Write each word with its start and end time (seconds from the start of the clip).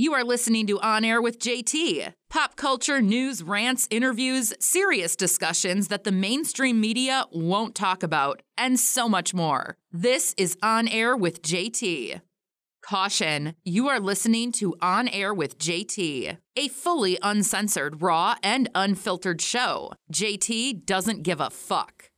You 0.00 0.14
are 0.14 0.24
listening 0.24 0.66
to 0.68 0.80
On 0.80 1.04
Air 1.04 1.20
with 1.20 1.38
JT. 1.38 2.14
Pop 2.30 2.56
culture, 2.56 3.02
news, 3.02 3.42
rants, 3.42 3.86
interviews, 3.90 4.54
serious 4.58 5.14
discussions 5.14 5.88
that 5.88 6.04
the 6.04 6.10
mainstream 6.10 6.80
media 6.80 7.26
won't 7.30 7.74
talk 7.74 8.02
about, 8.02 8.40
and 8.56 8.80
so 8.80 9.10
much 9.10 9.34
more. 9.34 9.76
This 9.92 10.34
is 10.38 10.56
On 10.62 10.88
Air 10.88 11.14
with 11.14 11.42
JT. 11.42 12.22
Caution, 12.80 13.54
you 13.62 13.88
are 13.88 14.00
listening 14.00 14.52
to 14.52 14.74
On 14.80 15.06
Air 15.06 15.34
with 15.34 15.58
JT, 15.58 16.38
a 16.56 16.68
fully 16.68 17.18
uncensored, 17.20 18.00
raw, 18.00 18.36
and 18.42 18.70
unfiltered 18.74 19.42
show. 19.42 19.92
JT 20.10 20.86
doesn't 20.86 21.24
give 21.24 21.42
a 21.42 21.50
fuck. 21.50 22.09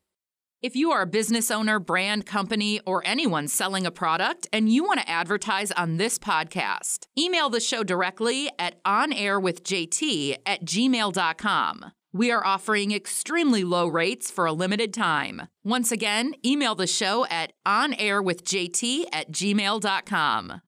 If 0.63 0.77
you 0.77 0.93
are 0.93 1.03
a 1.03 1.07
business 1.07 1.51
owner, 1.51 1.81
brand, 1.81 2.25
company, 2.25 2.79
or 2.87 3.03
anyone 3.05 3.49
selling 3.49 3.85
a 3.85 3.91
product 3.91 4.47
and 4.53 4.73
you 4.73 4.85
want 4.85 5.01
to 5.01 5.11
advertise 5.11 5.73
on 5.73 5.97
this 5.97 6.21
podcast, 6.21 7.09
email 7.19 7.51
the 7.51 7.59
show 7.59 7.83
directly 7.83 8.49
at 8.61 8.81
onairwithjt 8.85 10.37
at 10.47 10.65
gmail.com. 10.65 11.91
We 12.13 12.31
are 12.31 12.47
offering 12.47 12.93
extremely 12.93 13.65
low 13.65 13.89
rates 13.89 14.31
for 14.31 14.47
a 14.47 14.53
limited 14.53 14.95
time. 14.95 15.49
Once 15.65 15.91
again, 15.91 16.37
email 16.47 16.77
the 16.77 16.87
show 16.87 17.27
at 17.27 17.53
onairwithjt 17.67 19.07
at 19.13 19.33
gmail.com. 19.33 20.61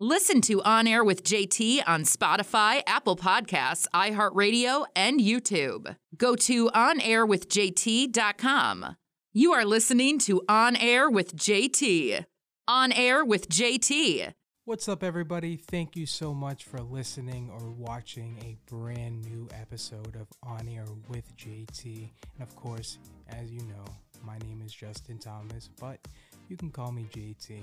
Listen 0.00 0.40
to 0.40 0.60
On 0.62 0.88
Air 0.88 1.04
with 1.04 1.22
JT 1.22 1.82
on 1.86 2.02
Spotify, 2.02 2.82
Apple 2.86 3.16
Podcasts, 3.16 3.86
iHeartRadio, 3.94 4.86
and 4.96 5.20
YouTube. 5.20 5.94
Go 6.16 6.34
to 6.34 6.66
onairwithjt.com. 6.68 8.96
You 9.38 9.52
are 9.52 9.66
listening 9.66 10.18
to 10.20 10.40
On 10.48 10.76
Air 10.76 11.10
with 11.10 11.36
JT. 11.36 12.24
On 12.66 12.90
Air 12.90 13.22
with 13.22 13.50
JT. 13.50 14.32
What's 14.64 14.88
up, 14.88 15.02
everybody? 15.02 15.56
Thank 15.56 15.94
you 15.94 16.06
so 16.06 16.32
much 16.32 16.64
for 16.64 16.80
listening 16.80 17.50
or 17.50 17.70
watching 17.70 18.38
a 18.42 18.56
brand 18.74 19.26
new 19.26 19.46
episode 19.52 20.16
of 20.16 20.26
On 20.42 20.66
Air 20.66 20.86
with 21.10 21.36
JT. 21.36 21.84
And 21.84 22.48
of 22.48 22.56
course, 22.56 22.96
as 23.28 23.52
you 23.52 23.60
know, 23.60 23.84
my 24.24 24.38
name 24.38 24.62
is 24.64 24.72
Justin 24.72 25.18
Thomas, 25.18 25.68
but 25.78 26.00
you 26.48 26.56
can 26.56 26.70
call 26.70 26.90
me 26.90 27.06
JT. 27.14 27.60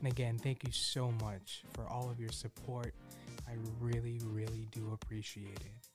And 0.00 0.06
again, 0.06 0.36
thank 0.36 0.62
you 0.62 0.72
so 0.72 1.10
much 1.22 1.62
for 1.72 1.86
all 1.90 2.10
of 2.10 2.20
your 2.20 2.32
support. 2.32 2.92
I 3.48 3.52
really, 3.80 4.20
really 4.26 4.68
do 4.72 4.90
appreciate 4.92 5.60
it. 5.60 5.88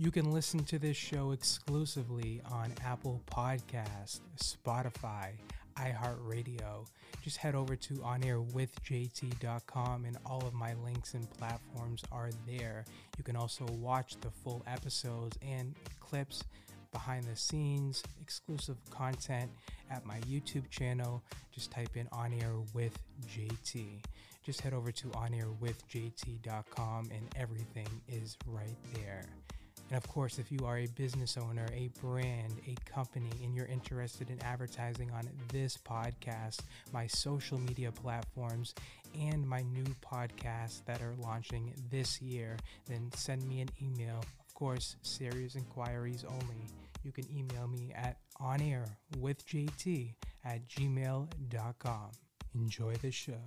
You 0.00 0.10
can 0.10 0.32
listen 0.32 0.64
to 0.64 0.78
this 0.78 0.96
show 0.96 1.32
exclusively 1.32 2.40
on 2.50 2.72
Apple 2.82 3.20
Podcast, 3.30 4.20
Spotify, 4.38 5.32
iHeartRadio. 5.76 6.86
Just 7.22 7.36
head 7.36 7.54
over 7.54 7.76
to 7.76 7.94
onairwithjt.com 7.96 10.04
and 10.06 10.16
all 10.24 10.42
of 10.46 10.54
my 10.54 10.72
links 10.82 11.12
and 11.12 11.30
platforms 11.32 12.02
are 12.10 12.30
there. 12.46 12.86
You 13.18 13.24
can 13.24 13.36
also 13.36 13.66
watch 13.72 14.18
the 14.22 14.30
full 14.30 14.62
episodes 14.66 15.36
and 15.42 15.74
clips 16.00 16.44
behind 16.92 17.24
the 17.24 17.36
scenes, 17.36 18.02
exclusive 18.22 18.78
content 18.88 19.50
at 19.90 20.06
my 20.06 20.18
YouTube 20.20 20.70
channel. 20.70 21.22
Just 21.52 21.72
type 21.72 21.98
in 21.98 22.08
On 22.12 22.32
Air 22.32 22.54
with 22.72 22.98
JT. 23.28 24.02
Just 24.46 24.62
head 24.62 24.72
over 24.72 24.92
to 24.92 25.08
onairwithjt.com 25.08 27.10
and 27.14 27.34
everything 27.36 28.00
is 28.08 28.38
right 28.46 28.78
there. 28.94 29.26
And 29.90 29.96
of 29.96 30.08
course, 30.08 30.38
if 30.38 30.52
you 30.52 30.60
are 30.64 30.78
a 30.78 30.86
business 30.86 31.36
owner, 31.36 31.66
a 31.74 31.90
brand, 32.00 32.60
a 32.66 32.76
company, 32.88 33.30
and 33.42 33.54
you're 33.54 33.66
interested 33.66 34.30
in 34.30 34.40
advertising 34.42 35.10
on 35.10 35.28
this 35.52 35.76
podcast, 35.76 36.60
my 36.92 37.08
social 37.08 37.58
media 37.58 37.90
platforms, 37.90 38.74
and 39.20 39.46
my 39.46 39.62
new 39.62 39.84
podcasts 40.00 40.84
that 40.84 41.02
are 41.02 41.14
launching 41.18 41.74
this 41.90 42.22
year, 42.22 42.56
then 42.86 43.10
send 43.16 43.44
me 43.48 43.60
an 43.60 43.68
email. 43.82 44.18
Of 44.38 44.54
course, 44.54 44.94
serious 45.02 45.56
inquiries 45.56 46.24
only. 46.24 46.68
You 47.02 47.10
can 47.10 47.26
email 47.36 47.66
me 47.66 47.92
at 47.96 48.18
onairwithjt 48.40 50.14
at 50.44 50.68
gmail.com. 50.68 52.10
Enjoy 52.54 52.94
the 52.94 53.10
show. 53.10 53.42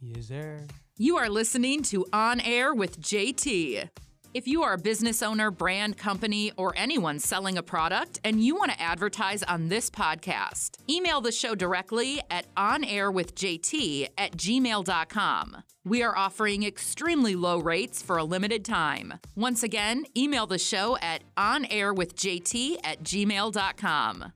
Yes, 0.00 0.26
sir. 0.26 0.66
You 0.98 1.16
are 1.18 1.28
listening 1.28 1.82
to 1.84 2.04
On 2.12 2.40
Air 2.40 2.74
with 2.74 3.00
JT. 3.00 3.88
If 4.34 4.46
you 4.46 4.62
are 4.62 4.74
a 4.74 4.78
business 4.78 5.22
owner, 5.22 5.50
brand, 5.50 5.96
company, 5.96 6.52
or 6.56 6.74
anyone 6.76 7.18
selling 7.18 7.56
a 7.56 7.62
product 7.62 8.20
and 8.24 8.44
you 8.44 8.54
want 8.54 8.72
to 8.72 8.80
advertise 8.80 9.42
on 9.42 9.68
this 9.68 9.88
podcast, 9.88 10.78
email 10.90 11.20
the 11.20 11.32
show 11.32 11.54
directly 11.54 12.20
at 12.30 12.52
onairwithjt 12.56 14.08
at 14.18 14.36
gmail.com. 14.36 15.62
We 15.84 16.02
are 16.02 16.16
offering 16.16 16.64
extremely 16.64 17.36
low 17.36 17.58
rates 17.58 18.02
for 18.02 18.18
a 18.18 18.24
limited 18.24 18.64
time. 18.64 19.14
Once 19.36 19.62
again, 19.62 20.04
email 20.16 20.46
the 20.46 20.58
show 20.58 20.98
at 20.98 21.22
onairwithjt 21.36 22.76
at 22.84 23.02
gmail.com. 23.02 24.32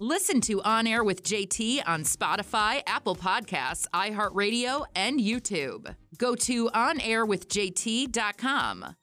Listen 0.00 0.40
to 0.40 0.60
On 0.62 0.88
Air 0.88 1.04
with 1.04 1.22
JT 1.22 1.82
on 1.86 2.02
Spotify, 2.02 2.82
Apple 2.86 3.14
Podcasts, 3.14 3.86
iHeartRadio, 3.94 4.86
and 4.96 5.20
YouTube. 5.20 5.94
Go 6.18 6.34
to 6.34 6.68
onairwithjt.com. 6.70 8.96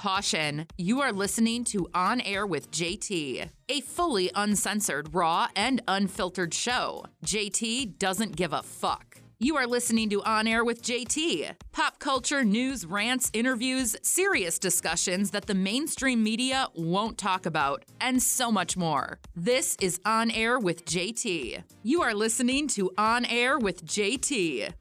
Caution, 0.00 0.66
you 0.78 1.02
are 1.02 1.12
listening 1.12 1.62
to 1.64 1.86
On 1.92 2.22
Air 2.22 2.46
with 2.46 2.70
JT, 2.70 3.50
a 3.68 3.80
fully 3.82 4.30
uncensored, 4.34 5.14
raw, 5.14 5.48
and 5.54 5.82
unfiltered 5.86 6.54
show. 6.54 7.04
JT 7.26 7.98
doesn't 7.98 8.34
give 8.34 8.54
a 8.54 8.62
fuck. 8.62 9.18
You 9.38 9.58
are 9.58 9.66
listening 9.66 10.08
to 10.08 10.22
On 10.22 10.46
Air 10.46 10.64
with 10.64 10.80
JT. 10.80 11.54
Pop 11.72 11.98
culture, 11.98 12.44
news, 12.44 12.86
rants, 12.86 13.30
interviews, 13.34 13.94
serious 14.00 14.58
discussions 14.58 15.32
that 15.32 15.44
the 15.44 15.54
mainstream 15.54 16.22
media 16.22 16.68
won't 16.74 17.18
talk 17.18 17.44
about, 17.44 17.84
and 18.00 18.22
so 18.22 18.50
much 18.50 18.78
more. 18.78 19.18
This 19.36 19.76
is 19.82 20.00
On 20.06 20.30
Air 20.30 20.58
with 20.58 20.86
JT. 20.86 21.62
You 21.82 22.00
are 22.00 22.14
listening 22.14 22.68
to 22.68 22.90
On 22.96 23.26
Air 23.26 23.58
with 23.58 23.84
JT. 23.84 24.72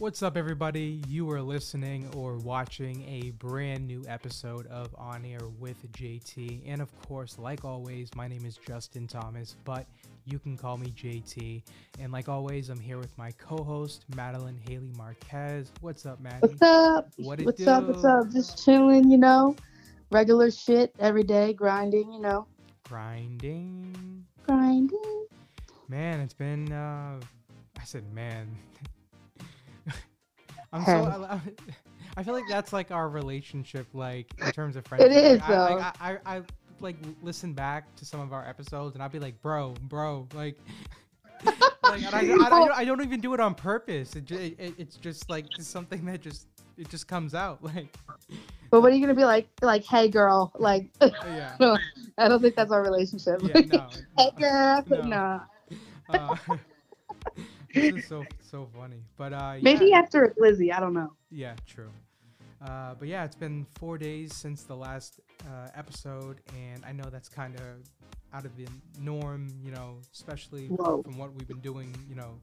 What's 0.00 0.22
up, 0.22 0.38
everybody? 0.38 1.02
You 1.08 1.30
are 1.30 1.42
listening 1.42 2.08
or 2.16 2.38
watching 2.38 3.06
a 3.06 3.32
brand 3.32 3.86
new 3.86 4.02
episode 4.08 4.66
of 4.68 4.88
On 4.96 5.26
Air 5.26 5.46
with 5.58 5.76
JT. 5.92 6.62
And 6.64 6.80
of 6.80 6.88
course, 7.02 7.38
like 7.38 7.66
always, 7.66 8.08
my 8.14 8.26
name 8.26 8.46
is 8.46 8.56
Justin 8.56 9.06
Thomas, 9.06 9.56
but 9.62 9.84
you 10.24 10.38
can 10.38 10.56
call 10.56 10.78
me 10.78 10.86
JT. 10.92 11.62
And 11.98 12.12
like 12.12 12.30
always, 12.30 12.70
I'm 12.70 12.80
here 12.80 12.96
with 12.96 13.16
my 13.18 13.30
co 13.32 13.62
host, 13.62 14.06
Madeline 14.16 14.58
Haley 14.66 14.90
Marquez. 14.96 15.70
What's 15.82 16.06
up, 16.06 16.18
Maddie? 16.18 16.48
What's 16.48 16.62
up? 16.62 17.12
What 17.18 17.40
it 17.40 17.44
What's 17.44 17.62
do? 17.62 17.68
up? 17.68 17.84
What's 17.84 18.04
up? 18.06 18.30
Just 18.32 18.64
chilling, 18.64 19.10
you 19.10 19.18
know. 19.18 19.54
Regular 20.10 20.50
shit 20.50 20.94
every 20.98 21.24
day, 21.24 21.52
grinding, 21.52 22.10
you 22.10 22.22
know. 22.22 22.46
Grinding. 22.88 24.24
Grinding. 24.46 25.26
Man, 25.88 26.20
it's 26.20 26.32
been, 26.32 26.72
uh, 26.72 27.20
I 27.78 27.84
said, 27.84 28.10
man. 28.14 28.48
I'm 30.72 30.84
so. 30.84 31.26
I, 31.28 31.40
I 32.16 32.22
feel 32.22 32.34
like 32.34 32.44
that's 32.48 32.72
like 32.72 32.90
our 32.90 33.08
relationship, 33.08 33.86
like 33.92 34.26
in 34.44 34.52
terms 34.52 34.76
of 34.76 34.86
friendship. 34.86 35.10
It 35.12 35.24
is 35.24 35.40
Like, 35.40 35.48
I, 35.48 35.54
though. 35.54 35.74
like, 35.76 36.00
I, 36.00 36.10
I, 36.10 36.36
I 36.36 36.42
like 36.80 36.96
listen 37.22 37.52
back 37.52 37.94
to 37.96 38.04
some 38.04 38.20
of 38.20 38.32
our 38.32 38.46
episodes, 38.46 38.94
and 38.94 39.02
I'll 39.02 39.08
be 39.08 39.18
like, 39.18 39.40
bro, 39.42 39.74
bro, 39.82 40.26
like. 40.34 40.56
like 41.44 41.56
I, 41.84 41.98
I, 42.12 42.18
I, 42.18 42.50
don't, 42.50 42.72
I 42.72 42.84
don't 42.84 43.00
even 43.00 43.20
do 43.20 43.32
it 43.32 43.40
on 43.40 43.54
purpose. 43.54 44.14
It, 44.14 44.30
it, 44.30 44.74
it's 44.76 44.96
just 44.96 45.30
like 45.30 45.48
just 45.48 45.70
something 45.70 46.04
that 46.04 46.20
just 46.20 46.46
it 46.76 46.88
just 46.88 47.06
comes 47.06 47.34
out. 47.34 47.60
Like, 47.70 47.96
But 48.70 48.82
what 48.82 48.92
are 48.92 48.94
you 48.94 49.00
gonna 49.00 49.14
be 49.14 49.24
like? 49.24 49.48
Like, 49.62 49.84
hey, 49.84 50.08
girl. 50.08 50.52
Like, 50.58 50.90
yeah, 51.00 51.56
no, 51.58 51.78
I 52.18 52.28
don't 52.28 52.40
think 52.40 52.56
that's 52.56 52.70
our 52.70 52.82
relationship. 52.82 53.40
yeah, 53.42 53.60
no, 53.72 53.88
hey, 54.18 54.30
girl. 54.38 54.84
No. 54.88 55.00
Nah. 55.02 55.40
uh, 56.10 56.36
this 57.74 57.94
is 57.94 58.06
so 58.06 58.24
so 58.40 58.68
funny. 58.76 59.02
But 59.16 59.32
uh, 59.32 59.52
yeah. 59.56 59.60
Maybe 59.62 59.92
after 59.92 60.34
Lizzie. 60.36 60.72
I 60.72 60.80
don't 60.80 60.94
know. 60.94 61.12
Yeah, 61.30 61.54
true. 61.66 61.90
Uh, 62.64 62.94
but 62.98 63.08
yeah, 63.08 63.24
it's 63.24 63.36
been 63.36 63.66
four 63.78 63.96
days 63.96 64.34
since 64.34 64.64
the 64.64 64.76
last 64.76 65.20
uh, 65.46 65.68
episode, 65.74 66.40
and 66.54 66.84
I 66.84 66.92
know 66.92 67.04
that's 67.10 67.28
kind 67.28 67.54
of 67.56 67.62
out 68.34 68.44
of 68.44 68.54
the 68.56 68.66
norm, 69.00 69.48
you 69.62 69.70
know, 69.70 69.98
especially 70.12 70.66
Whoa. 70.66 71.02
from 71.02 71.16
what 71.16 71.32
we've 71.32 71.48
been 71.48 71.60
doing, 71.60 71.94
you 72.06 72.14
know, 72.14 72.38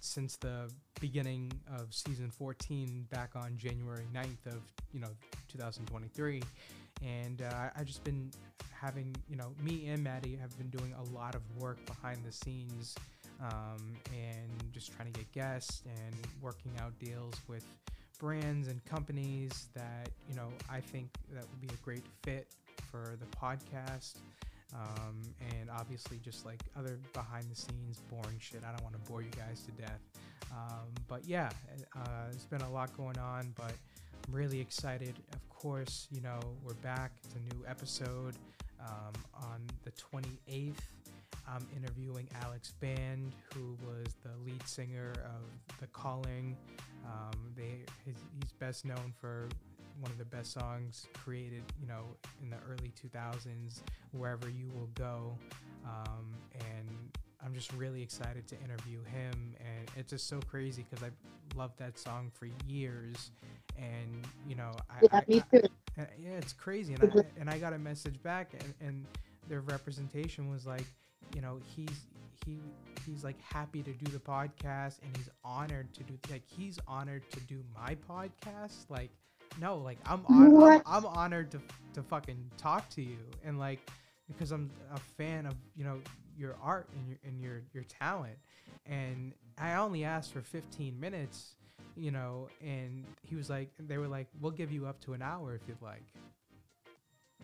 since 0.00 0.36
the 0.36 0.70
beginning 1.00 1.52
of 1.78 1.92
season 1.92 2.30
14 2.30 3.06
back 3.10 3.30
on 3.36 3.56
January 3.56 4.06
9th 4.14 4.46
of, 4.46 4.62
you 4.92 5.00
know, 5.00 5.10
2023. 5.48 6.42
And 7.02 7.42
uh, 7.42 7.54
I- 7.54 7.70
I've 7.76 7.86
just 7.86 8.02
been 8.02 8.30
having, 8.72 9.14
you 9.28 9.36
know, 9.36 9.52
me 9.62 9.88
and 9.88 10.02
Maddie 10.02 10.36
have 10.36 10.56
been 10.56 10.70
doing 10.70 10.94
a 10.98 11.14
lot 11.14 11.34
of 11.34 11.42
work 11.58 11.84
behind 11.86 12.18
the 12.24 12.32
scenes 12.32 12.94
um, 13.40 13.96
and 14.12 14.72
just 14.72 14.92
trying 14.94 15.12
to 15.12 15.18
get 15.18 15.30
guests 15.32 15.82
and 15.86 16.14
working 16.40 16.72
out 16.80 16.98
deals 16.98 17.34
with 17.48 17.64
brands 18.18 18.68
and 18.68 18.84
companies 18.84 19.68
that 19.74 20.08
you 20.28 20.36
know 20.36 20.48
I 20.70 20.80
think 20.80 21.08
that 21.32 21.44
would 21.48 21.60
be 21.60 21.68
a 21.68 21.84
great 21.84 22.04
fit 22.22 22.48
for 22.90 23.16
the 23.18 23.36
podcast. 23.36 24.16
Um, 24.74 25.22
and 25.52 25.70
obviously, 25.70 26.18
just 26.18 26.44
like 26.44 26.60
other 26.76 26.98
behind 27.12 27.44
the 27.48 27.54
scenes 27.54 28.00
boring 28.10 28.38
shit, 28.40 28.62
I 28.66 28.72
don't 28.72 28.82
want 28.82 28.94
to 28.94 29.10
bore 29.10 29.22
you 29.22 29.30
guys 29.30 29.62
to 29.66 29.82
death. 29.82 30.00
Um, 30.50 30.88
but 31.08 31.24
yeah, 31.26 31.50
uh, 31.96 32.28
there's 32.30 32.46
been 32.46 32.62
a 32.62 32.70
lot 32.70 32.96
going 32.96 33.18
on, 33.18 33.52
but 33.56 33.72
I'm 34.26 34.34
really 34.34 34.60
excited. 34.60 35.14
Of 35.32 35.48
course, 35.48 36.08
you 36.10 36.20
know, 36.20 36.40
we're 36.64 36.74
back. 36.74 37.12
It's 37.24 37.34
a 37.34 37.54
new 37.54 37.64
episode 37.68 38.34
um, 38.80 39.12
on 39.34 39.60
the 39.84 39.92
28th. 39.92 40.74
I'm 41.48 41.66
interviewing 41.76 42.28
Alex 42.42 42.72
Band, 42.80 43.32
who 43.54 43.76
was 43.86 44.14
the 44.22 44.30
lead 44.44 44.66
singer 44.66 45.12
of 45.24 45.78
The 45.80 45.86
Calling. 45.88 46.56
Um, 47.04 47.52
they, 47.56 47.84
his, 48.04 48.16
he's 48.40 48.52
best 48.52 48.84
known 48.84 49.12
for 49.20 49.48
one 50.00 50.10
of 50.10 50.18
the 50.18 50.24
best 50.24 50.52
songs 50.52 51.06
created, 51.12 51.62
you 51.80 51.86
know, 51.86 52.16
in 52.42 52.50
the 52.50 52.56
early 52.68 52.92
2000s, 53.00 53.80
Wherever 54.12 54.48
You 54.48 54.68
Will 54.74 54.88
Go. 54.94 55.36
Um, 55.84 56.34
and 56.54 56.88
I'm 57.44 57.54
just 57.54 57.72
really 57.74 58.02
excited 58.02 58.46
to 58.48 58.56
interview 58.60 59.02
him. 59.04 59.54
And 59.60 59.90
it's 59.96 60.10
just 60.10 60.28
so 60.28 60.40
crazy 60.48 60.84
because 60.88 61.04
I've 61.04 61.56
loved 61.56 61.78
that 61.78 61.98
song 61.98 62.30
for 62.32 62.48
years. 62.66 63.30
And, 63.78 64.26
you 64.48 64.56
know, 64.56 64.72
I, 64.90 64.94
Yeah, 65.02 65.08
I, 65.12 65.22
me 65.28 65.42
too. 65.52 65.68
and, 65.96 66.08
yeah, 66.18 66.32
it's 66.38 66.52
crazy. 66.52 66.94
And 66.94 67.04
I, 67.04 67.40
and 67.40 67.50
I 67.50 67.58
got 67.58 67.72
a 67.72 67.78
message 67.78 68.20
back, 68.22 68.52
and, 68.54 68.74
and 68.80 69.04
their 69.48 69.60
representation 69.60 70.50
was 70.50 70.64
like, 70.66 70.86
you 71.34 71.40
know, 71.40 71.58
he's 71.74 72.06
he 72.44 72.60
he's 73.06 73.24
like 73.24 73.40
happy 73.40 73.82
to 73.82 73.92
do 73.92 74.10
the 74.10 74.18
podcast, 74.18 75.00
and 75.02 75.16
he's 75.16 75.28
honored 75.44 75.92
to 75.94 76.02
do 76.04 76.14
like 76.30 76.42
he's 76.46 76.78
honored 76.86 77.22
to 77.30 77.40
do 77.40 77.62
my 77.74 77.96
podcast. 78.08 78.88
Like, 78.88 79.10
no, 79.60 79.78
like 79.78 79.98
I'm 80.06 80.24
on, 80.26 80.62
I'm, 80.62 80.82
I'm 80.86 81.06
honored 81.06 81.50
to 81.52 81.60
to 81.94 82.02
fucking 82.02 82.50
talk 82.56 82.88
to 82.90 83.02
you, 83.02 83.18
and 83.44 83.58
like 83.58 83.90
because 84.28 84.52
I'm 84.52 84.70
a 84.94 84.98
fan 84.98 85.46
of 85.46 85.54
you 85.76 85.84
know 85.84 86.00
your 86.36 86.56
art 86.62 86.88
and 86.94 87.08
your 87.08 87.18
and 87.24 87.40
your 87.40 87.62
your 87.72 87.84
talent, 87.84 88.36
and 88.86 89.32
I 89.58 89.74
only 89.74 90.04
asked 90.04 90.32
for 90.32 90.42
15 90.42 90.98
minutes 90.98 91.54
you 91.96 92.10
know, 92.10 92.48
and 92.60 93.04
he 93.22 93.36
was 93.36 93.48
like, 93.48 93.70
they 93.78 93.98
were 93.98 94.08
like, 94.08 94.26
we'll 94.40 94.52
give 94.52 94.72
you 94.72 94.86
up 94.86 95.00
to 95.02 95.12
an 95.12 95.22
hour 95.22 95.54
if 95.54 95.62
you'd 95.68 95.80
like. 95.82 96.02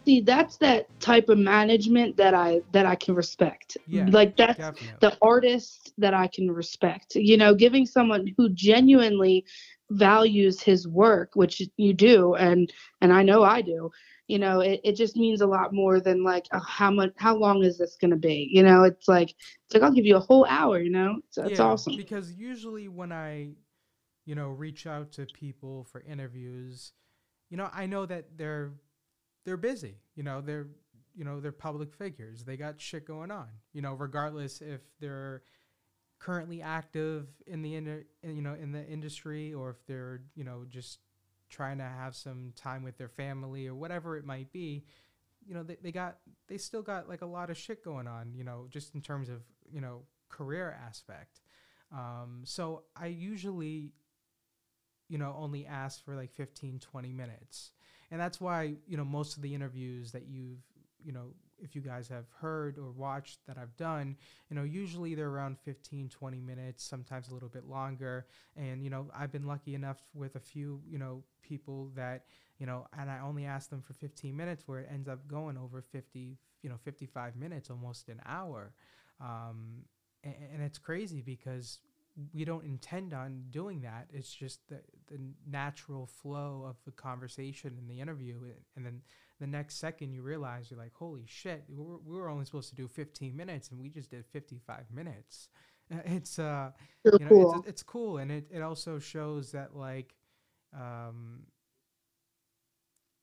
See, 0.06 0.20
that's 0.22 0.56
that 0.58 0.86
type 1.00 1.28
of 1.28 1.38
management 1.38 2.16
that 2.16 2.34
I 2.34 2.62
that 2.72 2.86
I 2.86 2.94
can 2.96 3.14
respect. 3.14 3.76
Yeah, 3.86 4.08
like 4.10 4.36
that's 4.36 4.58
Definitely. 4.58 4.98
the 5.00 5.16
artist 5.20 5.92
that 5.98 6.14
I 6.14 6.26
can 6.26 6.50
respect. 6.50 7.14
You 7.16 7.36
know, 7.36 7.54
giving 7.54 7.86
someone 7.86 8.26
who 8.36 8.48
genuinely 8.50 9.44
values 9.90 10.60
his 10.62 10.88
work, 10.88 11.30
which 11.34 11.62
you 11.76 11.92
do, 11.92 12.34
and 12.34 12.72
and 13.00 13.12
I 13.12 13.22
know 13.22 13.42
I 13.42 13.60
do. 13.62 13.90
You 14.26 14.38
know, 14.38 14.60
it, 14.60 14.80
it 14.84 14.96
just 14.96 15.16
means 15.16 15.40
a 15.42 15.46
lot 15.46 15.74
more 15.74 16.00
than 16.00 16.22
like 16.24 16.46
oh, 16.52 16.60
how 16.60 16.90
much 16.90 17.12
how 17.16 17.36
long 17.36 17.62
is 17.62 17.78
this 17.78 17.96
gonna 18.00 18.16
be? 18.16 18.48
You 18.52 18.62
know, 18.62 18.84
it's 18.84 19.08
like 19.08 19.30
it's 19.30 19.74
like 19.74 19.82
I'll 19.82 19.92
give 19.92 20.06
you 20.06 20.16
a 20.16 20.20
whole 20.20 20.46
hour. 20.46 20.80
You 20.80 20.90
know, 20.90 21.16
so 21.30 21.44
it's 21.44 21.58
Yeah, 21.58 21.64
awesome. 21.64 21.96
Because 21.96 22.32
usually 22.32 22.88
when 22.88 23.12
I, 23.12 23.52
you 24.24 24.34
know, 24.34 24.48
reach 24.48 24.86
out 24.86 25.12
to 25.12 25.26
people 25.26 25.84
for 25.84 26.00
interviews, 26.00 26.92
you 27.50 27.56
know, 27.56 27.68
I 27.72 27.86
know 27.86 28.06
that 28.06 28.36
they're 28.36 28.72
they're 29.44 29.56
busy. 29.56 29.96
You 30.14 30.22
know, 30.22 30.40
they're 30.40 30.68
you 31.14 31.24
know 31.24 31.40
they're 31.40 31.52
public 31.52 31.92
figures. 31.94 32.44
They 32.44 32.56
got 32.56 32.80
shit 32.80 33.06
going 33.06 33.30
on. 33.30 33.48
You 33.72 33.82
know, 33.82 33.94
regardless 33.94 34.60
if 34.60 34.80
they're 35.00 35.42
currently 36.20 36.60
active 36.60 37.26
in 37.46 37.62
the 37.62 37.74
in, 37.74 38.04
you 38.22 38.42
know 38.42 38.54
in 38.54 38.72
the 38.72 38.86
industry 38.86 39.52
or 39.54 39.70
if 39.70 39.84
they're 39.86 40.20
you 40.34 40.44
know 40.44 40.64
just 40.68 40.98
trying 41.48 41.78
to 41.78 41.84
have 41.84 42.14
some 42.14 42.52
time 42.54 42.82
with 42.82 42.96
their 42.98 43.08
family 43.08 43.66
or 43.66 43.74
whatever 43.74 44.16
it 44.16 44.24
might 44.24 44.52
be 44.52 44.84
you 45.46 45.54
know 45.54 45.62
they, 45.62 45.76
they 45.82 45.90
got 45.90 46.18
they 46.46 46.58
still 46.58 46.82
got 46.82 47.08
like 47.08 47.22
a 47.22 47.26
lot 47.26 47.48
of 47.48 47.56
shit 47.56 47.82
going 47.82 48.06
on 48.06 48.32
you 48.34 48.44
know 48.44 48.66
just 48.70 48.94
in 48.94 49.00
terms 49.00 49.30
of 49.30 49.40
you 49.72 49.80
know 49.80 50.02
career 50.28 50.78
aspect 50.86 51.40
um, 51.90 52.42
so 52.44 52.82
i 52.94 53.06
usually 53.06 53.90
you 55.08 55.16
know 55.16 55.34
only 55.38 55.66
ask 55.66 56.04
for 56.04 56.14
like 56.14 56.32
15 56.34 56.78
20 56.80 57.12
minutes 57.12 57.72
and 58.10 58.20
that's 58.20 58.40
why 58.40 58.74
you 58.86 58.96
know 58.96 59.04
most 59.04 59.36
of 59.36 59.42
the 59.42 59.54
interviews 59.54 60.12
that 60.12 60.26
you've 60.26 60.62
you 61.04 61.12
know 61.12 61.32
if 61.62 61.74
you 61.74 61.82
guys 61.82 62.08
have 62.08 62.24
heard 62.40 62.78
or 62.78 62.90
watched 62.92 63.38
that 63.46 63.58
i've 63.58 63.76
done 63.76 64.16
you 64.48 64.56
know 64.56 64.62
usually 64.62 65.14
they're 65.14 65.28
around 65.28 65.58
15 65.58 66.08
20 66.08 66.40
minutes 66.40 66.84
sometimes 66.84 67.28
a 67.28 67.34
little 67.34 67.48
bit 67.48 67.66
longer. 67.66 68.26
And 68.56 68.82
you 68.82 68.90
know 68.90 69.10
i've 69.16 69.32
been 69.32 69.46
lucky 69.46 69.74
enough 69.74 70.02
with 70.14 70.36
a 70.36 70.40
few 70.40 70.80
you 70.86 70.98
know 70.98 71.22
people 71.42 71.90
that 71.96 72.24
you 72.58 72.66
know 72.66 72.86
and 72.98 73.10
i 73.10 73.20
only 73.20 73.44
ask 73.44 73.70
them 73.70 73.82
for 73.82 73.94
15 73.94 74.36
minutes 74.36 74.64
where 74.66 74.80
it 74.80 74.88
ends 74.92 75.08
up 75.08 75.26
going 75.28 75.56
over 75.56 75.82
50 75.82 76.38
you 76.62 76.68
know 76.68 76.76
55 76.82 77.36
minutes 77.36 77.70
almost 77.70 78.08
an 78.08 78.20
hour. 78.26 78.72
Um, 79.20 79.84
and, 80.24 80.34
and 80.54 80.62
it's 80.62 80.78
crazy 80.78 81.20
because 81.20 81.78
we 82.34 82.44
don't 82.44 82.64
intend 82.64 83.14
on 83.14 83.44
doing 83.50 83.82
that. 83.82 84.08
It's 84.12 84.32
just 84.32 84.60
the, 84.68 84.80
the 85.08 85.18
natural 85.48 86.06
flow 86.06 86.64
of 86.68 86.76
the 86.84 86.90
conversation 86.92 87.74
and 87.78 87.88
the 87.88 88.00
interview. 88.00 88.36
And 88.76 88.84
then 88.84 89.02
the 89.40 89.46
next 89.46 89.76
second 89.76 90.12
you 90.12 90.22
realize 90.22 90.70
you're 90.70 90.78
like 90.78 90.92
holy 90.94 91.24
shit 91.26 91.64
we 91.68 91.82
were, 91.82 91.98
we 92.04 92.16
were 92.16 92.28
only 92.28 92.44
supposed 92.44 92.68
to 92.70 92.74
do 92.74 92.88
15 92.88 93.34
minutes 93.36 93.70
and 93.70 93.80
we 93.80 93.88
just 93.88 94.10
did 94.10 94.24
55 94.26 94.84
minutes. 94.92 95.48
It's 96.04 96.38
uh 96.38 96.70
So 97.04 97.18
you 97.18 97.24
know 97.24 97.32
cool. 97.32 97.64
it's, 97.64 97.66
it's 97.66 97.82
cool. 97.82 98.18
And 98.18 98.30
it, 98.30 98.46
it 98.50 98.62
also 98.62 98.98
shows 98.98 99.52
that 99.52 99.74
like 99.76 100.14
um 100.74 101.42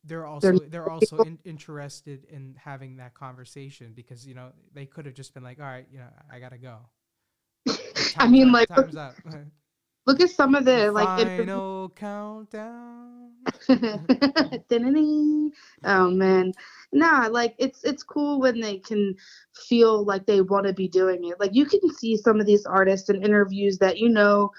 they're 0.03 0.25
also 0.25 0.59
they're 0.67 0.89
also 0.89 1.19
in, 1.19 1.37
interested 1.43 2.25
in 2.29 2.55
having 2.57 2.97
that 2.97 3.13
conversation 3.13 3.93
because 3.95 4.25
you 4.27 4.33
know 4.33 4.51
they 4.73 4.85
could 4.85 5.05
have 5.05 5.15
just 5.15 5.33
been 5.33 5.43
like 5.43 5.59
all 5.59 5.65
right 5.65 5.87
you 5.91 5.97
know 5.99 6.07
i 6.31 6.39
gotta 6.39 6.57
go 6.57 6.77
I 8.19 8.27
mean, 8.27 8.47
up, 8.47 8.53
like 8.53 8.69
look, 8.75 8.87
up. 8.87 9.33
look 10.05 10.21
at 10.21 10.29
some 10.29 10.55
of 10.55 10.65
the 10.65 10.91
like 10.91 11.07
final 11.07 11.89
countdown. 11.95 13.31
Oh 15.83 16.09
man. 16.09 16.53
Nah 16.91 17.27
like 17.27 17.55
it's 17.59 17.83
it's 17.83 18.03
cool 18.03 18.39
when 18.39 18.59
they 18.59 18.77
can 18.77 19.15
feel 19.53 20.03
like 20.05 20.25
they 20.25 20.41
want 20.41 20.67
to 20.67 20.73
be 20.73 20.87
doing 20.87 21.25
it. 21.25 21.39
Like 21.39 21.51
you 21.53 21.65
can 21.65 21.81
see 21.93 22.17
some 22.17 22.39
of 22.39 22.45
these 22.45 22.65
artists 22.65 23.09
in 23.09 23.23
interviews 23.23 23.77
that 23.79 23.97
you 23.97 24.09
know 24.09 24.51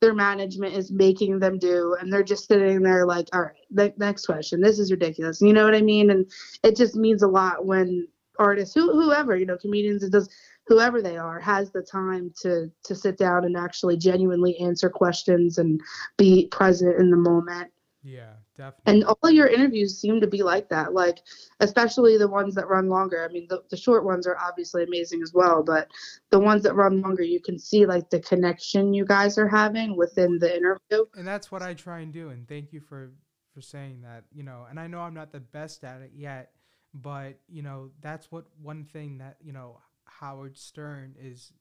their 0.00 0.14
management 0.14 0.74
is 0.74 0.90
making 0.92 1.38
them 1.38 1.58
do 1.58 1.96
and 2.00 2.12
they're 2.12 2.22
just 2.22 2.46
sitting 2.46 2.82
there 2.82 3.06
like 3.06 3.28
all 3.32 3.42
right 3.42 3.66
ne- 3.70 3.94
next 3.98 4.26
question. 4.26 4.60
This 4.60 4.78
is 4.78 4.90
ridiculous. 4.90 5.40
You 5.40 5.52
know 5.52 5.64
what 5.64 5.74
i 5.74 5.80
mean? 5.80 6.10
And 6.10 6.30
it 6.62 6.76
just 6.76 6.96
means 6.96 7.22
a 7.22 7.28
lot 7.28 7.66
when 7.66 8.06
artists 8.38 8.74
who, 8.74 8.92
whoever 8.92 9.36
you 9.36 9.46
know 9.46 9.56
comedians 9.56 10.02
it 10.02 10.12
does 10.12 10.28
whoever 10.66 11.02
they 11.02 11.16
are 11.16 11.40
has 11.40 11.70
the 11.70 11.82
time 11.82 12.32
to 12.42 12.70
to 12.84 12.94
sit 12.94 13.18
down 13.18 13.44
and 13.44 13.56
actually 13.56 13.96
genuinely 13.96 14.56
answer 14.58 14.88
questions 14.88 15.58
and 15.58 15.80
be 16.16 16.48
present 16.48 16.98
in 17.00 17.10
the 17.10 17.16
moment. 17.16 17.70
Yeah 18.02 18.34
definitely. 18.56 19.02
And 19.02 19.04
all 19.04 19.30
your 19.30 19.46
interviews 19.46 20.00
seem 20.00 20.20
to 20.20 20.26
be 20.26 20.42
like 20.42 20.68
that 20.68 20.92
like 20.92 21.18
especially 21.60 22.16
the 22.16 22.28
ones 22.28 22.54
that 22.54 22.68
run 22.68 22.88
longer. 22.88 23.24
I 23.24 23.32
mean 23.32 23.46
the, 23.48 23.62
the 23.70 23.76
short 23.76 24.04
ones 24.04 24.26
are 24.26 24.36
obviously 24.38 24.84
amazing 24.84 25.22
as 25.22 25.32
well 25.34 25.62
but 25.62 25.88
the 26.30 26.38
ones 26.38 26.62
that 26.64 26.74
run 26.74 27.00
longer 27.00 27.22
you 27.22 27.40
can 27.40 27.58
see 27.58 27.86
like 27.86 28.10
the 28.10 28.20
connection 28.20 28.94
you 28.94 29.04
guys 29.04 29.38
are 29.38 29.48
having 29.48 29.96
within 29.96 30.38
the 30.38 30.54
interview. 30.54 31.04
And 31.14 31.26
that's 31.26 31.50
what 31.50 31.62
i 31.62 31.74
try 31.74 32.00
and 32.00 32.12
do 32.12 32.30
and 32.30 32.48
thank 32.48 32.72
you 32.72 32.80
for 32.80 33.12
for 33.52 33.60
saying 33.60 34.00
that 34.02 34.24
you 34.32 34.42
know. 34.42 34.66
And 34.68 34.80
i 34.80 34.86
know 34.86 35.00
i'm 35.00 35.14
not 35.14 35.32
the 35.32 35.40
best 35.40 35.84
at 35.84 36.00
it 36.00 36.12
yet 36.14 36.50
but 36.94 37.40
you 37.48 37.62
know 37.62 37.90
that's 38.00 38.30
what 38.30 38.44
one 38.62 38.84
thing 38.84 39.18
that 39.18 39.36
you 39.42 39.52
know 39.52 39.78
howard 40.20 40.56
stern 40.56 41.14
is 41.20 41.52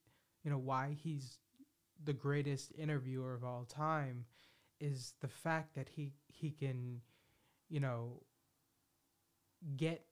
you 0.43 0.51
know 0.51 0.57
why 0.57 0.95
he's 1.01 1.37
the 2.03 2.13
greatest 2.13 2.71
interviewer 2.77 3.33
of 3.33 3.43
all 3.43 3.65
time 3.65 4.25
is 4.79 5.13
the 5.21 5.27
fact 5.27 5.75
that 5.75 5.89
he 5.89 6.13
he 6.27 6.51
can 6.51 6.99
you 7.69 7.79
know 7.79 8.21
get 9.77 10.05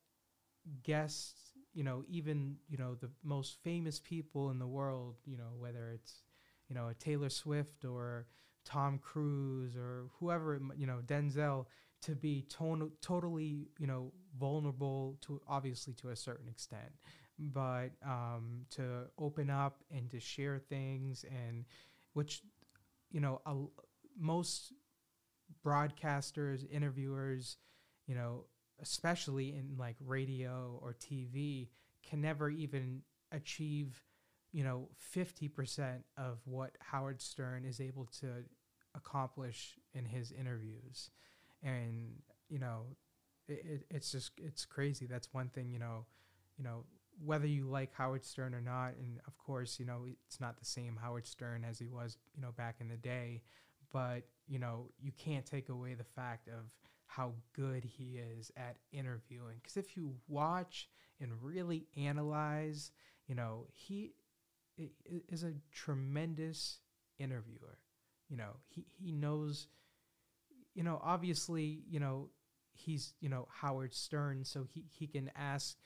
guests 0.83 1.51
you 1.73 1.83
know 1.83 2.03
even 2.07 2.55
you 2.69 2.77
know 2.77 2.95
the 2.95 3.09
most 3.23 3.57
famous 3.63 3.99
people 3.99 4.49
in 4.49 4.59
the 4.59 4.67
world 4.67 5.15
you 5.25 5.37
know 5.37 5.53
whether 5.57 5.89
it's 5.93 6.23
you 6.69 6.75
know 6.75 6.87
a 6.87 6.93
Taylor 6.93 7.29
Swift 7.29 7.83
or 7.85 8.27
Tom 8.63 8.99
Cruise 8.99 9.75
or 9.75 10.05
whoever 10.19 10.59
you 10.75 10.87
know 10.87 10.99
Denzel 11.05 11.65
to 12.03 12.15
be 12.15 12.45
ton- 12.49 12.91
totally 13.01 13.67
you 13.79 13.87
know 13.87 14.11
vulnerable 14.39 15.17
to 15.21 15.41
obviously 15.47 15.93
to 15.93 16.09
a 16.09 16.15
certain 16.15 16.47
extent 16.47 16.91
but 17.53 17.89
um 18.05 18.61
to 18.69 19.05
open 19.17 19.49
up 19.49 19.83
and 19.91 20.09
to 20.11 20.19
share 20.19 20.59
things 20.59 21.25
and 21.29 21.65
which 22.13 22.41
you 23.09 23.19
know 23.19 23.41
most 24.19 24.73
broadcasters 25.65 26.69
interviewers 26.71 27.57
you 28.07 28.15
know 28.15 28.45
especially 28.81 29.49
in 29.49 29.75
like 29.77 29.95
radio 29.99 30.79
or 30.81 30.93
TV 30.93 31.69
can 32.07 32.21
never 32.21 32.49
even 32.49 33.01
achieve 33.31 34.01
you 34.51 34.63
know 34.63 34.89
50% 35.15 36.03
of 36.17 36.39
what 36.45 36.71
Howard 36.79 37.21
Stern 37.21 37.63
is 37.63 37.79
able 37.79 38.05
to 38.19 38.43
accomplish 38.95 39.77
in 39.93 40.03
his 40.03 40.31
interviews. 40.31 41.09
And 41.63 42.15
you 42.49 42.59
know 42.59 42.97
it, 43.47 43.85
it's 43.89 44.11
just 44.11 44.31
it's 44.37 44.65
crazy. 44.65 45.05
That's 45.05 45.33
one 45.33 45.49
thing 45.49 45.69
you 45.69 45.79
know 45.79 46.05
you 46.57 46.63
know 46.63 46.85
whether 47.23 47.47
you 47.47 47.65
like 47.65 47.93
Howard 47.93 48.25
Stern 48.25 48.53
or 48.53 48.61
not, 48.61 48.95
and 48.97 49.19
of 49.27 49.37
course, 49.37 49.79
you 49.79 49.85
know, 49.85 50.05
it's 50.25 50.39
not 50.39 50.57
the 50.59 50.65
same 50.65 50.97
Howard 51.01 51.27
Stern 51.27 51.63
as 51.63 51.79
he 51.79 51.87
was, 51.87 52.17
you 52.35 52.41
know, 52.41 52.51
back 52.51 52.77
in 52.79 52.87
the 52.87 52.97
day, 52.97 53.41
but, 53.91 54.23
you 54.47 54.59
know, 54.59 54.89
you 54.99 55.11
can't 55.11 55.45
take 55.45 55.69
away 55.69 55.93
the 55.93 56.03
fact 56.03 56.47
of 56.47 56.71
how 57.05 57.33
good 57.53 57.83
he 57.83 58.17
is 58.37 58.51
at 58.55 58.77
interviewing. 58.91 59.57
Because 59.61 59.77
if 59.77 59.97
you 59.97 60.15
watch 60.27 60.87
and 61.19 61.31
really 61.41 61.87
analyze, 61.97 62.91
you 63.27 63.35
know, 63.35 63.67
he 63.71 64.13
is 64.77 65.43
a 65.43 65.53
tremendous 65.73 66.79
interviewer. 67.19 67.77
You 68.29 68.37
know, 68.37 68.55
he, 68.65 68.85
he 68.89 69.11
knows, 69.11 69.67
you 70.73 70.83
know, 70.83 71.01
obviously, 71.03 71.83
you 71.89 71.99
know, 71.99 72.29
he's, 72.71 73.13
you 73.19 73.27
know, 73.27 73.47
Howard 73.51 73.93
Stern, 73.93 74.45
so 74.45 74.65
he, 74.73 74.85
he 74.87 75.05
can 75.05 75.29
ask 75.35 75.77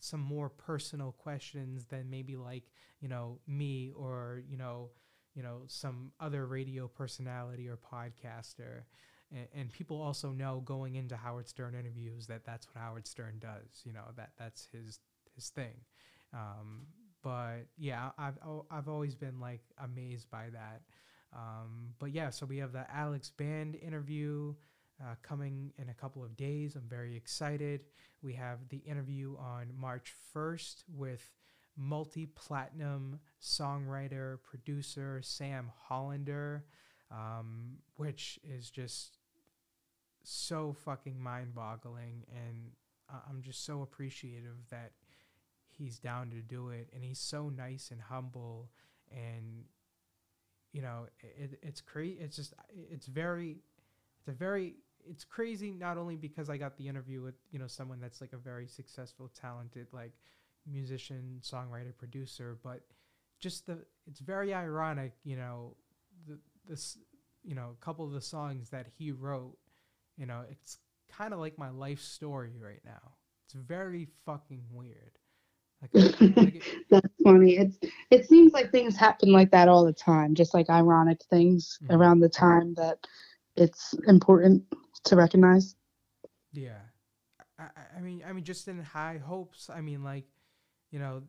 some 0.00 0.20
more 0.20 0.48
personal 0.48 1.12
questions 1.12 1.86
than 1.86 2.10
maybe 2.10 2.36
like 2.36 2.64
you 3.00 3.08
know 3.08 3.38
me 3.46 3.92
or 3.96 4.42
you 4.48 4.56
know 4.56 4.90
you 5.34 5.42
know 5.42 5.62
some 5.66 6.12
other 6.20 6.46
radio 6.46 6.88
personality 6.88 7.68
or 7.68 7.76
podcaster. 7.76 8.82
And, 9.52 9.72
people 9.72 10.00
also 10.00 10.30
know 10.30 10.62
going 10.64 10.94
into 10.94 11.16
howard 11.16 11.48
stern 11.48 11.74
interviews 11.74 12.28
that 12.28 12.44
that's 12.44 12.68
what 12.68 12.80
howard 12.80 13.04
stern 13.08 13.40
does 13.40 13.82
you 13.84 13.92
know 13.92 14.04
that 14.16 14.30
that's 14.38 14.68
his 14.72 15.00
his 15.34 15.48
thing. 15.48 15.74
Um, 16.32 16.86
but 17.22 17.66
yeah 17.78 18.10
i've 18.18 18.38
i've 18.70 18.88
always 18.88 19.14
been 19.14 19.40
like 19.40 19.62
amazed 19.78 20.30
by 20.30 20.50
that. 20.52 20.82
Um, 21.32 21.94
but 21.98 22.12
yeah 22.12 22.30
so 22.30 22.46
we 22.46 22.58
have 22.58 22.72
the 22.72 22.86
alex 22.94 23.30
band 23.30 23.74
interview 23.74 24.54
uh, 25.00 25.14
coming 25.22 25.72
in 25.78 25.88
a 25.88 25.94
couple 25.94 26.22
of 26.22 26.36
days. 26.36 26.76
I'm 26.76 26.88
very 26.88 27.16
excited. 27.16 27.84
We 28.22 28.34
have 28.34 28.68
the 28.68 28.78
interview 28.78 29.36
on 29.38 29.68
March 29.76 30.14
1st 30.34 30.84
with 30.88 31.30
multi 31.76 32.26
platinum 32.26 33.20
songwriter, 33.42 34.38
producer 34.42 35.20
Sam 35.22 35.70
Hollander, 35.88 36.64
um, 37.10 37.78
which 37.96 38.38
is 38.44 38.70
just 38.70 39.18
so 40.22 40.72
fucking 40.84 41.20
mind 41.20 41.54
boggling. 41.54 42.24
And 42.32 42.70
I'm 43.28 43.42
just 43.42 43.64
so 43.64 43.82
appreciative 43.82 44.56
that 44.70 44.92
he's 45.68 45.98
down 45.98 46.30
to 46.30 46.36
do 46.36 46.70
it. 46.70 46.88
And 46.94 47.04
he's 47.04 47.18
so 47.18 47.48
nice 47.48 47.90
and 47.90 48.00
humble. 48.00 48.70
And, 49.10 49.64
you 50.72 50.82
know, 50.82 51.06
it, 51.20 51.58
it's 51.62 51.80
crazy. 51.80 52.18
It's 52.20 52.36
just, 52.36 52.54
it's 52.90 53.06
very, 53.06 53.58
it's 54.20 54.28
a 54.28 54.32
very 54.32 54.76
it's 55.10 55.24
crazy 55.24 55.72
not 55.72 55.98
only 55.98 56.16
because 56.16 56.48
I 56.48 56.56
got 56.56 56.76
the 56.76 56.88
interview 56.88 57.22
with 57.22 57.34
you 57.50 57.58
know 57.58 57.66
someone 57.66 58.00
that's 58.00 58.20
like 58.20 58.32
a 58.32 58.38
very 58.38 58.66
successful, 58.66 59.30
talented 59.40 59.88
like 59.92 60.12
musician, 60.66 61.40
songwriter, 61.42 61.96
producer, 61.96 62.58
but 62.62 62.80
just 63.40 63.66
the 63.66 63.78
it's 64.06 64.20
very 64.20 64.54
ironic, 64.54 65.12
you 65.24 65.36
know, 65.36 65.76
the 66.26 66.38
this 66.68 66.98
you 67.42 67.54
know 67.54 67.74
a 67.80 67.84
couple 67.84 68.04
of 68.04 68.12
the 68.12 68.20
songs 68.20 68.70
that 68.70 68.86
he 68.98 69.12
wrote, 69.12 69.56
you 70.16 70.26
know, 70.26 70.42
it's 70.50 70.78
kind 71.10 71.32
of 71.32 71.40
like 71.40 71.58
my 71.58 71.70
life 71.70 72.00
story 72.00 72.54
right 72.60 72.80
now. 72.84 73.12
It's 73.46 73.54
very 73.54 74.08
fucking 74.24 74.64
weird. 74.72 75.18
Like, 75.82 76.12
like 76.36 76.54
it, 76.56 76.62
That's 76.90 77.14
funny. 77.22 77.56
It's 77.56 77.78
it 78.10 78.28
seems 78.28 78.52
like 78.52 78.70
things 78.70 78.96
happen 78.96 79.32
like 79.32 79.50
that 79.50 79.68
all 79.68 79.84
the 79.84 79.92
time, 79.92 80.34
just 80.34 80.54
like 80.54 80.70
ironic 80.70 81.20
things 81.28 81.78
mm-hmm. 81.82 81.94
around 81.94 82.20
the 82.20 82.28
time 82.28 82.74
that 82.74 82.98
it's 83.56 83.94
important 84.08 84.64
to 85.04 85.16
recognize. 85.16 85.74
Yeah, 86.52 86.78
I, 87.58 87.68
I 87.98 88.00
mean, 88.00 88.22
I 88.26 88.32
mean, 88.32 88.44
just 88.44 88.68
in 88.68 88.82
high 88.82 89.18
hopes. 89.18 89.70
I 89.70 89.80
mean, 89.80 90.04
like, 90.04 90.24
you 90.90 90.98
know, 90.98 91.22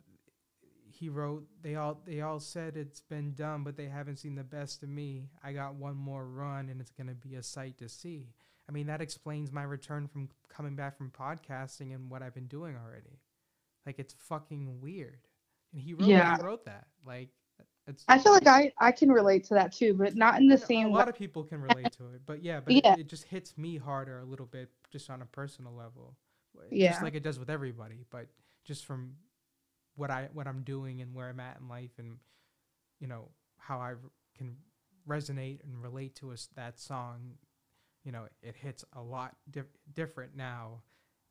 he 0.88 1.10
wrote. 1.10 1.46
They 1.62 1.76
all 1.76 2.02
they 2.06 2.22
all 2.22 2.40
said 2.40 2.78
it's 2.78 3.02
been 3.02 3.34
done, 3.34 3.64
but 3.64 3.78
they 3.78 3.88
haven't 3.88 4.18
seen 4.18 4.36
the 4.36 4.44
best 4.44 4.84
of 4.84 4.90
me. 4.90 5.30
I 5.44 5.54
got 5.54 5.76
one 5.76 5.96
more 5.96 6.26
run, 6.26 6.70
and 6.70 6.80
it's 6.80 6.92
gonna 6.92 7.16
be 7.16 7.36
a 7.36 7.44
sight 7.44 7.78
to 7.80 7.90
see. 7.90 8.34
I 8.68 8.72
mean, 8.72 8.88
that 8.88 9.02
explains 9.02 9.52
my 9.52 9.64
return 9.64 10.08
from 10.08 10.30
coming 10.50 10.76
back 10.76 10.98
from 10.98 11.12
podcasting 11.12 11.94
and 11.94 12.10
what 12.10 12.24
I've 12.24 12.34
been 12.34 12.48
doing 12.48 12.76
already. 12.76 13.20
Like, 13.86 14.00
it's 14.00 14.16
fucking 14.18 14.82
weird. 14.82 15.20
And 15.72 15.82
he 15.82 15.94
wrote, 15.94 16.08
yeah. 16.08 16.38
he 16.38 16.44
wrote 16.44 16.66
that. 16.66 16.88
Like, 17.06 17.30
it's, 17.88 18.04
I 18.08 18.18
feel 18.18 18.32
like 18.32 18.48
I, 18.48 18.72
I 18.80 18.92
can 18.92 19.12
relate 19.12 19.44
to 19.46 19.54
that 19.54 19.72
too, 19.72 19.94
but 19.94 20.16
not 20.16 20.40
in 20.40 20.48
the 20.48 20.58
same 20.58 20.88
way. 20.88 20.94
A 20.94 20.98
lot 20.98 21.10
of 21.10 21.16
people 21.16 21.44
can 21.44 21.62
relate 21.62 21.92
to 21.94 22.06
it, 22.16 22.22
but 22.26 22.44
yeah, 22.44 22.60
but 22.60 22.74
yeah. 22.74 22.94
It, 22.94 23.02
it, 23.02 23.08
just 23.08 23.26
hits 23.26 23.58
me 23.58 23.78
harder 23.78 24.20
a 24.20 24.26
little 24.26 24.48
bit 24.48 24.70
just 24.92 25.10
on 25.10 25.22
a 25.22 25.26
personal 25.26 25.74
level. 25.74 26.16
Yeah. 26.72 26.92
Just 26.92 27.04
like 27.04 27.14
it 27.14 27.24
does 27.24 27.38
with 27.38 27.50
everybody, 27.50 28.06
but 28.10 28.28
just 28.64 28.86
from 28.86 29.16
what 29.96 30.10
I 30.10 30.30
what 30.34 30.48
I'm 30.48 30.64
doing 30.64 31.02
and 31.02 31.14
where 31.14 31.30
I'm 31.30 31.40
at 31.40 31.58
in 31.62 31.70
life 31.70 31.92
and 32.00 32.18
you 33.00 33.08
know 33.08 33.30
how 33.58 33.80
I 33.80 33.94
can 34.38 34.56
resonate 35.08 35.64
and 35.64 35.82
relate 35.82 36.16
to 36.16 36.32
us 36.32 36.50
that 36.56 36.80
song, 36.80 37.34
you 38.04 38.12
know, 38.12 38.26
it 38.42 38.56
hits 38.56 38.84
a 38.94 39.02
lot 39.02 39.36
different 39.94 40.36
now 40.36 40.82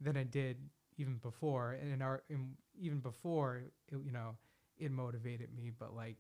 than 0.01 0.17
it 0.17 0.31
did 0.31 0.59
even 0.99 1.17
before 1.17 1.73
and 1.73 1.93
in 1.93 2.01
our 2.01 2.23
in, 2.29 2.53
even 2.79 2.99
before 2.99 3.57
it, 3.57 3.73
you 4.05 4.13
know 4.13 4.37
it 4.79 4.91
motivated 4.91 5.49
me 5.55 5.71
but 5.77 5.95
like 5.95 6.17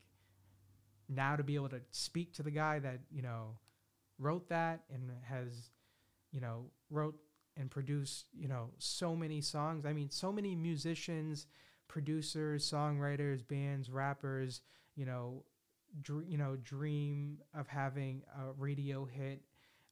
now 1.08 1.36
to 1.36 1.42
be 1.42 1.54
able 1.54 1.68
to 1.68 1.80
speak 1.90 2.34
to 2.34 2.42
the 2.42 2.50
guy 2.50 2.78
that 2.78 3.00
you 3.10 3.22
know 3.22 3.56
wrote 4.18 4.48
that 4.48 4.82
and 4.92 5.10
has 5.22 5.70
you 6.32 6.40
know 6.40 6.66
wrote 6.90 7.16
and 7.56 7.70
produced 7.70 8.26
you 8.32 8.48
know 8.48 8.70
so 8.78 9.14
many 9.14 9.40
songs. 9.40 9.86
I 9.86 9.92
mean 9.92 10.10
so 10.10 10.32
many 10.32 10.54
musicians 10.54 11.46
producers 11.88 12.68
songwriters 12.70 13.46
bands 13.46 13.90
rappers 13.90 14.62
you 14.96 15.04
know 15.04 15.44
dr- 16.02 16.24
you 16.26 16.38
know 16.38 16.56
dream 16.62 17.38
of 17.54 17.66
having 17.68 18.22
a 18.40 18.52
radio 18.58 19.04
hit 19.04 19.42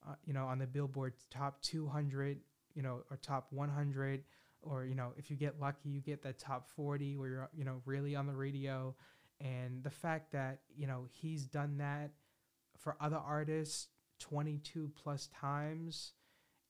uh, 0.08 0.14
you 0.24 0.32
know 0.32 0.46
on 0.46 0.58
the 0.58 0.66
billboard 0.66 1.12
top 1.30 1.60
200 1.62 2.38
you 2.74 2.82
know 2.82 3.00
or 3.10 3.16
top 3.18 3.46
100 3.50 4.24
or 4.62 4.84
you 4.84 4.94
know 4.94 5.12
if 5.16 5.30
you 5.30 5.36
get 5.36 5.60
lucky 5.60 5.90
you 5.90 6.00
get 6.00 6.22
that 6.22 6.38
top 6.38 6.68
40 6.74 7.16
where 7.16 7.28
you're 7.28 7.48
you 7.54 7.64
know 7.64 7.80
really 7.84 8.16
on 8.16 8.26
the 8.26 8.34
radio 8.34 8.94
and 9.42 9.82
the 9.82 9.90
fact 9.90 10.32
that 10.32 10.60
you 10.76 10.86
know 10.86 11.06
he's 11.10 11.46
done 11.46 11.78
that 11.78 12.10
for 12.78 12.96
other 13.00 13.16
artists 13.16 13.88
22 14.20 14.90
plus 14.94 15.28
times 15.38 16.12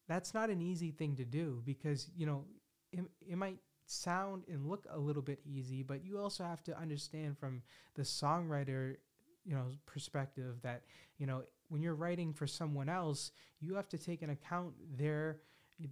that's 0.09 0.35
not 0.35 0.51
an 0.51 0.61
easy 0.61 0.91
thing 0.91 1.15
to 1.17 1.25
do 1.25 1.63
because 1.65 2.09
you 2.17 2.27
know 2.27 2.45
it, 2.93 3.05
it 3.29 3.37
might 3.37 3.59
sound 3.87 4.45
and 4.49 4.69
look 4.69 4.87
a 4.91 4.99
little 4.99 5.23
bit 5.23 5.41
easy 5.45 5.83
but 5.83 6.05
you 6.05 6.19
also 6.19 6.45
have 6.45 6.63
to 6.63 6.77
understand 6.79 7.37
from 7.39 7.63
the 7.95 8.03
songwriter 8.03 8.97
you 9.45 9.55
know 9.55 9.67
perspective 9.87 10.57
that 10.63 10.83
you 11.19 11.27
know 11.27 11.43
when 11.69 11.83
you're 11.83 11.95
writing 11.95 12.33
for 12.33 12.47
someone 12.47 12.89
else 12.89 13.33
you 13.61 13.75
have 13.75 13.89
to 13.89 13.99
take 13.99 14.23
into 14.23 14.33
account 14.33 14.73
their 14.97 15.39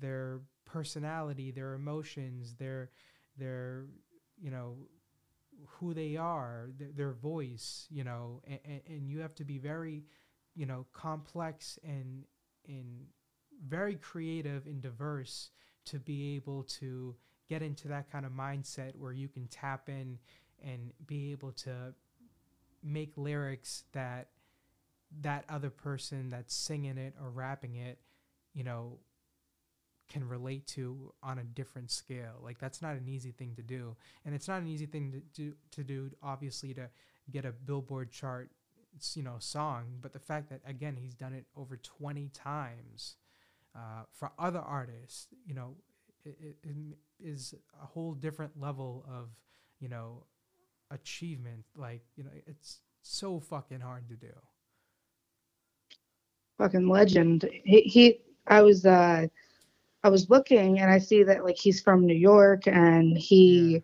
their 0.01 0.41
personality 0.65 1.51
their 1.51 1.75
emotions 1.75 2.55
their 2.55 2.91
their 3.37 3.85
you 4.41 4.51
know 4.51 4.77
who 5.67 5.95
they 5.95 6.17
are, 6.17 6.71
th- 6.79 6.91
their 6.97 7.13
voice, 7.13 7.87
you 7.91 8.05
know, 8.05 8.43
and, 8.47 8.81
and 8.87 9.09
you 9.09 9.21
have 9.21 9.35
to 9.37 9.45
be 9.45 9.59
very, 9.59 10.05
you 10.55 10.67
know, 10.67 10.87
complex 10.93 11.79
and 11.85 12.25
and 12.69 13.07
very 13.67 13.97
creative 13.97 14.67
and 14.67 14.81
diverse 14.81 15.51
to 15.87 15.99
be 15.99 16.37
able 16.37 16.63
to 16.65 17.15
get 17.49 17.63
into 17.63 17.89
that 17.89 18.11
kind 18.11 18.25
of 18.25 18.33
mindset 18.33 18.95
where 18.97 19.13
you 19.13 19.29
can 19.29 19.47
tap 19.49 19.89
in 19.89 20.19
and 20.63 20.93
be 21.07 21.33
able 21.33 21.53
to 21.53 21.93
make 22.83 23.13
lyrics 23.17 23.85
that 23.93 24.29
that 25.23 25.45
other 25.49 25.71
person 25.71 26.29
that's 26.29 26.55
singing 26.55 26.97
it 26.97 27.15
or 27.21 27.31
rapping 27.31 27.75
it, 27.75 27.99
you 28.55 28.63
know, 28.63 28.99
can 30.11 30.29
relate 30.29 30.67
to 30.67 31.15
on 31.23 31.39
a 31.39 31.45
different 31.45 31.91
scale. 31.91 32.41
Like 32.43 32.59
that's 32.59 32.83
not 32.83 32.97
an 32.97 33.09
easy 33.09 33.33
thing 33.33 33.55
to 33.57 33.63
do, 33.63 33.97
and 34.27 34.35
it's 34.35 34.49
not 34.49 34.61
an 34.61 34.69
easy 34.69 34.87
thing 34.87 35.13
to 35.13 35.21
do. 35.35 35.55
To 35.73 35.85
do 35.85 36.11
obviously 36.23 36.75
to 36.75 36.89
get 37.31 37.47
a 37.47 37.53
Billboard 37.53 38.11
chart, 38.11 38.51
you 39.15 39.23
know, 39.23 39.37
song. 39.39 39.85
But 40.03 40.13
the 40.13 40.19
fact 40.19 40.51
that 40.51 40.61
again 40.67 40.97
he's 40.97 41.15
done 41.15 41.33
it 41.33 41.47
over 41.57 41.77
twenty 41.79 42.29
times 42.35 43.17
uh, 43.75 44.05
for 44.13 44.33
other 44.39 44.61
artists, 44.61 45.29
you 45.47 45.55
know, 45.55 45.77
it, 46.25 46.37
it, 46.41 46.57
it 46.65 46.77
is 47.21 47.55
a 47.83 47.87
whole 47.87 48.15
different 48.15 48.61
level 48.61 49.05
of 49.09 49.29
you 49.81 49.89
know 49.89 50.25
achievement. 50.91 51.65
Like 51.77 52.03
you 52.17 52.25
know, 52.25 52.31
it's 52.47 52.81
so 53.03 53.41
fucking 53.41 53.81
hard 53.81 54.09
to 54.09 54.17
do. 54.17 54.33
Fucking 56.59 56.89
legend. 56.89 57.49
He, 57.65 57.83
he 57.83 58.21
I 58.47 58.63
was 58.63 58.85
uh 58.85 59.27
I 60.03 60.09
was 60.09 60.31
looking 60.31 60.81
and 60.81 60.91
I 60.91 60.99
see 60.99 61.23
that 61.25 61.45
like 61.45 61.59
he's 61.59 61.81
from 61.81 62.07
New 62.07 62.15
York 62.15 62.67
and 62.67 63.17
he 63.17 63.73
yeah. 63.73 63.79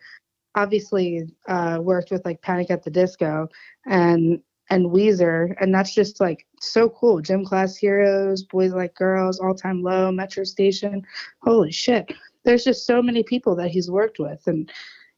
obviously 0.55 1.29
uh, 1.49 1.79
worked 1.81 2.11
with 2.11 2.25
like 2.25 2.43
Panic 2.43 2.71
at 2.71 2.83
the 2.83 2.91
Disco 2.91 3.49
and 3.87 4.41
and 4.69 4.87
Weezer 4.87 5.55
and 5.61 5.73
that's 5.73 5.95
just 5.95 6.21
like 6.21 6.47
so 6.61 6.89
cool. 6.89 7.21
Gym 7.21 7.45
Class 7.45 7.77
Heroes, 7.77 8.43
Boys 8.45 8.73
Like 8.73 8.95
Girls, 8.95 9.39
All 9.39 9.55
Time 9.55 9.83
Low, 9.83 10.11
Metro 10.11 10.45
Station. 10.45 11.03
Holy 11.43 11.71
shit. 11.71 12.13
There's 12.45 12.65
just 12.65 12.87
so 12.87 13.03
many 13.03 13.23
people 13.23 13.55
that 13.57 13.71
he's 13.71 13.91
worked 13.91 14.19
with 14.19 14.43
and 14.47 14.71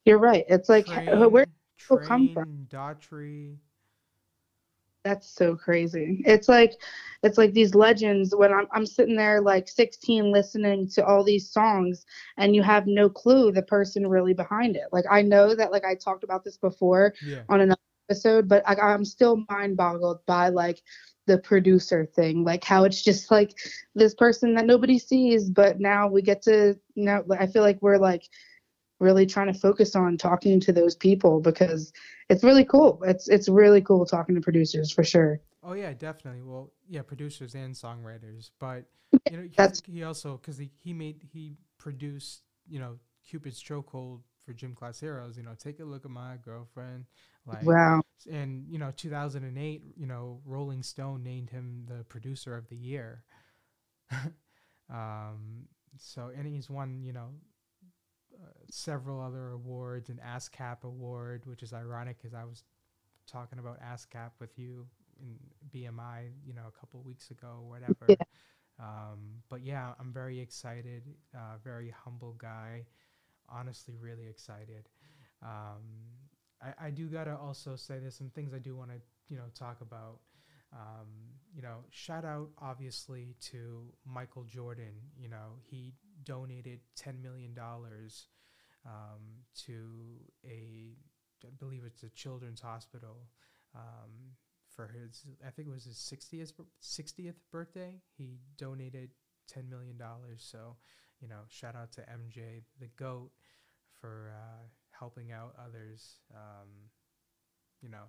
you're 0.05 0.19
right. 0.19 0.45
It's 0.49 0.69
like 0.69 0.87
Train, 0.87 1.31
where 1.31 1.47
people 1.79 1.99
come 1.99 2.31
from? 2.33 2.67
Daughtry. 2.71 3.57
That's 5.05 5.29
so 5.29 5.57
crazy. 5.57 6.23
It's 6.27 6.49
like 6.49 6.73
it's 7.23 7.39
like 7.39 7.53
these 7.53 7.75
legends 7.75 8.35
when 8.35 8.53
I'm 8.53 8.67
I'm 8.73 8.85
sitting 8.85 9.17
there 9.17 9.41
like 9.41 9.69
16 9.69 10.33
listening 10.33 10.89
to 10.91 11.05
all 11.05 11.25
these 11.25 11.51
songs 11.51 12.05
and 12.37 12.55
you 12.55 12.63
have 12.63 12.87
no 12.87 13.09
clue 13.09 13.53
the 13.53 13.63
person 13.63 14.07
really 14.07 14.35
behind 14.35 14.77
it. 14.77 14.89
Like 14.93 15.05
I 15.11 15.23
know 15.23 15.55
that 15.55 15.73
like 15.73 15.85
I 15.85 15.95
talked 15.95 16.25
about 16.25 16.45
this 16.45 16.59
before 16.59 17.15
Yeah. 17.23 17.43
on 17.49 17.61
another 17.61 17.81
episode, 18.11 18.49
but 18.49 18.63
I, 18.69 18.75
I'm 18.75 19.05
still 19.05 19.45
mind 19.49 19.77
boggled 19.77 20.25
by 20.27 20.49
like 20.51 20.83
the 21.27 21.39
producer 21.39 22.05
thing, 22.05 22.45
like 22.45 22.65
how 22.65 22.85
it's 22.85 23.03
just 23.03 23.31
like 23.31 23.57
this 23.95 24.15
person 24.15 24.55
that 24.55 24.67
nobody 24.67 24.99
sees, 24.99 25.49
but 25.49 25.81
now 25.81 26.09
we 26.09 26.23
get 26.23 26.43
to 26.43 26.77
you 26.95 27.05
know 27.05 27.25
I 27.39 27.47
feel 27.47 27.63
like 27.63 27.79
we're 27.81 27.99
like 27.99 28.25
really 29.01 29.27
trying 29.27 29.53
to 29.53 29.59
focus 29.59 29.95
on 29.97 30.17
talking 30.17 30.59
to 30.61 30.73
those 30.73 30.95
people 30.97 31.41
because 31.41 31.93
it's 32.29 32.43
really 32.45 32.65
cool. 32.65 33.01
It's 33.05 33.29
it's 33.29 33.49
really 33.49 33.81
cool 33.83 34.05
talking 34.07 34.35
to 34.35 34.41
producers 34.41 34.91
for 34.93 35.05
sure. 35.05 35.41
Oh 35.63 35.73
yeah, 35.75 35.93
definitely. 35.93 36.43
Well, 36.43 36.73
yeah, 36.89 37.03
producers 37.03 37.55
and 37.55 37.75
songwriters, 37.75 38.51
but 38.59 38.85
you 39.31 39.37
know, 39.37 39.49
That's- 39.57 39.83
he 39.87 40.03
also 40.05 40.37
because 40.37 40.59
he, 40.59 40.71
he 40.79 40.93
made 40.93 41.23
he 41.33 41.53
produced 41.79 42.43
you 42.69 42.79
know 42.81 42.99
Cupid's 43.29 43.63
Chokehold 43.63 44.21
for 44.45 44.53
Gym 44.53 44.75
Class 44.75 45.01
Heroes. 45.01 45.37
You 45.37 45.43
know, 45.43 45.55
take 45.59 45.81
a 45.81 45.85
look 45.85 46.05
at 46.05 46.11
my 46.11 46.37
girlfriend. 46.45 47.05
Like, 47.47 47.65
Wow. 47.65 48.03
and 48.31 48.67
you 48.69 48.79
know, 48.79 48.93
2008, 48.95 49.83
you 49.97 50.07
know, 50.07 50.41
Rolling 50.45 50.83
Stone 50.83 51.23
named 51.23 51.49
him 51.51 51.85
the 51.87 52.05
producer 52.05 52.57
of 52.57 52.69
the 52.69 52.77
year. 52.77 53.25
um, 54.91 55.67
so 55.99 56.31
and 56.37 56.47
he's 56.47 56.71
won 56.71 57.03
you 57.03 57.13
know 57.13 57.29
several 58.71 59.21
other 59.21 59.51
awards, 59.51 60.09
an 60.09 60.21
ASCAP 60.27 60.85
award, 60.85 61.43
which 61.47 61.63
is 61.63 61.73
ironic 61.73 62.19
because 62.19 62.35
I 62.35 62.45
was 62.45 62.65
talking 63.31 63.59
about 63.59 63.81
ASCAP 63.81 64.31
with 64.41 64.59
you 64.59 64.87
in 65.21 65.37
BMI, 65.75 66.31
you 66.47 66.55
know, 66.55 66.63
a 66.69 66.81
couple 66.81 67.03
weeks 67.03 67.31
ago, 67.31 67.49
or 67.63 67.69
whatever. 67.69 68.07
Yeah. 68.09 68.17
Um, 68.81 69.43
but 69.49 69.63
yeah, 69.63 69.93
I'm 69.99 70.13
very 70.13 70.39
excited. 70.39 71.03
Uh, 71.35 71.57
very 71.65 71.93
humble 72.05 72.37
guy. 72.39 72.87
Honestly, 73.49 73.95
really 74.01 74.29
excited. 74.29 74.89
Um, 75.43 75.83
I, 76.63 76.87
I 76.87 76.91
do 76.91 77.07
gotta 77.09 77.37
also 77.37 77.77
say 77.77 77.99
there's 77.99 78.17
some 78.17 78.31
things 78.31 78.53
I 78.55 78.59
do 78.59 78.77
want 78.77 78.91
to 78.91 79.01
you 79.29 79.37
know 79.37 79.47
talk 79.55 79.81
about. 79.81 80.19
Um, 80.73 81.09
you 81.55 81.63
know, 81.63 81.79
shout 81.91 82.25
out 82.25 82.51
obviously 82.61 83.35
to 83.51 83.83
Michael 84.05 84.45
Jordan. 84.45 84.93
You 85.19 85.29
know, 85.29 85.57
he 85.63 85.93
donated 86.29 86.81
ten 86.95 87.21
million 87.23 87.55
dollars 87.55 88.29
um, 88.87 89.43
to 89.67 90.21
a, 90.45 90.95
I 91.45 91.49
believe 91.59 91.83
it's 91.85 92.03
a 92.03 92.11
children's 92.11 92.61
hospital 92.61 93.29
um, 93.75 94.37
for 94.71 94.89
his. 94.89 95.25
I 95.47 95.51
think 95.51 95.69
it 95.69 95.73
was 95.73 95.85
his 95.85 95.99
sixtieth 95.99 96.53
sixtieth 96.81 97.37
birthday. 97.51 98.01
He 98.17 98.39
donated 98.57 99.11
ten 99.49 99.69
million 99.69 99.97
dollars. 99.97 100.47
So, 100.49 100.77
you 101.21 101.29
know, 101.29 101.41
shout 101.49 101.75
out 101.75 101.93
to 101.93 102.03
MJ, 102.03 102.63
the 102.79 102.91
goat, 102.97 103.31
for 104.01 104.33
uh, 104.37 104.67
helping 104.91 105.33
out 105.33 105.55
others. 105.59 106.21
Um, 106.35 106.69
you 107.81 107.89
know, 107.89 108.05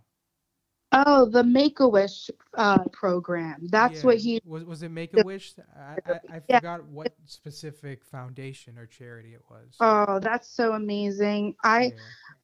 Oh, 0.91 1.25
the 1.25 1.43
Make 1.43 1.79
a 1.79 1.87
Wish 1.87 2.31
uh, 2.55 2.83
program. 2.91 3.67
That's 3.69 3.99
Yeah. 3.99 4.05
what 4.07 4.17
he. 4.17 4.41
was. 4.43 4.63
Was 4.63 4.81
it 4.81 4.89
Make 4.89 5.13
a 5.15 5.23
Wish? 5.23 5.53
I, 5.77 5.97
I, 6.05 6.19
I 6.37 6.41
Yeah. 6.47 6.59
forgot 6.59 6.83
what 6.85 7.13
specific 7.25 8.03
foundation 8.03 8.77
or 8.77 8.87
charity 8.87 9.33
it 9.33 9.43
was. 9.49 9.75
Oh, 9.79 10.19
that's 10.19 10.49
so 10.49 10.73
amazing. 10.73 11.55
I 11.63 11.83
Yeah. 11.85 11.91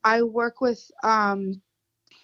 I 0.03 0.21
work 0.21 0.61
with 0.61 0.79
um 1.03 1.61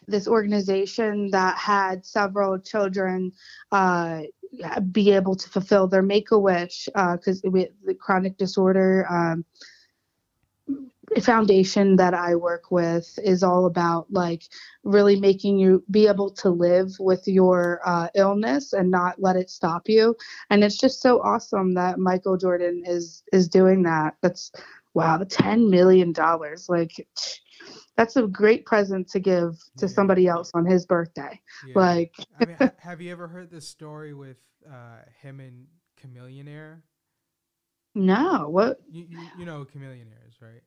this 0.07 0.27
organization 0.27 1.29
that 1.31 1.57
had 1.57 2.05
several 2.05 2.59
children 2.59 3.31
uh 3.71 4.21
be 4.91 5.11
able 5.11 5.35
to 5.35 5.49
fulfill 5.49 5.87
their 5.87 6.01
make 6.01 6.31
a 6.31 6.37
wish 6.39 6.87
because 7.13 7.41
with 7.45 7.69
the 7.85 7.95
chronic 7.95 8.37
disorder 8.37 9.07
um 9.09 9.46
foundation 11.19 11.95
that 11.95 12.13
I 12.13 12.35
work 12.35 12.69
with 12.69 13.17
is 13.24 13.41
all 13.43 13.65
about 13.65 14.05
like 14.11 14.43
really 14.83 15.19
making 15.19 15.57
you 15.57 15.83
be 15.89 16.07
able 16.07 16.29
to 16.35 16.50
live 16.50 16.89
with 17.00 17.27
your 17.27 17.81
uh, 17.85 18.07
illness 18.15 18.71
and 18.71 18.89
not 18.89 19.15
let 19.19 19.35
it 19.35 19.50
stop 19.50 19.83
you. 19.87 20.15
And 20.50 20.63
it's 20.63 20.77
just 20.77 21.01
so 21.01 21.19
awesome 21.21 21.74
that 21.74 21.97
Michael 22.00 22.37
Jordan 22.37 22.83
is 22.85 23.24
is 23.31 23.47
doing 23.47 23.83
that. 23.83 24.15
That's 24.21 24.51
wow, 24.93 25.24
ten 25.29 25.69
million 25.69 26.11
dollars. 26.11 26.67
Like 26.69 26.91
that's 27.97 28.15
a 28.15 28.27
great 28.27 28.65
present 28.65 29.09
to 29.09 29.19
give 29.19 29.55
to 29.77 29.87
Yeah. 29.87 29.89
somebody 29.89 30.27
else 30.27 30.51
on 30.53 30.65
his 30.65 30.85
birthday. 30.85 31.39
Yeah. 31.61 31.75
Like 31.75 32.13
I 32.37 32.43
mean, 32.43 32.55
ha- 32.55 32.74
have 32.77 33.01
you 33.01 33.11
ever 33.11 33.27
heard 33.27 33.50
this 33.50 33.67
story 33.67 34.13
with 34.13 34.37
uh, 34.67 35.00
him 35.21 35.39
and 35.39 35.67
Chamillionaire? 36.01 36.81
no, 37.95 38.47
what? 38.50 38.79
You, 38.87 39.03
you 39.07 39.29
you 39.33 39.45
know 39.45 39.59
who 39.59 39.65
Chamillionaire 39.65 40.27
is, 40.27 40.41
right? 40.41 40.61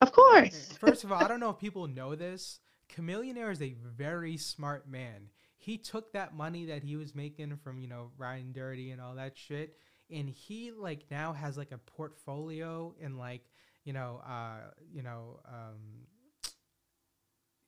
Of 0.00 0.12
course. 0.12 0.72
First 0.78 1.04
of 1.04 1.12
all, 1.12 1.22
I 1.22 1.28
don't 1.28 1.40
know 1.40 1.50
if 1.50 1.58
people 1.58 1.88
know 1.88 2.14
this. 2.14 2.60
Chamillionaire 2.94 3.52
is 3.52 3.62
a 3.62 3.74
very 3.96 4.36
smart 4.36 4.88
man. 4.88 5.28
He 5.56 5.76
took 5.76 6.12
that 6.12 6.34
money 6.36 6.66
that 6.66 6.84
he 6.84 6.96
was 6.96 7.14
making 7.14 7.56
from, 7.56 7.78
you 7.80 7.88
know, 7.88 8.10
riding 8.16 8.52
Dirty 8.52 8.92
and 8.92 9.00
all 9.00 9.16
that 9.16 9.36
shit, 9.36 9.76
and 10.10 10.28
he 10.28 10.70
like 10.70 11.04
now 11.10 11.32
has 11.32 11.58
like 11.58 11.72
a 11.72 11.78
portfolio 11.78 12.94
in 13.00 13.18
like, 13.18 13.42
you 13.84 13.92
know, 13.92 14.22
uh, 14.26 14.70
you 14.92 15.02
know, 15.02 15.40
um 15.46 16.06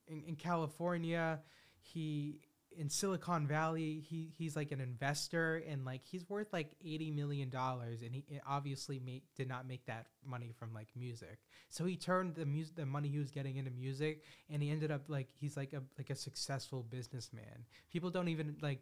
in, 0.06 0.22
in 0.22 0.36
California, 0.36 1.40
he 1.80 2.40
in 2.76 2.88
Silicon 2.88 3.46
Valley, 3.46 4.02
he 4.08 4.32
he's 4.36 4.56
like 4.56 4.72
an 4.72 4.80
investor 4.80 5.62
and 5.68 5.84
like 5.84 6.02
he's 6.04 6.28
worth 6.28 6.52
like 6.52 6.72
80 6.84 7.10
million 7.10 7.50
dollars 7.50 8.02
and 8.02 8.14
he 8.14 8.24
obviously 8.46 9.00
made, 9.00 9.22
did 9.36 9.48
not 9.48 9.66
make 9.66 9.84
that 9.86 10.06
money 10.24 10.52
from 10.58 10.72
like 10.72 10.88
music. 10.96 11.38
So 11.68 11.84
he 11.84 11.96
turned 11.96 12.36
the 12.36 12.46
music 12.46 12.76
the 12.76 12.86
money 12.86 13.08
he 13.08 13.18
was 13.18 13.30
getting 13.30 13.56
into 13.56 13.70
music 13.70 14.22
and 14.48 14.62
he 14.62 14.70
ended 14.70 14.90
up 14.90 15.02
like 15.08 15.28
he's 15.38 15.56
like 15.56 15.72
a 15.72 15.82
like 15.98 16.10
a 16.10 16.16
successful 16.16 16.84
businessman. 16.88 17.66
People 17.92 18.10
don't 18.10 18.28
even 18.28 18.56
like 18.62 18.80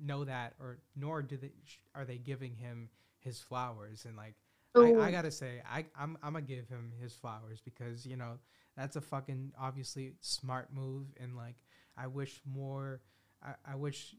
know 0.00 0.24
that 0.24 0.54
or 0.60 0.78
nor 0.96 1.22
do 1.22 1.36
they 1.36 1.52
sh- 1.64 1.78
are 1.94 2.04
they 2.04 2.18
giving 2.18 2.54
him 2.54 2.88
his 3.18 3.38
flowers 3.38 4.04
and 4.06 4.16
like 4.16 4.34
I, 4.76 4.94
I 4.94 5.10
gotta 5.10 5.30
say 5.30 5.62
I 5.70 5.86
I'm 5.98 6.18
I'm 6.22 6.32
gonna 6.32 6.42
give 6.42 6.68
him 6.68 6.92
his 7.00 7.14
flowers 7.14 7.60
because 7.64 8.04
you 8.04 8.16
know 8.16 8.38
that's 8.76 8.96
a 8.96 9.00
fucking 9.00 9.52
obviously 9.58 10.14
smart 10.20 10.68
move 10.74 11.06
and 11.20 11.36
like 11.36 11.54
I 11.96 12.08
wish 12.08 12.40
more 12.44 13.00
I, 13.44 13.72
I 13.72 13.74
wish 13.76 14.14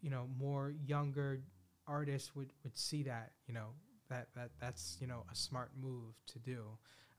you 0.00 0.10
know 0.10 0.28
more 0.38 0.74
younger 0.86 1.40
artists 1.86 2.34
would 2.34 2.52
would 2.62 2.76
see 2.76 3.02
that 3.04 3.32
you 3.46 3.54
know 3.54 3.68
that 4.08 4.28
that 4.34 4.50
that's 4.60 4.96
you 5.00 5.06
know 5.06 5.24
a 5.30 5.34
smart 5.34 5.70
move 5.80 6.14
to 6.26 6.38
do. 6.38 6.64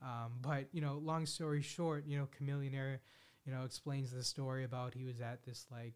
Um, 0.02 0.32
but 0.40 0.66
you 0.72 0.80
know 0.80 1.00
long 1.02 1.26
story 1.26 1.62
short 1.62 2.06
you 2.06 2.18
know 2.18 2.28
chamillionaire 2.38 2.98
you 3.44 3.52
know 3.52 3.64
explains 3.64 4.12
the 4.12 4.24
story 4.24 4.64
about 4.64 4.94
he 4.94 5.04
was 5.04 5.20
at 5.20 5.42
this 5.44 5.66
like 5.70 5.94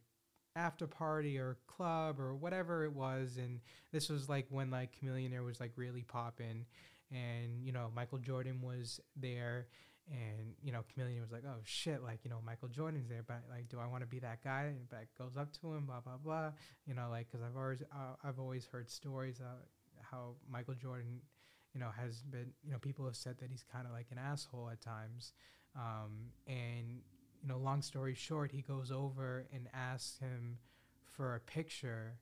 after 0.56 0.86
party 0.86 1.38
or 1.38 1.56
club 1.66 2.20
or 2.20 2.34
whatever 2.34 2.84
it 2.84 2.92
was 2.92 3.38
and 3.38 3.60
this 3.92 4.08
was 4.08 4.28
like 4.28 4.46
when 4.50 4.70
like 4.70 4.94
chamillionaire 5.00 5.44
was 5.44 5.60
like 5.60 5.72
really 5.76 6.02
popping. 6.02 6.66
And 7.10 7.64
you 7.64 7.70
know 7.70 7.92
michael 7.94 8.18
jordan 8.18 8.60
was 8.60 8.98
there 9.14 9.68
and 10.10 10.54
you 10.62 10.70
know 10.70 10.80
chameleon 10.92 11.20
was 11.20 11.32
like 11.32 11.44
oh 11.46 11.60
shit 11.64 12.02
like 12.02 12.20
you 12.24 12.30
know 12.30 12.38
michael 12.44 12.68
jordan's 12.68 13.08
there 13.08 13.24
but 13.26 13.42
like 13.50 13.68
do 13.68 13.78
i 13.78 13.86
want 13.86 14.02
to 14.02 14.06
be 14.06 14.18
that 14.18 14.42
guy 14.44 14.64
and 14.64 14.86
goes 15.18 15.36
up 15.38 15.50
to 15.52 15.72
him 15.72 15.86
blah 15.86 16.00
blah 16.00 16.16
blah? 16.22 16.50
You 16.86 16.94
know 16.94 17.08
like 17.10 17.26
because 17.30 17.44
i've 17.44 17.56
always 17.56 17.82
uh, 17.92 18.14
i've 18.22 18.38
always 18.38 18.66
heard 18.66 18.90
stories 18.90 19.40
uh, 19.40 19.62
how 20.02 20.34
michael 20.50 20.74
jordan 20.74 21.20
you 21.72 21.80
know 21.80 21.88
has 21.98 22.22
been 22.22 22.52
you 22.62 22.72
know 22.72 22.78
people 22.78 23.04
have 23.04 23.16
said 23.16 23.38
that 23.38 23.50
he's 23.50 23.64
kind 23.72 23.86
of 23.86 23.92
like 23.92 24.06
an 24.10 24.18
asshole 24.18 24.68
at 24.70 24.80
times 24.80 25.32
um, 25.76 26.30
and 26.46 27.00
you 27.42 27.48
know 27.48 27.58
long 27.58 27.82
story 27.82 28.14
short 28.14 28.52
he 28.52 28.62
goes 28.62 28.90
over 28.92 29.46
and 29.52 29.68
asks 29.72 30.18
him 30.18 30.58
for 31.16 31.34
a 31.34 31.40
picture 31.40 32.18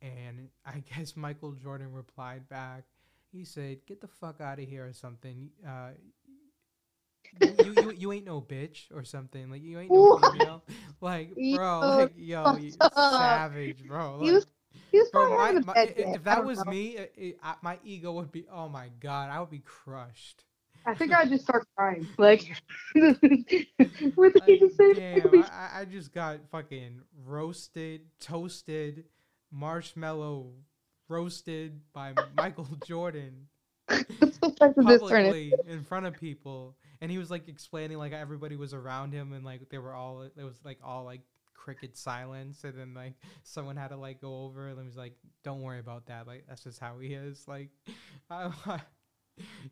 and 0.00 0.48
i 0.66 0.82
guess 0.96 1.16
michael 1.16 1.52
jordan 1.52 1.92
replied 1.92 2.48
back 2.48 2.84
he 3.30 3.44
said 3.44 3.78
get 3.86 4.00
the 4.00 4.08
fuck 4.08 4.40
out 4.40 4.58
of 4.58 4.68
here 4.68 4.86
or 4.86 4.92
something 4.92 5.50
uh, 5.66 5.90
you, 7.38 7.72
you, 7.72 7.90
you, 7.92 8.12
ain't 8.12 8.24
no 8.26 8.40
bitch 8.40 8.84
or 8.94 9.04
something 9.04 9.50
like 9.50 9.62
you 9.62 9.78
ain't 9.78 9.92
no 9.92 10.18
female 10.32 10.64
like 11.00 11.34
bro 11.54 11.80
Yo, 11.82 11.88
like 11.96 12.12
yo 12.16 12.56
you 12.56 12.70
savage 12.92 13.86
bro 13.86 14.18
You 14.22 14.32
like, 14.34 15.12
bro 15.12 15.28
my, 15.36 15.52
my, 15.52 15.72
bad 15.74 15.88
i- 15.88 15.92
day. 15.92 16.12
if 16.14 16.24
that 16.24 16.44
was 16.44 16.58
know. 16.64 16.70
me 16.70 16.96
it, 16.96 17.12
it, 17.16 17.38
I, 17.42 17.54
my 17.62 17.78
ego 17.84 18.12
would 18.12 18.32
be 18.32 18.46
oh 18.52 18.68
my 18.68 18.88
god 19.00 19.30
i 19.30 19.40
would 19.40 19.50
be 19.50 19.60
crushed 19.60 20.44
I 20.88 20.94
think 20.94 21.12
I'd 21.12 21.28
just 21.30 21.42
start 21.42 21.66
crying. 21.76 22.06
Like, 22.16 22.48
we're 22.94 23.12
thinking 23.14 23.40
like, 24.14 24.46
the 24.60 24.70
same 24.78 24.94
damn. 24.94 25.34
I, 25.34 25.40
I- 25.42 25.80
I 25.80 25.84
just 25.84 26.12
got 26.12 26.38
fucking 26.52 27.00
roasted 27.24 28.02
toasted 28.20 29.04
marshmallow 29.50 30.52
roasted 31.08 31.80
by 31.92 32.12
michael 32.36 32.68
jordan 32.84 33.48
publicly 34.60 35.54
in 35.68 35.82
front 35.82 36.06
of 36.06 36.14
people 36.14 36.76
and 37.00 37.10
he 37.10 37.18
was 37.18 37.30
like 37.30 37.48
explaining 37.48 37.98
like 37.98 38.12
everybody 38.12 38.56
was 38.56 38.74
around 38.74 39.12
him 39.12 39.32
and 39.32 39.44
like 39.44 39.68
they 39.70 39.78
were 39.78 39.92
all 39.92 40.22
it 40.22 40.32
was 40.36 40.58
like 40.64 40.78
all 40.82 41.04
like 41.04 41.20
cricket 41.66 41.96
silence. 41.96 42.64
And 42.64 42.78
then 42.78 42.94
like 42.94 43.14
someone 43.42 43.76
had 43.76 43.88
to 43.88 43.96
like 43.96 44.20
go 44.20 44.44
over 44.44 44.68
and 44.68 44.78
he 44.78 44.86
was 44.86 44.96
like 44.96 45.14
don't 45.42 45.62
worry 45.62 45.80
about 45.80 46.06
that. 46.06 46.26
Like 46.26 46.44
that's 46.48 46.62
just 46.62 46.78
how 46.78 46.98
he 46.98 47.14
is. 47.14 47.44
Like 47.48 47.70
I, 48.30 48.50
I, 48.66 48.80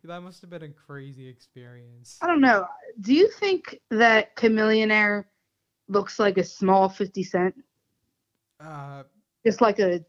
that 0.05 0.21
must 0.21 0.41
have 0.43 0.51
been 0.51 0.63
a 0.63 0.69
crazy 0.69 1.29
experience. 1.29 2.19
I 2.21 2.27
don't 2.27 2.41
know. 2.41 2.67
Do 3.01 3.15
you 3.15 3.29
think 3.29 3.79
that 3.91 4.37
chamillionaire 4.37 5.25
looks 5.89 6.19
like 6.19 6.37
a 6.37 6.45
small 6.45 6.89
50 6.89 7.23
cent? 7.23 7.55
Uh 8.61 9.05
just 9.45 9.61
like 9.61 9.79
a 9.79 10.05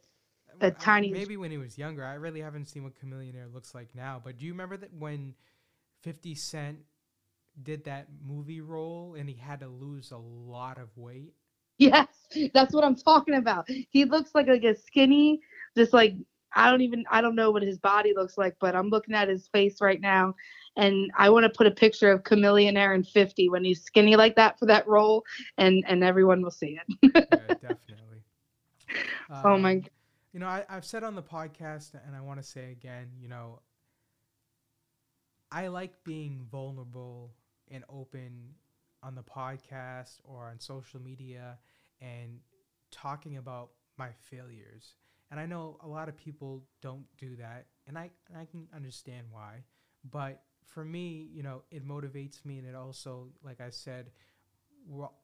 a 0.62 0.68
I- 0.68 0.70
tiny 0.72 1.12
maybe 1.12 1.38
when 1.38 1.52
he 1.52 1.58
was 1.58 1.78
younger. 1.78 2.04
I 2.04 2.16
really 2.16 2.42
haven't 2.42 2.66
seen 2.66 2.84
what 2.84 2.94
chamillionaire 2.96 3.54
looks 3.54 3.76
like 3.76 3.94
now. 3.94 4.22
But 4.24 4.38
do 4.40 4.46
you 4.46 4.54
remember 4.54 4.78
that 4.78 4.94
when 4.94 5.36
50 6.02 6.36
cent 6.36 6.80
did 7.64 7.84
that 7.86 8.08
movie 8.26 8.62
role 8.62 9.16
and 9.18 9.30
he 9.30 9.36
had 9.36 9.60
to 9.60 9.68
lose 9.68 10.12
a 10.12 10.18
lot 10.18 10.78
of 10.78 10.96
weight 10.98 11.34
Yes, 11.78 12.08
that's 12.54 12.74
what 12.74 12.84
I'm 12.84 12.96
talking 12.96 13.36
about. 13.36 13.68
He 13.90 14.06
looks 14.06 14.34
like 14.34 14.48
like 14.48 14.64
a 14.64 14.76
skinny, 14.76 15.42
just 15.76 15.94
like 15.94 16.16
I 16.56 16.72
don't 16.72 16.82
even 16.82 17.04
I 17.12 17.22
don't 17.22 17.36
know 17.36 17.52
what 17.52 17.64
his 17.64 17.78
body 17.78 18.14
looks 18.16 18.38
like, 18.38 18.56
but 18.62 18.76
I'm 18.76 18.90
looking 18.90 19.14
at 19.14 19.28
his 19.28 19.48
face 19.48 19.82
right 19.82 20.00
now, 20.00 20.36
and 20.78 21.12
I 21.18 21.30
want 21.30 21.44
to 21.44 21.50
put 21.50 21.68
a 21.68 21.72
picture 21.72 22.12
of 22.12 22.24
Chamillionaire 22.24 22.96
in 22.96 23.04
50 23.04 23.50
when 23.50 23.66
he's 23.66 23.84
skinny 23.84 24.16
like 24.16 24.36
that 24.38 24.58
for 24.58 24.68
that 24.68 24.88
role, 24.88 25.24
and 25.58 25.84
and 25.88 26.04
everyone 26.04 26.42
will 26.42 26.52
see 26.52 26.80
it. 26.90 27.28
yeah, 27.30 27.52
definitely 27.62 28.24
oh 29.44 29.58
my! 29.58 29.74
Um, 29.74 29.84
you 30.32 30.40
know 30.40 30.48
I, 30.48 30.66
i've 30.70 30.86
said 30.86 31.04
on 31.04 31.16
the 31.16 31.24
podcast 31.24 31.94
and 32.06 32.16
i 32.16 32.22
want 32.22 32.40
to 32.40 32.44
say 32.44 32.72
again 32.72 33.12
you 33.20 33.28
know 33.28 33.60
i 35.52 35.68
like 35.68 36.04
being 36.04 36.46
vulnerable 36.52 37.34
and 37.72 37.84
open 37.90 38.54
on 39.04 39.16
the 39.16 39.24
podcast 39.24 40.20
or 40.24 40.50
on 40.50 40.60
social 40.60 41.02
media 41.02 41.58
and 42.02 42.40
talking 42.92 43.38
about 43.38 43.70
my 43.98 44.10
failures 44.30 44.96
and 45.32 45.40
i 45.40 45.46
know 45.46 45.78
a 45.84 45.88
lot 45.88 46.10
of 46.10 46.18
people 46.18 46.64
don't 46.82 47.06
do 47.18 47.36
that 47.36 47.66
and 47.88 47.98
i 47.98 48.10
i 48.40 48.46
can 48.46 48.68
understand 48.76 49.26
why 49.32 49.64
but 50.12 50.42
for 50.66 50.84
me 50.84 51.28
you 51.32 51.44
know 51.44 51.62
it 51.72 51.88
motivates 51.88 52.44
me 52.46 52.58
and 52.58 52.68
it 52.68 52.76
also 52.76 53.28
like 53.44 53.62
i 53.62 53.70
said 53.70 54.12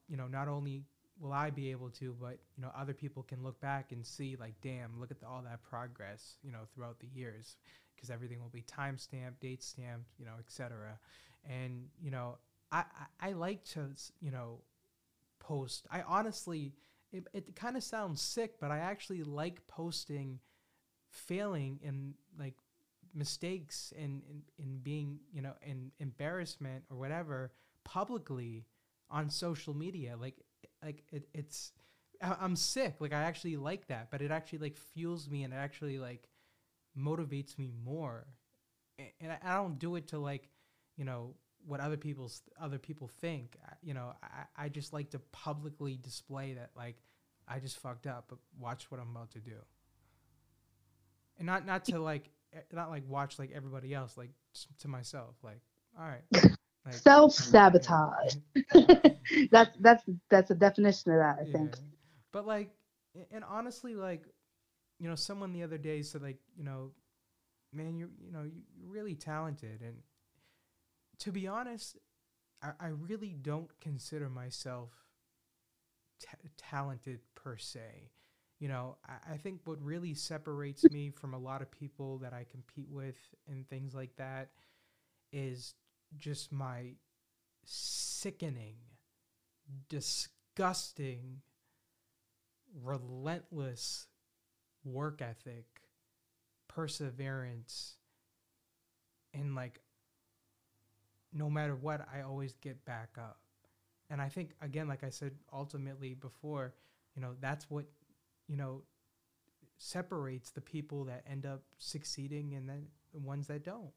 you 0.07 0.17
know 0.17 0.27
not 0.27 0.47
only 0.47 0.83
will 1.21 1.31
I 1.31 1.51
be 1.51 1.69
able 1.71 1.91
to, 1.91 2.15
but 2.19 2.39
you 2.57 2.63
know, 2.63 2.71
other 2.75 2.93
people 2.93 3.23
can 3.23 3.43
look 3.43 3.61
back 3.61 3.91
and 3.91 4.05
see 4.05 4.35
like, 4.39 4.55
damn, 4.61 4.99
look 4.99 5.11
at 5.11 5.19
the, 5.19 5.27
all 5.27 5.43
that 5.43 5.61
progress, 5.61 6.37
you 6.43 6.51
know, 6.51 6.61
throughout 6.73 6.99
the 6.99 7.07
years, 7.07 7.57
because 7.95 8.09
everything 8.09 8.41
will 8.41 8.49
be 8.49 8.63
time 8.63 8.97
stamped, 8.97 9.39
date 9.39 9.61
stamped, 9.63 10.09
you 10.17 10.25
know, 10.25 10.33
etc. 10.39 10.97
And 11.49 11.87
you 12.01 12.11
know, 12.11 12.37
I, 12.71 12.83
I 13.21 13.29
I 13.29 13.31
like 13.33 13.63
to 13.73 13.89
you 14.19 14.31
know 14.31 14.61
post. 15.39 15.87
I 15.91 16.01
honestly, 16.01 16.73
it 17.11 17.27
it 17.33 17.55
kind 17.55 17.75
of 17.77 17.83
sounds 17.83 18.21
sick, 18.21 18.59
but 18.59 18.71
I 18.71 18.79
actually 18.79 19.23
like 19.23 19.65
posting 19.67 20.39
failing 21.09 21.79
and 21.85 22.13
like 22.39 22.55
mistakes 23.13 23.93
and 23.97 24.21
and 24.57 24.83
being 24.83 25.19
you 25.33 25.41
know 25.41 25.53
in 25.65 25.91
embarrassment 25.99 26.83
or 26.89 26.97
whatever 26.97 27.51
publicly 27.83 28.65
on 29.09 29.29
social 29.29 29.73
media. 29.73 30.15
Like 30.19 30.35
like 30.83 31.03
it, 31.11 31.27
it's 31.33 31.73
i'm 32.21 32.55
sick. 32.55 32.95
Like 32.99 33.13
i 33.13 33.23
actually 33.23 33.57
like 33.57 33.87
that 33.87 34.09
but 34.11 34.21
it 34.21 34.31
actually 34.31 34.59
like 34.59 34.77
fuels 34.77 35.27
me 35.29 35.43
and 35.43 35.53
it 35.53 35.57
actually 35.57 35.97
like 35.97 36.29
motivates 36.97 37.57
me 37.57 37.71
more. 37.83 38.27
And 39.19 39.31
I, 39.31 39.37
I 39.43 39.55
don't 39.55 39.79
do 39.79 39.95
it 39.95 40.07
to 40.09 40.19
like 40.19 40.49
you 41.01 41.05
know 41.05 41.33
what 41.65 41.79
other 41.79 41.97
people's 41.97 42.43
other 42.61 42.77
people 42.77 43.09
think 43.21 43.57
uh, 43.67 43.73
you 43.81 43.95
know 43.95 44.13
I, 44.21 44.65
I 44.65 44.69
just 44.69 44.93
like 44.93 45.09
to 45.11 45.19
publicly 45.31 45.97
display 45.97 46.53
that 46.53 46.69
like 46.75 46.97
i 47.47 47.57
just 47.57 47.79
fucked 47.79 48.05
up 48.05 48.25
but 48.29 48.37
watch 48.59 48.91
what 48.91 49.01
i'm 49.01 49.09
about 49.09 49.31
to 49.31 49.39
do 49.39 49.55
and 51.39 51.47
not 51.47 51.65
not 51.65 51.85
to 51.85 51.97
like 51.97 52.29
not 52.71 52.91
like 52.91 53.01
watch 53.07 53.39
like 53.39 53.49
everybody 53.51 53.95
else 53.95 54.15
like 54.15 54.29
to 54.81 54.87
myself 54.87 55.33
like 55.41 55.61
all 55.99 56.05
right 56.05 56.21
like, 56.85 56.93
Self 56.93 57.33
sabotage. 57.33 58.35
that's 59.51 59.75
that's 59.79 60.03
that's 60.29 60.51
a 60.51 60.55
definition 60.55 61.13
of 61.13 61.19
that. 61.19 61.37
I 61.39 61.51
think. 61.51 61.75
But 62.31 62.47
like, 62.47 62.69
and 63.31 63.43
honestly, 63.43 63.93
like, 63.93 64.23
you 64.99 65.07
know, 65.07 65.15
someone 65.15 65.53
the 65.53 65.63
other 65.63 65.77
day 65.77 66.01
said, 66.01 66.23
like, 66.23 66.39
you 66.55 66.63
know, 66.63 66.91
man, 67.73 67.97
you're, 67.97 68.09
you 68.19 68.31
know, 68.31 68.49
you're 68.75 68.89
really 68.89 69.15
talented. 69.15 69.81
And 69.81 69.97
to 71.21 71.31
be 71.31 71.47
honest, 71.47 71.97
I, 72.61 72.71
I 72.79 72.87
really 72.87 73.35
don't 73.41 73.69
consider 73.79 74.29
myself 74.29 74.89
ta 76.21 76.37
talented 76.57 77.19
per 77.35 77.57
se. 77.57 78.11
You 78.59 78.67
know, 78.67 78.97
I, 79.07 79.33
I 79.33 79.37
think 79.37 79.61
what 79.65 79.81
really 79.83 80.13
separates 80.13 80.83
me 80.91 81.09
from 81.09 81.33
a 81.33 81.39
lot 81.39 81.61
of 81.61 81.71
people 81.71 82.19
that 82.19 82.33
I 82.33 82.45
compete 82.49 82.89
with 82.91 83.17
and 83.47 83.67
things 83.67 83.95
like 83.95 84.15
that 84.17 84.49
is 85.31 85.73
just 86.17 86.51
my 86.51 86.93
sickening 87.65 88.75
disgusting, 89.89 91.41
relentless 92.83 94.07
work 94.83 95.21
ethic, 95.21 95.65
perseverance, 96.67 97.97
and 99.33 99.55
like 99.55 99.79
no 101.33 101.49
matter 101.49 101.75
what, 101.75 102.05
I 102.13 102.21
always 102.21 102.53
get 102.55 102.83
back 102.85 103.17
up. 103.17 103.39
And 104.09 104.21
I 104.21 104.29
think 104.29 104.51
again, 104.61 104.87
like 104.87 105.03
I 105.03 105.09
said 105.09 105.33
ultimately 105.53 106.13
before, 106.13 106.73
you 107.15 107.21
know, 107.21 107.35
that's 107.39 107.69
what, 107.69 107.85
you 108.47 108.57
know, 108.57 108.83
separates 109.77 110.51
the 110.51 110.61
people 110.61 111.05
that 111.05 111.23
end 111.29 111.45
up 111.45 111.63
succeeding 111.77 112.53
and 112.53 112.67
then 112.69 112.87
the 113.13 113.19
ones 113.19 113.47
that 113.47 113.63
don't. 113.63 113.91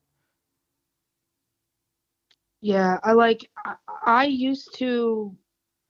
Yeah, 2.61 2.99
I 3.03 3.13
like 3.13 3.51
I, 3.65 3.75
I 4.05 4.25
used 4.27 4.75
to 4.77 5.37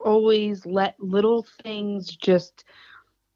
always 0.00 0.66
let 0.66 0.98
little 1.00 1.46
things 1.62 2.14
just 2.16 2.64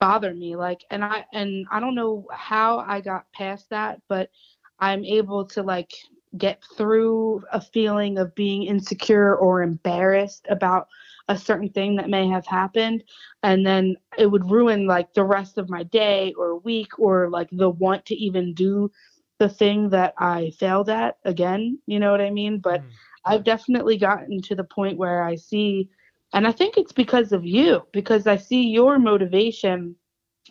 bother 0.00 0.34
me 0.34 0.56
like 0.56 0.84
and 0.90 1.04
I 1.04 1.24
and 1.32 1.66
I 1.70 1.80
don't 1.80 1.94
know 1.94 2.26
how 2.32 2.78
I 2.78 3.00
got 3.00 3.30
past 3.32 3.70
that, 3.70 4.00
but 4.08 4.30
I'm 4.78 5.04
able 5.04 5.46
to 5.48 5.62
like 5.62 5.92
get 6.36 6.62
through 6.76 7.42
a 7.52 7.60
feeling 7.60 8.18
of 8.18 8.34
being 8.34 8.64
insecure 8.64 9.34
or 9.34 9.62
embarrassed 9.62 10.46
about 10.50 10.86
a 11.28 11.36
certain 11.36 11.68
thing 11.68 11.96
that 11.96 12.08
may 12.08 12.26
have 12.28 12.46
happened 12.46 13.02
and 13.42 13.64
then 13.66 13.96
it 14.16 14.26
would 14.26 14.50
ruin 14.50 14.86
like 14.86 15.12
the 15.14 15.24
rest 15.24 15.56
of 15.58 15.68
my 15.68 15.82
day 15.84 16.32
or 16.36 16.58
week 16.58 16.98
or 16.98 17.28
like 17.30 17.48
the 17.52 17.68
want 17.68 18.04
to 18.06 18.14
even 18.14 18.52
do 18.54 18.90
the 19.38 19.48
thing 19.48 19.88
that 19.90 20.14
I 20.18 20.50
failed 20.58 20.88
at 20.88 21.16
again, 21.24 21.78
you 21.86 21.98
know 21.98 22.10
what 22.10 22.20
I 22.20 22.30
mean? 22.30 22.58
But 22.58 22.82
Mm. 22.82 22.90
I've 23.24 23.44
definitely 23.44 23.96
gotten 23.96 24.40
to 24.42 24.54
the 24.54 24.64
point 24.64 24.98
where 24.98 25.22
I 25.22 25.36
see, 25.36 25.88
and 26.32 26.46
I 26.46 26.52
think 26.52 26.76
it's 26.76 26.92
because 26.92 27.32
of 27.32 27.44
you, 27.44 27.82
because 27.92 28.26
I 28.26 28.36
see 28.36 28.68
your 28.68 28.98
motivation. 28.98 29.96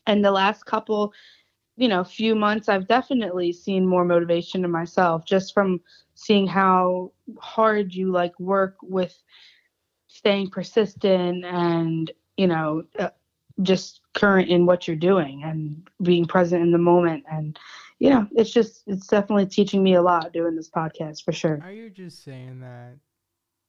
And 0.08 0.24
the 0.24 0.32
last 0.32 0.66
couple, 0.66 1.14
you 1.78 1.88
know, 1.88 2.04
few 2.04 2.36
months, 2.36 2.68
I've 2.68 2.88
definitely 2.88 3.54
seen 3.54 3.86
more 3.86 4.04
motivation 4.04 4.66
in 4.66 4.72
myself 4.72 5.26
just 5.26 5.54
from 5.54 5.80
seeing 6.16 6.48
how 6.48 7.12
hard 7.40 7.94
you 7.94 8.12
like 8.12 8.38
work 8.40 8.78
with 8.82 9.16
staying 10.08 10.50
persistent 10.50 11.46
and, 11.46 12.12
you 12.36 12.48
know, 12.48 12.84
uh, 12.98 13.10
just 13.62 14.02
current 14.16 14.50
in 14.50 14.66
what 14.66 14.88
you're 14.88 14.98
doing 14.98 15.44
and 15.44 15.88
being 16.02 16.26
present 16.26 16.64
in 16.64 16.72
the 16.72 16.78
moment. 16.80 17.24
And, 17.32 17.58
you 18.00 18.10
know, 18.10 18.28
it's 18.36 18.52
just, 18.52 18.84
it's 18.88 19.06
definitely 19.06 19.46
teaching 19.46 19.84
me 19.84 19.94
a 19.94 20.02
lot 20.02 20.34
doing 20.34 20.56
this 20.56 20.70
podcast 20.70 21.24
for 21.24 21.32
sure. 21.32 21.60
Are 21.64 21.72
you 21.72 21.92
just 21.92 22.24
saying 22.24 22.60
that? 22.62 22.96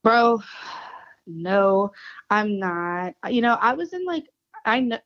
Bro, 0.02 0.42
no, 1.26 1.92
I'm 2.30 2.58
not. 2.58 3.14
You 3.28 3.42
know, 3.42 3.58
I 3.60 3.74
was 3.74 3.92
in 3.92 4.06
like 4.06 4.24
I 4.68 4.81
know 4.81 4.98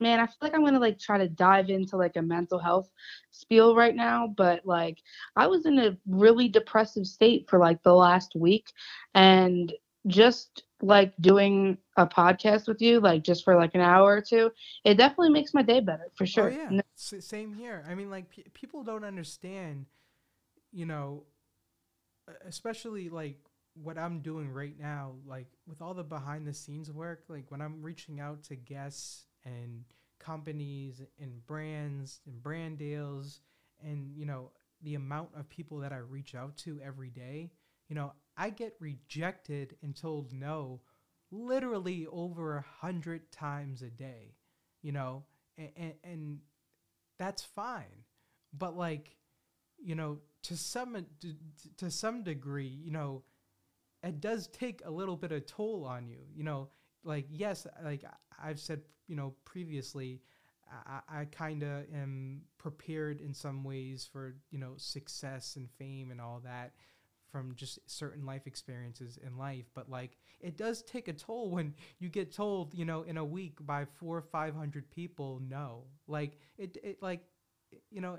man, 0.00 0.20
I 0.20 0.26
feel 0.26 0.36
like 0.42 0.54
I'm 0.54 0.64
gonna 0.64 0.78
like 0.78 0.98
try 0.98 1.18
to 1.18 1.28
dive 1.28 1.70
into 1.70 1.96
like 1.96 2.16
a 2.16 2.22
mental 2.22 2.58
health 2.58 2.90
spiel 3.30 3.74
right 3.74 3.94
now, 3.94 4.26
but 4.36 4.64
like 4.66 4.98
I 5.36 5.46
was 5.46 5.66
in 5.66 5.78
a 5.78 5.96
really 6.06 6.48
depressive 6.48 7.06
state 7.06 7.48
for 7.48 7.58
like 7.58 7.82
the 7.82 7.94
last 7.94 8.34
week 8.34 8.66
and 9.14 9.72
just 10.06 10.64
like 10.82 11.14
doing 11.20 11.78
a 11.96 12.06
podcast 12.06 12.68
with 12.68 12.80
you, 12.80 13.00
like 13.00 13.24
just 13.24 13.44
for 13.44 13.56
like 13.56 13.74
an 13.74 13.80
hour 13.80 14.12
or 14.12 14.20
two, 14.20 14.50
it 14.84 14.94
definitely 14.94 15.30
makes 15.30 15.54
my 15.54 15.62
day 15.62 15.80
better 15.80 16.10
for 16.14 16.24
oh, 16.24 16.26
sure. 16.26 16.50
Oh 16.50 16.56
yeah, 16.56 16.68
No- 16.70 16.82
S- 16.96 17.24
same 17.24 17.54
here. 17.54 17.84
I 17.88 17.94
mean, 17.94 18.10
like 18.10 18.30
pe 18.30 18.42
people 18.52 18.82
don't 18.84 19.04
understand, 19.04 19.86
you 20.72 20.86
know, 20.86 21.24
especially 22.46 23.08
like 23.08 23.38
what 23.82 23.98
I'm 23.98 24.20
doing 24.20 24.50
right 24.50 24.78
now, 24.78 25.14
like 25.26 25.48
with 25.66 25.82
all 25.82 25.94
the 25.94 26.04
behind 26.04 26.46
the 26.46 26.54
scenes 26.54 26.90
work, 26.90 27.24
like 27.28 27.50
when 27.50 27.60
I'm 27.60 27.82
reaching 27.82 28.20
out 28.20 28.42
to 28.44 28.56
guests 28.56 29.26
and 29.44 29.84
companies 30.18 31.02
and 31.20 31.44
brands 31.46 32.20
and 32.26 32.42
brand 32.42 32.78
deals, 32.78 33.40
and 33.84 34.16
you 34.16 34.24
know, 34.24 34.50
the 34.82 34.94
amount 34.94 35.30
of 35.36 35.48
people 35.48 35.78
that 35.78 35.92
I 35.92 35.98
reach 35.98 36.34
out 36.34 36.56
to 36.58 36.80
every 36.84 37.10
day, 37.10 37.50
you 37.88 37.94
know, 37.94 38.12
I 38.36 38.50
get 38.50 38.76
rejected 38.80 39.76
and 39.82 39.96
told 39.96 40.32
no 40.32 40.80
literally 41.30 42.06
over 42.10 42.56
a 42.56 42.64
hundred 42.80 43.30
times 43.32 43.82
a 43.82 43.90
day, 43.90 44.36
you 44.82 44.92
know, 44.92 45.24
and, 45.58 45.70
and, 45.76 45.94
and 46.04 46.38
that's 47.18 47.42
fine. 47.42 48.04
But 48.56 48.76
like, 48.76 49.16
you 49.78 49.94
know, 49.94 50.18
to 50.44 50.56
some 50.56 50.94
to, 51.20 51.34
to 51.78 51.90
some 51.90 52.22
degree, 52.22 52.68
you 52.68 52.90
know, 52.90 53.22
it 54.06 54.20
does 54.20 54.48
take 54.48 54.82
a 54.84 54.90
little 54.90 55.16
bit 55.16 55.32
of 55.32 55.46
toll 55.46 55.84
on 55.84 56.08
you. 56.08 56.20
You 56.34 56.44
know, 56.44 56.68
like 57.04 57.26
yes, 57.30 57.66
like 57.84 58.04
I've 58.42 58.60
said, 58.60 58.80
you 59.06 59.16
know, 59.16 59.34
previously, 59.44 60.20
I, 60.70 61.20
I 61.20 61.24
kind 61.26 61.62
of 61.62 61.84
am 61.94 62.42
prepared 62.58 63.20
in 63.20 63.32
some 63.34 63.64
ways 63.64 64.08
for 64.10 64.36
you 64.50 64.58
know 64.58 64.74
success 64.76 65.56
and 65.56 65.70
fame 65.78 66.10
and 66.10 66.20
all 66.20 66.40
that 66.44 66.72
from 67.30 67.54
just 67.56 67.78
certain 67.86 68.24
life 68.24 68.46
experiences 68.46 69.18
in 69.24 69.36
life 69.36 69.66
but 69.74 69.88
like 69.90 70.16
it 70.40 70.56
does 70.56 70.82
take 70.82 71.08
a 71.08 71.12
toll 71.12 71.50
when 71.50 71.74
you 71.98 72.08
get 72.08 72.32
told 72.32 72.74
you 72.74 72.84
know 72.84 73.02
in 73.02 73.16
a 73.16 73.24
week 73.24 73.58
by 73.60 73.84
four 73.84 74.16
or 74.16 74.22
five 74.22 74.54
hundred 74.54 74.90
people 74.90 75.40
no 75.48 75.84
like 76.06 76.38
it, 76.58 76.76
it 76.82 77.02
like 77.02 77.20
you 77.90 78.00
know 78.00 78.18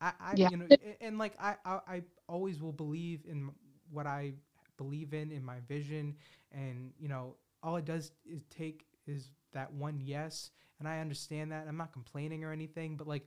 i, 0.00 0.12
I 0.20 0.32
yeah. 0.36 0.48
you 0.50 0.56
know 0.56 0.66
and 1.00 1.18
like 1.18 1.34
I, 1.40 1.56
I 1.64 1.78
i 1.88 2.02
always 2.28 2.60
will 2.60 2.72
believe 2.72 3.24
in 3.28 3.50
what 3.90 4.06
i 4.06 4.34
believe 4.76 5.14
in 5.14 5.30
in 5.30 5.44
my 5.44 5.60
vision. 5.68 6.16
And 6.52 6.92
you 6.98 7.08
know 7.08 7.36
all 7.62 7.76
it 7.76 7.84
does 7.84 8.12
is 8.24 8.42
take 8.50 8.86
is 9.06 9.30
that 9.52 9.72
one 9.72 10.00
yes. 10.00 10.50
And 10.78 10.86
i 10.86 11.00
understand 11.00 11.52
that. 11.52 11.66
I'm 11.68 11.76
not 11.76 11.92
complaining 11.92 12.44
or 12.44 12.52
anything 12.52 12.96
but 12.96 13.06
like 13.06 13.26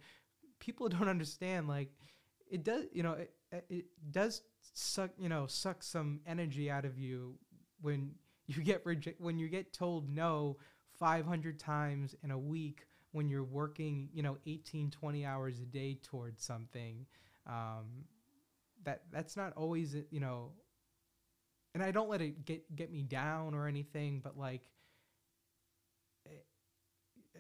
people 0.60 0.90
don't 0.96 1.10
understand 1.10 1.68
like 1.68 1.90
it 2.50 2.64
does 2.64 2.86
you 2.92 3.04
know 3.04 3.14
it, 3.14 3.34
it 3.70 3.86
does 4.12 4.42
suck 4.74 5.12
you 5.18 5.30
know 5.30 5.48
suck 5.48 5.84
some 5.84 6.20
energy 6.28 6.70
out 6.70 6.86
of 6.86 6.98
you 6.98 7.36
when 7.82 8.12
you 8.48 8.64
get 8.64 8.86
reject 8.86 9.22
when 9.22 9.38
you 9.38 9.48
get 9.48 9.74
told 9.74 10.10
no 10.10 10.58
500 11.00 11.60
times 11.60 12.16
in 12.24 12.32
a 12.32 12.38
week 12.38 12.86
when 13.12 13.30
you're 13.30 13.44
working 13.44 14.10
you 14.14 14.22
know 14.24 14.38
18 14.46 14.92
20 14.92 15.26
hours 15.26 15.60
a 15.60 15.66
day 15.66 15.98
towards 16.04 16.44
something. 16.44 17.06
Um, 17.48 18.06
that 18.84 19.04
that's 19.12 19.36
not 19.36 19.54
always 19.54 19.96
you 20.12 20.20
know 20.20 20.52
and 21.74 21.84
I 21.84 21.92
don't 21.92 22.10
let 22.10 22.22
it 22.22 22.46
get 22.46 22.76
get 22.76 22.92
me 22.92 23.04
down 23.04 23.54
or 23.54 23.68
anything 23.68 24.22
but 24.24 24.38
like 24.38 24.62
it, 26.26 26.46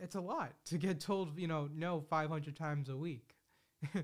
it's 0.02 0.16
a 0.16 0.22
lot 0.22 0.54
to 0.66 0.78
get 0.78 1.00
told 1.00 1.40
you 1.40 1.48
know 1.48 1.70
no 1.74 2.02
500 2.02 2.56
times 2.56 2.90
a 2.90 2.98
week 2.98 3.36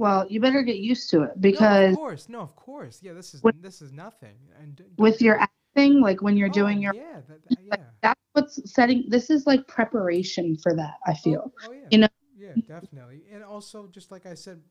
Well, 0.00 0.26
you 0.30 0.40
better 0.40 0.62
get 0.62 0.76
used 0.76 1.10
to 1.10 1.24
it 1.24 1.38
because 1.42 1.90
no, 1.90 1.90
of 1.90 1.96
course, 1.96 2.28
no, 2.30 2.40
of 2.40 2.56
course, 2.56 3.00
yeah. 3.02 3.12
This 3.12 3.34
is 3.34 3.42
with, 3.42 3.60
this 3.60 3.82
is 3.82 3.92
nothing. 3.92 4.34
And 4.58 4.82
with 4.96 5.20
your 5.20 5.38
acting, 5.38 6.00
like 6.00 6.22
when 6.22 6.38
you're 6.38 6.48
oh, 6.48 6.52
doing 6.52 6.80
your 6.80 6.94
yeah, 6.94 7.20
that, 7.28 7.46
that, 7.46 7.58
yeah. 7.60 7.70
Like, 7.70 7.80
that's 8.02 8.20
what's 8.32 8.72
setting. 8.72 9.04
This 9.08 9.28
is 9.28 9.46
like 9.46 9.66
preparation 9.66 10.56
for 10.56 10.74
that. 10.74 10.94
I 11.06 11.10
oh, 11.10 11.14
feel. 11.14 11.42
Oh, 11.44 11.68
oh 11.68 11.72
yeah. 11.72 11.80
You 11.90 11.98
know. 11.98 12.08
Yeah, 12.34 12.54
definitely, 12.66 13.24
and 13.30 13.44
also 13.44 13.88
just 13.88 14.10
like 14.10 14.24
I 14.24 14.32
said, 14.32 14.62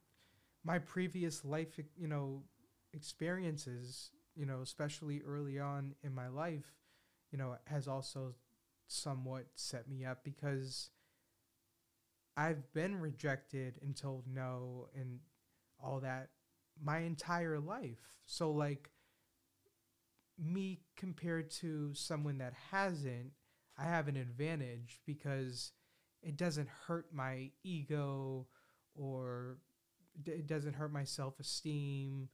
my 0.64 0.80
previous 0.80 1.46
life, 1.46 1.80
you 1.96 2.08
know, 2.08 2.42
experiences, 2.94 4.10
you 4.40 4.46
know, 4.46 4.62
especially 4.62 5.22
early 5.28 5.60
on 5.60 5.96
in 6.02 6.16
my 6.16 6.30
life, 6.30 6.74
you 7.30 7.38
know, 7.38 7.58
has 7.66 7.90
also 7.90 8.34
somewhat 8.88 9.48
set 9.56 9.90
me 9.90 10.06
up 10.06 10.24
because 10.24 10.92
I've 12.38 12.72
been 12.74 13.02
rejected 13.02 13.80
and 13.82 13.94
told 13.98 14.24
no 14.26 14.88
and 14.96 15.20
all 15.84 16.00
that 16.00 16.30
my 16.82 17.00
entire 17.00 17.60
life. 17.60 18.00
So 18.26 18.52
like 18.52 18.90
me 20.38 20.80
compared 20.96 21.52
to 21.52 21.94
someone 21.94 22.38
that 22.38 22.54
hasn't, 22.72 23.32
I 23.78 23.84
have 23.84 24.08
an 24.08 24.16
advantage 24.16 25.02
because 25.06 25.74
it 26.24 26.38
doesn't 26.38 26.70
hurt 26.88 27.08
my 27.14 27.52
ego 27.66 28.48
or 28.96 29.58
it 30.26 30.48
doesn't 30.48 30.76
hurt 30.76 30.94
my 30.94 31.04
self-esteem. 31.04 32.30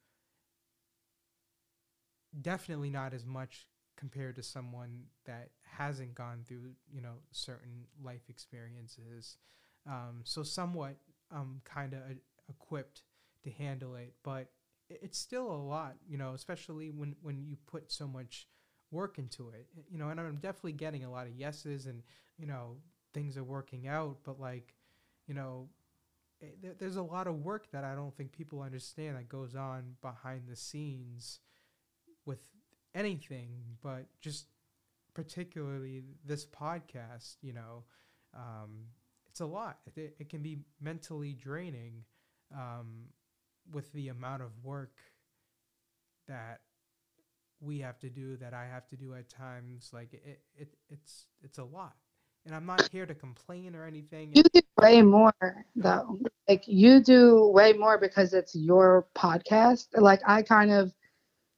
Definitely 2.41 2.89
not 2.89 3.13
as 3.13 3.26
much 3.26 3.67
compared 3.98 4.36
to 4.36 4.43
someone 4.43 5.04
that 5.26 5.50
hasn't 5.63 6.15
gone 6.15 6.43
through, 6.45 6.71
you 6.91 7.02
know, 7.02 7.15
certain 7.32 7.86
life 8.04 8.30
experiences. 8.30 9.38
Um, 9.88 10.21
so 10.24 10.43
somewhat 10.43 10.95
um, 11.32 11.62
kind 11.63 11.93
of 11.93 12.00
equipped 12.50 13.04
to 13.43 13.52
handle 13.52 13.95
it, 13.95 14.13
but 14.24 14.50
it's 14.89 15.17
still 15.17 15.50
a 15.50 15.56
lot, 15.56 15.95
you 16.08 16.17
know, 16.17 16.34
especially 16.34 16.91
when, 16.91 17.15
when 17.21 17.43
you 17.45 17.58
put 17.67 17.91
so 17.91 18.08
much 18.08 18.48
work 18.91 19.17
into 19.17 19.50
it, 19.50 19.67
you 19.89 19.98
know, 19.98 20.10
and 20.10 20.19
I'm 20.19 20.36
definitely 20.36 20.74
getting 20.74 21.04
a 21.04 21.12
lot 21.12 21.28
of 21.28 21.34
yeses 21.34 21.86
and, 21.86 22.04
you 22.38 22.45
know, 22.45 22.78
things 23.13 23.38
are 23.38 23.43
working 23.43 23.88
out, 23.88 24.17
but 24.24 24.39
like, 24.39 24.76
you 25.28 25.34
know, 25.34 25.69
it, 26.39 26.58
eh, 26.63 26.69
there's 26.78 26.98
a 26.98 27.02
lot 27.02 27.28
of 27.28 27.43
work 27.43 27.71
that 27.71 27.84
I 27.84 27.95
don't 27.95 28.15
think 28.15 28.32
people 28.32 28.62
understand 28.62 29.15
that 29.17 29.30
goes 29.30 29.56
on 29.56 29.95
behind 30.02 30.43
the 30.48 30.56
scenes 30.56 31.39
with 32.25 32.39
anything, 32.93 33.49
but 33.83 34.05
just 34.21 34.47
particularly 35.13 36.03
this 36.25 36.45
podcast, 36.45 37.35
you 37.41 37.53
know, 37.53 37.83
um, 38.35 38.85
it's 39.29 39.39
a 39.39 39.45
lot. 39.45 39.79
It, 39.95 40.15
it 40.19 40.29
can 40.29 40.41
be 40.41 40.59
mentally 40.81 41.33
draining 41.33 42.03
um, 42.53 43.05
with 43.71 43.91
the 43.93 44.09
amount 44.09 44.41
of 44.41 44.51
work 44.63 44.93
that 46.27 46.61
we 47.61 47.79
have 47.79 47.99
to 47.99 48.09
do 48.09 48.38
that 48.38 48.53
I 48.53 48.65
have 48.65 48.88
to 48.89 48.95
do 48.95 49.13
at 49.15 49.29
times. 49.29 49.89
Like 49.93 50.13
it, 50.13 50.41
it 50.55 50.69
it's 50.89 51.25
it's 51.43 51.57
a 51.57 51.63
lot. 51.63 51.95
And 52.45 52.53
I'm 52.53 52.65
not 52.65 52.88
here 52.91 53.07
to 53.07 53.15
complain 53.15 53.75
or 53.75 53.85
anything. 53.85 54.31
You 54.35 54.43
do 54.53 54.61
way 54.79 55.01
more 55.01 55.33
though. 55.75 56.19
Like 56.47 56.63
you 56.67 57.01
do 57.01 57.47
way 57.47 57.73
more 57.73 57.97
because 57.97 58.33
it's 58.33 58.55
your 58.55 59.07
podcast. 59.15 59.88
Like 59.95 60.21
I 60.27 60.43
kind 60.43 60.71
of 60.71 60.93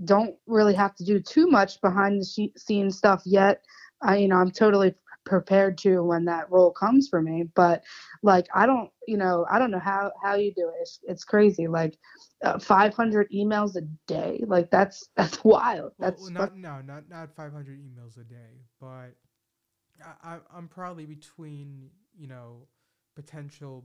don't 0.06 0.36
really 0.48 0.74
have 0.74 0.96
to 0.96 1.04
do 1.04 1.20
too 1.20 1.48
much 1.48 1.82
behind 1.82 2.22
the 2.22 2.52
scenes 2.58 2.98
stuff 2.98 3.24
yet. 3.26 3.64
I, 4.02 4.18
you 4.18 4.28
know, 4.28 4.38
I'm 4.38 4.52
totally 4.52 4.94
prepared 5.26 5.78
to 5.78 6.02
when 6.04 6.24
that 6.26 6.50
role 6.50 6.72
comes 6.72 7.10
for 7.10 7.22
me 7.22 7.44
but 7.54 7.84
like 8.24 8.48
i 8.56 8.66
don't 8.66 8.90
you 9.08 9.18
know 9.18 9.46
i 9.52 9.60
don't 9.60 9.72
know 9.72 9.80
how 9.80 10.10
how 10.24 10.36
you 10.36 10.54
do 10.54 10.70
it. 10.70 10.76
It's, 10.82 11.00
it's 11.04 11.24
crazy 11.26 11.68
like 11.68 11.98
uh, 12.44 12.60
500 12.60 13.30
emails 13.32 13.76
a 13.76 13.82
day. 14.08 14.44
Like 14.48 14.70
that's 14.72 15.10
that's 15.18 15.44
wild. 15.44 15.92
That's 16.00 16.22
well, 16.22 16.32
not 16.32 16.58
no 16.58 16.82
not 16.82 17.10
not 17.10 17.36
500 17.36 17.80
emails 17.80 18.18
a 18.20 18.24
day 18.24 18.64
but 18.80 19.16
I, 20.24 20.38
i'm 20.56 20.68
probably 20.68 21.06
between 21.06 21.90
you 22.16 22.28
know 22.28 22.68
potential 23.16 23.84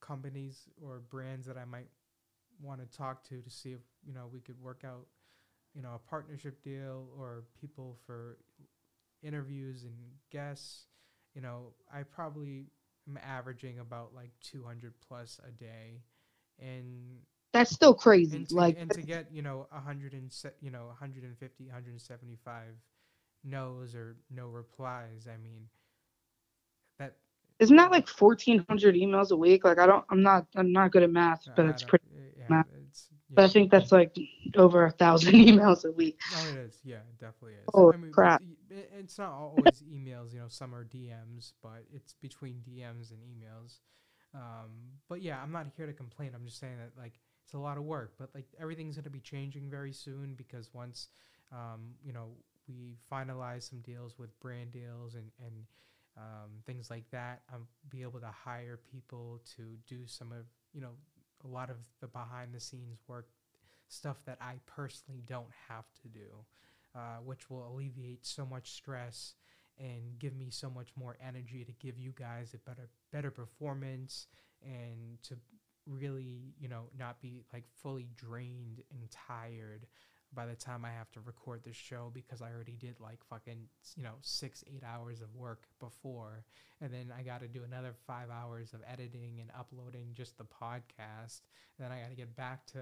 companies 0.00 0.68
or 0.80 1.00
brands 1.10 1.46
that 1.46 1.58
i 1.58 1.64
might 1.64 1.88
want 2.62 2.80
to 2.80 2.96
talk 2.96 3.24
to 3.28 3.40
to 3.42 3.50
see 3.50 3.72
if 3.72 3.80
you 4.06 4.14
know 4.14 4.28
we 4.32 4.40
could 4.40 4.60
work 4.60 4.84
out 4.84 5.06
you 5.74 5.82
know 5.82 5.94
a 5.94 6.08
partnership 6.10 6.62
deal 6.62 7.08
or 7.18 7.44
people 7.60 7.96
for 8.06 8.38
interviews 9.22 9.84
and 9.84 9.94
guests, 10.30 10.86
you 11.34 11.40
know, 11.40 11.72
I 11.92 12.02
probably 12.02 12.66
am 13.08 13.18
averaging 13.22 13.78
about 13.78 14.14
like 14.14 14.30
200 14.42 14.94
plus 15.06 15.40
a 15.46 15.50
day. 15.50 16.02
And 16.60 17.18
that's 17.52 17.70
still 17.70 17.94
crazy. 17.94 18.36
And 18.36 18.48
to, 18.48 18.54
like, 18.54 18.76
and 18.78 18.90
to 18.92 19.02
get, 19.02 19.26
you 19.32 19.42
know, 19.42 19.66
100 19.70 20.12
and, 20.12 20.32
you 20.60 20.70
know, 20.70 20.86
150, 20.86 21.64
175 21.64 22.64
no's 23.44 23.94
or 23.94 24.16
no 24.30 24.48
replies, 24.48 25.28
I 25.32 25.36
mean, 25.36 25.68
that 26.98 27.14
isn't 27.60 27.76
that 27.76 27.90
like 27.90 28.08
1400 28.08 28.94
emails 28.94 29.30
a 29.30 29.36
week 29.36 29.64
like 29.64 29.78
i 29.78 29.86
don't 29.86 30.04
i'm 30.10 30.22
not 30.22 30.46
i'm 30.56 30.72
not 30.72 30.92
good 30.92 31.02
at 31.02 31.10
math 31.10 31.44
but 31.56 31.66
it's 31.66 31.82
pretty 31.82 32.04
eh, 32.16 32.20
yeah, 32.38 32.44
math. 32.48 32.66
It's, 33.28 33.32
yeah. 33.32 33.34
but 33.36 33.44
i 33.44 33.48
think 33.48 33.70
that's 33.70 33.92
like 33.92 34.16
over 34.56 34.84
a 34.84 34.90
thousand 34.90 35.34
emails 35.48 35.84
a 35.84 35.92
week. 35.92 36.18
Oh 36.34 36.48
it 36.50 36.56
is. 36.58 36.78
Yeah 36.84 36.96
it 36.96 37.18
definitely 37.18 37.54
is. 37.54 37.68
Oh 37.74 37.92
I 37.92 37.96
mean, 37.96 38.12
crap. 38.12 38.42
it's 38.70 39.18
not 39.18 39.32
always 39.32 39.82
emails 39.92 40.32
you 40.32 40.40
know 40.40 40.48
some 40.48 40.74
are 40.74 40.84
dms 40.84 41.52
but 41.62 41.84
it's 41.92 42.14
between 42.14 42.62
dms 42.68 43.10
and 43.10 43.20
emails. 43.22 43.78
Um, 44.34 44.70
but 45.08 45.22
yeah 45.22 45.40
i'm 45.42 45.52
not 45.52 45.66
here 45.76 45.86
to 45.86 45.92
complain. 45.92 46.32
I'm 46.34 46.44
just 46.44 46.58
saying 46.58 46.76
that 46.78 47.00
like 47.00 47.14
it's 47.44 47.54
a 47.54 47.58
lot 47.58 47.78
of 47.78 47.84
work 47.84 48.12
but 48.18 48.30
like 48.34 48.46
everything's 48.60 48.96
going 48.96 49.04
to 49.04 49.10
be 49.10 49.20
changing 49.20 49.70
very 49.70 49.92
soon 49.92 50.34
because 50.36 50.70
once 50.74 51.08
um, 51.52 51.94
you 52.04 52.12
know 52.12 52.28
we 52.68 52.96
finalize 53.10 53.68
some 53.68 53.80
deals 53.80 54.18
with 54.18 54.38
brand 54.40 54.70
deals 54.70 55.14
and 55.14 55.30
and 55.44 55.64
um, 56.18 56.50
things 56.66 56.90
like 56.90 57.08
that. 57.10 57.42
I'll 57.52 57.66
be 57.90 58.02
able 58.02 58.20
to 58.20 58.30
hire 58.44 58.78
people 58.90 59.40
to 59.56 59.62
do 59.86 60.06
some 60.06 60.32
of, 60.32 60.46
you 60.72 60.80
know, 60.80 60.90
a 61.44 61.48
lot 61.48 61.70
of 61.70 61.76
the 62.00 62.06
behind 62.06 62.52
the 62.52 62.60
scenes 62.60 62.98
work, 63.06 63.28
stuff 63.88 64.18
that 64.26 64.38
I 64.40 64.54
personally 64.66 65.22
don't 65.26 65.50
have 65.68 65.86
to 66.02 66.08
do, 66.08 66.44
uh, 66.94 67.18
which 67.24 67.50
will 67.50 67.66
alleviate 67.68 68.26
so 68.26 68.44
much 68.44 68.72
stress 68.72 69.34
and 69.78 70.18
give 70.18 70.34
me 70.36 70.50
so 70.50 70.68
much 70.68 70.88
more 70.96 71.16
energy 71.26 71.64
to 71.64 71.72
give 71.72 71.98
you 71.98 72.12
guys 72.18 72.54
a 72.54 72.58
better 72.68 72.88
better 73.12 73.30
performance 73.30 74.26
and 74.62 75.22
to 75.22 75.36
really, 75.86 76.54
you 76.58 76.68
know, 76.68 76.84
not 76.98 77.20
be 77.20 77.44
like 77.52 77.64
fully 77.82 78.08
drained 78.16 78.82
and 78.90 79.10
tired 79.10 79.86
by 80.34 80.46
the 80.46 80.54
time 80.54 80.84
I 80.84 80.90
have 80.90 81.10
to 81.12 81.20
record 81.20 81.62
the 81.64 81.72
show 81.72 82.10
because 82.12 82.42
I 82.42 82.50
already 82.52 82.76
did 82.78 83.00
like 83.00 83.18
fucking, 83.30 83.68
you 83.96 84.02
know, 84.02 84.14
six, 84.20 84.62
eight 84.66 84.82
hours 84.84 85.20
of 85.20 85.34
work 85.34 85.64
before. 85.80 86.44
And 86.80 86.92
then 86.92 87.12
I 87.16 87.22
got 87.22 87.40
to 87.40 87.48
do 87.48 87.62
another 87.64 87.94
five 88.06 88.28
hours 88.30 88.72
of 88.74 88.80
editing 88.86 89.38
and 89.40 89.50
uploading 89.58 90.08
just 90.14 90.36
the 90.36 90.44
podcast. 90.44 91.40
And 91.78 91.80
then 91.80 91.92
I 91.92 92.00
got 92.00 92.10
to 92.10 92.16
get 92.16 92.36
back 92.36 92.66
to 92.68 92.80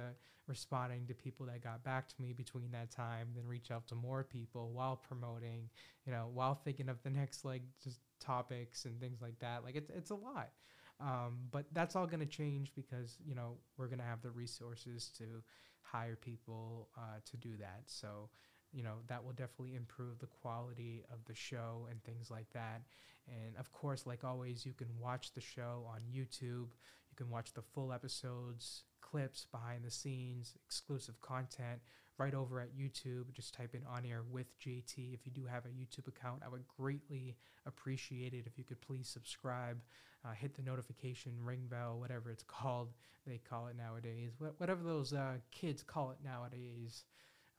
responding 0.49 1.07
to 1.07 1.15
people 1.15 1.47
that 1.47 1.63
got 1.63 1.85
back 1.85 2.09
to 2.09 2.15
me 2.21 2.33
between 2.33 2.71
that 2.73 2.91
time, 2.91 3.29
then 3.35 3.47
reach 3.47 3.71
out 3.71 3.87
to 3.89 3.95
more 3.95 4.25
people 4.25 4.71
while 4.73 4.97
promoting, 4.97 5.69
you 6.05 6.13
know, 6.13 6.29
while 6.33 6.55
thinking 6.55 6.89
of 6.89 7.03
the 7.03 7.11
next 7.11 7.45
like 7.45 7.63
just 7.83 8.01
topics 8.21 8.85
and 8.85 9.01
things 9.01 9.21
like 9.23 9.39
that. 9.39 9.65
Like 9.65 9.77
it's, 9.77 9.91
it's 9.91 10.11
a 10.11 10.15
lot. 10.15 10.51
Um, 10.99 11.39
but 11.51 11.67
that's 11.73 11.95
all 11.95 12.07
going 12.07 12.21
to 12.21 12.27
change 12.27 12.73
because, 12.75 13.19
you 13.27 13.35
know, 13.35 13.59
we're 13.77 13.89
going 13.89 13.99
to 13.99 14.05
have 14.05 14.23
the 14.23 14.31
resources 14.31 15.11
to, 15.19 15.43
hire 15.87 16.17
people 16.17 16.89
uh, 16.97 17.19
to 17.31 17.37
do 17.37 17.57
that. 17.59 17.83
So, 17.87 18.29
you 18.73 18.83
know, 18.83 18.97
that 19.07 19.25
will 19.25 19.33
definitely 19.33 19.77
improve 19.77 20.19
the 20.19 20.27
quality 20.27 21.05
of 21.13 21.19
the 21.27 21.35
show 21.35 21.87
and 21.91 22.03
things 22.03 22.31
like 22.31 22.51
that. 22.53 22.83
And 23.29 23.57
of 23.57 23.73
course, 23.73 24.07
like 24.07 24.25
always, 24.25 24.67
you 24.67 24.73
can 24.73 24.89
watch 25.01 25.33
the 25.33 25.41
show 25.41 25.87
on 25.89 26.01
YouTube. 26.13 26.69
You 27.11 27.17
can 27.17 27.31
watch 27.31 27.53
the 27.55 27.63
full 27.63 27.93
episodes, 27.93 28.85
clips, 29.01 29.47
behind 29.51 29.85
the 29.85 29.91
scenes, 29.91 30.55
exclusive 30.67 31.21
content 31.21 31.81
right 32.19 32.35
over 32.35 32.61
at 32.61 32.77
YouTube. 32.77 33.33
Just 33.33 33.55
type 33.55 33.75
in 33.75 33.83
on 33.89 34.05
air 34.05 34.23
with 34.31 34.47
JT. 34.59 35.15
If 35.15 35.27
you 35.27 35.33
do 35.33 35.45
have 35.47 35.65
a 35.67 35.69
YouTube 35.69 36.09
account, 36.09 36.43
I 36.45 36.49
would 36.49 36.65
greatly 36.77 37.37
appreciate 37.67 38.33
it 38.33 38.45
if 38.47 38.59
you 38.59 38.65
could 38.65 38.81
please 38.81 39.09
subscribe, 39.09 39.81
uh, 40.25 40.33
hit 40.33 40.55
the 40.57 40.63
notification 40.63 41.33
ring 41.43 41.67
bell, 41.69 41.99
whatever 41.99 42.31
it's 42.31 42.45
called. 42.47 42.89
They 43.27 43.41
call 43.49 43.67
it 43.67 43.77
nowadays. 43.77 44.33
Whatever 44.59 44.83
those 44.85 45.13
uh, 45.13 45.35
kids 45.51 45.83
call 45.83 46.13
it 46.13 46.19
nowadays. 46.25 47.05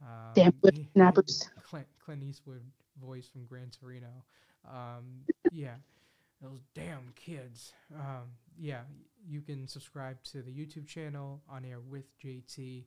Um, 0.02 0.34
Damn 0.34 0.54
snappers. 0.93 1.50
Clint, 1.63 1.88
Clint 2.00 2.24
Eastwood 2.24 2.62
voice 3.02 3.28
from 3.28 3.46
Gran 3.46 3.70
Torino. 3.78 4.24
Um, 4.70 5.22
yeah, 5.52 5.76
those 6.41 6.62
damn 6.74 7.12
kids. 7.15 7.74
Um, 7.93 8.30
yeah, 8.58 8.82
you 9.28 9.41
can 9.41 9.67
subscribe 9.67 10.22
to 10.26 10.41
the 10.41 10.52
YouTube 10.52 10.88
channel 10.88 11.41
on 11.50 11.65
air 11.65 11.80
with 11.80 12.06
JT. 12.20 12.86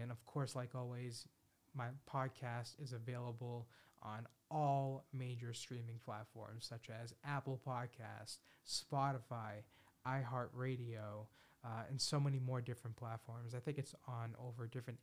And 0.00 0.10
of 0.10 0.24
course, 0.26 0.54
like 0.54 0.74
always, 0.74 1.26
my 1.74 1.88
podcast 2.12 2.82
is 2.82 2.92
available 2.92 3.68
on 4.02 4.26
all 4.50 5.04
major 5.12 5.52
streaming 5.52 5.98
platforms 6.04 6.66
such 6.68 6.90
as 6.90 7.14
Apple 7.24 7.60
Podcasts, 7.66 8.38
Spotify, 8.66 9.62
iHeartRadio, 10.06 11.26
uh, 11.64 11.82
and 11.88 12.00
so 12.00 12.18
many 12.18 12.38
more 12.38 12.60
different 12.60 12.96
platforms. 12.96 13.54
I 13.54 13.60
think 13.60 13.78
it's 13.78 13.94
on 14.06 14.34
over 14.44 14.66
different, 14.66 14.98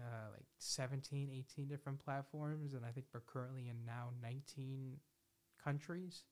uh, 0.00 0.30
like 0.32 0.46
17, 0.58 1.30
18 1.30 1.68
different 1.68 2.02
platforms, 2.02 2.72
and 2.74 2.84
I 2.84 2.90
think 2.90 3.06
we're 3.12 3.20
currently 3.20 3.68
in 3.68 3.84
now 3.84 4.08
19 4.22 4.96
countries. 5.62 6.22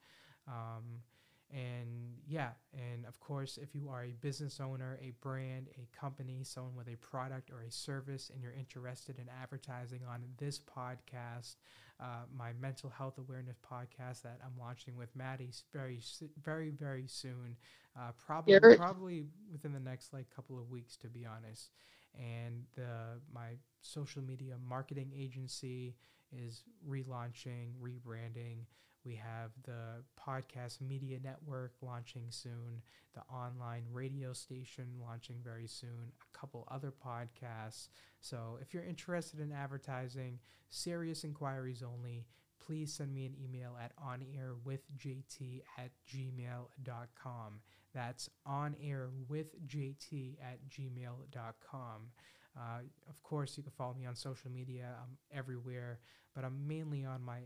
Um, 0.48 1.02
and 1.52 2.14
yeah, 2.26 2.50
and 2.72 3.06
of 3.06 3.20
course, 3.20 3.58
if 3.62 3.74
you 3.74 3.88
are 3.88 4.04
a 4.04 4.12
business 4.20 4.60
owner, 4.60 4.98
a 5.00 5.12
brand, 5.20 5.68
a 5.76 5.86
company, 5.96 6.40
someone 6.42 6.74
with 6.74 6.88
a 6.88 6.96
product 6.96 7.50
or 7.50 7.62
a 7.62 7.70
service, 7.70 8.30
and 8.32 8.42
you're 8.42 8.52
interested 8.52 9.18
in 9.18 9.26
advertising 9.42 10.00
on 10.08 10.22
this 10.38 10.58
podcast, 10.58 11.54
uh, 12.00 12.24
my 12.36 12.52
mental 12.60 12.90
health 12.90 13.18
awareness 13.18 13.58
podcast 13.58 14.22
that 14.22 14.40
I'm 14.44 14.58
launching 14.58 14.96
with 14.96 15.14
Maddie 15.14 15.52
very, 15.72 16.00
very, 16.42 16.70
very 16.70 17.06
soon, 17.06 17.56
uh, 17.96 18.10
probably, 18.18 18.54
probably 18.76 19.26
within 19.52 19.72
the 19.72 19.80
next 19.80 20.12
like 20.12 20.26
couple 20.34 20.58
of 20.58 20.68
weeks, 20.68 20.96
to 20.98 21.08
be 21.08 21.24
honest. 21.24 21.70
And 22.18 22.64
the 22.74 23.20
my 23.32 23.50
social 23.82 24.22
media 24.22 24.54
marketing 24.68 25.12
agency 25.16 25.94
is 26.32 26.64
relaunching, 26.88 27.68
rebranding. 27.80 28.64
We 29.06 29.14
have 29.14 29.52
the 29.64 30.02
podcast 30.20 30.80
media 30.80 31.20
network 31.22 31.74
launching 31.80 32.24
soon, 32.30 32.82
the 33.14 33.22
online 33.32 33.84
radio 33.92 34.32
station 34.32 34.86
launching 35.00 35.36
very 35.44 35.68
soon, 35.68 36.10
a 36.20 36.38
couple 36.38 36.66
other 36.68 36.92
podcasts. 36.92 37.88
So 38.20 38.58
if 38.60 38.74
you're 38.74 38.82
interested 38.82 39.38
in 39.38 39.52
advertising, 39.52 40.40
serious 40.70 41.22
inquiries 41.22 41.84
only, 41.84 42.26
please 42.58 42.92
send 42.92 43.14
me 43.14 43.26
an 43.26 43.36
email 43.40 43.76
at 43.80 43.92
onairwithjt 43.96 45.62
at 45.78 45.92
gmail.com. 46.12 47.60
That's 47.94 48.28
onairwithjt 48.48 50.34
at 50.42 50.68
gmail.com. 50.68 52.10
Uh, 52.58 52.80
of 53.08 53.22
course, 53.22 53.56
you 53.56 53.62
can 53.62 53.72
follow 53.72 53.94
me 53.94 54.06
on 54.06 54.16
social 54.16 54.50
media. 54.50 54.96
I'm 55.00 55.16
everywhere, 55.30 56.00
but 56.34 56.42
I'm 56.44 56.66
mainly 56.66 57.04
on 57.04 57.22
my 57.22 57.40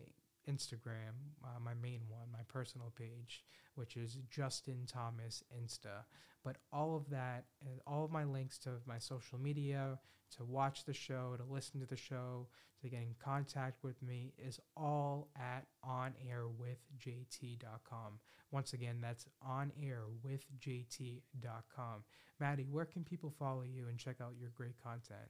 Instagram, 0.51 1.35
uh, 1.45 1.61
my 1.63 1.75
main 1.75 2.01
one, 2.09 2.29
my 2.33 2.43
personal 2.49 2.93
page, 2.97 3.45
which 3.75 3.97
is 3.97 4.17
Justin 4.31 4.87
Thomas 4.87 5.45
Insta. 5.57 6.05
But 6.45 6.57
all 6.73 6.97
of 6.97 7.11
that, 7.11 7.45
all 7.87 8.05
of 8.05 8.11
my 8.11 8.25
links 8.25 8.59
to 8.61 8.71
my 8.87 8.99
social 8.99 9.39
media, 9.39 9.99
to 10.37 10.45
watch 10.45 10.85
the 10.85 10.95
show, 10.95 11.35
to 11.37 11.45
listen 11.45 11.81
to 11.81 11.87
the 11.87 11.97
show, 11.97 12.47
to 12.83 12.89
get 12.89 13.01
in 13.01 13.15
contact 13.23 13.85
with 13.85 14.03
me 14.03 14.33
is 14.39 14.59
all 14.77 15.29
at 15.37 15.67
onairwithjt.com. 15.85 18.19
Once 18.51 18.73
again, 18.73 18.97
that's 19.01 19.29
onairwithjt.com. 19.49 22.03
Maddie, 22.41 22.67
where 22.71 22.87
can 22.87 23.05
people 23.05 23.31
follow 23.39 23.63
you 23.63 23.87
and 23.89 23.99
check 23.99 24.17
out 24.23 24.33
your 24.41 24.51
great 24.57 24.83
content? 24.83 25.29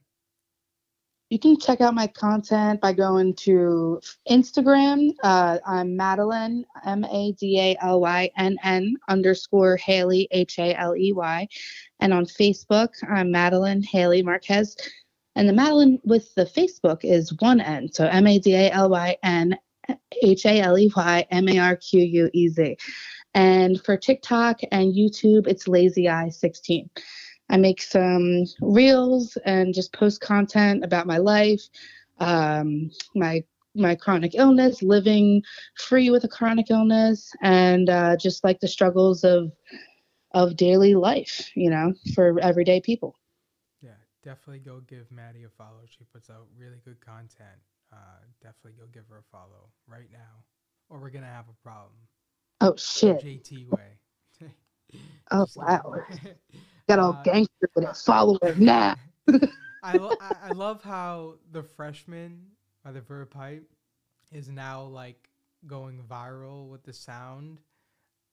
You 1.31 1.39
can 1.39 1.57
check 1.57 1.79
out 1.79 1.95
my 1.95 2.07
content 2.07 2.81
by 2.81 2.91
going 2.91 3.33
to 3.33 4.01
Instagram. 4.29 5.11
Uh, 5.23 5.59
I'm 5.65 5.95
Madeline, 5.95 6.65
M 6.85 7.05
A 7.05 7.31
D 7.31 7.57
A 7.57 7.77
L 7.81 8.01
Y 8.01 8.29
N 8.37 8.57
N 8.65 8.97
underscore 9.07 9.77
Haley, 9.77 10.27
H 10.31 10.59
A 10.59 10.77
L 10.77 10.93
E 10.93 11.13
Y. 11.13 11.47
And 12.01 12.13
on 12.13 12.25
Facebook, 12.25 12.89
I'm 13.09 13.31
Madeline 13.31 13.81
Haley 13.81 14.21
Marquez. 14.21 14.75
And 15.37 15.47
the 15.47 15.53
Madeline 15.53 15.99
with 16.03 16.35
the 16.35 16.43
Facebook 16.43 17.05
is 17.05 17.33
one 17.39 17.61
N. 17.61 17.87
So 17.93 18.07
M 18.07 18.27
A 18.27 18.37
D 18.37 18.53
A 18.53 18.69
L 18.69 18.89
Y 18.89 19.15
N 19.23 19.57
H 20.21 20.45
A 20.45 20.59
L 20.59 20.77
E 20.77 20.91
Y 20.93 21.25
M 21.31 21.47
A 21.47 21.59
R 21.59 21.77
Q 21.77 22.01
U 22.01 22.29
E 22.33 22.49
Z. 22.49 22.75
And 23.33 23.81
for 23.85 23.95
TikTok 23.95 24.59
and 24.73 24.93
YouTube, 24.93 25.47
it's 25.47 25.69
Lazy 25.69 26.09
Eye 26.09 26.27
16. 26.27 26.89
I 27.51 27.57
make 27.57 27.81
some 27.81 28.45
reels 28.61 29.37
and 29.45 29.73
just 29.73 29.93
post 29.93 30.21
content 30.21 30.83
about 30.85 31.07
my 31.07 31.17
life, 31.19 31.61
um, 32.19 32.91
my 33.15 33.43
my 33.75 33.95
chronic 33.95 34.33
illness, 34.35 34.83
living 34.83 35.43
free 35.75 36.09
with 36.09 36.23
a 36.25 36.29
chronic 36.29 36.71
illness, 36.71 37.31
and 37.41 37.89
uh, 37.89 38.17
just 38.17 38.43
like 38.43 38.59
the 38.61 38.67
struggles 38.67 39.23
of 39.23 39.51
of 40.33 40.55
daily 40.57 40.95
life, 40.95 41.51
you 41.55 41.69
know, 41.69 41.93
for 42.15 42.39
everyday 42.41 42.81
people. 42.81 43.15
Yeah, 43.81 43.97
definitely 44.23 44.59
go 44.59 44.79
give 44.81 45.11
Maddie 45.11 45.43
a 45.43 45.49
follow. 45.49 45.85
She 45.85 46.03
puts 46.03 46.29
out 46.29 46.47
really 46.55 46.79
good 46.79 46.99
content. 47.01 47.61
Uh, 47.91 48.21
definitely 48.41 48.73
go 48.79 48.87
give 48.87 49.07
her 49.09 49.17
a 49.19 49.23
follow 49.23 49.71
right 49.87 50.11
now, 50.11 50.45
or 50.89 50.99
we're 50.99 51.09
gonna 51.09 51.27
have 51.27 51.49
a 51.49 51.53
problem. 51.63 52.07
Oh 52.61 52.75
shit. 52.77 53.25
JT 53.25 53.65
way. 53.65 53.99
oh 55.31 55.45
wow. 55.55 55.95
Got 56.89 56.99
all 56.99 57.17
uh, 57.17 57.23
gangster 57.23 57.69
with 57.75 57.85
a 57.85 57.93
follower 57.93 58.55
now. 58.57 58.95
I, 59.83 59.95
lo- 59.95 60.17
I 60.19 60.49
love 60.51 60.83
how 60.83 61.35
the 61.51 61.63
freshman 61.63 62.47
by 62.83 62.91
the 62.91 63.01
Verve 63.01 63.29
Pipe 63.29 63.69
is 64.31 64.49
now 64.49 64.83
like 64.83 65.29
going 65.67 66.01
viral 66.09 66.67
with 66.69 66.83
the 66.83 66.93
sound 66.93 67.59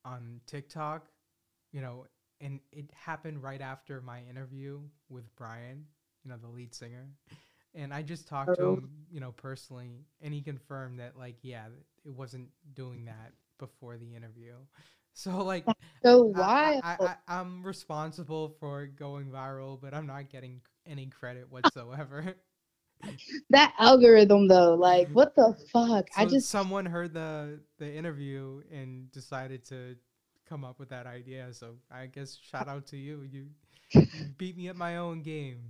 on 0.04 0.40
TikTok. 0.46 1.06
You 1.72 1.80
know, 1.80 2.06
and 2.40 2.60
it 2.72 2.90
happened 2.92 3.42
right 3.42 3.60
after 3.60 4.00
my 4.00 4.22
interview 4.28 4.80
with 5.08 5.34
Brian, 5.36 5.86
you 6.24 6.30
know, 6.30 6.36
the 6.36 6.48
lead 6.48 6.74
singer. 6.74 7.08
And 7.74 7.92
I 7.92 8.02
just 8.02 8.26
talked 8.28 8.56
to 8.56 8.64
him, 8.66 8.90
you 9.10 9.20
know, 9.20 9.32
personally, 9.32 10.06
and 10.20 10.32
he 10.34 10.40
confirmed 10.40 11.00
that, 11.00 11.18
like, 11.18 11.36
yeah, 11.42 11.66
it 12.04 12.10
wasn't 12.10 12.48
doing 12.74 13.04
that 13.06 13.32
before 13.58 13.96
the 13.96 14.14
interview. 14.14 14.54
So 15.18 15.42
like, 15.42 15.64
so 16.04 16.22
why 16.22 16.80
I, 16.84 16.96
I, 17.00 17.16
I, 17.26 17.40
am 17.40 17.64
responsible 17.64 18.54
for 18.60 18.86
going 18.86 19.26
viral, 19.26 19.76
but 19.80 19.92
I'm 19.92 20.06
not 20.06 20.30
getting 20.30 20.60
any 20.86 21.06
credit 21.06 21.50
whatsoever. 21.50 22.36
that 23.50 23.74
algorithm 23.80 24.46
though, 24.46 24.74
like, 24.74 25.08
what 25.12 25.34
the 25.34 25.56
fuck? 25.72 26.06
So 26.12 26.22
I 26.22 26.24
just 26.24 26.48
someone 26.48 26.86
heard 26.86 27.14
the 27.14 27.58
the 27.78 27.92
interview 27.92 28.62
and 28.70 29.10
decided 29.10 29.64
to 29.70 29.96
come 30.48 30.64
up 30.64 30.78
with 30.78 30.90
that 30.90 31.08
idea. 31.08 31.52
So 31.52 31.78
I 31.90 32.06
guess 32.06 32.38
shout 32.40 32.68
out 32.68 32.86
to 32.86 32.96
you. 32.96 33.28
You, 33.28 33.48
you 33.90 34.06
beat 34.38 34.56
me 34.56 34.68
at 34.68 34.76
my 34.76 34.98
own 34.98 35.22
game. 35.22 35.62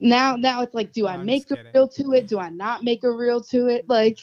Now, 0.00 0.36
now 0.36 0.60
it's 0.60 0.74
like, 0.74 0.92
do 0.92 1.04
no, 1.04 1.08
I 1.08 1.16
make 1.16 1.50
a 1.50 1.64
reel 1.74 1.88
to 1.88 2.12
it? 2.12 2.28
Do 2.28 2.38
I 2.38 2.50
not 2.50 2.84
make 2.84 3.04
a 3.04 3.10
reel 3.10 3.40
to 3.44 3.68
it? 3.68 3.88
Like. 3.88 4.18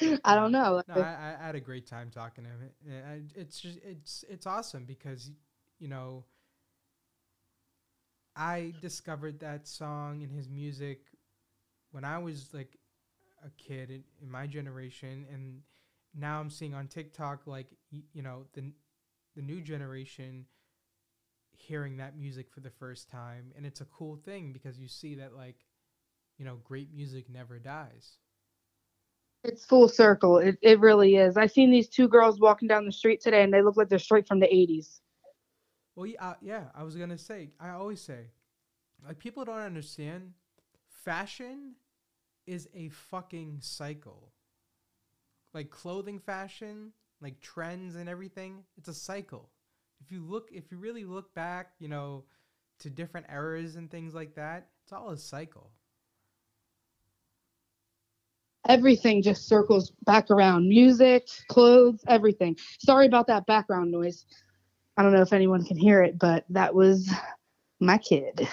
I 0.24 0.34
don't 0.34 0.46
um, 0.46 0.52
know. 0.52 0.82
No, 0.88 0.94
I, 1.02 1.36
I, 1.40 1.44
had 1.46 1.54
a 1.54 1.60
great 1.60 1.86
time 1.86 2.10
talking 2.10 2.44
to 2.44 2.50
him. 2.50 3.28
It's 3.34 3.60
just 3.60 3.78
it's 3.84 4.24
it's 4.28 4.46
awesome 4.46 4.84
because 4.84 5.30
you 5.78 5.88
know 5.88 6.24
I 8.36 8.72
discovered 8.80 9.40
that 9.40 9.66
song 9.68 10.22
and 10.22 10.32
his 10.32 10.48
music 10.48 11.00
when 11.92 12.04
I 12.04 12.18
was 12.18 12.48
like 12.52 12.76
a 13.44 13.50
kid 13.62 13.90
in, 13.90 14.04
in 14.22 14.30
my 14.30 14.46
generation, 14.46 15.26
and 15.32 15.60
now 16.14 16.40
I'm 16.40 16.50
seeing 16.50 16.74
on 16.74 16.88
TikTok 16.88 17.46
like 17.46 17.68
you 17.90 18.22
know 18.22 18.44
the 18.54 18.72
the 19.36 19.42
new 19.42 19.60
generation 19.60 20.46
hearing 21.52 21.98
that 21.98 22.18
music 22.18 22.50
for 22.50 22.60
the 22.60 22.70
first 22.70 23.10
time, 23.10 23.52
and 23.56 23.66
it's 23.66 23.80
a 23.80 23.86
cool 23.86 24.16
thing 24.16 24.52
because 24.52 24.78
you 24.78 24.88
see 24.88 25.16
that 25.16 25.34
like 25.34 25.66
you 26.38 26.44
know 26.44 26.58
great 26.64 26.92
music 26.94 27.28
never 27.28 27.58
dies. 27.58 28.18
It's 29.42 29.64
full 29.64 29.88
circle. 29.88 30.38
It 30.38 30.58
it 30.60 30.80
really 30.80 31.16
is. 31.16 31.36
I 31.36 31.46
seen 31.46 31.70
these 31.70 31.88
two 31.88 32.08
girls 32.08 32.40
walking 32.40 32.68
down 32.68 32.84
the 32.84 32.92
street 32.92 33.20
today, 33.20 33.42
and 33.42 33.52
they 33.52 33.62
look 33.62 33.76
like 33.76 33.88
they're 33.88 33.98
straight 33.98 34.28
from 34.28 34.40
the 34.40 34.46
'80s. 34.46 35.00
Well, 35.96 36.06
yeah, 36.06 36.28
uh, 36.28 36.34
yeah. 36.42 36.64
I 36.74 36.82
was 36.82 36.96
gonna 36.96 37.18
say. 37.18 37.50
I 37.58 37.70
always 37.70 38.00
say, 38.00 38.26
like 39.06 39.18
people 39.18 39.44
don't 39.44 39.58
understand. 39.58 40.32
Fashion 41.04 41.76
is 42.46 42.68
a 42.74 42.88
fucking 42.90 43.58
cycle. 43.60 44.32
Like 45.54 45.70
clothing 45.70 46.18
fashion, 46.18 46.92
like 47.20 47.40
trends 47.40 47.96
and 47.96 48.08
everything, 48.08 48.64
it's 48.76 48.88
a 48.88 48.94
cycle. 48.94 49.48
If 50.00 50.12
you 50.12 50.24
look, 50.24 50.50
if 50.52 50.70
you 50.70 50.78
really 50.78 51.04
look 51.04 51.34
back, 51.34 51.72
you 51.78 51.88
know, 51.88 52.24
to 52.80 52.90
different 52.90 53.26
eras 53.30 53.76
and 53.76 53.90
things 53.90 54.14
like 54.14 54.34
that, 54.34 54.68
it's 54.84 54.92
all 54.92 55.10
a 55.10 55.16
cycle. 55.16 55.70
Everything 58.68 59.22
just 59.22 59.48
circles 59.48 59.92
back 60.04 60.30
around. 60.30 60.68
Music, 60.68 61.26
clothes, 61.48 62.04
everything. 62.08 62.56
Sorry 62.78 63.06
about 63.06 63.26
that 63.28 63.46
background 63.46 63.90
noise. 63.90 64.26
I 64.96 65.02
don't 65.02 65.12
know 65.12 65.22
if 65.22 65.32
anyone 65.32 65.64
can 65.64 65.78
hear 65.78 66.02
it, 66.02 66.18
but 66.18 66.44
that 66.50 66.74
was 66.74 67.10
my 67.80 67.96
kid. 67.96 68.46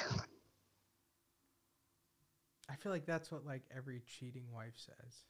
I 2.69 2.75
feel 2.75 2.91
like 2.91 3.05
that's 3.05 3.31
what 3.31 3.45
like 3.45 3.63
every 3.75 4.01
cheating 4.05 4.45
wife 4.53 4.75
says. 4.75 5.23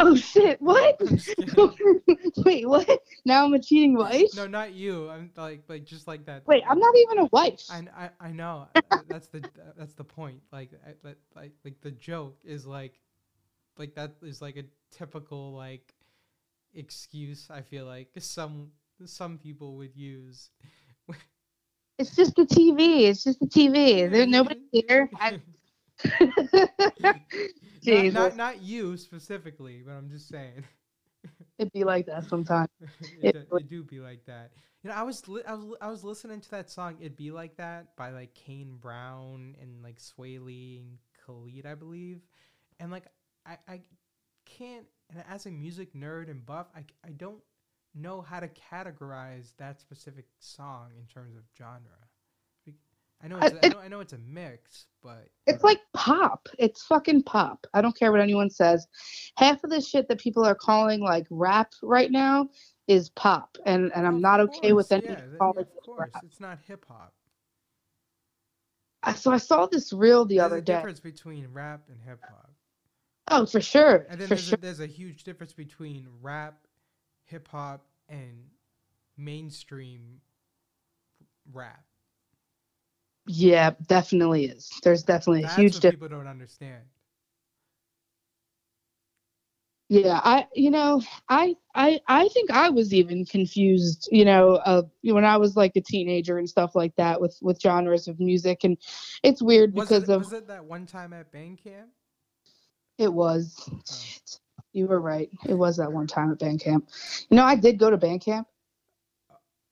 Oh 0.00 0.14
shit! 0.14 0.60
What? 0.62 0.96
I'm 1.00 1.16
just 1.16 1.36
kidding. 1.36 2.00
Wait, 2.38 2.68
what? 2.68 3.00
Now 3.24 3.44
I'm 3.44 3.54
a 3.54 3.58
cheating 3.60 3.96
wife? 3.96 4.30
No, 4.34 4.46
not 4.46 4.72
you. 4.72 5.10
I'm 5.10 5.30
like 5.36 5.62
like 5.68 5.84
just 5.84 6.06
like 6.06 6.24
that. 6.26 6.46
Wait, 6.46 6.62
I'm 6.68 6.78
not 6.78 6.96
even 6.96 7.18
a 7.18 7.26
wife. 7.26 7.64
I, 7.68 7.82
I, 7.96 8.10
I 8.20 8.32
know 8.32 8.68
that's 9.08 9.28
the 9.28 9.42
that's 9.76 9.94
the 9.94 10.04
point. 10.04 10.40
Like 10.52 10.70
I, 10.86 10.90
like 11.02 11.16
like 11.34 11.52
like 11.64 11.80
the 11.80 11.90
joke 11.90 12.38
is 12.44 12.66
like 12.66 13.00
like 13.78 13.94
that 13.94 14.12
is 14.22 14.40
like 14.42 14.56
a 14.56 14.64
typical 14.90 15.52
like 15.52 15.94
excuse. 16.74 17.48
I 17.50 17.62
feel 17.62 17.86
like 17.86 18.08
some 18.18 18.70
some 19.04 19.38
people 19.38 19.76
would 19.76 19.94
use. 19.96 20.50
It's 21.98 22.14
just 22.14 22.36
the 22.36 22.44
TV. 22.44 23.08
It's 23.08 23.24
just 23.24 23.40
the 23.40 23.46
TV. 23.46 24.08
There's 24.10 24.28
nobody 24.28 24.60
here. 24.70 25.10
I, 25.20 25.40
not, 27.84 28.12
not 28.12 28.36
not 28.36 28.62
you 28.62 28.96
specifically, 28.96 29.82
but 29.84 29.92
I'm 29.92 30.08
just 30.08 30.28
saying. 30.28 30.64
it'd 31.58 31.72
be 31.72 31.82
like 31.82 32.06
that 32.06 32.24
sometimes. 32.24 32.68
it, 33.20 33.34
It 33.34 33.50
do, 33.50 33.56
it 33.56 33.68
do 33.68 33.82
be 33.82 33.98
like 33.98 34.24
that. 34.26 34.52
You 34.84 34.90
know, 34.90 34.96
I 34.96 35.02
was 35.02 35.26
li- 35.28 35.42
I 35.46 35.54
was 35.54 35.76
I 35.80 35.88
was 35.88 36.04
listening 36.04 36.40
to 36.40 36.50
that 36.52 36.70
song 36.70 36.96
"It'd 37.00 37.16
Be 37.16 37.32
Like 37.32 37.56
That" 37.56 37.96
by 37.96 38.10
like 38.10 38.32
Kane 38.34 38.76
Brown 38.80 39.56
and 39.60 39.82
like 39.82 39.98
Swae 39.98 40.40
Lee 40.40 40.78
and 40.80 40.98
Khalid, 41.26 41.66
I 41.66 41.74
believe, 41.74 42.20
and 42.78 42.92
like 42.92 43.06
I 43.48 43.56
I 43.72 43.80
can't. 44.44 44.86
And 45.10 45.24
as 45.28 45.46
a 45.46 45.50
music 45.50 45.94
nerd 45.94 46.30
and 46.30 46.44
buff, 46.44 46.66
I 46.76 46.84
I 47.04 47.10
don't 47.12 47.40
know 47.94 48.20
how 48.20 48.40
to 48.40 48.48
categorize 48.48 49.52
that 49.56 49.80
specific 49.80 50.26
song 50.38 50.90
in 50.98 51.06
terms 51.06 51.34
of 51.36 51.42
genre. 51.56 51.90
I 53.20 53.26
know 53.26 53.38
I- 53.38 53.46
it's 53.46 53.54
a, 53.54 53.64
I 53.66 53.68
know 53.68 53.78
I 53.80 53.88
know 53.88 54.00
it's 54.00 54.12
a 54.12 54.18
mix, 54.18 54.86
but 55.02 55.28
It's 55.46 55.64
like 55.64 55.80
pop. 55.94 56.48
It's 56.58 56.84
fucking 56.84 57.24
pop. 57.24 57.66
I 57.74 57.80
don't 57.80 57.96
care 57.98 58.12
what 58.12 58.20
anyone 58.20 58.50
says. 58.50 58.86
Half 59.36 59.64
of 59.64 59.70
the 59.70 59.80
shit 59.80 60.06
that 60.08 60.20
people 60.20 60.44
are 60.44 60.54
calling 60.54 61.00
like 61.00 61.26
rap 61.30 61.72
right 61.82 62.12
now 62.12 62.48
is 62.86 63.08
pop, 63.10 63.56
and 63.66 63.90
and 63.94 64.06
I'm 64.06 64.20
not 64.20 64.40
okay 64.40 64.72
with 64.72 64.92
any 64.92 65.02
yeah, 65.06 65.20
yeah, 65.32 65.60
of 65.60 65.66
course, 65.84 66.10
rap. 66.14 66.22
it's 66.24 66.38
not 66.40 66.58
hip 66.66 66.84
hop. 66.86 67.12
I- 69.02 69.14
So 69.14 69.32
I 69.32 69.38
saw 69.38 69.66
this 69.66 69.92
reel 69.92 70.24
the 70.24 70.36
There's 70.36 70.46
other 70.46 70.56
a 70.58 70.62
day. 70.62 70.74
difference 70.76 71.00
between 71.00 71.48
rap 71.52 71.88
and 71.88 72.00
hip 72.02 72.20
hop. 72.28 72.47
Oh, 73.30 73.46
for 73.46 73.60
sure, 73.60 74.08
And 74.08 74.20
then 74.20 74.28
for 74.28 74.36
there's, 74.36 74.48
sure. 74.48 74.58
a, 74.58 74.58
there's 74.60 74.80
a 74.80 74.86
huge 74.86 75.24
difference 75.24 75.52
between 75.52 76.08
rap, 76.20 76.66
hip 77.24 77.48
hop, 77.48 77.86
and 78.08 78.48
mainstream 79.16 80.20
rap. 81.52 81.84
Yeah, 83.26 83.72
definitely 83.86 84.46
is. 84.46 84.70
There's 84.82 85.04
definitely 85.04 85.42
a 85.42 85.46
huge 85.46 85.80
difference. 85.80 85.98
people 85.98 86.08
don't 86.08 86.26
understand. 86.26 86.84
Yeah, 89.88 90.20
I 90.22 90.46
you 90.54 90.70
know, 90.70 91.00
I 91.28 91.56
I 91.74 92.00
I 92.08 92.28
think 92.28 92.50
I 92.50 92.68
was 92.70 92.92
even 92.94 93.24
confused, 93.24 94.08
you 94.12 94.24
know, 94.24 94.56
uh 94.56 94.82
when 95.02 95.24
I 95.24 95.36
was 95.38 95.56
like 95.56 95.76
a 95.76 95.80
teenager 95.80 96.38
and 96.38 96.48
stuff 96.48 96.74
like 96.74 96.94
that 96.96 97.20
with 97.20 97.38
with 97.42 97.60
genres 97.60 98.06
of 98.08 98.20
music 98.20 98.64
and 98.64 98.76
it's 99.22 99.42
weird 99.42 99.72
Was 99.72 99.92
because 99.92 100.08
it, 100.08 100.10
of 100.10 100.16
was 100.16 100.32
it 100.32 100.46
that 100.48 100.64
one 100.64 100.86
time 100.86 101.12
at 101.12 101.30
band 101.32 101.58
camp? 101.58 101.90
It 102.98 103.12
was 103.12 103.56
Oh. 103.68 104.38
You 104.72 104.86
were 104.86 105.00
right. 105.00 105.30
It 105.48 105.54
was 105.54 105.78
that 105.78 105.90
one 105.92 106.06
time 106.06 106.30
at 106.30 106.38
band 106.38 106.60
camp. 106.60 106.88
You 107.30 107.36
know, 107.36 107.44
I 107.44 107.56
did 107.56 107.78
go 107.78 107.90
to 107.90 107.96
band 107.96 108.20
camp. 108.20 108.46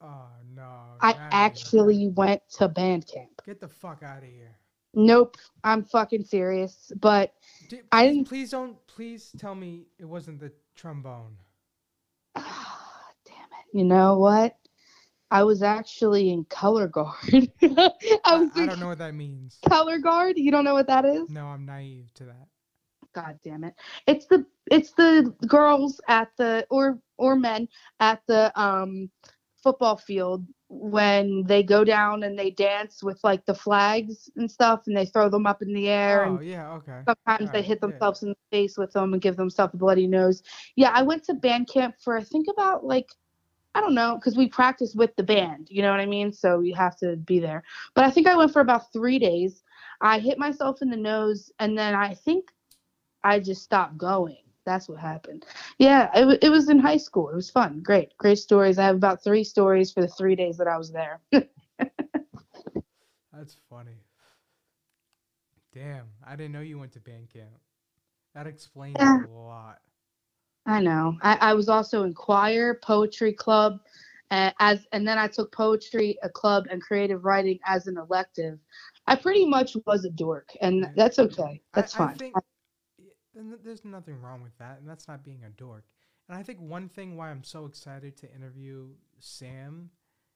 Oh 0.01 0.27
no! 0.55 0.72
I 1.01 1.14
actually 1.31 2.09
went 2.09 2.43
to 2.59 2.68
band 2.68 3.07
camp. 3.07 3.31
get 3.45 3.61
the 3.61 3.68
fuck 3.68 4.03
out 4.03 4.18
of 4.18 4.24
here. 4.29 4.57
Nope, 4.95 5.37
I'm 5.64 5.85
fucking 5.85 6.24
serious. 6.24 6.91
But 6.99 7.35
D- 7.68 7.83
I 7.93 8.07
didn't- 8.07 8.29
Please 8.29 8.51
don't. 8.51 8.77
Please 8.87 9.33
tell 9.39 9.55
me 9.55 9.87
it 9.99 10.07
wasn't 10.07 10.41
the 10.41 10.53
trombone. 10.74 11.37
ah, 12.35 13.05
damn 13.27 13.35
it. 13.37 13.79
You 13.79 13.85
know 13.85 14.18
what? 14.18 14.57
I 15.31 15.43
was 15.45 15.62
actually 15.62 16.31
in 16.31 16.45
color 16.45 16.87
guard. 16.89 17.51
I 17.62 17.91
I, 18.24 18.39
was 18.39 18.51
I 18.57 18.62
in 18.62 18.68
don't 18.68 18.81
know 18.81 18.87
what 18.89 18.99
that 18.99 19.14
means. 19.14 19.59
color 19.68 19.99
guard. 19.99 20.39
You 20.39 20.51
don't 20.51 20.64
know 20.64 20.74
what 20.74 20.87
that 20.87 21.05
is? 21.05 21.29
No, 21.31 21.47
I'm 21.47 21.66
naive 21.66 22.12
to 22.14 22.24
that. 22.24 22.49
God 23.17 23.41
damn 23.45 23.64
it. 23.64 23.75
It's 24.07 24.27
the 24.27 24.47
it's 24.71 24.93
the 24.93 25.35
girls 25.49 26.01
at 26.09 26.31
the 26.37 26.67
or 26.71 27.01
or 27.17 27.37
men 27.37 27.69
at 28.01 28.23
the 28.29 28.53
um 28.61 29.11
football 29.62 29.97
field 29.97 30.47
when 30.69 31.45
they 31.47 31.62
go 31.62 31.85
down 31.85 32.23
and 32.25 32.39
they 32.39 32.51
dance 32.51 33.03
with 33.03 33.19
like 33.25 33.47
the 33.47 33.55
flags 33.55 34.31
and 34.37 34.51
stuff 34.51 34.83
and 34.87 34.97
they 34.97 35.07
throw 35.07 35.31
them 35.31 35.47
up 35.47 35.62
in 35.62 35.73
the 35.73 35.89
air 35.89 36.25
Oh 36.25 36.31
and 36.31 36.41
yeah, 36.41 36.73
okay. 36.75 37.03
sometimes 37.09 37.51
they 37.53 37.62
hit 37.62 37.81
yeah. 37.87 37.87
themselves 37.87 38.23
in 38.23 38.31
the 38.31 38.37
face 38.53 38.77
with 38.77 38.93
them 38.93 39.14
and 39.14 39.23
give 39.23 39.37
themselves 39.37 39.75
a 39.75 39.79
bloody 39.79 40.07
nose. 40.07 40.43
Yeah, 40.77 40.91
I 40.95 41.03
went 41.03 41.25
to 41.25 41.35
band 41.35 41.69
camp 41.73 41.97
for 42.03 42.17
I 42.19 42.23
think 42.23 42.49
about 42.51 42.85
like 42.85 43.09
I 43.75 43.81
don't 43.81 43.95
know 43.95 44.17
because 44.17 44.37
we 44.37 44.49
practice 44.49 44.95
with 44.95 45.17
the 45.17 45.25
band, 45.25 45.69
you 45.71 45.83
know 45.83 45.91
what 45.91 46.01
I 46.01 46.07
mean? 46.07 46.33
So 46.33 46.61
you 46.61 46.75
have 46.75 46.97
to 46.99 47.17
be 47.17 47.41
there. 47.41 47.62
But 47.95 48.05
I 48.05 48.11
think 48.11 48.27
I 48.27 48.37
went 48.37 48.53
for 48.53 48.61
about 48.61 48.93
three 48.93 49.19
days. 49.19 49.62
I 50.03 50.19
hit 50.19 50.39
myself 50.39 50.83
in 50.83 50.91
the 50.91 50.97
nose 50.97 51.51
and 51.61 51.79
then 51.79 51.95
I 51.95 52.14
think 52.14 52.51
I 53.27 53.41
just 53.41 53.64
stopped 53.64 53.99
going. 53.99 54.39
That's 54.66 54.89
what 54.89 55.01
happened. 55.01 55.45
Yeah, 55.79 56.11
it, 56.14 56.39
it 56.45 56.51
was 56.51 56.68
in 56.70 56.79
high 56.81 56.99
school. 56.99 57.31
It 57.31 57.37
was 57.37 57.51
fun. 57.51 57.81
Great, 57.83 58.16
great 58.18 58.39
stories. 58.39 58.79
I 58.79 58.85
have 58.87 58.97
about 58.97 59.22
three 59.24 59.45
stories 59.45 59.93
for 59.93 60.03
the 60.03 60.09
three 60.09 60.37
days 60.37 60.59
that 60.59 60.68
I 60.68 60.79
was 60.79 60.93
there. 60.93 61.20
That's 63.33 63.55
funny. 63.68 64.05
Damn, 65.72 66.12
I 66.24 66.37
didn't 66.37 66.53
know 66.53 66.61
you 66.61 66.79
went 66.79 66.93
to 66.93 67.01
band 67.01 67.31
camp. 67.31 67.61
That 68.35 68.47
explains 68.47 69.09
Yeah. 69.09 69.18
a 69.18 69.24
lot. 69.24 69.83
I 70.66 70.81
know. 70.81 71.16
I, 71.22 71.37
I 71.41 71.55
was 71.55 71.68
also 71.68 72.03
in 72.05 72.14
choir, 72.14 72.79
poetry 72.83 73.33
club, 73.33 73.81
uh, 74.31 74.53
as 74.61 74.87
and 74.93 75.07
then 75.07 75.18
I 75.18 75.29
took 75.29 75.53
poetry, 75.53 76.18
a 76.22 76.29
club, 76.29 76.66
and 76.70 76.83
creative 76.83 77.24
writing 77.24 77.59
as 77.66 77.87
an 77.87 77.97
elective. 77.99 78.59
I 79.07 79.16
pretty 79.16 79.47
much 79.47 79.77
was 79.87 80.05
a 80.05 80.11
dork, 80.11 80.51
and 80.61 80.89
that's 80.97 81.18
okay. 81.18 81.62
That's 81.74 81.95
I, 81.95 82.05
I 82.05 82.07
fine. 82.07 82.18
think 82.18 82.39
and 83.37 83.55
there's 83.64 83.84
nothing 83.84 84.20
wrong 84.20 84.43
with 84.43 84.57
that, 84.59 84.78
and 84.80 84.89
that's 84.89 85.09
not 85.09 85.24
being 85.24 85.45
a 85.45 85.51
dork. 85.51 85.84
And 86.28 86.37
I 86.37 86.43
think 86.43 86.61
one 86.61 86.89
thing 86.89 87.16
why 87.16 87.30
I'm 87.30 87.45
so 87.45 87.66
excited 87.66 88.16
to 88.18 88.34
interview 88.34 88.89
Sam, 89.20 89.91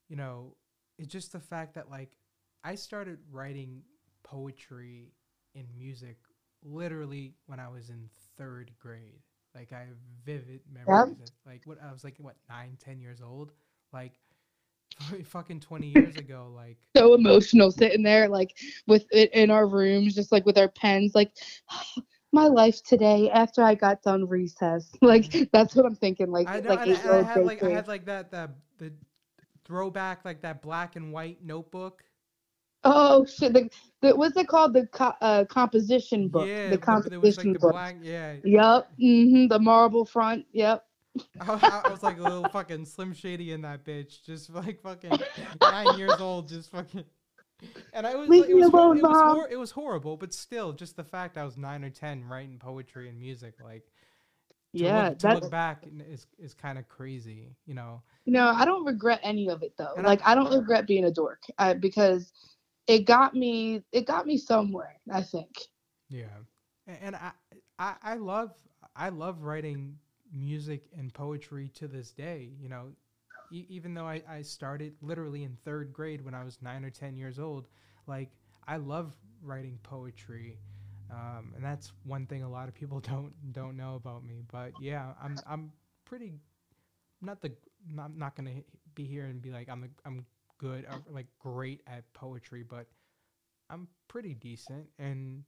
you 0.09 0.17
know, 0.17 0.55
is 0.99 1.07
just 1.07 1.33
the 1.33 1.41
fact 1.41 1.75
that 1.75 1.91
like 1.91 2.17
I 2.63 2.75
started 2.75 3.19
writing 3.31 3.83
poetry 4.23 5.13
and 5.55 5.67
music 5.77 6.17
literally 6.63 7.35
when 7.47 7.59
I 7.59 7.69
was 7.69 7.89
in 7.89 8.09
third 8.37 8.71
grade. 8.79 9.21
Like 9.55 9.73
I 9.73 9.81
have 9.81 9.97
vivid 10.25 10.61
memories. 10.73 11.17
Of, 11.21 11.31
like 11.45 11.63
what 11.65 11.79
I 11.83 11.91
was 11.91 12.05
like 12.05 12.17
what 12.19 12.37
nine, 12.49 12.77
ten 12.79 13.01
years 13.01 13.21
old. 13.21 13.53
Like 13.93 14.13
fucking 15.25 15.61
twenty 15.61 15.89
years 15.89 16.17
ago. 16.17 16.53
Like 16.55 16.79
so 16.97 17.15
emotional 17.15 17.73
sitting 17.73 18.05
there, 18.05 18.29
like 18.29 18.57
with 18.87 19.07
it 19.11 19.33
in 19.33 19.51
our 19.51 19.67
rooms, 19.67 20.15
just 20.15 20.31
like 20.31 20.47
with 20.47 20.59
our 20.59 20.69
pens, 20.69 21.15
like 21.15 21.33
my 22.33 22.47
life 22.47 22.83
today 22.83 23.31
after 23.31 23.63
I 23.63 23.75
got 23.75 24.03
done 24.03 24.29
recess. 24.29 24.91
Like 25.03 25.51
that's 25.53 25.75
what 25.75 25.87
I'm 25.87 25.95
thinking. 25.97 26.31
Like 26.31 26.49
I 26.49 26.61
know, 26.61 26.71
like 26.75 26.89
I- 26.89 27.19
I 27.19 27.23
had 27.23 27.45
like 27.45 27.63
I 27.63 27.71
had 27.71 27.89
like 27.89 28.05
that 28.07 28.31
the 28.31 28.51
the 28.79 28.93
throwback 29.65 30.25
like 30.25 30.43
that 30.43 30.63
black 30.63 30.97
and 30.97 31.13
white 31.13 31.45
notebook. 31.45 32.05
Oh 32.83 33.27
shit! 33.27 33.53
The, 33.53 33.69
the 34.01 34.17
what's 34.17 34.37
it 34.39 34.49
called? 34.49 34.73
The 34.73 34.87
co- 34.87 35.13
uh, 35.21 35.45
composition 35.45 36.29
book. 36.29 36.49
Yeah, 36.49 36.71
the 36.71 36.77
was 36.79 36.81
composition 36.81 37.21
like 37.23 37.53
the 37.53 37.59
book. 37.59 37.73
black. 37.73 37.97
Yeah, 38.01 38.37
Yep. 38.43 38.89
hmm 38.99 39.47
The 39.49 39.59
marble 39.59 40.07
front. 40.07 40.47
Yep. 40.53 40.85
I, 41.41 41.83
I 41.87 41.91
was 41.91 42.03
like 42.03 42.19
a 42.19 42.23
little 42.23 42.47
fucking 42.47 42.87
Slim 42.87 43.13
Shady 43.13 43.53
in 43.53 43.63
that 43.63 43.85
bitch, 43.85 44.25
just 44.25 44.49
like 44.51 44.81
fucking 44.81 45.19
nine 45.61 45.99
years 45.99 46.21
old, 46.21 46.49
just 46.49 46.71
fucking. 46.71 47.05
And 47.93 48.07
I 48.07 48.15
was 48.15 48.29
Leave 48.29 48.43
like, 48.43 48.51
it 48.51 48.55
was 48.55 48.69
alone, 48.73 48.99
it, 48.99 49.03
was 49.03 49.21
hor- 49.21 49.49
it 49.51 49.59
was 49.59 49.71
horrible, 49.73 50.17
but 50.17 50.33
still, 50.33 50.73
just 50.73 50.97
the 50.97 51.05
fact 51.05 51.37
I 51.37 51.45
was 51.45 51.57
nine 51.57 51.85
or 51.85 51.91
ten 51.91 52.25
writing 52.25 52.59
poetry 52.59 53.09
and 53.09 53.19
music, 53.19 53.55
like 53.63 53.83
to 54.77 54.79
Yeah. 54.79 55.09
look, 55.09 55.19
to 55.19 55.27
That's 55.27 55.41
look 55.43 55.51
back 55.51 55.85
is 56.09 56.27
is 56.39 56.55
kind 56.55 56.79
of 56.79 56.89
crazy, 56.89 57.57
you 57.67 57.75
know. 57.75 58.03
know 58.27 58.49
I 58.49 58.65
don't 58.65 58.85
regret 58.85 59.21
any 59.23 59.49
of 59.49 59.63
it 59.63 59.77
though. 59.77 59.95
And 59.97 60.07
I- 60.07 60.11
like 60.11 60.21
I 60.25 60.35
don't 60.35 60.53
regret 60.53 60.87
being 60.87 61.05
a 61.05 61.11
dork 61.11 61.43
I, 61.59 61.75
because 61.75 62.33
it 62.87 63.01
got 63.07 63.35
me. 63.35 63.83
It 63.93 64.07
got 64.07 64.27
me 64.27 64.37
somewhere. 64.37 64.97
I 65.11 65.23
think. 65.23 65.51
Yeah, 66.09 66.27
and 66.87 67.15
I, 67.17 67.33
I, 67.79 67.95
I 68.03 68.15
love, 68.17 68.53
I 68.97 69.11
love 69.11 69.43
writing 69.43 69.97
music 70.33 70.85
and 70.97 71.13
poetry 71.13 71.69
to 71.75 71.87
this 71.89 72.11
day. 72.13 72.51
You 72.61 72.69
know, 72.69 72.93
even 73.51 73.95
though 73.95 74.07
I, 74.07 74.23
I 74.29 74.43
started 74.43 74.95
literally 75.03 75.45
in 75.45 75.57
third 75.65 75.93
grade 75.93 76.25
when 76.25 76.35
I 76.35 76.45
was 76.45 76.59
nine 76.63 76.85
or 76.85 76.91
ten 76.91 77.17
years 77.17 77.39
old, 77.39 77.69
like 78.07 78.31
I 78.67 78.77
love 78.77 79.15
writing 79.43 79.79
poetry, 79.83 80.59
um, 81.11 81.53
and 81.57 81.65
that's 81.65 81.93
one 82.05 82.27
thing 82.27 82.43
a 82.43 82.51
lot 82.51 82.69
of 82.69 82.75
people 82.75 83.01
don't 83.09 83.33
don't 83.53 83.77
know 83.77 83.95
about 83.97 84.25
me. 84.25 84.43
But 84.51 84.73
yeah, 84.81 85.13
I'm 85.23 85.37
I'm 85.47 85.73
pretty, 86.05 86.33
not 87.21 87.41
the, 87.41 87.53
I'm 87.99 88.19
not 88.19 88.37
gonna 88.37 88.63
be 88.95 89.05
here 89.05 89.25
and 89.25 89.41
be 89.41 89.51
like 89.51 89.69
I'm 89.69 89.91
I'm 90.05 90.25
good 90.59 90.85
or 90.85 91.03
like 91.13 91.27
great 91.39 91.81
at 91.87 92.13
poetry, 92.13 92.63
but 92.63 92.87
I'm 93.71 93.89
pretty 94.09 94.35
decent 94.35 94.87
and 94.99 95.45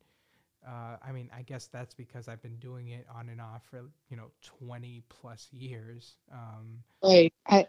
uh, 0.67 0.97
I 1.03 1.13
mean, 1.13 1.31
I 1.37 1.43
guess 1.43 1.67
that's 1.67 1.95
because 1.95 2.29
I've 2.29 2.43
been 2.43 2.57
doing 2.57 2.89
it 2.89 3.07
on 3.15 3.29
and 3.29 3.41
off 3.41 3.63
for 3.71 3.83
you 4.11 4.17
know 4.17 4.31
twenty 4.43 5.03
plus 5.09 5.49
years. 5.53 6.17
Um, 6.33 6.79
Like 7.03 7.33
I, 7.47 7.67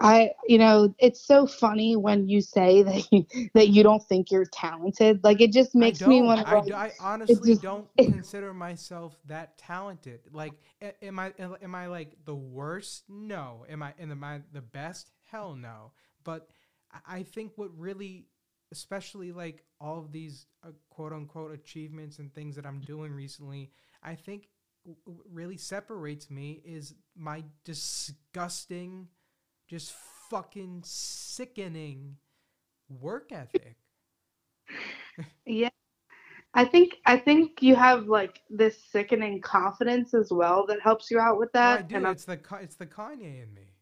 I, 0.00 0.30
you 0.46 0.58
know, 0.58 0.94
it's 0.98 1.20
so 1.26 1.46
funny 1.46 1.96
when 1.96 2.28
you 2.28 2.40
say 2.40 2.82
that 2.88 3.08
you, 3.12 3.26
that 3.54 3.68
you 3.68 3.82
don't 3.82 4.02
think 4.02 4.30
you're 4.30 4.44
talented. 4.44 5.24
Like 5.24 5.40
it 5.40 5.52
just 5.52 5.74
makes 5.74 6.00
me 6.06 6.22
want 6.22 6.40
to. 6.46 6.48
I, 6.48 6.54
Like, 6.54 6.66
d- 6.66 6.72
I 6.72 6.92
honestly 7.00 7.50
just- 7.50 7.62
don't 7.62 7.88
consider 7.96 8.54
myself 8.54 9.18
that 9.26 9.58
talented. 9.58 10.20
Like, 10.32 10.52
am 11.02 11.18
I 11.18 11.32
am 11.38 11.74
I 11.74 11.86
like 11.88 12.12
the 12.24 12.34
worst? 12.34 13.04
No. 13.08 13.64
Am 13.68 13.82
I 13.82 13.94
am 13.98 14.22
I 14.22 14.40
the 14.52 14.62
best? 14.62 15.10
Hell 15.30 15.54
no. 15.56 15.92
But 16.24 16.48
I- 16.92 17.16
I 17.18 17.22
think 17.24 17.52
what 17.56 17.76
really, 17.76 18.26
especially 18.72 19.32
like 19.32 19.64
all 19.80 19.98
of 19.98 20.12
these 20.12 20.46
uh, 20.64 20.70
quote 20.90 21.12
unquote 21.12 21.52
achievements 21.52 22.18
and 22.18 22.32
things 22.34 22.56
that 22.56 22.66
I'm 22.66 22.80
doing 22.80 23.12
recently, 23.12 23.70
I 24.02 24.14
think 24.14 24.48
w- 24.84 25.22
really 25.32 25.56
separates 25.56 26.30
me 26.30 26.60
is 26.64 26.94
my 27.16 27.44
disgusting, 27.64 29.08
just 29.68 29.92
fucking 30.30 30.82
sickening 30.84 32.16
work 32.88 33.32
ethic. 33.32 33.76
yeah, 35.46 35.68
I 36.54 36.64
think 36.64 36.96
I 37.06 37.16
think 37.18 37.62
you 37.62 37.74
have 37.76 38.06
like 38.06 38.40
this 38.50 38.76
sickening 38.90 39.40
confidence 39.40 40.14
as 40.14 40.30
well 40.32 40.66
that 40.66 40.80
helps 40.80 41.10
you 41.10 41.18
out 41.20 41.38
with 41.38 41.50
Oh, 41.60 41.60
that. 41.60 41.78
I 41.78 41.82
do. 41.82 41.96
and 41.96 42.06
It's 42.06 42.24
the 42.24 42.38
it's 42.60 42.76
the 42.76 42.86
Kanye 42.86 43.42
in 43.42 43.54
me. 43.54 43.74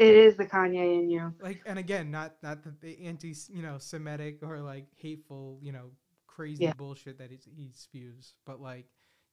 It 0.00 0.16
is 0.16 0.36
the 0.36 0.46
Kanye 0.46 0.98
in 0.98 1.10
you. 1.10 1.34
Like, 1.40 1.62
and 1.66 1.78
again, 1.78 2.10
not 2.10 2.34
not 2.42 2.62
the, 2.62 2.74
the 2.80 3.06
anti 3.06 3.34
you 3.50 3.62
know 3.62 3.78
Semitic 3.78 4.42
or 4.42 4.60
like 4.60 4.86
hateful 4.96 5.58
you 5.62 5.72
know 5.72 5.90
crazy 6.26 6.64
Yeah. 6.64 6.72
bullshit 6.72 7.18
that 7.18 7.30
he's, 7.30 7.48
he 7.56 7.70
spews, 7.72 8.34
but 8.46 8.60
like 8.60 8.86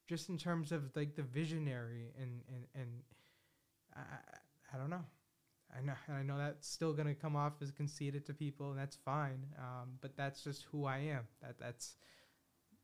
just 0.07 0.29
in 0.29 0.37
terms 0.37 0.71
of 0.71 0.95
like 0.95 1.15
the 1.15 1.23
visionary 1.23 2.13
and 2.19 2.41
and 2.49 2.65
and 2.75 2.89
I 3.95 3.99
I- 4.01 4.39
I 4.73 4.77
don't 4.77 4.89
know. 4.89 5.05
I 5.75 5.81
know 5.81 5.93
and 6.07 6.17
I 6.17 6.23
know 6.23 6.37
that's 6.37 6.67
still 6.67 6.93
gonna 6.93 7.15
come 7.15 7.35
off 7.35 7.61
as 7.61 7.71
conceited 7.71 8.25
to 8.27 8.33
people, 8.33 8.71
and 8.71 8.79
that's 8.79 8.97
fine. 8.97 9.45
Um, 9.59 9.97
but 10.01 10.15
that's 10.17 10.43
just 10.43 10.63
who 10.71 10.85
I 10.85 10.99
am. 10.99 11.27
That 11.41 11.59
that's 11.59 11.95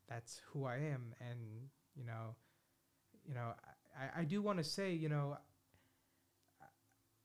that's 0.09 0.41
who 0.51 0.65
I 0.65 0.77
am, 0.77 1.13
and 1.21 1.69
you 1.95 2.05
know, 2.05 2.35
you 3.27 3.33
know, 3.33 3.53
I, 3.97 4.21
I 4.21 4.23
do 4.25 4.41
want 4.41 4.57
to 4.59 4.63
say, 4.63 4.93
you 4.93 5.09
know, 5.09 5.37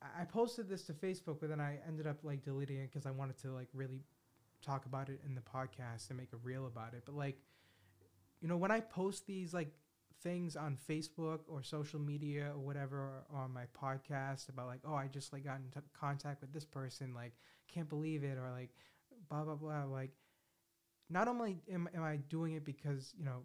I, 0.03 0.24
posted 0.24 0.68
this 0.68 0.84
to 0.84 0.92
Facebook, 0.92 1.38
but 1.40 1.49
then 1.49 1.61
I 1.61 1.78
ended 1.86 2.07
up 2.07 2.18
like 2.22 2.44
deleting 2.44 2.78
it 2.78 2.92
because 2.92 3.07
I 3.07 3.11
wanted 3.11 3.38
to 3.42 3.53
like 3.53 3.68
really 3.72 4.03
talk 4.64 4.86
about 4.86 5.09
it 5.09 5.20
in 5.26 5.34
the 5.34 5.40
podcast 5.40 6.11
and 6.11 6.18
make 6.18 6.32
a 6.32 6.36
reel 6.36 6.66
about 6.66 6.94
it. 6.94 7.03
But 7.05 7.16
like, 7.16 7.38
you 8.40 8.49
know, 8.49 8.57
when 8.57 8.70
I 8.70 8.80
post 8.80 9.26
these 9.26 9.53
like 9.53 9.72
things 10.22 10.57
on 10.57 10.78
Facebook 10.88 11.40
or 11.49 11.62
social 11.62 12.01
media 12.01 12.53
or 12.55 12.61
whatever 12.61 13.24
or 13.32 13.40
on 13.40 13.53
my 13.53 13.64
podcast 13.80 14.49
about 14.49 14.66
like, 14.66 14.80
oh, 14.84 14.94
I 14.94 15.07
just 15.07 15.32
like 15.32 15.44
got 15.44 15.57
in 15.57 15.70
t- 15.72 15.86
contact 15.99 16.40
with 16.42 16.53
this 16.53 16.64
person, 16.64 17.14
like, 17.14 17.32
can't 17.72 17.88
believe 17.88 18.24
it, 18.24 18.38
or 18.38 18.51
like, 18.51 18.70
blah 19.28 19.44
blah 19.44 19.55
blah, 19.55 19.84
like. 19.84 20.11
Not 21.11 21.26
only 21.26 21.62
am, 21.72 21.88
am 21.94 22.05
I 22.05 22.16
doing 22.16 22.53
it 22.53 22.66
because 22.66 23.14
you 23.18 23.24
know 23.24 23.44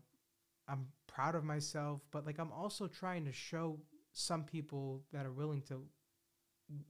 I'm 0.67 0.87
proud 1.07 1.35
of 1.35 1.43
myself, 1.43 2.01
but 2.11 2.25
like 2.25 2.39
I'm 2.39 2.51
also 2.51 2.87
trying 2.87 3.25
to 3.25 3.31
show 3.31 3.79
some 4.11 4.43
people 4.43 5.01
that 5.11 5.25
are 5.25 5.31
willing 5.31 5.61
to 5.63 5.81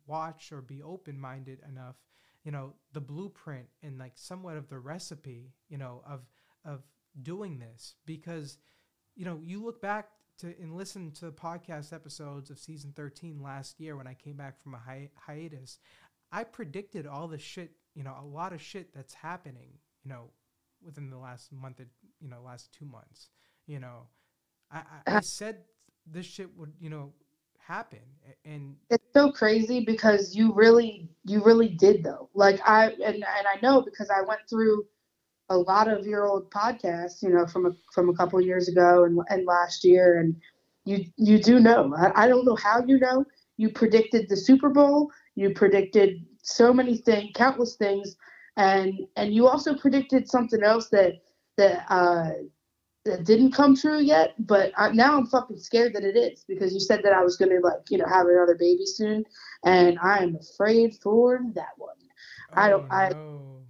watch 0.08 0.52
or 0.52 0.62
be 0.62 0.82
open 0.82 1.20
minded 1.20 1.60
enough, 1.68 1.96
you 2.44 2.52
know, 2.52 2.74
the 2.94 3.02
blueprint 3.02 3.68
and 3.82 3.98
like 3.98 4.14
somewhat 4.16 4.58
of 4.58 4.70
the 4.70 4.80
recipe, 4.80 5.54
you 5.70 5.78
know, 5.78 6.02
of 6.08 6.22
of 6.66 6.84
doing 7.22 7.60
this 7.60 7.96
because 8.06 8.58
you 9.16 9.26
know, 9.26 9.40
you 9.44 9.64
look 9.64 9.82
back 9.82 10.10
to 10.40 10.54
and 10.60 10.76
listen 10.76 11.12
to 11.12 11.26
the 11.26 11.32
podcast 11.32 11.94
episodes 11.94 12.50
of 12.50 12.60
season 12.60 12.94
13 12.96 13.42
last 13.42 13.80
year 13.80 13.96
when 13.96 14.08
I 14.08 14.14
came 14.14 14.36
back 14.36 14.62
from 14.62 14.74
a 14.74 14.80
hi- 14.80 15.12
hiatus. 15.16 15.80
I 16.32 16.44
predicted 16.44 17.06
all 17.06 17.28
the 17.28 17.38
shit, 17.38 17.74
you 17.94 18.04
know, 18.04 18.16
a 18.20 18.26
lot 18.26 18.54
of 18.54 18.62
shit 18.62 18.94
that's 18.94 19.14
happening, 19.14 19.70
you 20.04 20.10
know, 20.10 20.32
within 20.84 21.10
the 21.10 21.18
last 21.18 21.52
month, 21.52 21.80
or, 21.80 21.86
you 22.20 22.28
know, 22.28 22.42
last 22.44 22.74
two 22.74 22.86
months. 22.86 23.30
You 23.68 23.80
know, 23.80 24.08
I, 24.72 24.78
I, 25.06 25.18
I 25.18 25.20
said 25.22 25.58
this 26.06 26.26
shit 26.26 26.58
would, 26.58 26.74
you 26.80 26.90
know, 26.90 27.14
happen, 27.68 28.02
and 28.46 28.78
It's 28.90 29.12
so 29.14 29.32
crazy 29.32 29.84
because 29.86 30.36
you 30.36 30.54
really 30.54 31.10
you 31.26 31.44
really 31.44 31.70
did 31.70 32.04
though. 32.04 32.30
Like 32.34 32.60
I 32.66 32.90
and 32.92 33.16
and 33.16 33.48
I 33.48 33.60
know 33.62 33.82
because 33.82 34.10
I 34.10 34.22
went 34.22 34.42
through 34.50 34.86
a 35.50 35.58
lot 35.58 35.88
of 35.88 36.06
your 36.06 36.26
old 36.28 36.52
podcasts, 36.52 37.22
you 37.22 37.30
know, 37.30 37.46
from 37.48 37.66
a 37.66 37.72
from 37.94 38.10
a 38.10 38.14
couple 38.16 38.40
years 38.42 38.68
ago 38.70 39.06
and 39.06 39.20
and 39.30 39.46
last 39.46 39.84
year, 39.84 40.20
and 40.20 40.36
you 40.86 41.06
you 41.18 41.40
do 41.40 41.60
know. 41.60 41.94
I, 41.98 42.26
I 42.26 42.28
don't 42.28 42.46
know 42.46 42.56
how 42.56 42.84
you 42.86 43.00
know. 43.00 43.26
You 43.58 43.70
predicted 43.70 44.30
the 44.30 44.38
Super 44.38 44.70
Bowl. 44.70 45.12
You 45.36 45.54
predicted 45.54 46.26
so 46.44 46.74
many 46.74 46.98
things, 46.98 47.32
countless 47.36 47.76
things, 47.76 48.16
and 48.58 48.94
and 49.16 49.34
you 49.34 49.48
also 49.48 49.76
predicted 49.76 50.30
something 50.30 50.64
else 50.64 50.90
that 50.90 51.14
that 51.58 51.86
uh, 51.90 52.32
that 53.06 53.26
didn't 53.26 53.52
come 53.52 53.76
true 53.76 54.00
yet. 54.00 54.34
But 54.48 54.72
I, 54.78 54.92
now 54.92 55.18
I'm 55.18 55.26
fucking 55.28 55.58
scared 55.58 55.94
that 55.96 56.04
it 56.04 56.16
is 56.16 56.44
because 56.48 56.74
you 56.74 56.80
said 56.80 57.02
that 57.04 57.14
I 57.14 57.24
was 57.24 57.38
gonna 57.38 57.60
like 57.62 57.90
you 57.90 57.98
know 57.98 58.06
have 58.08 58.28
another 58.28 58.56
baby 58.56 58.86
soon, 58.86 59.26
and 59.66 59.98
I 60.02 60.20
am 60.20 60.36
afraid 60.36 60.96
for 61.02 61.42
that 61.56 61.74
one. 61.78 61.96
I 62.54 62.70
don't- 62.70 62.86
oh, 62.92 62.96
I- 62.96 63.10
no. 63.10 63.64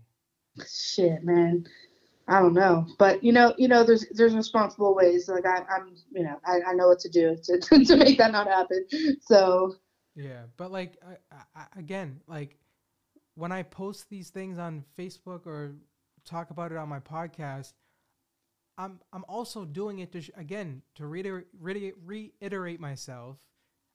Shit, 0.68 1.24
man. 1.24 1.66
I 2.28 2.40
don't 2.40 2.54
know, 2.54 2.86
but 3.00 3.24
you 3.24 3.34
know, 3.34 3.54
you 3.58 3.68
know, 3.68 3.84
there's 3.84 4.06
there's 4.12 4.36
responsible 4.36 4.96
ways. 4.96 5.28
Like 5.28 5.46
I, 5.46 5.64
I'm, 5.76 5.96
you 6.12 6.24
know, 6.24 6.40
I, 6.46 6.62
I 6.68 6.74
know 6.74 6.88
what 6.88 7.00
to 7.00 7.10
do 7.10 7.36
to, 7.44 7.60
to 7.60 7.98
make 7.98 8.18
that 8.20 8.32
not 8.32 8.48
happen. 8.48 8.86
So 9.22 9.76
Yeah, 10.16 10.44
but 10.56 10.72
like 10.72 10.98
I, 11.32 11.36
I- 11.56 11.80
again, 11.80 12.22
like 12.28 12.58
when 13.36 13.52
I 13.52 13.64
post 13.64 14.10
these 14.10 14.30
things 14.30 14.58
on 14.58 14.86
Facebook 14.98 15.46
or 15.48 15.74
talk 16.24 16.52
about 16.52 16.72
it 16.72 16.78
on 16.78 16.88
my 16.88 17.00
podcast, 17.00 17.74
I'm 18.78 18.99
I'm 19.11 19.26
also 19.28 19.65
doing 19.65 19.99
it 19.99 20.11
to 20.13 20.21
sh- 20.21 20.32
again 20.36 20.82
to 20.95 21.05
reiter- 21.05 21.45
reiter- 21.59 21.95
reiterate 22.03 22.80
myself. 22.80 23.38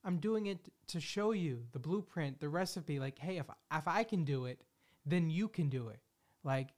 I'm 0.04 0.18
doing 0.18 0.46
it 0.46 0.68
to 0.88 1.00
show 1.00 1.32
you 1.32 1.64
the 1.72 1.78
blueprint, 1.78 2.40
the 2.40 2.48
recipe. 2.48 2.98
Like, 3.00 3.18
hey, 3.18 3.38
if 3.38 3.46
if 3.72 3.88
I 3.88 4.04
can 4.04 4.24
do 4.24 4.46
it, 4.46 4.62
then 5.04 5.30
you 5.30 5.48
can 5.48 5.68
do 5.68 5.88
it. 5.88 6.00
Like, 6.44 6.68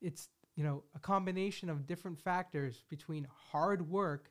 it's 0.00 0.28
you 0.56 0.64
know 0.64 0.82
a 0.94 0.98
combination 0.98 1.70
of 1.70 1.86
different 1.86 2.18
factors 2.18 2.84
between 2.88 3.28
hard 3.52 3.88
work, 3.88 4.30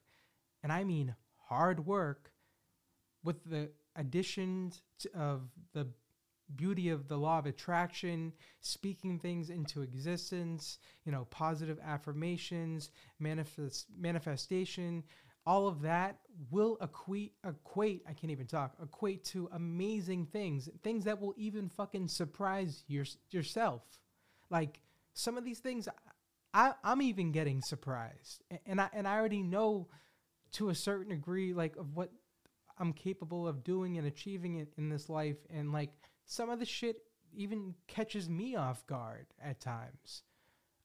and 0.61 0.71
I 0.71 0.83
mean 0.83 1.15
hard 1.47 1.85
work, 1.85 2.33
with 3.23 3.43
the 3.45 3.69
additions 3.95 4.81
of 5.13 5.49
the 5.73 5.87
beauty 6.55 6.89
of 6.89 7.07
the 7.07 7.17
law 7.17 7.39
of 7.39 7.45
attraction, 7.45 8.33
speaking 8.61 9.19
things 9.19 9.49
into 9.49 9.81
existence, 9.81 10.79
you 11.05 11.11
know, 11.11 11.25
positive 11.25 11.79
affirmations, 11.83 12.91
manifest 13.19 13.87
manifestation, 13.97 15.03
all 15.47 15.65
of 15.65 15.81
that 15.81 16.19
will 16.51 16.77
equate 16.81 17.33
equate, 17.47 18.03
I 18.07 18.11
can't 18.11 18.31
even 18.31 18.47
talk, 18.47 18.75
equate 18.83 19.23
to 19.25 19.49
amazing 19.53 20.25
things, 20.25 20.67
things 20.83 21.05
that 21.05 21.21
will 21.21 21.33
even 21.37 21.69
fucking 21.69 22.09
surprise 22.09 22.83
your, 22.87 23.05
yourself. 23.31 23.81
Like 24.49 24.81
some 25.13 25.37
of 25.37 25.45
these 25.45 25.59
things, 25.59 25.87
I, 26.53 26.73
I'm 26.83 27.01
even 27.01 27.31
getting 27.31 27.61
surprised, 27.61 28.43
and 28.65 28.81
I 28.81 28.89
and 28.91 29.07
I 29.07 29.15
already 29.15 29.41
know 29.41 29.87
to 30.53 30.69
a 30.69 30.75
certain 30.75 31.09
degree 31.09 31.53
like 31.53 31.77
of 31.77 31.95
what 31.95 32.11
I'm 32.77 32.91
capable 32.91 33.47
of 33.47 33.63
doing 33.63 33.97
and 33.97 34.05
achieving 34.05 34.55
it 34.55 34.73
in 34.77 34.89
this 34.89 35.07
life, 35.07 35.37
and 35.49 35.71
like 35.71 35.91
some 36.27 36.49
of 36.49 36.59
the 36.59 36.65
shit 36.65 36.97
even 37.35 37.73
catches 37.87 38.29
me 38.29 38.55
off 38.55 38.85
guard 38.85 39.25
at 39.41 39.59
times. 39.59 40.23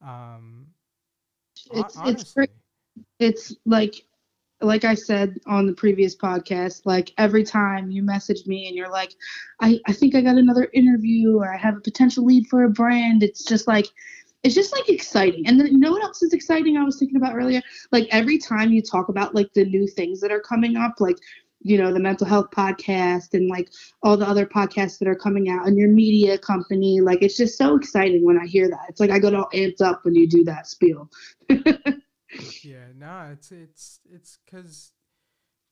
Um, 0.00 0.68
it's 1.72 1.98
it's 2.04 2.34
it's 3.18 3.56
like 3.66 3.94
like 4.60 4.84
I 4.84 4.94
said 4.94 5.38
on 5.46 5.66
the 5.66 5.72
previous 5.72 6.16
podcast, 6.16 6.82
like 6.84 7.12
every 7.18 7.42
time 7.42 7.90
you 7.90 8.02
message 8.02 8.46
me 8.46 8.68
and 8.68 8.76
you're 8.76 8.90
like, 8.90 9.12
I, 9.60 9.80
I 9.86 9.92
think 9.92 10.14
I 10.14 10.20
got 10.20 10.36
another 10.36 10.68
interview 10.72 11.38
or 11.38 11.52
I 11.52 11.58
have 11.58 11.76
a 11.76 11.80
potential 11.80 12.24
lead 12.24 12.46
for 12.46 12.62
a 12.62 12.70
brand, 12.70 13.24
it's 13.24 13.44
just 13.44 13.66
like 13.66 13.86
it's 14.44 14.54
just 14.54 14.72
like 14.72 14.88
exciting. 14.88 15.46
And 15.46 15.58
then 15.58 15.68
you 15.68 15.78
know 15.78 15.92
what 15.92 16.02
else 16.02 16.22
is 16.22 16.32
exciting? 16.32 16.76
I 16.76 16.84
was 16.84 16.98
thinking 16.98 17.16
about 17.16 17.34
earlier. 17.36 17.62
Like 17.90 18.08
every 18.10 18.38
time 18.38 18.72
you 18.72 18.82
talk 18.82 19.08
about 19.08 19.34
like 19.34 19.52
the 19.54 19.64
new 19.64 19.86
things 19.86 20.20
that 20.20 20.32
are 20.32 20.40
coming 20.40 20.76
up, 20.76 21.00
like 21.00 21.16
you 21.62 21.78
know 21.78 21.92
the 21.92 22.00
mental 22.00 22.26
health 22.26 22.50
podcast 22.50 23.34
and 23.34 23.48
like 23.48 23.70
all 24.02 24.16
the 24.16 24.28
other 24.28 24.46
podcasts 24.46 24.98
that 24.98 25.08
are 25.08 25.14
coming 25.14 25.48
out 25.48 25.66
and 25.66 25.76
your 25.76 25.88
media 25.88 26.38
company, 26.38 27.00
like 27.00 27.22
it's 27.22 27.36
just 27.36 27.56
so 27.56 27.76
exciting 27.76 28.24
when 28.24 28.38
I 28.38 28.46
hear 28.46 28.68
that. 28.68 28.86
It's 28.88 29.00
like 29.00 29.10
I 29.10 29.18
get 29.18 29.34
all 29.34 29.48
amped 29.54 29.80
up 29.80 30.04
when 30.04 30.14
you 30.14 30.28
do 30.28 30.44
that 30.44 30.66
spiel. 30.66 31.10
yeah, 31.48 32.86
no, 32.96 33.30
it's 33.32 33.52
it's 33.52 34.00
it's 34.12 34.38
because 34.44 34.92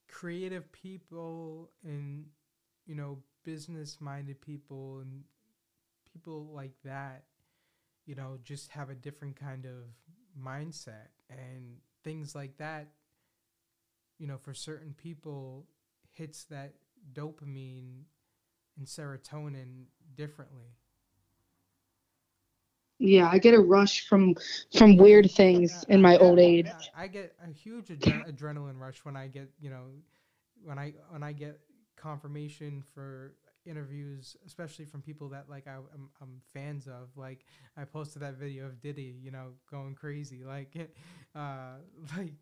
creative 0.08 0.70
people 0.72 1.70
and 1.84 2.26
you 2.86 2.94
know 2.94 3.18
business 3.44 3.98
minded 4.00 4.40
people 4.40 5.00
and 5.00 5.22
people 6.12 6.50
like 6.52 6.74
that 6.84 7.24
you 8.10 8.16
know, 8.16 8.38
just 8.42 8.72
have 8.72 8.90
a 8.90 8.94
different 8.96 9.36
kind 9.36 9.66
of 9.66 9.84
mindset 10.36 11.10
and 11.30 11.76
things 12.02 12.34
like 12.34 12.56
that, 12.58 12.88
you 14.18 14.26
know, 14.26 14.36
for 14.36 14.52
certain 14.52 14.94
people 14.94 15.66
hits 16.20 16.44
that 16.44 16.74
dopamine 17.14 18.04
and 18.76 18.86
serotonin 18.86 19.86
differently. 20.14 20.76
Yeah, 22.98 23.28
I 23.30 23.38
get 23.38 23.54
a 23.54 23.60
rush 23.60 24.06
from 24.06 24.34
from 24.76 24.96
weird 24.96 25.30
things 25.30 25.84
in 25.88 26.02
my 26.02 26.16
yeah, 26.16 26.18
old 26.18 26.38
age. 26.38 26.66
Yeah, 26.66 26.82
I 26.94 27.06
get 27.08 27.34
a 27.42 27.50
huge 27.50 27.88
adre- 27.88 28.30
adrenaline 28.30 28.78
rush 28.78 29.04
when 29.04 29.16
I 29.16 29.28
get, 29.28 29.50
you 29.60 29.70
know, 29.70 29.84
when 30.62 30.78
I 30.78 30.94
when 31.10 31.22
I 31.22 31.32
get 31.32 31.60
confirmation 31.96 32.82
for 32.94 33.34
interviews, 33.66 34.36
especially 34.46 34.84
from 34.84 35.02
people 35.02 35.28
that 35.30 35.48
like 35.48 35.66
I, 35.66 35.74
am 35.74 35.84
I'm, 35.94 36.10
I'm 36.20 36.40
fans 36.52 36.86
of. 36.86 37.16
Like 37.16 37.44
I 37.76 37.84
posted 37.84 38.22
that 38.22 38.34
video 38.34 38.66
of 38.66 38.80
Diddy, 38.80 39.16
you 39.22 39.30
know, 39.30 39.52
going 39.70 39.94
crazy. 39.94 40.44
Like, 40.44 40.76
uh, 41.34 41.76
like 42.16 42.34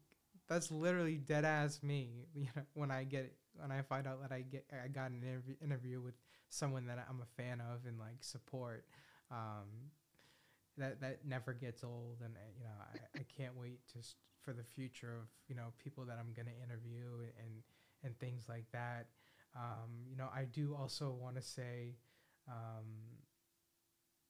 that's 0.48 0.70
literally 0.70 1.16
dead 1.16 1.44
ass 1.44 1.82
me. 1.82 2.26
You 2.34 2.48
know, 2.56 2.62
when 2.74 2.90
I 2.90 3.04
get 3.04 3.34
when 3.60 3.72
I 3.72 3.82
find 3.82 4.06
out 4.06 4.20
that 4.22 4.32
I 4.32 4.42
get 4.42 4.64
I 4.72 4.88
got 4.88 5.10
an 5.10 5.22
interview 5.22 5.54
interview 5.62 6.00
with 6.00 6.14
someone 6.48 6.86
that 6.86 7.04
I'm 7.08 7.20
a 7.20 7.42
fan 7.42 7.60
of 7.60 7.86
and 7.86 7.98
like 7.98 8.22
support. 8.22 8.84
Um, 9.30 9.92
that 10.78 11.00
that 11.00 11.26
never 11.26 11.52
gets 11.52 11.82
old, 11.82 12.18
and 12.24 12.34
you 12.56 12.64
know 12.64 12.70
I, 12.80 13.20
I 13.20 13.24
can't 13.36 13.56
wait 13.56 13.80
to 13.92 13.98
for 14.42 14.52
the 14.52 14.62
future 14.62 15.16
of 15.20 15.28
you 15.48 15.54
know 15.54 15.72
people 15.82 16.04
that 16.04 16.18
I'm 16.18 16.32
gonna 16.34 16.56
interview 16.62 17.26
and 17.38 17.62
and 18.04 18.18
things 18.18 18.48
like 18.48 18.66
that. 18.72 19.06
Um, 19.56 20.06
you 20.08 20.16
know, 20.16 20.28
I 20.34 20.44
do 20.44 20.76
also 20.78 21.10
want 21.10 21.36
to 21.36 21.42
say, 21.42 21.96
um, 22.46 22.86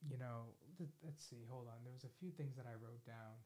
you 0.09 0.17
know, 0.17 0.55
th- 0.79 0.91
let's 1.05 1.23
see, 1.29 1.45
hold 1.51 1.67
on. 1.69 1.85
There 1.85 1.93
was 1.93 2.05
a 2.05 2.19
few 2.19 2.31
things 2.31 2.57
that 2.57 2.67
I 2.67 2.75
wrote 2.75 3.05
down. 3.05 3.37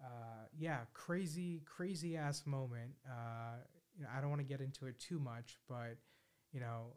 Uh, 0.00 0.46
yeah, 0.56 0.80
crazy, 0.92 1.62
crazy 1.64 2.16
ass 2.16 2.44
moment. 2.46 2.92
Uh, 3.08 3.56
you 3.98 4.04
know, 4.04 4.10
I 4.16 4.20
don't 4.20 4.30
want 4.30 4.40
to 4.40 4.46
get 4.46 4.60
into 4.60 4.86
it 4.86 4.98
too 4.98 5.18
much, 5.18 5.58
but 5.68 5.98
you 6.52 6.60
know, 6.60 6.96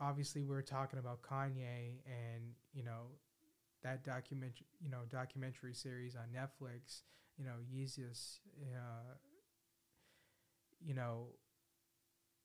obviously 0.00 0.44
we 0.44 0.54
are 0.54 0.62
talking 0.62 0.98
about 0.98 1.22
Kanye 1.22 2.00
and 2.06 2.42
you 2.72 2.84
know 2.84 3.06
that 3.82 4.04
document, 4.04 4.52
you 4.80 4.90
know, 4.90 5.00
documentary 5.10 5.74
series 5.74 6.14
on 6.14 6.24
Netflix. 6.34 7.02
You 7.38 7.44
know, 7.44 7.54
Yeezus, 7.74 8.38
uh, 8.62 9.14
you 10.80 10.94
know, 10.94 11.30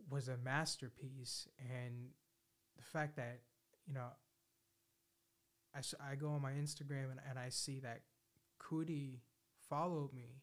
was 0.09 0.27
a 0.29 0.37
masterpiece 0.37 1.47
and 1.59 2.09
the 2.77 2.83
fact 2.83 3.15
that 3.17 3.41
you 3.87 3.93
know 3.93 4.07
I, 5.75 6.11
I 6.11 6.15
go 6.15 6.29
on 6.29 6.41
my 6.41 6.51
instagram 6.51 7.11
and, 7.11 7.19
and 7.29 7.37
i 7.37 7.49
see 7.49 7.79
that 7.81 8.01
Coodie 8.61 9.19
followed 9.69 10.13
me 10.13 10.41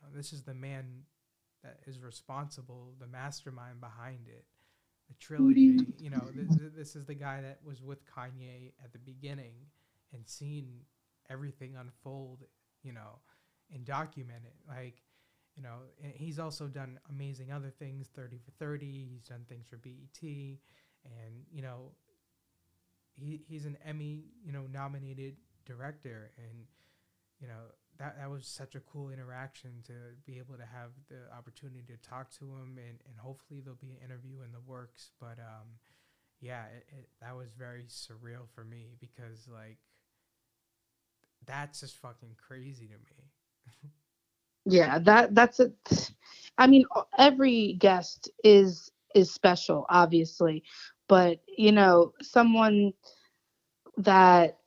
you 0.00 0.08
know, 0.08 0.16
this 0.16 0.32
is 0.32 0.42
the 0.42 0.54
man 0.54 1.02
Uh, 1.66 1.90
is 1.90 2.00
responsible 2.00 2.94
the 3.00 3.06
mastermind 3.06 3.80
behind 3.80 4.28
it 4.28 4.44
the 5.08 5.14
trilogy 5.14 5.78
you 5.98 6.10
know 6.10 6.28
this, 6.34 6.56
this 6.76 6.96
is 6.96 7.04
the 7.06 7.14
guy 7.14 7.40
that 7.40 7.58
was 7.64 7.82
with 7.82 7.98
kanye 8.06 8.72
at 8.84 8.92
the 8.92 8.98
beginning 8.98 9.54
and 10.12 10.26
seen 10.26 10.80
everything 11.30 11.74
unfold 11.78 12.44
you 12.82 12.92
know 12.92 13.18
and 13.72 13.84
document 13.84 14.42
it 14.44 14.54
like 14.68 15.02
you 15.56 15.62
know, 15.62 15.76
he's 16.14 16.38
also 16.38 16.66
done 16.66 17.00
amazing 17.08 17.50
other 17.50 17.72
things, 17.78 18.08
30 18.14 18.38
for 18.38 18.50
30. 18.62 19.08
He's 19.10 19.22
done 19.22 19.44
things 19.48 19.66
for 19.66 19.78
BET. 19.78 20.22
And, 20.22 21.44
you 21.50 21.62
know, 21.62 21.92
he, 23.18 23.40
he's 23.48 23.64
an 23.64 23.78
Emmy, 23.84 24.24
you 24.44 24.52
know, 24.52 24.64
nominated 24.70 25.36
director. 25.64 26.30
And, 26.36 26.66
you 27.40 27.48
know, 27.48 27.72
that, 27.98 28.16
that 28.18 28.30
was 28.30 28.46
such 28.46 28.74
a 28.74 28.80
cool 28.80 29.10
interaction 29.10 29.82
to 29.86 29.92
be 30.26 30.38
able 30.38 30.56
to 30.56 30.66
have 30.66 30.90
the 31.08 31.32
opportunity 31.36 31.82
to 31.88 31.96
talk 32.08 32.30
to 32.38 32.44
him. 32.44 32.78
And, 32.78 32.98
and 33.08 33.18
hopefully 33.18 33.60
there'll 33.60 33.78
be 33.80 33.90
an 33.92 34.04
interview 34.04 34.42
in 34.44 34.52
the 34.52 34.60
works. 34.60 35.10
But, 35.20 35.38
um, 35.38 35.78
yeah, 36.40 36.64
it, 36.66 36.86
it, 36.88 37.08
that 37.20 37.36
was 37.36 37.52
very 37.52 37.84
surreal 37.88 38.48
for 38.54 38.64
me 38.64 38.96
because, 39.00 39.48
like, 39.52 39.78
that's 41.46 41.80
just 41.80 41.96
fucking 41.98 42.36
crazy 42.36 42.86
to 42.88 42.94
me. 42.98 43.30
yeah 44.64 44.98
that 44.98 45.34
that's 45.34 45.60
a 45.60 45.70
i 46.58 46.66
mean 46.66 46.84
every 47.18 47.74
guest 47.78 48.30
is 48.44 48.90
is 49.14 49.32
special 49.32 49.86
obviously 49.88 50.62
but 51.08 51.40
you 51.56 51.72
know 51.72 52.12
someone 52.22 52.92
that 53.96 54.58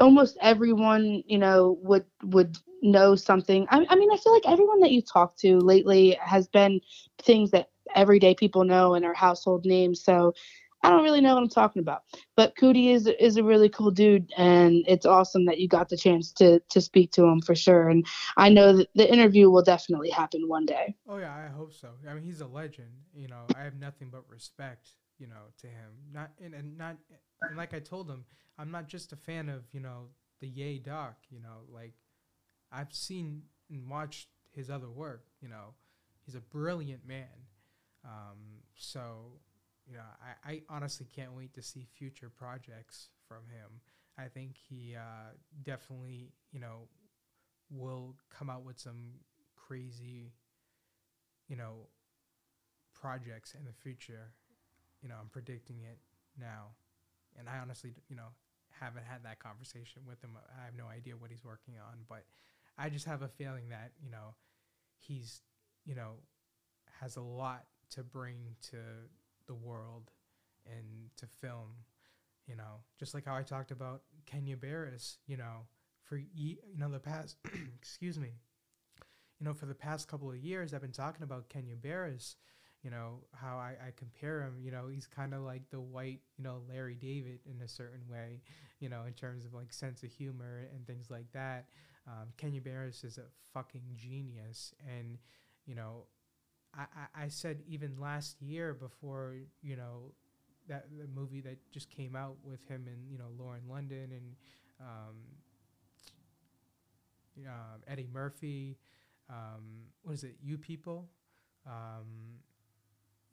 almost 0.00 0.36
everyone 0.40 1.22
you 1.26 1.38
know 1.38 1.78
would 1.82 2.04
would 2.24 2.56
know 2.82 3.14
something 3.14 3.66
I, 3.70 3.86
I 3.88 3.96
mean 3.96 4.10
i 4.12 4.16
feel 4.16 4.32
like 4.32 4.46
everyone 4.46 4.80
that 4.80 4.90
you 4.92 5.02
talk 5.02 5.36
to 5.38 5.58
lately 5.58 6.18
has 6.20 6.48
been 6.48 6.80
things 7.18 7.50
that 7.52 7.68
everyday 7.94 8.34
people 8.34 8.64
know 8.64 8.94
and 8.94 9.04
are 9.04 9.14
household 9.14 9.64
names 9.64 10.02
so 10.02 10.32
I 10.84 10.90
don't 10.90 11.04
really 11.04 11.20
know 11.20 11.34
what 11.34 11.42
I'm 11.42 11.48
talking 11.48 11.80
about. 11.80 12.02
But 12.36 12.56
Coodie 12.56 12.92
is 12.92 13.06
is 13.06 13.36
a 13.36 13.44
really 13.44 13.68
cool 13.68 13.90
dude, 13.90 14.32
and 14.36 14.84
it's 14.88 15.06
awesome 15.06 15.44
that 15.46 15.58
you 15.58 15.68
got 15.68 15.88
the 15.88 15.96
chance 15.96 16.32
to 16.32 16.58
to 16.70 16.80
speak 16.80 17.12
to 17.12 17.24
him 17.24 17.40
for 17.40 17.54
sure. 17.54 17.88
And 17.88 18.04
I 18.36 18.48
know 18.48 18.76
that 18.76 18.88
the 18.94 19.10
interview 19.10 19.48
will 19.48 19.62
definitely 19.62 20.10
happen 20.10 20.48
one 20.48 20.66
day. 20.66 20.96
Oh 21.08 21.18
yeah, 21.18 21.34
I 21.34 21.48
hope 21.48 21.72
so. 21.72 21.90
I 22.08 22.14
mean, 22.14 22.24
he's 22.24 22.40
a 22.40 22.46
legend. 22.46 22.90
You 23.14 23.28
know, 23.28 23.44
I 23.56 23.62
have 23.62 23.76
nothing 23.76 24.08
but 24.10 24.28
respect. 24.28 24.94
You 25.22 25.28
know, 25.28 25.52
to 25.58 25.68
him. 25.68 25.92
Not 26.12 26.32
and, 26.42 26.52
and 26.52 26.76
not 26.76 26.96
and 27.42 27.56
like 27.56 27.74
I 27.74 27.78
told 27.78 28.10
him, 28.10 28.24
I'm 28.58 28.72
not 28.72 28.88
just 28.88 29.12
a 29.12 29.16
fan 29.16 29.48
of 29.48 29.62
you 29.72 29.78
know 29.78 30.08
the 30.40 30.48
Yay 30.48 30.78
doc. 30.78 31.14
You 31.30 31.40
know, 31.40 31.60
like 31.72 31.94
I've 32.72 32.92
seen 32.92 33.42
and 33.70 33.88
watched 33.88 34.26
his 34.50 34.68
other 34.68 34.90
work. 34.90 35.26
You 35.40 35.48
know, 35.48 35.74
he's 36.26 36.34
a 36.34 36.40
brilliant 36.40 37.06
man. 37.06 37.28
Um, 38.04 38.64
so 38.74 39.38
you 39.86 39.94
know, 39.94 40.02
I, 40.44 40.52
I 40.52 40.62
honestly 40.68 41.06
can't 41.06 41.34
wait 41.34 41.54
to 41.54 41.62
see 41.62 41.86
future 41.96 42.30
projects 42.30 43.10
from 43.28 43.44
him. 43.48 43.80
I 44.18 44.28
think 44.28 44.56
he 44.68 44.96
uh, 44.96 45.34
definitely, 45.62 46.32
you 46.50 46.60
know, 46.60 46.88
will 47.70 48.16
come 48.36 48.50
out 48.50 48.64
with 48.64 48.78
some 48.78 49.14
crazy, 49.56 50.32
you 51.48 51.56
know, 51.56 51.88
projects 52.94 53.54
in 53.54 53.64
the 53.64 53.72
future. 53.72 54.32
You 55.02 55.08
know, 55.08 55.16
I'm 55.20 55.28
predicting 55.28 55.80
it 55.82 55.98
now. 56.38 56.74
And 57.38 57.48
I 57.48 57.58
honestly, 57.58 57.94
you 58.08 58.16
know, 58.16 58.28
haven't 58.70 59.04
had 59.04 59.24
that 59.24 59.38
conversation 59.38 60.02
with 60.06 60.22
him. 60.22 60.30
I 60.60 60.64
have 60.64 60.76
no 60.76 60.86
idea 60.86 61.14
what 61.16 61.30
he's 61.30 61.44
working 61.44 61.74
on, 61.76 61.98
but 62.08 62.24
I 62.78 62.88
just 62.88 63.06
have 63.06 63.22
a 63.22 63.28
feeling 63.28 63.68
that, 63.70 63.92
you 64.02 64.10
know, 64.10 64.34
he's, 64.98 65.42
you 65.84 65.94
know, 65.94 66.14
has 67.00 67.16
a 67.16 67.20
lot 67.20 67.64
to 67.90 68.02
bring 68.02 68.36
to 68.70 68.76
the 69.46 69.54
world 69.54 70.10
and 70.66 71.10
to 71.16 71.26
film 71.26 71.68
you 72.46 72.56
know 72.56 72.80
just 72.98 73.14
like 73.14 73.24
how 73.24 73.34
i 73.34 73.42
talked 73.42 73.70
about 73.70 74.02
kenya 74.26 74.56
barris 74.56 75.18
you 75.26 75.36
know 75.36 75.66
for 76.02 76.20
you 76.34 76.56
know 76.76 76.88
the 76.90 76.98
past 76.98 77.36
excuse 77.78 78.18
me 78.18 78.30
you 79.38 79.46
know 79.46 79.54
for 79.54 79.66
the 79.66 79.74
past 79.74 80.08
couple 80.08 80.30
of 80.30 80.36
years 80.36 80.72
i've 80.72 80.80
been 80.80 80.92
talking 80.92 81.22
about 81.22 81.48
kenya 81.48 81.76
barris 81.76 82.36
you 82.82 82.90
know 82.90 83.20
how 83.34 83.56
I, 83.56 83.74
I 83.86 83.92
compare 83.96 84.42
him 84.42 84.56
you 84.60 84.70
know 84.70 84.88
he's 84.88 85.06
kind 85.06 85.34
of 85.34 85.42
like 85.42 85.62
the 85.70 85.80
white 85.80 86.20
you 86.36 86.44
know 86.44 86.62
larry 86.68 86.94
david 86.94 87.40
in 87.46 87.62
a 87.62 87.68
certain 87.68 88.02
way 88.10 88.40
you 88.80 88.88
know 88.88 89.04
in 89.06 89.12
terms 89.12 89.44
of 89.44 89.54
like 89.54 89.72
sense 89.72 90.02
of 90.02 90.10
humor 90.10 90.68
and 90.74 90.86
things 90.86 91.10
like 91.10 91.30
that. 91.32 91.66
Um, 92.06 92.28
kenya 92.36 92.60
barris 92.60 93.04
is 93.04 93.18
a 93.18 93.26
fucking 93.54 93.82
genius 93.94 94.74
and 94.88 95.18
you 95.66 95.76
know 95.76 96.06
I, 96.74 97.24
I, 97.24 97.28
said 97.28 97.62
even 97.68 98.00
last 98.00 98.40
year 98.40 98.72
before 98.72 99.36
you 99.60 99.76
know 99.76 100.14
that 100.68 100.86
the 100.98 101.06
movie 101.06 101.42
that 101.42 101.58
just 101.70 101.90
came 101.90 102.16
out 102.16 102.38
with 102.42 102.66
him 102.66 102.86
and 102.88 103.08
you 103.08 103.18
know 103.18 103.28
lauren 103.38 103.62
london 103.68 104.10
and 104.10 104.34
um, 104.80 105.16
um, 107.46 107.82
eddie 107.86 108.08
murphy 108.12 108.78
um, 109.32 109.86
what 110.02 110.12
is 110.12 110.24
it 110.24 110.36
you 110.42 110.58
people? 110.58 111.08
Um, 111.66 112.38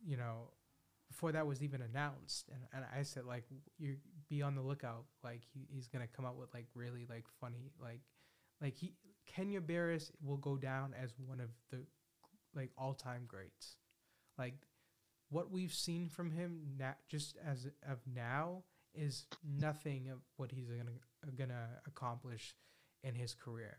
you 0.05 0.17
know, 0.17 0.51
before 1.07 1.31
that 1.31 1.47
was 1.47 1.63
even 1.63 1.81
announced, 1.81 2.49
and, 2.49 2.61
and 2.73 2.85
I 2.95 3.03
said 3.03 3.25
like 3.25 3.45
you 3.77 3.95
be 4.29 4.41
on 4.41 4.55
the 4.55 4.61
lookout, 4.61 5.05
like 5.23 5.41
he, 5.53 5.67
he's 5.69 5.87
gonna 5.87 6.07
come 6.07 6.25
out 6.25 6.37
with 6.37 6.53
like 6.53 6.67
really 6.75 7.05
like 7.09 7.25
funny 7.39 7.71
like 7.81 8.01
like 8.61 8.75
he 8.77 8.93
Kenya 9.25 9.61
Barris 9.61 10.11
will 10.23 10.37
go 10.37 10.57
down 10.57 10.93
as 11.01 11.13
one 11.17 11.39
of 11.39 11.49
the 11.71 11.85
like 12.55 12.71
all 12.77 12.93
time 12.93 13.23
greats, 13.27 13.77
like 14.37 14.55
what 15.29 15.51
we've 15.51 15.73
seen 15.73 16.09
from 16.09 16.31
him 16.31 16.61
na- 16.77 16.93
just 17.07 17.37
as 17.45 17.67
of 17.87 17.99
now 18.13 18.63
is 18.93 19.25
nothing 19.43 20.09
of 20.09 20.19
what 20.37 20.51
he's 20.51 20.69
gonna 20.69 21.35
gonna 21.37 21.67
accomplish 21.87 22.55
in 23.03 23.13
his 23.15 23.33
career. 23.33 23.77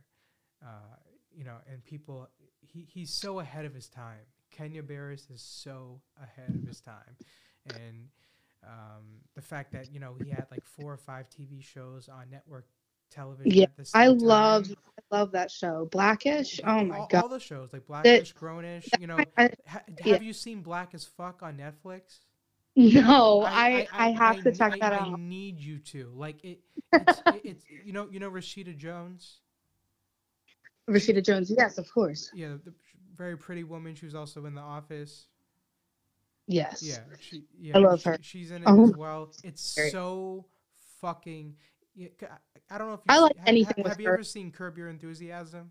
Uh, 0.63 0.97
you 1.33 1.45
know, 1.45 1.57
and 1.71 1.85
people, 1.85 2.29
he, 2.61 2.87
he's 2.89 3.11
so 3.11 3.41
ahead 3.41 3.65
of 3.65 3.75
his 3.75 3.89
time. 3.89 4.27
Kenya 4.51 4.83
Barris 4.83 5.29
is 5.33 5.43
so 5.43 6.01
ahead 6.21 6.55
of 6.55 6.67
his 6.67 6.81
time, 6.81 7.17
and 7.67 8.09
um, 8.65 9.05
the 9.35 9.43
fact 9.43 9.73
that 9.73 9.93
you 9.93 10.01
know 10.01 10.15
he 10.23 10.31
had 10.31 10.47
like 10.51 10.65
four 10.65 10.93
or 10.93 10.97
five 10.97 11.29
TV 11.31 11.63
shows 11.63 12.09
on 12.09 12.31
network 12.31 12.67
television. 13.11 13.53
Yeah, 13.53 13.67
I 13.95 14.07
time. 14.07 14.19
love 14.19 14.71
I 15.11 15.17
love 15.17 15.33
that 15.33 15.51
show, 15.51 15.89
Blackish. 15.91 16.61
Oh 16.65 16.85
my 16.85 16.99
all, 16.99 17.07
god, 17.07 17.23
all 17.23 17.29
the 17.29 17.41
shows 17.41 17.73
like 17.73 17.87
Blackish, 17.87 18.35
Grownish. 18.35 18.99
You 19.01 19.07
know, 19.07 19.27
I- 19.37 19.51
ha- 19.67 19.83
yeah. 20.05 20.15
have 20.15 20.23
you 20.23 20.33
seen 20.33 20.61
Black 20.63 20.95
as 20.95 21.05
Fuck 21.05 21.43
on 21.43 21.57
Netflix? 21.59 22.19
no, 22.77 23.43
I 23.43 23.87
I, 23.93 24.11
have 24.11 24.43
to 24.43 24.53
check 24.53 24.73
I- 24.75 24.79
that 24.79 24.93
I 24.93 25.15
need 25.17 25.61
you 25.61 25.79
to 25.79 26.11
like 26.15 26.45
it. 26.45 26.61
It's, 26.93 27.23
it- 27.27 27.41
it's 27.45 27.65
you 27.85 27.93
know 27.93 28.09
you 28.11 28.19
know 28.21 28.31
Rashida 28.31 28.77
Jones. 28.77 29.39
Rashida 30.89 31.25
Jones, 31.25 31.51
yes, 31.57 31.79
of 31.79 31.93
course, 31.93 32.31
Yeah, 32.35 32.57
the 32.65 32.73
very 33.21 33.37
pretty 33.37 33.63
woman. 33.65 33.95
She 33.95 34.07
was 34.07 34.15
also 34.15 34.47
in 34.47 34.55
The 34.55 34.63
Office. 34.63 35.27
yes. 36.49 36.83
Yeah, 36.83 37.01
she, 37.21 37.45
yeah, 37.61 37.77
I 37.77 37.81
love 37.81 38.01
she- 38.01 38.09
her. 38.09 38.19
She's 38.23 38.51
in 38.51 38.63
it 38.63 38.67
Oh. 38.67 38.85
as 38.89 38.97
well. 38.97 39.31
It's 39.45 39.75
Great. 39.75 39.93
so 39.93 40.47
fucking. 41.03 41.55
I- 42.01 42.09
I 42.71 42.79
don't 42.79 42.89
know 42.89 42.95
if 42.95 43.01
I 43.09 43.15
you've 43.17 43.23
like 43.25 43.33
se- 43.35 43.39
ha- 43.41 43.45
anything 43.47 43.75
ha- 43.77 43.83
with 43.83 43.93
Have 43.93 44.01
you 44.01 44.09
her. 44.09 44.15
ever 44.15 44.23
seen 44.23 44.51
Curb 44.51 44.79
Your 44.79 44.89
Enthusiasm? 44.89 45.71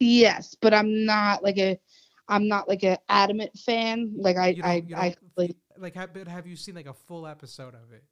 Yes, 0.00 0.54
but 0.60 0.74
I'm 0.74 1.04
not 1.06 1.42
like 1.42 1.56
a 1.58 1.80
I'm 2.28 2.46
not 2.46 2.68
like 2.68 2.82
a 2.84 2.98
adamant 3.08 3.56
fan. 3.58 4.12
Like 4.16 4.36
I 4.36 4.48
You 4.48 4.62
I 4.62 4.74
you 4.86 4.96
I 4.96 5.14
like 5.36 5.56
like, 5.78 5.94
have, 5.94 6.12
but 6.12 6.28
have 6.28 6.46
you 6.46 6.56
seen 6.56 6.74
like 6.74 6.86
a 6.88 6.92
full 6.92 7.26
episode 7.26 7.74
of 7.74 7.92
it? 7.92 8.04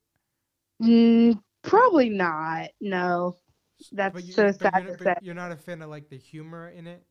mm, 0.83 1.41
probably 1.63 2.09
not. 2.09 2.71
No. 2.81 3.37
That's 3.93 4.25
you, 4.25 4.33
so 4.33 4.53
sad 4.53 4.85
you're, 4.85 4.97
to 4.97 5.05
say. 5.05 5.15
you're 5.21 5.35
not 5.35 5.53
a 5.53 5.57
fan 5.57 5.83
of 5.83 5.91
like 5.91 6.09
the 6.09 6.17
humor 6.17 6.69
in 6.69 6.87
it. 6.87 7.05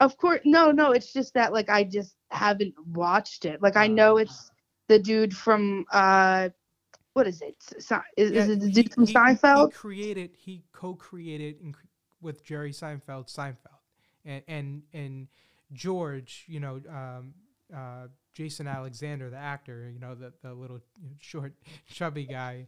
Of 0.00 0.16
course, 0.16 0.40
no, 0.44 0.70
no. 0.70 0.92
It's 0.92 1.12
just 1.12 1.34
that 1.34 1.52
like 1.52 1.68
I 1.68 1.84
just 1.84 2.16
haven't 2.30 2.74
watched 2.94 3.44
it. 3.44 3.60
Like 3.62 3.76
I 3.76 3.84
Ah. 3.84 3.88
know 3.88 4.16
it's 4.16 4.50
the 4.88 4.98
dude 4.98 5.36
from 5.36 5.84
uh, 5.92 6.48
what 7.12 7.26
is 7.26 7.42
it? 7.42 7.56
Se- 7.78 7.96
is, 8.16 8.30
Yeah, 8.32 8.42
is 8.42 8.48
it 8.48 8.60
the 8.60 8.66
he- 8.66 8.72
dude 8.72 8.94
from 8.94 9.06
he- 9.06 9.14
Seinfeld? 9.14 9.68
He 9.72 9.76
created, 9.76 10.30
he 10.36 10.62
co-created 10.72 11.74
with 12.22 12.42
Jerry 12.44 12.72
Seinfeld, 12.72 13.28
Seinfeld, 13.28 13.78
and 14.24 14.42
and 14.48 14.82
and 14.92 15.28
George, 15.72 16.44
you 16.48 16.60
know, 16.60 16.80
um, 16.88 17.34
uh, 17.74 18.08
Jason 18.32 18.66
Alexander, 18.66 19.28
the 19.30 19.36
actor, 19.36 19.90
you 19.92 19.98
know, 20.00 20.14
the 20.14 20.32
the 20.42 20.52
little 20.54 20.80
short, 21.20 21.52
chubby 21.88 22.24
guy 22.24 22.66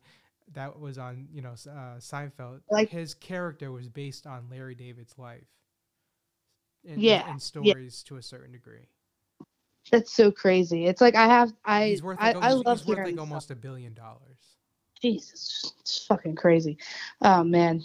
that 0.54 0.78
was 0.78 0.98
on, 0.98 1.28
you 1.32 1.40
know, 1.40 1.52
uh, 1.52 1.96
Seinfeld. 1.98 2.60
Like- 2.70 2.90
his 2.90 3.14
character 3.14 3.72
was 3.72 3.88
based 3.88 4.26
on 4.26 4.48
Larry 4.50 4.74
David's 4.74 5.16
life. 5.18 5.46
And, 6.88 7.02
Yeah, 7.02 7.22
and 7.28 7.40
yeah. 7.60 7.74
stories 7.74 8.02
to 8.04 8.16
a 8.16 8.22
certain 8.22 8.52
degree. 8.52 8.88
That's 9.90 10.12
so 10.12 10.30
crazy. 10.30 10.86
It's 10.86 11.00
like 11.00 11.14
I 11.14 11.26
have 11.26 11.52
I 11.64 11.82
He's 11.90 12.02
worth 12.02 12.18
I, 12.18 12.32
like, 12.32 12.36
I 12.42 12.52
love 12.52 12.78
he's 12.78 12.86
worth 12.86 12.98
like 12.98 13.14
stuff. 13.14 13.20
almost 13.20 13.50
a 13.50 13.56
billion 13.56 13.94
dollars. 13.94 14.56
Jesus, 15.02 15.74
it's 15.80 16.06
fucking 16.06 16.36
crazy. 16.36 16.78
Oh 17.22 17.42
man, 17.44 17.82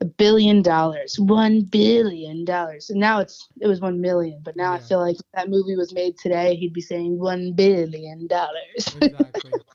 a 0.00 0.04
billion 0.04 0.62
dollars, 0.62 1.18
one 1.18 1.62
billion 1.62 2.44
dollars. 2.44 2.90
And 2.90 3.00
now 3.00 3.20
it's 3.20 3.48
it 3.60 3.68
was 3.68 3.80
one 3.80 4.00
million, 4.00 4.40
but 4.42 4.56
now 4.56 4.72
I 4.72 4.78
feel 4.78 5.00
like 5.00 5.16
if 5.16 5.22
that 5.34 5.48
movie 5.50 5.76
was 5.76 5.94
made 5.94 6.18
today, 6.18 6.56
he'd 6.56 6.72
be 6.72 6.80
saying 6.80 7.18
one 7.18 7.52
billion 7.54 8.26
dollars. 8.26 8.96
exactly. 8.96 9.62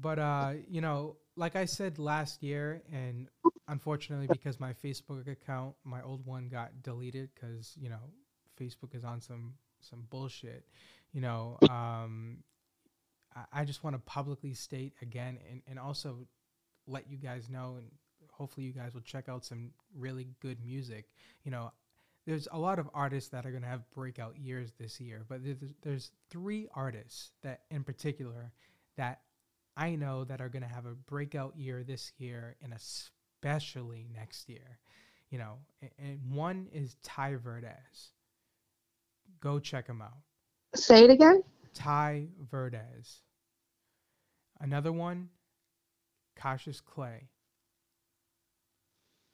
But 0.00 0.18
uh, 0.18 0.52
you 0.68 0.80
know, 0.80 1.16
like 1.36 1.54
I 1.54 1.66
said 1.66 1.98
last 1.98 2.42
year, 2.42 2.82
and 2.92 3.28
unfortunately, 3.68 4.26
because 4.26 4.58
my 4.58 4.72
Facebook 4.72 5.30
account, 5.30 5.74
my 5.84 6.02
old 6.02 6.24
one, 6.24 6.48
got 6.48 6.82
deleted 6.82 7.30
because 7.34 7.74
you 7.80 7.88
know 7.88 8.00
Facebook 8.58 8.94
is 8.94 9.04
on 9.04 9.20
some 9.20 9.54
some 9.80 10.04
bullshit. 10.10 10.64
You 11.12 11.20
know, 11.20 11.58
um, 11.70 12.38
I, 13.34 13.60
I 13.60 13.64
just 13.64 13.84
want 13.84 13.94
to 13.94 14.00
publicly 14.00 14.54
state 14.54 14.94
again, 15.02 15.38
and 15.50 15.62
and 15.68 15.78
also 15.78 16.26
let 16.86 17.10
you 17.10 17.18
guys 17.18 17.48
know, 17.50 17.76
and 17.78 17.86
hopefully 18.30 18.66
you 18.66 18.72
guys 18.72 18.94
will 18.94 19.02
check 19.02 19.28
out 19.28 19.44
some 19.44 19.70
really 19.96 20.28
good 20.40 20.64
music. 20.64 21.06
You 21.44 21.50
know. 21.50 21.72
There's 22.26 22.48
a 22.50 22.58
lot 22.58 22.80
of 22.80 22.90
artists 22.92 23.30
that 23.30 23.46
are 23.46 23.52
going 23.52 23.62
to 23.62 23.68
have 23.68 23.88
breakout 23.92 24.36
years 24.36 24.72
this 24.80 25.00
year, 25.00 25.24
but 25.28 25.44
there's, 25.44 25.58
there's 25.82 26.10
three 26.28 26.66
artists 26.74 27.30
that, 27.44 27.60
in 27.70 27.84
particular, 27.84 28.50
that 28.96 29.20
I 29.76 29.94
know 29.94 30.24
that 30.24 30.40
are 30.40 30.48
going 30.48 30.62
to 30.62 30.68
have 30.68 30.86
a 30.86 30.94
breakout 30.94 31.56
year 31.56 31.84
this 31.84 32.12
year 32.18 32.56
and 32.62 32.72
especially 32.72 34.08
next 34.14 34.48
year. 34.48 34.78
You 35.30 35.38
know, 35.38 35.58
and, 35.98 36.20
one 36.30 36.68
is 36.72 36.96
Ty 37.02 37.36
Verdes. 37.36 38.12
Go 39.40 39.58
check 39.58 39.86
him 39.86 40.00
out. 40.00 40.18
Say 40.74 41.04
it 41.04 41.10
again. 41.10 41.42
Ty 41.74 42.28
Verdes. 42.50 43.22
Another 44.60 44.92
one, 44.92 45.28
Cassius 46.36 46.80
Clay. 46.80 47.28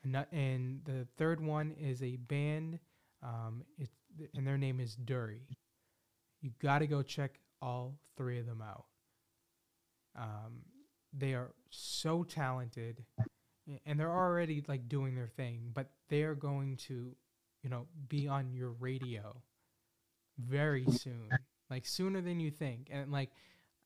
And 0.02 0.80
the 0.84 1.06
third 1.16 1.40
one 1.40 1.72
is 1.78 2.02
a 2.02 2.16
band, 2.16 2.80
um, 3.22 3.62
it, 3.78 3.90
and 4.34 4.44
their 4.44 4.58
name 4.58 4.80
is 4.80 4.96
Durry. 4.96 5.46
You 6.40 6.50
got 6.60 6.80
to 6.80 6.88
go 6.88 7.02
check 7.02 7.38
all 7.60 7.94
three 8.16 8.40
of 8.40 8.46
them 8.46 8.60
out. 8.60 8.86
Um, 10.16 10.62
they 11.12 11.34
are 11.34 11.52
so 11.70 12.24
talented, 12.24 13.04
and 13.86 13.98
they're 13.98 14.10
already 14.12 14.64
like 14.68 14.88
doing 14.88 15.14
their 15.14 15.28
thing, 15.28 15.70
but 15.72 15.90
they 16.08 16.22
are 16.22 16.34
going 16.34 16.76
to, 16.88 17.14
you 17.62 17.70
know, 17.70 17.86
be 18.08 18.28
on 18.28 18.52
your 18.52 18.70
radio 18.70 19.34
very 20.38 20.86
soon, 20.90 21.28
like 21.70 21.86
sooner 21.86 22.20
than 22.20 22.40
you 22.40 22.50
think. 22.50 22.88
And 22.90 23.12
like, 23.12 23.30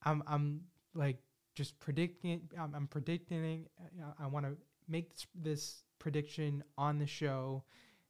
I'm 0.05 0.23
I'm 0.27 0.63
like 0.95 1.19
just 1.55 1.79
predicting. 1.81 2.43
I'm, 2.59 2.75
I'm 2.75 2.87
predicting. 2.87 3.67
uh, 4.03 4.13
I 4.23 4.27
want 4.27 4.47
to 4.47 4.57
make 4.89 5.13
this, 5.15 5.27
this 5.35 5.83
prediction 5.99 6.63
on 6.79 6.99
the 6.99 7.07
show, 7.07 7.65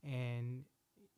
and 0.04 0.64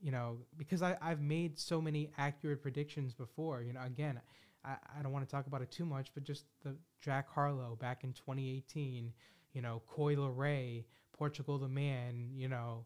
you 0.00 0.12
know 0.12 0.38
because 0.56 0.82
I 0.82 0.96
I've 1.00 1.20
made 1.20 1.58
so 1.58 1.80
many 1.80 2.10
accurate 2.18 2.62
predictions 2.62 3.14
before. 3.14 3.62
You 3.62 3.72
know, 3.74 3.82
again. 3.84 4.20
I, 4.64 4.76
I 4.98 5.02
don't 5.02 5.12
want 5.12 5.26
to 5.28 5.30
talk 5.30 5.46
about 5.46 5.62
it 5.62 5.70
too 5.70 5.84
much, 5.84 6.08
but 6.14 6.24
just 6.24 6.44
the 6.64 6.76
Jack 7.00 7.28
Harlow 7.28 7.76
back 7.80 8.04
in 8.04 8.12
2018, 8.12 9.12
you 9.52 9.62
know, 9.62 9.82
Coi 9.86 10.16
Leray, 10.16 10.84
Portugal 11.12 11.58
the 11.58 11.68
Man, 11.68 12.30
you 12.34 12.48
know, 12.48 12.84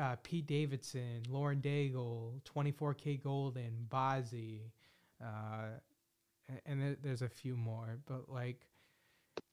uh, 0.00 0.16
Pete 0.22 0.46
Davidson, 0.46 1.22
Lauren 1.28 1.60
Daigle, 1.60 2.40
24K 2.44 3.22
Golden, 3.22 3.86
Bazzi, 3.88 4.60
uh, 5.22 5.78
and 6.66 6.80
there, 6.80 6.96
there's 7.02 7.22
a 7.22 7.28
few 7.28 7.56
more, 7.56 7.98
but 8.06 8.28
like, 8.28 8.66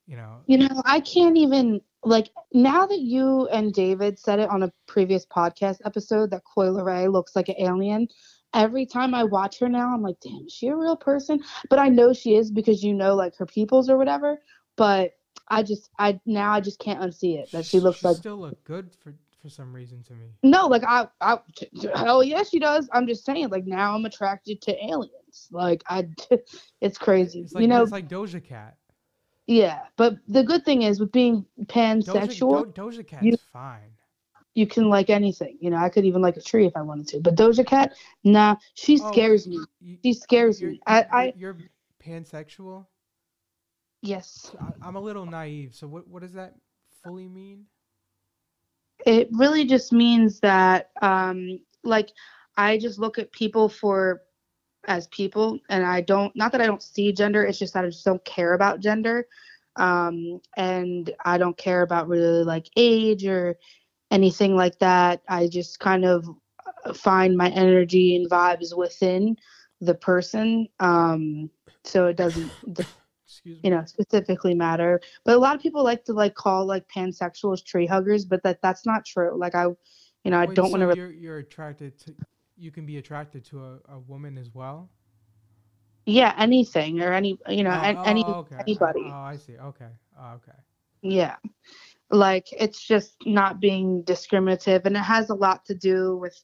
you 0.07 0.15
know, 0.15 0.37
You 0.47 0.57
know, 0.59 0.81
I 0.85 0.99
can't 0.99 1.37
even 1.37 1.81
like 2.03 2.29
now 2.53 2.85
that 2.85 2.99
you 2.99 3.47
and 3.47 3.73
David 3.73 4.19
said 4.19 4.39
it 4.39 4.49
on 4.49 4.63
a 4.63 4.71
previous 4.87 5.25
podcast 5.25 5.79
episode 5.85 6.29
that 6.31 6.43
Coi 6.43 6.67
Leray 6.67 7.11
looks 7.11 7.35
like 7.35 7.49
an 7.49 7.55
alien. 7.59 8.07
Every 8.55 8.85
time 8.85 9.13
I 9.13 9.23
watch 9.25 9.59
her 9.59 9.69
now, 9.69 9.93
I'm 9.93 10.01
like, 10.01 10.19
damn, 10.21 10.45
is 10.47 10.53
she 10.53 10.67
a 10.67 10.75
real 10.75 10.95
person? 10.95 11.43
But 11.69 11.77
I 11.77 11.89
know 11.89 12.13
she 12.13 12.35
is 12.35 12.49
because 12.49 12.83
you 12.83 12.93
know, 12.93 13.13
like 13.13 13.35
her 13.35 13.45
peoples 13.45 13.89
or 13.89 13.97
whatever. 13.97 14.39
But 14.77 15.11
I 15.49 15.61
just, 15.61 15.89
I 15.99 16.19
now 16.25 16.51
I 16.53 16.61
just 16.61 16.79
can't 16.79 17.01
unsee 17.01 17.37
it 17.37 17.51
that 17.51 17.65
she 17.65 17.79
looks 17.79 18.03
like. 18.03 18.17
still 18.17 18.37
look 18.37 18.63
good 18.63 18.89
for 19.03 19.13
for 19.41 19.49
some 19.49 19.73
reason 19.73 20.01
to 20.03 20.13
me. 20.13 20.25
No, 20.41 20.65
like 20.67 20.83
I, 20.87 21.07
I, 21.21 21.37
hell 21.93 22.23
yeah, 22.23 22.41
she 22.41 22.57
does. 22.57 22.89
I'm 22.91 23.05
just 23.05 23.23
saying, 23.25 23.49
like 23.49 23.67
now 23.67 23.93
I'm 23.93 24.03
attracted 24.05 24.61
to 24.63 24.85
aliens. 24.85 25.49
Like 25.51 25.83
I, 25.87 26.07
it's 26.81 26.97
crazy. 26.97 27.41
It's 27.41 27.53
like, 27.53 27.61
you 27.61 27.67
know, 27.67 27.83
it's 27.83 27.91
like 27.91 28.09
Doja 28.09 28.43
Cat. 28.43 28.75
yeah. 29.45 29.81
But 29.97 30.15
the 30.27 30.43
good 30.43 30.65
thing 30.65 30.81
is 30.81 30.99
with 30.99 31.11
being 31.11 31.45
Doja, 31.59 31.67
pansexual, 31.67 32.73
Do- 32.73 32.81
Doja 32.81 33.05
Cat's 33.05 33.23
you- 33.23 33.37
fine. 33.53 33.91
You 34.55 34.67
can 34.67 34.89
like 34.89 35.09
anything. 35.09 35.57
You 35.61 35.71
know, 35.71 35.77
I 35.77 35.89
could 35.89 36.05
even 36.05 36.21
like 36.21 36.37
a 36.37 36.41
tree 36.41 36.65
if 36.67 36.75
I 36.77 36.81
wanted 36.81 37.07
to. 37.09 37.21
But 37.21 37.35
Doja 37.35 37.65
Cat, 37.65 37.93
nah, 38.23 38.57
she 38.75 38.97
Oh, 38.97 38.97
scares 38.97 39.47
me. 39.47 39.67
you- 39.79 39.99
She 40.03 40.13
scares 40.13 40.63
me. 40.63 40.81
I, 40.87 41.05
you're- 41.13 41.29
I 41.29 41.33
you're 41.33 41.57
pansexual. 41.99 42.87
yes. 44.01 44.55
I, 44.59 44.71
I'm 44.81 44.95
a 44.95 44.99
little 45.01 45.25
naive. 45.25 45.75
So 45.75 45.87
what 45.87 46.07
what 46.07 46.21
does 46.21 46.33
that 46.33 46.55
fully 47.03 47.27
mean? 47.27 47.67
It 49.05 49.29
really 49.31 49.65
just 49.65 49.91
means 49.93 50.39
that 50.41 50.91
um 51.01 51.59
like 51.83 52.09
I 52.57 52.77
just 52.77 52.99
look 52.99 53.17
at 53.19 53.31
people 53.31 53.69
for 53.69 54.21
as 54.87 55.07
people 55.07 55.59
and 55.69 55.85
I 55.85 56.01
don't 56.01 56.35
not 56.35 56.51
that 56.51 56.61
I 56.61 56.65
don't 56.67 56.81
see 56.81 57.11
gender, 57.13 57.43
it's 57.43 57.59
just 57.59 57.73
that 57.73 57.85
I 57.85 57.89
just 57.89 58.05
don't 58.05 58.23
care 58.25 58.53
about 58.53 58.79
gender. 58.79 59.27
Um 59.75 60.39
and 60.55 61.11
I 61.25 61.37
don't 61.37 61.57
care 61.57 61.81
about 61.81 62.07
really 62.07 62.43
like 62.43 62.67
age 62.77 63.25
or 63.25 63.57
anything 64.15 64.55
like 64.55 64.79
that. 64.79 65.21
I 65.29 65.47
just 65.47 65.79
kind 65.79 66.05
of 66.05 66.27
uh, 66.85 66.93
find 66.93 67.37
my 67.37 67.49
energy 67.51 68.15
and 68.15 68.29
vibes 68.29 68.75
within 68.77 69.37
the 69.81 69.95
person. 69.95 70.67
Um 70.79 71.49
so 71.85 72.07
it 72.07 72.17
doesn't 72.17 72.51
you 73.63 73.71
know 73.71 73.83
specifically 73.85 74.53
matter 74.55 74.99
but 75.25 75.35
a 75.35 75.39
lot 75.39 75.55
of 75.55 75.61
people 75.61 75.83
like 75.83 76.03
to 76.05 76.13
like 76.13 76.35
call 76.35 76.65
like 76.65 76.87
pansexuals 76.89 77.63
tree 77.65 77.85
huggers 77.87 78.25
but 78.25 78.43
that 78.43 78.59
that's 78.61 78.85
not 78.85 79.05
true 79.05 79.37
like 79.37 79.55
i 79.55 79.65
you 80.23 80.31
know 80.31 80.39
i 80.39 80.45
don't 80.45 80.71
want 80.71 80.81
so 80.81 80.89
to 80.91 80.95
you're 80.95 81.11
you're 81.11 81.37
attracted 81.39 81.97
to 81.99 82.15
you 82.57 82.71
can 82.71 82.85
be 82.85 82.97
attracted 82.97 83.43
to 83.45 83.63
a, 83.63 83.79
a 83.95 83.99
woman 83.99 84.37
as 84.37 84.53
well. 84.53 84.89
yeah 86.05 86.33
anything 86.37 87.01
or 87.01 87.13
any 87.13 87.37
you 87.49 87.63
know 87.63 87.71
Oh, 87.71 87.81
an- 87.83 87.97
oh, 87.97 88.05
any 88.05 88.23
okay. 88.41 88.57
anybody 88.67 89.01
Oh, 89.01 89.21
I 89.33 89.35
see. 89.37 89.57
Okay. 89.57 89.89
Oh, 90.19 90.33
okay. 90.35 90.57
yeah 91.01 91.35
like 92.15 92.47
it's 92.51 92.81
just 92.81 93.15
not 93.25 93.59
being 93.59 94.03
discriminative. 94.03 94.85
And 94.85 94.95
it 94.95 95.01
has 95.01 95.29
a 95.29 95.35
lot 95.35 95.65
to 95.65 95.75
do 95.75 96.17
with 96.17 96.41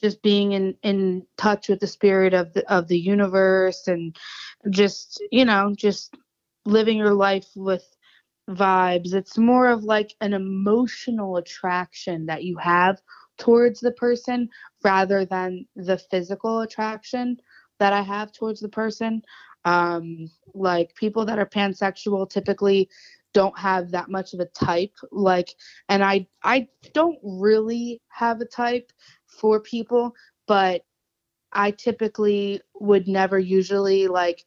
just 0.00 0.22
being 0.22 0.52
in 0.52 0.74
in 0.82 1.24
touch 1.36 1.68
with 1.68 1.80
the 1.80 1.86
spirit 1.86 2.34
of 2.34 2.52
the 2.54 2.70
of 2.72 2.88
the 2.88 2.98
universe 2.98 3.86
and 3.86 4.16
just 4.70 5.22
you 5.30 5.44
know 5.44 5.72
just 5.76 6.16
living 6.64 6.98
your 6.98 7.14
life 7.14 7.46
with 7.54 7.84
vibes. 8.50 9.14
It's 9.14 9.38
more 9.38 9.68
of 9.68 9.84
like 9.84 10.14
an 10.20 10.34
emotional 10.34 11.36
attraction 11.36 12.26
that 12.26 12.44
you 12.44 12.56
have 12.58 13.00
towards 13.38 13.80
the 13.80 13.92
person 13.92 14.48
rather 14.84 15.24
than 15.24 15.66
the 15.76 15.98
physical 15.98 16.60
attraction 16.60 17.38
that 17.78 17.92
i 17.92 18.02
have 18.02 18.32
towards 18.32 18.60
the 18.60 18.68
person. 18.68 19.22
Um 19.64 20.28
like 20.54 20.94
people 20.96 21.24
that 21.26 21.38
are 21.38 21.46
pansexual 21.46 22.28
typically 22.28 22.88
don't 23.34 23.58
have 23.58 23.90
that 23.90 24.10
much 24.10 24.34
of 24.34 24.40
a 24.40 24.46
type 24.46 24.92
like 25.10 25.54
and 25.88 26.04
i 26.04 26.26
i 26.44 26.66
don't 26.92 27.18
really 27.22 28.00
have 28.08 28.40
a 28.40 28.44
type 28.44 28.92
for 29.26 29.60
people 29.60 30.12
but 30.46 30.84
i 31.52 31.70
typically 31.70 32.60
would 32.74 33.08
never 33.08 33.38
usually 33.38 34.06
like 34.08 34.44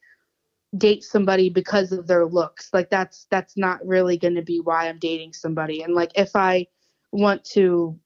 date 0.77 1.03
somebody 1.03 1.49
because 1.49 1.91
of 1.91 2.07
their 2.07 2.25
looks. 2.25 2.69
Like 2.73 2.89
that's 2.89 3.27
that's 3.29 3.57
not 3.57 3.85
really 3.85 4.17
going 4.17 4.35
to 4.35 4.41
be 4.41 4.59
why 4.59 4.87
i'm 4.87 4.99
dating 4.99 5.33
somebody. 5.33 5.81
And 5.81 5.93
like 5.93 6.11
if 6.15 6.35
i 6.35 6.67
want 7.11 7.43
to 7.45 7.97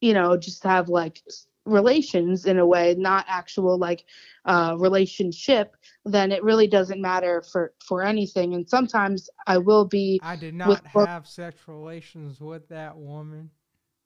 you 0.00 0.12
know 0.12 0.36
just 0.36 0.62
have 0.64 0.88
like 0.88 1.22
relations 1.66 2.46
in 2.46 2.58
a 2.58 2.66
way 2.66 2.94
not 2.98 3.24
actual 3.28 3.76
like 3.78 4.04
uh 4.46 4.74
relationship 4.78 5.76
then 6.06 6.32
it 6.32 6.42
really 6.42 6.66
doesn't 6.66 7.00
matter 7.00 7.42
for 7.42 7.72
for 7.86 8.02
anything 8.02 8.54
and 8.54 8.68
sometimes 8.68 9.28
i 9.46 9.58
will 9.58 9.84
be 9.84 10.18
I 10.22 10.36
did 10.36 10.54
not 10.54 10.82
both- 10.94 11.06
have 11.06 11.26
sexual 11.26 11.78
relations 11.78 12.40
with 12.40 12.66
that 12.68 12.96
woman. 12.96 13.50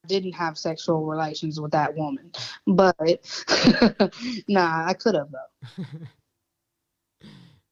didn't 0.06 0.32
have 0.32 0.58
sexual 0.58 1.06
relations 1.06 1.60
with 1.60 1.70
that 1.72 1.94
woman 1.96 2.32
but 2.66 2.96
nah 4.48 4.86
i 4.86 4.94
could 4.94 5.14
have 5.14 5.28
though 5.30 5.74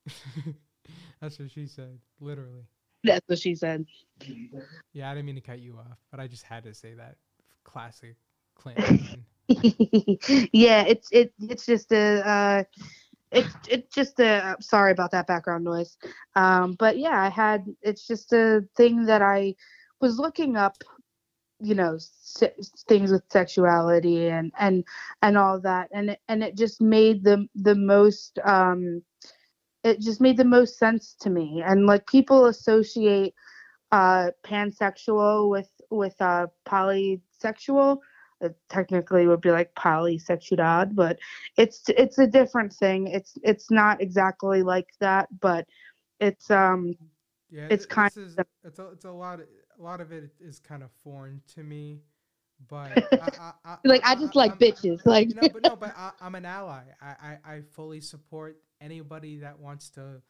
That's 1.21 1.39
what 1.39 1.51
she 1.53 1.67
said, 1.67 1.99
literally. 2.21 2.65
that's 3.05 3.23
what 3.29 3.39
she 3.39 3.55
said 3.55 3.87
Yeah, 4.93 5.09
I 5.11 5.15
didn't 5.15 5.27
mean 5.27 5.37
to 5.37 5.41
cut 5.41 5.61
you 5.61 5.77
off, 5.79 5.99
but 6.11 6.19
I 6.19 6.27
just 6.27 6.43
had 6.45 6.65
to 6.65 6.75
say 6.75 6.95
that. 6.95 7.17
Classic 7.65 8.17
Clinton. 8.57 9.25
yeah 10.53 10.83
it's 10.83 11.09
it 11.13 11.33
it's 11.41 11.67
just 11.67 11.93
a 11.93 12.27
uh 12.29 12.65
it's 13.33 13.55
it's 13.69 13.95
just 13.95 14.21
a 14.21 14.57
sorry 14.61 14.93
about 14.93 15.11
that 15.11 15.27
background 15.27 15.65
noise. 15.65 15.97
Um 16.37 16.75
but 16.79 16.99
yeah 16.99 17.23
i 17.23 17.29
had 17.29 17.65
it's 17.83 18.07
just 18.07 18.33
a 18.33 18.63
thing 18.77 19.07
that 19.07 19.23
i 19.23 19.55
was 20.01 20.19
looking 20.19 20.57
up 20.57 20.77
you 21.61 21.75
know 21.75 21.97
se- 21.99 22.55
things 22.89 23.13
with 23.13 23.23
sexuality 23.31 24.29
and 24.29 24.53
and 24.59 24.85
and 25.23 25.39
all 25.39 25.61
that. 25.61 25.89
And 25.93 26.11
it, 26.11 26.21
and 26.29 26.43
it 26.43 26.57
just 26.57 26.81
made 26.81 27.25
the 27.25 27.47
the 27.55 27.75
most 27.75 28.39
um 28.45 29.03
it 29.85 30.01
just 30.01 30.21
made 30.21 30.37
the 30.37 30.45
most 30.45 30.79
sense 30.79 31.15
to 31.21 31.31
me. 31.31 31.63
And 31.67 31.87
like 31.87 32.07
people 32.07 32.47
associate 32.47 33.35
uh 33.93 34.31
pansexual 34.45 35.51
with 35.51 35.71
with 35.91 36.17
uh 36.21 36.49
polysexual 36.67 37.99
it 38.43 38.55
technically 38.69 39.27
would 39.27 39.41
be 39.41 39.51
like 39.51 39.75
polysexualidad 39.75 40.95
but 40.95 41.19
it's 41.57 41.83
it's 41.89 42.19
a 42.19 42.27
different 42.27 42.73
thing. 42.73 43.07
It's 43.07 43.39
it's 43.43 43.71
not 43.71 44.01
exactly 44.03 44.63
like 44.63 44.89
that 45.01 45.29
but 45.41 45.67
it's 46.21 46.51
um 46.51 46.95
Yeah, 47.51 47.69
It's 47.71 47.85
th- 47.87 47.89
kind 47.89 48.13
is, 48.17 48.39
of- 48.39 48.47
it's 48.65 48.79
a, 48.79 48.87
it's 48.89 49.05
a 49.05 49.11
lot 49.11 49.41
of, 49.41 49.47
a 49.79 49.83
lot 49.83 50.01
of 50.01 50.13
it 50.13 50.31
is 50.41 50.59
kind 50.59 50.83
of 50.83 50.91
foreign 51.05 51.43
to 51.55 51.63
me, 51.63 52.01
but 52.69 52.91
I, 53.13 53.29
I, 53.39 53.53
I, 53.65 53.77
like 53.85 54.03
i 54.05 54.15
just 54.15 54.35
like 54.35 54.53
I'm- 54.53 54.59
bitches 54.59 55.05
like. 55.05 55.29
no, 55.35 55.49
but 55.49 55.63
no, 55.63 55.77
but 55.77 55.93
I, 56.05 56.11
I'm 56.21 56.35
an 56.35 56.45
ally. 56.47 56.83
I, 57.01 57.07
I, 57.29 57.55
I 57.55 57.61
fully 57.73 58.01
support 58.01 58.57
anybody 58.81 59.39
that 59.39 59.59
wants 59.59 59.91
to 59.91 60.23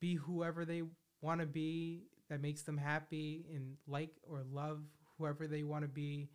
be 0.00 0.14
whoever 0.14 0.64
they 0.64 0.82
want 1.20 1.40
to 1.40 1.46
be, 1.46 2.04
that 2.28 2.40
makes 2.40 2.62
them 2.62 2.78
happy 2.78 3.44
and 3.54 3.76
like 3.86 4.10
or 4.22 4.42
love 4.50 4.80
whoever 5.18 5.46
they 5.46 5.62
want 5.64 5.82
to 5.82 5.88
be, 5.88 6.28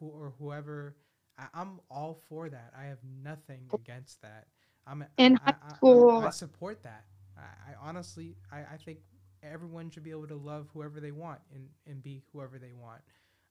who 0.00 0.08
or 0.08 0.34
whoever. 0.38 0.96
I, 1.38 1.46
I'm 1.54 1.80
all 1.90 2.22
for 2.28 2.50
that. 2.50 2.72
I 2.78 2.86
have 2.86 2.98
nothing 3.04 3.70
against 3.74 4.22
that. 4.22 4.48
I'm 4.86 5.04
In 5.18 5.38
I, 5.46 5.50
high 5.50 5.54
I- 5.62 5.76
I- 5.90 6.04
school- 6.06 6.10
I, 6.18 6.30
support 6.30 6.82
that. 6.84 7.06
I, 7.36 7.42
I 7.42 7.74
honestly, 7.88 8.36
I, 8.52 8.60
I 8.74 8.78
think 8.84 9.00
everyone 9.42 9.90
should 9.90 10.04
be 10.04 10.10
able 10.10 10.28
to 10.28 10.36
love 10.36 10.68
whoever 10.74 11.00
they 11.00 11.12
want 11.12 11.40
and, 11.54 11.68
and 11.86 12.02
be 12.02 12.22
whoever 12.32 12.58
they 12.58 12.72
want. 12.72 13.02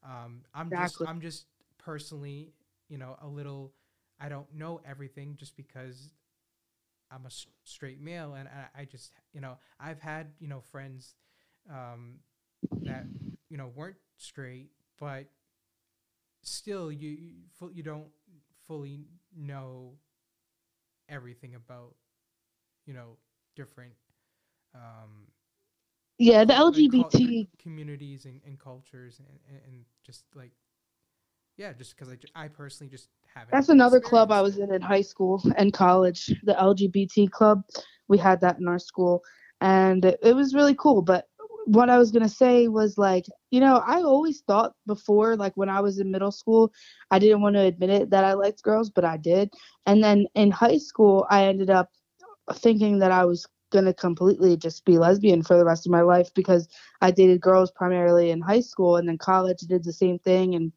Um, 0.04 0.43
I'm 0.54 0.72
Exactly. 0.72 1.06
just 1.06 1.10
I'm 1.10 1.22
just 1.22 1.47
personally, 1.78 2.54
you 2.89 2.97
know, 2.97 3.18
a 3.22 3.28
little. 3.28 3.74
I 4.20 4.30
don't 4.30 4.54
know 4.54 4.82
everything 4.86 5.36
just 5.38 5.56
because 5.58 6.12
I'm 7.12 7.26
a 7.26 7.30
straight 7.64 8.02
male, 8.02 8.34
and 8.34 8.47
I, 8.47 8.82
I 8.82 8.86
just 8.86 9.12
you 9.34 9.41
know 9.41 9.58
I've 9.80 10.00
had 10.00 10.28
you 10.39 10.47
know 10.47 10.62
friends 10.62 11.16
um, 11.70 12.20
that 12.86 13.10
you 13.50 13.58
know 13.58 13.72
weren't 13.76 13.97
straight, 14.18 14.72
but 15.00 15.28
still 16.44 16.92
you 16.92 17.18
you, 17.74 17.84
don't 17.84 18.08
fully 18.68 19.08
know 19.36 19.94
everything 21.08 21.56
about 21.56 21.96
you 22.86 22.94
know 22.94 23.18
different 23.56 23.94
um, 24.76 25.28
yeah 26.18 26.44
the 26.44 26.54
lgbt 26.54 27.48
communities 27.58 28.26
and, 28.26 28.42
and 28.46 28.60
cultures 28.60 29.20
and, 29.20 29.60
and, 29.66 29.86
just 30.06 30.24
like 30.36 30.52
yeah 31.58 31.74
just 31.74 31.96
because 31.96 32.14
I, 32.36 32.44
I 32.44 32.48
personally 32.48 32.90
just 32.90 33.10
haven't 33.34 33.52
That's 33.52 33.70
another 33.70 34.00
club 34.00 34.32
I 34.32 34.42
was 34.42 34.58
in 34.58 34.74
in 34.74 34.82
high 34.82 35.02
school 35.02 35.42
and 35.58 35.74
college, 35.74 36.28
the 36.44 36.54
LGBT 36.54 37.30
club. 37.32 37.64
We 38.08 38.18
had 38.18 38.42
that 38.42 38.60
in 38.60 38.68
our 38.68 38.80
school, 38.80 39.24
and 39.62 40.04
it 40.06 40.36
was 40.36 40.56
really 40.56 40.76
cool. 40.76 41.02
But 41.02 41.29
what 41.70 41.90
I 41.90 42.00
was 42.00 42.12
gonna 42.12 42.30
say 42.30 42.68
was 42.68 42.98
like, 42.98 43.26
you 43.52 43.60
know, 43.60 43.78
I 43.86 44.02
always 44.02 44.42
thought 44.42 44.74
before, 44.88 45.36
like 45.36 45.56
when 45.56 45.70
I 45.70 45.82
was 45.82 46.00
in 46.00 46.12
middle 46.12 46.32
school, 46.32 46.74
I 47.12 47.20
didn't 47.20 47.42
want 47.42 47.56
to 47.58 47.62
admit 47.62 47.92
it 47.92 48.10
that 48.10 48.24
I 48.24 48.34
liked 48.34 48.64
girls, 48.64 48.90
but 48.90 49.06
I 49.06 49.18
did. 49.18 49.54
And 49.86 50.04
then 50.04 50.26
in 50.34 50.50
high 50.52 50.80
school, 50.80 51.28
I 51.30 51.46
ended 51.46 51.70
up 51.70 51.92
thinking 52.54 52.98
that 53.00 53.12
I 53.12 53.26
was 53.26 53.46
gonna 53.72 53.94
completely 53.94 54.58
just 54.58 54.84
be 54.84 54.98
lesbian 54.98 55.44
for 55.44 55.58
the 55.58 55.66
rest 55.66 55.86
of 55.86 55.92
my 55.92 56.02
life 56.02 56.34
because 56.34 56.68
I 57.02 57.12
dated 57.12 57.42
girls 57.42 57.72
primarily 57.72 58.32
in 58.32 58.42
high 58.42 58.62
school, 58.62 58.96
and 58.98 59.08
then 59.08 59.20
college 59.20 59.60
did 59.60 59.84
the 59.84 59.94
same 59.94 60.18
thing, 60.18 60.56
and 60.56 60.72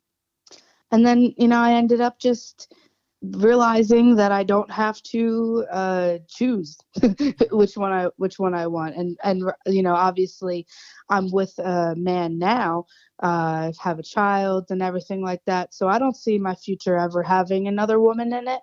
and 0.90 1.06
then 1.06 1.32
you 1.38 1.48
know 1.48 1.58
I 1.60 1.72
ended 1.72 2.02
up 2.02 2.18
just 2.18 2.74
realizing 3.22 4.16
that 4.16 4.32
I 4.32 4.42
don't 4.44 4.70
have 4.70 5.00
to 5.04 5.64
uh, 5.70 6.18
choose 6.28 6.78
which 7.50 7.76
one 7.76 7.92
I 7.92 8.08
which 8.16 8.38
one 8.38 8.54
I 8.54 8.66
want, 8.66 8.96
and 8.96 9.16
and 9.22 9.42
you 9.66 9.82
know 9.82 9.94
obviously 9.94 10.66
I'm 11.08 11.30
with 11.30 11.58
a 11.58 11.94
man 11.96 12.38
now, 12.38 12.86
uh, 13.22 13.70
I 13.70 13.72
have 13.82 13.98
a 13.98 14.02
child 14.02 14.66
and 14.70 14.82
everything 14.82 15.22
like 15.22 15.44
that, 15.46 15.74
so 15.74 15.88
I 15.88 15.98
don't 15.98 16.16
see 16.16 16.38
my 16.38 16.54
future 16.54 16.96
ever 16.96 17.22
having 17.22 17.66
another 17.68 18.00
woman 18.00 18.32
in 18.32 18.48
it. 18.48 18.60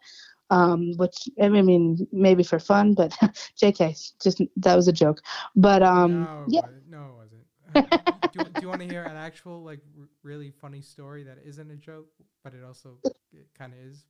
um, 0.50 0.92
which 0.98 1.28
I 1.42 1.50
mean 1.50 2.08
maybe 2.12 2.44
for 2.44 2.60
fun, 2.60 2.94
but 2.96 3.16
JK, 3.58 3.96
just 4.22 4.42
that 4.58 4.76
was 4.76 4.88
a 4.88 4.94
joke. 4.94 5.22
But 5.56 5.82
um, 5.84 6.30
no, 6.30 6.48
yeah, 6.48 6.62
no, 6.88 7.10
it 7.10 7.16
wasn't. 7.16 7.46
do, 8.32 8.40
you, 8.40 8.46
do 8.50 8.56
you 8.60 8.68
want 8.68 8.82
to 8.82 8.88
hear 8.88 9.04
an 9.04 9.16
actual 9.16 9.64
like 9.64 9.80
r- 9.98 10.08
really 10.24 10.52
funny 10.52 10.82
story 10.82 11.24
that 11.24 11.38
isn't 11.44 11.70
a 11.72 11.76
joke, 11.76 12.08
but 12.44 12.54
it 12.54 12.64
also 12.64 12.98
it 13.32 13.48
kind 13.58 13.74
of 13.74 13.80
is? 13.80 14.06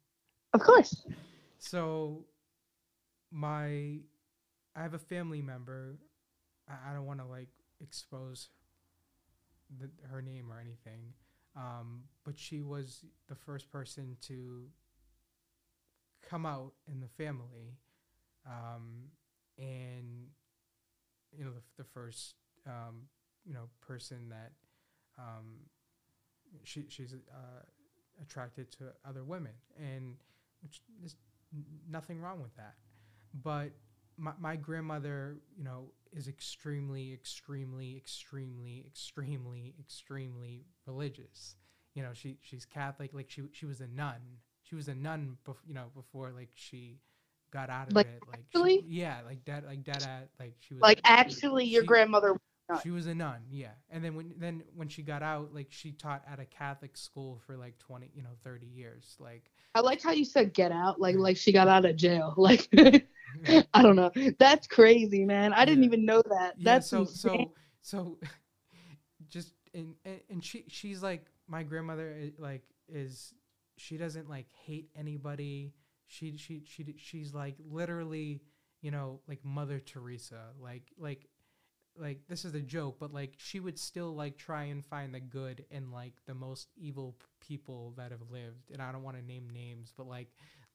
Of 0.53 0.61
course. 0.61 1.05
So, 1.59 2.25
my, 3.31 3.99
I 4.75 4.81
have 4.81 4.93
a 4.93 4.99
family 4.99 5.41
member. 5.41 5.97
I, 6.67 6.91
I 6.91 6.93
don't 6.93 7.05
want 7.05 7.19
to 7.19 7.25
like 7.25 7.49
expose 7.81 8.49
the, 9.79 9.89
her 10.09 10.21
name 10.21 10.51
or 10.51 10.59
anything, 10.59 11.13
um, 11.55 12.03
but 12.23 12.37
she 12.37 12.61
was 12.61 13.05
the 13.27 13.35
first 13.35 13.71
person 13.71 14.17
to 14.21 14.63
come 16.27 16.45
out 16.45 16.73
in 16.91 16.99
the 16.99 17.07
family, 17.07 17.77
um, 18.45 19.09
and 19.57 20.27
you 21.37 21.43
know 21.43 21.51
the, 21.51 21.83
the 21.83 21.83
first 21.83 22.35
um, 22.65 23.03
you 23.45 23.53
know 23.53 23.69
person 23.81 24.29
that 24.29 24.51
um, 25.17 25.59
she 26.63 26.85
she's 26.89 27.13
uh, 27.13 27.61
attracted 28.21 28.71
to 28.71 28.85
other 29.07 29.23
women, 29.23 29.53
and 29.77 30.15
which 30.61 30.81
there's 30.99 31.15
n- 31.53 31.65
nothing 31.89 32.19
wrong 32.21 32.41
with 32.41 32.55
that. 32.57 32.75
But 33.33 33.71
my, 34.17 34.33
my 34.39 34.55
grandmother, 34.55 35.37
you 35.57 35.63
know, 35.63 35.91
is 36.13 36.27
extremely, 36.27 37.13
extremely, 37.13 37.95
extremely, 37.95 38.83
extremely, 38.87 39.75
extremely 39.79 40.65
religious. 40.85 41.55
You 41.95 42.03
know, 42.03 42.09
she 42.13 42.37
she's 42.41 42.65
Catholic. 42.65 43.13
Like 43.13 43.29
she 43.29 43.43
she 43.51 43.65
was 43.65 43.81
a 43.81 43.87
nun. 43.87 44.21
She 44.63 44.75
was 44.75 44.87
a 44.87 44.95
nun, 44.95 45.37
bef- 45.47 45.65
you 45.67 45.73
know, 45.73 45.87
before 45.95 46.31
like 46.31 46.49
she 46.55 46.99
got 47.51 47.69
out 47.69 47.89
of 47.89 47.95
Like, 47.95 48.07
it. 48.07 48.23
Like 48.27 48.45
actually? 48.53 48.75
she, 48.75 48.83
yeah, 48.87 49.17
like 49.25 49.43
that, 49.45 49.65
like 49.65 49.85
that. 49.85 50.03
At 50.03 50.29
like 50.39 50.55
she 50.59 50.73
was 50.75 50.87
Like 50.87 51.01
actually, 51.03 51.65
your 51.65 51.83
grandmother. 51.83 52.38
Nun. 52.69 52.79
she 52.83 52.91
was 52.91 53.07
a 53.07 53.15
nun, 53.15 53.39
yeah. 53.49 53.71
And 53.89 54.03
then 54.03 54.15
when 54.15 54.33
then 54.37 54.63
when 54.75 54.87
she 54.87 55.01
got 55.01 55.21
out, 55.23 55.53
like 55.53 55.67
she 55.69 55.91
taught 55.91 56.23
at 56.31 56.39
a 56.39 56.45
Catholic 56.45 56.95
school 56.97 57.39
for 57.45 57.57
like 57.57 57.77
twenty, 57.79 58.11
you 58.15 58.21
know, 58.23 58.29
thirty 58.43 58.67
years. 58.67 59.15
Like 59.19 59.51
I 59.75 59.81
like 59.81 60.01
how 60.01 60.11
you 60.11 60.25
said 60.25 60.53
"get 60.53 60.71
out," 60.71 60.99
like 60.99 61.15
like 61.15 61.37
she 61.37 61.51
got 61.51 61.67
out 61.67 61.85
of 61.85 61.95
jail. 61.95 62.33
Like 62.37 62.67
I 63.73 63.81
don't 63.83 63.95
know. 63.95 64.11
That's 64.39 64.65
crazy, 64.67 65.23
man. 65.23 65.53
I 65.53 65.63
didn't 65.65 65.83
Yeah. 65.83 65.87
even 65.87 66.05
know 66.05 66.21
that. 66.23 66.55
yeah, 66.57 66.63
That's 66.63 66.87
so 66.89 67.01
insane. 67.01 67.49
so 67.81 68.17
so 68.21 68.27
just 69.29 69.53
and 69.73 69.95
and- 70.29 70.43
she 70.43 70.65
she's 70.67 71.03
like 71.03 71.25
my 71.47 71.63
grandmother 71.63 72.15
i- 72.21 72.33
like 72.41 72.63
is 72.87 73.33
she 73.77 73.97
doesn't 73.97 74.29
like 74.29 74.47
hate 74.65 74.89
anybody. 74.97 75.73
She 76.07 76.35
she 76.37 76.63
she 76.65 76.95
she's 76.97 77.33
like 77.33 77.55
literally, 77.69 78.41
you 78.81 78.89
know, 78.91 79.21
like 79.27 79.45
Mother 79.45 79.79
Teresa. 79.79 80.47
Like 80.59 80.91
like 80.97 81.28
like 81.99 82.19
this 82.27 82.45
is 82.45 82.53
a 82.53 82.61
joke, 82.61 82.97
but 82.99 83.13
like 83.13 83.33
she 83.37 83.59
would 83.59 83.77
still 83.77 84.15
like 84.15 84.37
try 84.37 84.65
and 84.65 84.85
find 84.85 85.13
the 85.13 85.19
good 85.19 85.65
in 85.71 85.91
like 85.91 86.13
the 86.25 86.33
most 86.33 86.69
evil 86.77 87.15
p- 87.19 87.47
people 87.47 87.93
that 87.97 88.11
have 88.11 88.21
lived. 88.31 88.71
And 88.71 88.81
I 88.81 88.91
don't 88.91 89.03
want 89.03 89.17
to 89.17 89.25
name 89.25 89.49
names, 89.49 89.93
but 89.95 90.07
like 90.07 90.27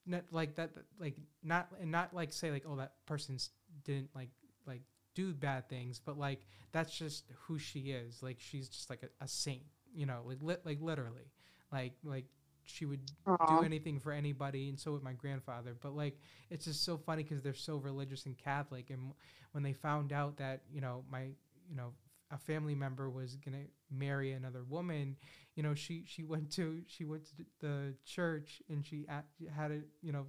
not 0.07 0.25
like 0.31 0.57
that 0.57 0.71
like 0.99 1.17
not 1.43 1.69
and 1.81 1.91
not 1.91 2.15
like 2.15 2.33
say 2.33 2.51
like 2.51 2.65
oh 2.69 2.77
that 2.77 2.93
person's 3.07 3.51
didn't 3.85 4.11
like 4.15 4.31
like 4.67 4.83
do 5.15 5.33
bad 5.33 5.69
things, 5.69 6.01
but 6.05 6.19
like 6.19 6.47
that's 6.73 6.97
just 6.97 7.25
who 7.47 7.59
she 7.59 7.93
is. 7.93 8.23
Like 8.23 8.37
she's 8.39 8.69
just 8.69 8.91
like 8.91 9.03
a, 9.03 9.25
a 9.25 9.29
saint, 9.29 9.63
you 9.95 10.07
know, 10.07 10.23
like 10.27 10.39
lit 10.41 10.65
like 10.65 10.79
literally. 10.81 11.31
Like 11.73 11.95
like 12.05 12.27
she 12.65 12.87
would 12.87 13.01
Aw. 13.27 13.59
do 13.59 13.65
anything 13.65 13.99
for 13.99 14.13
anybody 14.13 14.69
and 14.69 14.79
so 14.79 14.93
would 14.93 15.03
my 15.03 15.13
grandfather 15.13 15.77
but 15.81 15.95
like 15.95 16.19
it's 16.51 16.65
just 16.65 16.85
so 16.85 16.97
funny 16.97 17.23
because 17.23 17.43
they're 17.43 17.55
so 17.55 17.77
religious 17.77 18.27
and 18.27 18.37
catholic 18.39 18.91
and 18.91 19.13
when 19.53 19.63
they 19.63 19.73
found 19.73 20.13
out 20.13 20.37
that 20.39 20.63
you 20.73 20.81
know 20.81 21.05
my 21.11 21.23
you 21.69 21.77
know 21.77 21.93
a 22.31 22.39
family 22.39 22.75
member 22.75 23.11
was 23.11 23.37
gonna 23.37 23.65
marry 23.91 24.33
another 24.33 24.65
woman 24.65 25.17
you 25.55 25.63
know 25.63 25.75
she 25.75 26.05
she 26.07 26.23
went 26.23 26.51
to 26.51 26.81
she 26.87 27.05
went 27.05 27.25
to 27.25 27.45
the 27.61 27.95
church 28.05 28.63
and 28.69 28.85
she 28.85 29.07
a- 29.09 29.51
had 29.55 29.69
to 29.69 29.83
you 30.03 30.13
know 30.13 30.27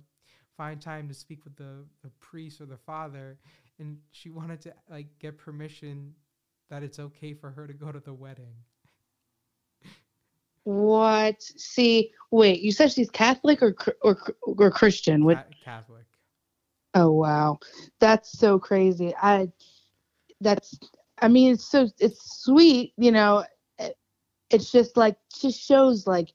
find 0.57 0.81
time 0.81 1.07
to 1.07 1.13
speak 1.13 1.43
with 1.43 1.55
the 1.55 1.85
the 2.03 2.09
priest 2.19 2.61
or 2.61 2.65
the 2.65 2.77
father 2.77 3.37
and 3.79 3.97
she 4.11 4.29
wanted 4.39 4.61
to 4.61 4.73
like 4.89 5.07
get 5.19 5.37
permission 5.37 6.13
that 6.69 6.83
it's 6.83 6.99
okay 6.99 7.33
for 7.33 7.51
her 7.51 7.67
to 7.67 7.73
go 7.73 7.91
to 7.91 7.99
the 7.99 8.13
wedding 8.13 8.55
What? 10.65 11.41
See, 11.43 12.11
wait. 12.31 12.61
You 12.61 12.71
said 12.71 12.91
she's 12.91 13.09
Catholic 13.11 13.61
or 13.63 13.75
or 14.01 14.17
or 14.43 14.71
Christian? 14.71 15.23
What? 15.25 15.47
Catholic 15.63 16.05
Oh 16.95 17.11
wow, 17.11 17.59
that's 17.99 18.31
so 18.37 18.59
crazy. 18.59 19.15
I. 19.21 19.51
That's. 20.41 20.77
I 21.21 21.27
mean, 21.29 21.53
it's 21.53 21.65
so 21.65 21.87
it's 21.99 22.43
sweet, 22.43 22.93
you 22.97 23.11
know. 23.11 23.45
it- 23.79 23.97
It's 24.51 24.71
just 24.71 24.97
like 24.97 25.17
just 25.39 25.59
shows 25.59 26.07
like 26.07 26.33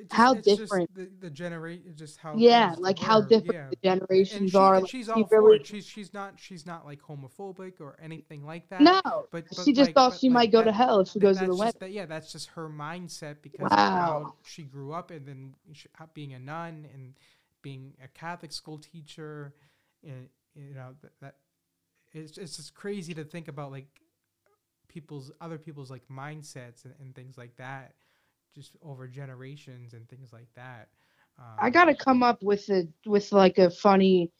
just- 0.00 0.12
How 0.12 0.34
different- 0.34 0.94
the, 0.94 1.08
the 1.20 1.30
generate 1.30 1.96
just 1.96 2.18
how 2.18 2.34
yeah, 2.36 2.74
like 2.78 2.98
how 2.98 3.20
different 3.20 3.54
yeah. 3.54 3.68
the 3.70 3.76
generations 3.82 4.50
she- 4.52 4.56
are. 4.56 4.80
like, 4.80 4.90
she's 4.90 5.06
she 5.06 5.12
all 5.12 5.24
for 5.26 5.52
it. 5.54 5.66
She's 5.66 5.86
she's 5.86 6.12
not 6.14 6.34
she's 6.38 6.64
not 6.66 6.84
like 6.84 7.00
homophobic 7.02 7.80
or 7.80 7.96
anything 8.02 8.44
like 8.44 8.68
that. 8.70 8.80
No, 8.80 9.00
but, 9.04 9.44
but 9.48 9.64
she 9.64 9.72
just 9.72 9.88
like- 9.88 9.94
thought 9.94 10.18
she 10.18 10.28
like, 10.28 10.34
might 10.34 10.52
go 10.52 10.62
to 10.64 10.72
hell 10.72 11.00
if 11.00 11.08
she 11.08 11.18
goes 11.18 11.38
to 11.38 11.46
the 11.46 11.54
wedding. 11.56 11.74
that, 11.80 11.90
yeah, 11.92 12.06
that's 12.06 12.32
just 12.32 12.48
her 12.50 12.68
mindset 12.68 13.36
because 13.42 13.70
Wow. 13.70 13.76
how 13.76 14.34
she 14.44 14.62
grew 14.62 14.92
up 14.92 15.10
and 15.10 15.26
then 15.26 15.54
sh 15.72 15.86
how- 15.94 16.08
being 16.14 16.34
a 16.34 16.38
nun 16.38 16.86
and 16.94 17.14
being 17.62 17.94
a 18.02 18.08
Catholic 18.08 18.52
school 18.52 18.78
teacher, 18.78 19.54
and 20.02 20.28
you 20.54 20.74
know 20.74 20.94
that, 21.02 21.12
that 21.20 21.36
it's 22.12 22.36
it's 22.38 22.56
just 22.56 22.74
crazy 22.74 23.14
to 23.14 23.24
think 23.24 23.48
about 23.48 23.70
like 23.70 23.86
people's 24.88 25.30
other 25.40 25.56
people's 25.58 25.90
like 25.90 26.02
mindsets 26.10 26.84
and, 26.84 26.92
and 27.00 27.14
things 27.14 27.38
like 27.38 27.56
that, 27.56 27.94
just 28.54 28.76
over 28.82 29.08
generations 29.08 29.94
and 29.94 30.08
things 30.08 30.32
like 30.32 30.48
that. 30.54 30.88
Um, 31.38 31.58
I 31.58 31.70
gotta 31.70 31.94
come 31.94 32.22
up 32.22 32.42
with 32.42 32.68
a 32.70 32.88
with 33.06 33.32
like 33.32 33.58
a 33.58 33.70
funny, 33.70 34.30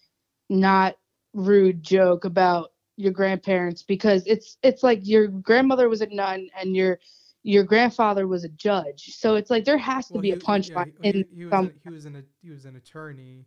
not 0.49 0.97
rude 1.35 1.83
joke 1.83 2.25
about 2.25 2.73
your 2.97 3.13
grandparents 3.13 3.83
because 3.83 4.25
it's 4.27 4.59
it's 4.63 4.83
like 4.83 5.01
your 5.07 5.29
grandmother 5.29 5.89
was 5.89 6.03
a 6.03 6.07
nun 6.07 6.49
and 6.59 6.77
your 6.77 6.99
your 7.43 7.65
grandfather 7.65 8.27
was 8.29 8.45
a 8.45 8.49
judge. 8.51 9.15
So 9.17 9.37
it's 9.37 9.51
like 9.51 9.65
there 9.65 9.79
has 9.79 10.11
to 10.11 10.19
Well, 10.19 10.21
be 10.21 10.31
he- 10.31 10.33
a 10.33 10.37
punchline 10.37 10.85
yeah, 10.85 10.85
he, 10.85 10.95
in 11.03 11.25
he, 11.29 11.29
he 11.35 11.45
was 11.45 11.61
some. 11.61 11.71
a, 11.71 11.73
he 11.83 11.91
was 11.91 12.05
an 12.07 12.25
he 12.41 12.51
was 12.51 12.65
an 12.65 12.77
attorney, 12.77 13.47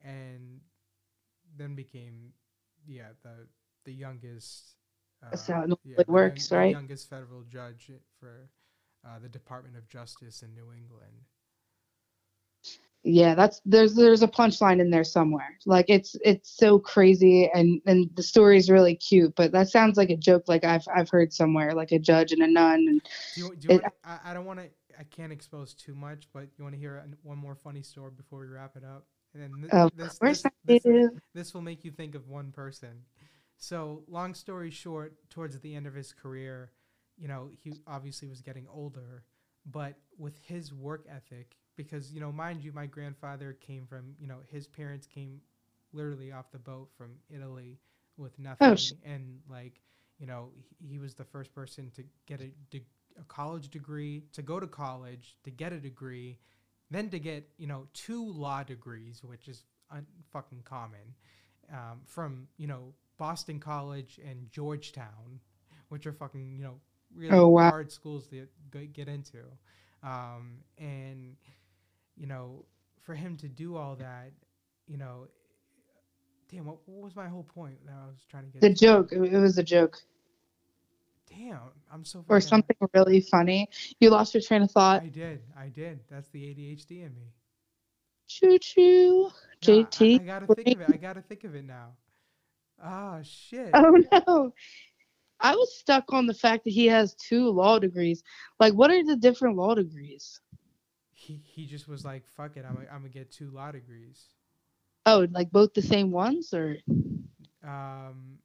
and 0.00 0.60
then 1.56 1.74
became 1.74 2.32
yeah 2.86 3.10
the 3.22 3.48
the 3.84 3.92
youngest. 3.92 4.76
Uh, 5.22 5.26
That's 5.30 5.46
how 5.48 5.62
it 5.62 5.68
normally 5.68 5.78
yeah, 5.84 6.02
young- 6.18 6.46
works, 6.46 6.50
the 6.50 6.62
right? 6.62 6.78
youngest 6.78 7.08
federal 7.08 7.42
judge 7.44 7.90
for 8.18 8.50
uh, 9.06 9.18
the 9.18 9.28
Department 9.28 9.76
of 9.76 9.88
Justice 9.88 10.42
in 10.42 10.54
New 10.54 10.72
England. 10.72 11.24
Yeah, 13.02 13.34
that's 13.34 13.62
there's 13.64 13.94
there's 13.94 14.22
a 14.22 14.28
punchline 14.28 14.78
in 14.78 14.90
there 14.90 15.04
somewhere. 15.04 15.56
Like 15.64 15.86
it's 15.88 16.16
it's 16.22 16.54
so 16.54 16.78
crazy 16.78 17.48
and 17.54 17.80
and 17.86 18.10
the 18.14 18.22
story 18.22 18.58
is 18.58 18.68
really 18.70 18.94
cute, 18.94 19.34
but 19.36 19.52
that 19.52 19.70
sounds 19.70 19.96
like 19.96 20.10
a 20.10 20.16
joke 20.16 20.44
like 20.48 20.64
I've 20.64 20.86
I've 20.94 21.08
heard 21.08 21.32
somewhere, 21.32 21.72
like 21.72 21.92
a 21.92 21.98
judge 21.98 22.32
and 22.32 22.42
a 22.42 22.46
nun. 22.46 22.84
And 22.88 23.00
Do 23.34 23.40
you, 23.40 23.56
do 23.56 23.68
you 23.68 23.74
It- 23.74 23.82
wanna, 23.82 23.92
I, 24.04 24.30
I 24.30 24.34
don't 24.34 24.44
want 24.44 24.60
to. 24.60 24.66
I 24.98 25.04
can't 25.04 25.32
expose 25.32 25.72
too 25.72 25.94
much, 25.94 26.28
but 26.34 26.48
you 26.58 26.64
want 26.64 26.74
to 26.74 26.78
hear 26.78 27.02
one 27.22 27.38
more 27.38 27.54
funny 27.54 27.80
story 27.80 28.10
before 28.14 28.40
we 28.40 28.48
wrap 28.48 28.76
it 28.76 28.84
up? 28.84 29.06
And 29.32 29.42
then 29.42 29.62
th- 29.62 29.72
of 29.72 29.96
this, 29.96 30.18
course 30.18 30.42
this, 30.42 30.44
I 30.44 30.50
this, 30.66 30.82
do. 30.82 31.10
this 31.32 31.54
will 31.54 31.62
make 31.62 31.84
you 31.86 31.90
think 31.90 32.14
of 32.14 32.28
one 32.28 32.52
person. 32.52 33.04
So, 33.56 34.02
long 34.08 34.34
story 34.34 34.70
short, 34.70 35.14
towards 35.30 35.58
the 35.60 35.74
end 35.74 35.86
of 35.86 35.94
his 35.94 36.12
career, 36.12 36.72
you 37.20 37.28
know, 37.28 37.50
he 37.62 37.74
obviously 37.86 38.28
was 38.28 38.42
getting 38.42 38.66
older, 38.72 39.24
but 39.66 39.96
with 40.18 40.38
his 40.42 40.72
work 40.74 41.06
ethic, 41.10 41.56
because, 41.76 42.12
you 42.12 42.20
know, 42.20 42.32
mind 42.32 42.64
you, 42.64 42.72
my 42.72 42.86
grandfather 42.86 43.54
came 43.54 43.86
from, 43.86 44.14
you 44.20 44.26
know, 44.28 44.38
his 44.50 44.66
parents 44.66 45.06
came 45.06 45.40
literally 45.92 46.32
off 46.32 46.50
the 46.52 46.58
boat 46.58 46.90
from 46.96 47.12
Italy 47.30 47.78
with 48.16 48.38
nothing. 48.38 48.76
sh- 48.76 48.92
and, 49.04 49.40
like, 49.50 49.80
you 50.18 50.26
know, 50.26 50.50
he, 50.56 50.88
he 50.94 50.98
was 50.98 51.14
the 51.14 51.24
first 51.24 51.54
person 51.54 51.90
to 51.96 52.04
get 52.26 52.40
a, 52.40 52.50
de- 52.70 52.86
a 53.20 53.24
college 53.28 53.70
degree, 53.70 54.24
to 54.34 54.42
go 54.42 54.60
to 54.60 54.66
college, 54.68 55.36
to 55.44 55.50
get 55.50 55.72
a 55.72 55.80
degree, 55.80 56.38
then 56.90 57.08
to 57.10 57.18
get, 57.18 57.48
you 57.58 57.66
know, 57.66 57.86
two 57.94 58.30
law 58.32 58.62
degrees, 58.62 59.22
which 59.24 59.48
is 59.48 59.64
un- 59.90 60.06
fucking 60.32 60.62
common 60.64 61.14
um, 61.72 62.00
from 62.06 62.48
you 62.56 62.66
know 62.66 62.94
Boston 63.18 63.60
College 63.60 64.18
and 64.26 64.50
Georgetown, 64.50 65.40
which 65.88 66.06
are 66.06 66.12
fucking 66.12 66.56
you 66.56 66.64
know 66.64 66.80
really 67.14 67.36
Oh, 67.36 67.48
wow. 67.48 67.70
hard 67.70 67.90
schools 67.92 68.26
to 68.28 68.46
get- 68.70 68.92
get 68.92 69.08
into, 69.08 69.38
um, 70.02 70.62
and 70.78 71.36
you 72.16 72.26
know 72.26 72.64
for 73.00 73.14
him 73.14 73.36
to 73.38 73.48
do 73.48 73.76
all 73.76 73.96
that, 73.96 74.32
you 74.86 74.96
know, 74.98 75.26
damn, 76.50 76.66
what, 76.66 76.86
what 76.86 77.02
was 77.04 77.16
my 77.16 77.28
whole 77.28 77.42
point 77.44 77.84
that 77.86 77.94
I 77.94 78.06
was 78.06 78.24
trying 78.28 78.44
to 78.44 78.50
get? 78.50 78.60
The 78.60 78.72
joke, 78.74 79.12
it 79.12 79.18
was 79.20 79.58
a 79.58 79.62
joke 79.62 80.02
Damn, 81.28 81.60
I'm 81.92 82.04
so 82.04 82.24
or 82.28 82.40
something 82.40 82.76
really 82.92 83.20
funny. 83.20 83.68
You 84.00 84.10
lost 84.10 84.34
your 84.34 84.40
train 84.40 84.62
of 84.62 84.70
thought. 84.72 85.02
I 85.02 85.06
did, 85.06 85.40
I 85.56 85.68
did. 85.68 86.00
That's 86.10 86.28
the 86.30 86.42
ADHD 86.42 87.02
in 87.04 87.14
me. 87.14 87.32
Choo 88.26 88.58
choo. 88.58 89.22
No, 89.22 89.30
JT. 89.62 90.18
I, 90.18 90.22
I 90.22 90.26
gotta 90.26 90.46
think 90.54 90.68
of 90.76 90.80
it. 90.80 90.90
I 90.90 90.96
gotta 90.96 91.22
think 91.22 91.44
of 91.44 91.54
it 91.54 91.64
now. 91.64 91.92
Ah, 92.82 93.20
shit. 93.22 93.70
Oh 93.74 93.96
no. 94.26 94.52
I 95.40 95.54
was 95.54 95.74
stuck 95.78 96.12
on 96.12 96.26
the 96.26 96.34
fact 96.34 96.64
that 96.64 96.70
he 96.70 96.86
has 96.86 97.14
two 97.14 97.48
law 97.50 97.78
degrees. 97.78 98.22
Like, 98.58 98.74
what 98.74 98.90
are 98.90 99.02
the 99.04 99.16
different 99.16 99.56
law 99.56 99.74
degrees? 99.74 100.40
He 101.12 101.40
he 101.44 101.66
just 101.66 101.88
was 101.88 102.04
like, 102.04 102.26
"Fuck 102.26 102.56
it, 102.56 102.64
I'm 102.64 102.76
i 102.78 102.94
I'm 102.94 103.00
gonna 103.02 103.08
get 103.08 103.30
two 103.30 103.50
law 103.50 103.70
degrees." 103.72 104.26
Oh, 105.06 105.26
like 105.30 105.50
both 105.50 105.72
the 105.74 105.82
same 105.82 106.10
ones, 106.10 106.52
or 106.52 106.76
Um, 107.62 108.38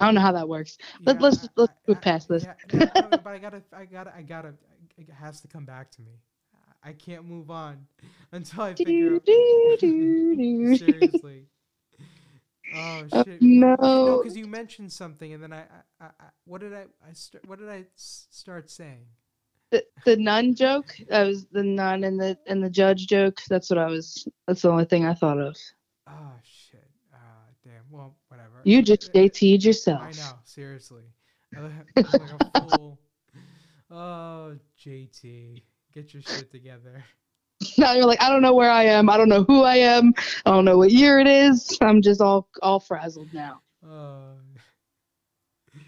I 0.00 0.06
don't 0.06 0.14
know 0.14 0.20
how 0.20 0.32
that 0.32 0.48
works. 0.48 0.78
Let- 1.04 1.16
yeah, 1.16 1.22
let's- 1.22 1.48
let's 1.56 1.72
move 1.86 2.00
past 2.00 2.28
this. 2.28 2.44
Yeah, 2.44 2.54
no, 2.72 3.18
but 3.22 3.26
I 3.26 3.38
gotta, 3.38 3.62
I 3.72 3.84
gotta, 3.84 4.14
I 4.14 4.22
gotta. 4.22 4.54
It 4.96 5.10
has 5.10 5.40
to 5.42 5.48
come 5.48 5.64
back 5.64 5.90
to 5.92 6.02
me. 6.02 6.12
I 6.82 6.92
can't 6.92 7.24
move 7.24 7.50
on 7.50 7.86
until 8.32 8.62
I 8.62 8.74
figure 8.74 8.92
Do, 8.92 9.14
out. 9.16 9.24
do, 9.24 9.76
do. 9.80 10.76
Seriously. 10.76 11.46
Oh 12.74 13.04
shit. 13.08 13.40
no. 13.42 13.76
No, 13.80 14.18
because 14.22 14.36
you 14.36 14.46
mentioned 14.46 14.92
something, 14.92 15.32
and 15.32 15.42
then 15.42 15.52
I, 15.52 15.64
I, 16.00 16.04
I, 16.06 16.24
what 16.44 16.60
did 16.60 16.74
I, 16.74 16.82
I 17.06 17.12
st- 17.12 17.46
what 17.48 17.58
did 17.58 17.68
I 17.68 17.84
s- 17.96 18.26
start 18.30 18.70
saying? 18.70 19.06
the, 19.70 19.84
the 20.04 20.16
nun 20.16 20.54
joke. 20.54 20.94
That 21.08 21.26
was 21.26 21.46
the 21.46 21.62
nun 21.62 22.04
and 22.04 22.18
the 22.20 22.38
and 22.46 22.62
the 22.62 22.70
judge 22.70 23.06
joke. 23.06 23.40
That's 23.48 23.70
what 23.70 23.78
I 23.78 23.86
was. 23.86 24.26
That's 24.46 24.62
the 24.62 24.70
only 24.70 24.84
thing 24.86 25.04
I 25.06 25.14
thought 25.14 25.38
of. 25.38 25.56
Oh 26.06 26.32
shit. 26.42 26.88
Uh, 27.12 27.16
damn. 27.64 27.84
Well, 27.90 28.16
whatever. 28.28 28.60
You 28.64 28.82
just 28.82 29.10
Uh, 29.14 29.18
uh, 29.18 29.22
JT'd 29.22 29.64
yourself. 29.64 30.00
I 30.02 30.12
know. 30.12 30.38
Seriously. 30.44 31.04
I 31.56 31.60
look 31.60 31.72
like 32.12 32.30
a 32.54 32.60
fool. 32.60 32.98
Oh, 33.90 34.54
JT, 34.84 35.62
get 35.94 36.12
your 36.12 36.22
shit 36.22 36.50
together. 36.52 37.02
now 37.80 37.92
you're 37.94 38.06
like, 38.06 38.20
I 38.22 38.28
don't 38.28 38.42
know 38.42 38.54
where 38.54 38.70
I 38.70 38.84
am. 38.84 39.08
I 39.08 39.16
don't 39.16 39.28
know 39.28 39.44
who 39.44 39.62
I 39.62 39.76
am. 39.76 40.12
I 40.44 40.50
don't 40.50 40.64
know 40.64 40.76
what 40.78 40.90
year 40.90 41.20
it 41.20 41.28
is. 41.28 41.76
I'm 41.80 42.02
just 42.02 42.20
all 42.20 42.48
all 42.62 42.80
frazzled 42.80 43.32
now. 43.32 43.60
Oh. 43.86 44.32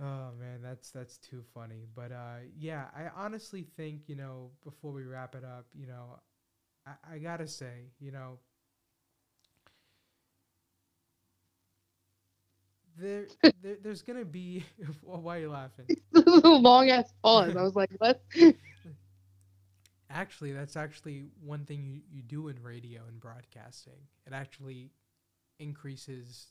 Oh 0.00 0.32
man, 0.36 0.62
that's 0.62 0.90
that's 0.90 1.16
too 1.18 1.44
funny. 1.54 1.86
But 1.94 2.10
uh, 2.10 2.38
yeah, 2.58 2.86
I 2.96 3.08
honestly 3.14 3.62
think 3.76 4.08
you 4.08 4.16
know 4.16 4.50
before 4.64 4.90
we 4.90 5.04
wrap 5.04 5.36
it 5.36 5.44
up, 5.44 5.66
you 5.72 5.86
know, 5.86 6.18
I, 6.84 7.14
I 7.14 7.18
gotta 7.18 7.46
say, 7.46 7.92
you 8.00 8.10
know, 8.10 8.38
there, 12.98 13.26
there 13.62 13.76
there's 13.82 14.02
gonna 14.02 14.24
be. 14.24 14.64
Why 15.02 15.36
are 15.36 15.40
you 15.40 15.50
laughing? 15.50 15.86
This 16.12 16.24
Long 16.44 16.90
ass 16.90 17.12
pause. 17.22 17.54
I 17.56 17.62
was 17.62 17.76
like, 17.76 17.90
what? 17.98 18.22
Actually, 20.12 20.52
that's 20.52 20.76
actually 20.76 21.26
one 21.42 21.64
thing 21.64 21.84
you, 21.86 22.02
you 22.10 22.22
do 22.22 22.48
in 22.48 22.62
radio 22.62 23.02
and 23.08 23.20
broadcasting. 23.20 24.08
It 24.26 24.32
actually 24.32 24.92
increases 25.58 26.48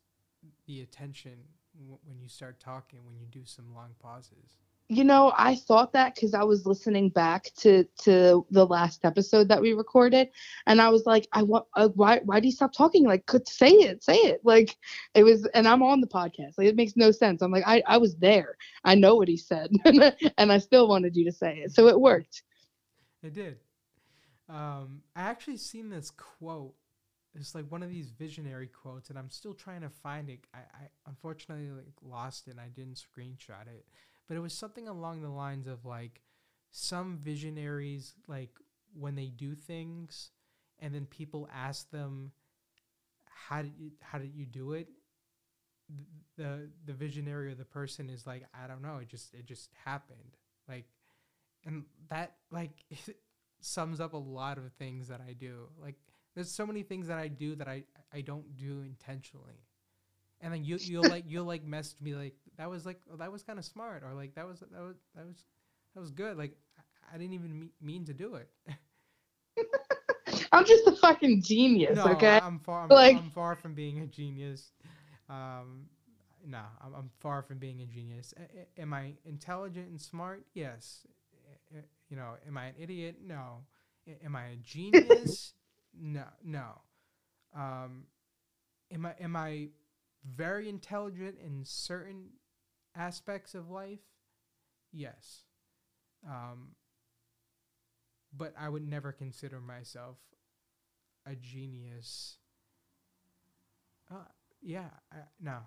the 0.66 0.82
attention 0.82 1.38
w- 1.78 2.00
when 2.06 2.20
you 2.22 2.30
start 2.30 2.60
talking, 2.60 3.06
when 3.06 3.20
you 3.20 3.28
do 3.28 3.46
some 3.46 3.74
long 3.76 3.96
pauses. 4.00 4.60
You 4.90 5.06
know, 5.06 5.34
I 5.38 5.56
thought 5.56 5.94
that 5.94 6.16
because 6.16 6.34
I 6.34 6.44
was 6.44 6.66
listening 6.66 7.10
back 7.10 7.46
to 7.60 7.86
to 8.04 8.46
the 8.52 8.66
last 8.66 9.06
episode 9.06 9.48
that 9.48 9.62
we 9.62 9.74
recorded, 9.74 10.30
and 10.68 10.82
I 10.82 10.90
was 10.90 11.06
like, 11.06 11.28
I 11.34 11.44
want 11.44 11.66
uh, 11.76 11.90
why 11.96 12.20
why 12.26 12.40
do 12.40 12.48
you 12.48 12.52
stop 12.52 12.74
talking? 12.74 13.06
Like, 13.06 13.26
could 13.26 13.48
say 13.48 13.70
it, 13.70 14.04
say 14.04 14.16
it. 14.16 14.42
Like, 14.44 14.76
it 15.16 15.24
was, 15.24 15.46
and 15.54 15.68
I'm 15.68 15.82
on 15.82 16.02
the 16.02 16.08
podcast. 16.08 16.58
Like, 16.58 16.68
it 16.68 16.76
makes 16.76 16.98
no 16.98 17.12
sense. 17.12 17.42
I'm 17.42 17.52
like, 17.52 17.64
I 17.66 17.82
I 17.88 17.98
was 17.98 18.18
there. 18.18 18.58
I 18.84 18.96
know 18.96 19.16
what 19.16 19.30
he 19.30 19.38
said, 19.38 19.72
and 20.38 20.52
I 20.52 20.58
still 20.58 20.88
wanted 20.90 21.16
you 21.16 21.26
to 21.26 21.32
say 21.32 21.60
it, 21.60 21.72
so 21.72 21.88
it 21.88 22.00
worked. 22.00 22.44
It 23.24 23.34
did. 23.34 23.58
Um, 24.50 25.04
I 25.16 25.22
actually 25.22 25.58
seen 25.58 25.90
this 25.90 26.12
quote. 26.12 26.74
It's 27.34 27.56
like 27.56 27.72
one 27.72 27.84
of 27.84 27.90
these 27.90 28.10
visionary 28.10 28.68
quotes, 28.68 29.10
and 29.10 29.18
I'm 29.18 29.30
still 29.30 29.54
trying 29.54 29.82
to 29.82 29.90
find 29.90 30.30
it. 30.30 30.40
I, 30.54 30.58
I 30.58 30.88
unfortunately 31.08 31.70
like 31.72 31.96
lost 32.02 32.48
it. 32.48 32.52
and 32.52 32.60
I 32.60 32.68
didn't 32.68 32.96
screenshot 32.96 33.68
it, 33.68 33.86
but 34.28 34.36
it 34.36 34.42
was 34.42 34.54
something 34.54 34.88
along 34.88 35.22
the 35.22 35.30
lines 35.30 35.68
of 35.68 35.86
like 35.86 36.22
some 36.72 37.20
visionaries 37.22 38.16
like 38.28 38.50
when 38.94 39.16
they 39.16 39.28
do 39.28 39.56
things, 39.56 40.32
and 40.80 40.94
then 40.94 41.06
people 41.06 41.48
ask 41.54 41.90
them, 41.92 42.34
"How 43.26 43.62
did 43.62 43.78
you 43.78 43.92
how 44.02 44.18
did 44.18 44.36
you 44.36 44.46
do 44.46 44.74
it?" 44.74 44.90
The 46.38 46.70
the 46.86 46.94
visionary 46.94 47.52
or 47.52 47.56
the 47.56 47.66
person 47.66 48.10
is 48.10 48.26
like, 48.26 48.46
"I 48.54 48.68
don't 48.68 48.82
know. 48.82 48.98
It 48.98 49.10
just 49.10 49.34
it 49.34 49.46
just 49.46 49.70
happened." 49.86 50.38
Like 50.68 50.86
and 51.66 51.84
that 52.10 52.36
like 52.52 52.72
sums 53.62 54.00
up 54.00 54.14
a 54.14 54.18
lot 54.18 54.58
of 54.58 54.72
things 54.74 55.08
that 55.08 55.22
I 55.28 55.34
do. 55.34 55.68
Like 55.82 55.96
there's 56.36 56.52
so 56.52 56.66
many 56.66 56.84
things 56.84 57.08
that 57.08 57.18
I 57.18 57.28
do 57.28 57.56
that 57.56 57.68
I 57.68 57.84
I 58.14 58.22
don't 58.22 58.56
do 58.58 58.82
intentionally. 58.82 59.66
And 60.42 60.52
then 60.54 60.64
you 60.64 60.78
you'll 60.82 61.08
like 61.08 61.26
you'll 61.28 61.46
like 61.46 61.64
message 61.64 62.02
me 62.02 62.16
like 62.16 62.34
that 62.58 62.70
was 62.70 62.86
like 62.86 63.00
oh, 63.12 63.18
that 63.18 63.32
was 63.32 63.44
kind 63.44 63.60
of 63.60 63.66
smart 63.66 64.04
or 64.04 64.14
like 64.14 64.36
that 64.36 64.48
was 64.48 64.60
that 64.60 64.72
was 64.82 64.96
that 65.16 65.26
was 65.26 65.46
that 65.94 66.00
was 66.00 66.12
good. 66.12 66.38
Like 66.38 66.58
I, 66.78 67.16
I 67.16 67.18
didn't 67.18 67.34
even 67.34 67.60
me- 67.60 67.72
mean 67.82 68.06
to 68.06 68.14
do 68.14 68.36
it. 68.36 68.50
I'm 70.54 70.66
just 70.66 70.86
a 70.88 70.96
fucking 70.96 71.42
genius, 71.44 71.96
no, 71.96 72.06
okay? 72.14 72.40
I'm 72.42 72.60
far 72.60 72.84
I'm, 72.84 72.90
Like- 72.90 73.18
I'm 73.18 73.30
far 73.30 73.56
from 73.56 73.74
being 73.74 74.00
a 74.00 74.08
genius. 74.08 74.72
Um 75.30 75.86
no, 76.44 76.60
I'm, 76.84 76.96
I'm 76.96 77.10
far 77.20 77.44
from 77.44 77.60
being 77.60 77.82
a 77.82 77.86
genius. 77.86 78.34
A- 78.38 78.82
am 78.82 78.94
I 78.94 79.14
intelligent 79.26 79.90
and 79.90 80.02
smart? 80.02 80.44
Yes. 80.56 81.06
You 82.12 82.18
know, 82.18 82.34
am 82.48 82.58
I 82.58 82.66
an 82.68 82.76
idiot? 82.78 83.20
No. 83.26 83.64
A- 84.08 84.26
am 84.26 84.36
I 84.36 84.48
a 84.48 84.56
genius? 84.58 85.54
no, 86.00 86.26
no. 86.44 86.82
Um, 87.56 88.04
am 88.92 89.06
I 89.06 89.16
am 89.22 89.36
I 89.38 89.70
very 90.26 90.70
intelligent 90.70 91.38
in 91.44 91.64
certain 91.66 92.32
aspects 92.96 93.56
of 93.56 93.70
life? 93.70 94.02
Yes. 94.92 95.46
Um, 96.28 96.76
but 98.38 98.54
I 98.60 98.68
would 98.68 98.88
never 98.88 99.14
consider 99.14 99.62
myself 99.62 100.18
a 101.26 101.36
genius. 101.36 102.38
Uh, 104.12 104.26
yeah, 104.62 104.90
I, 105.14 105.18
no, 105.42 105.60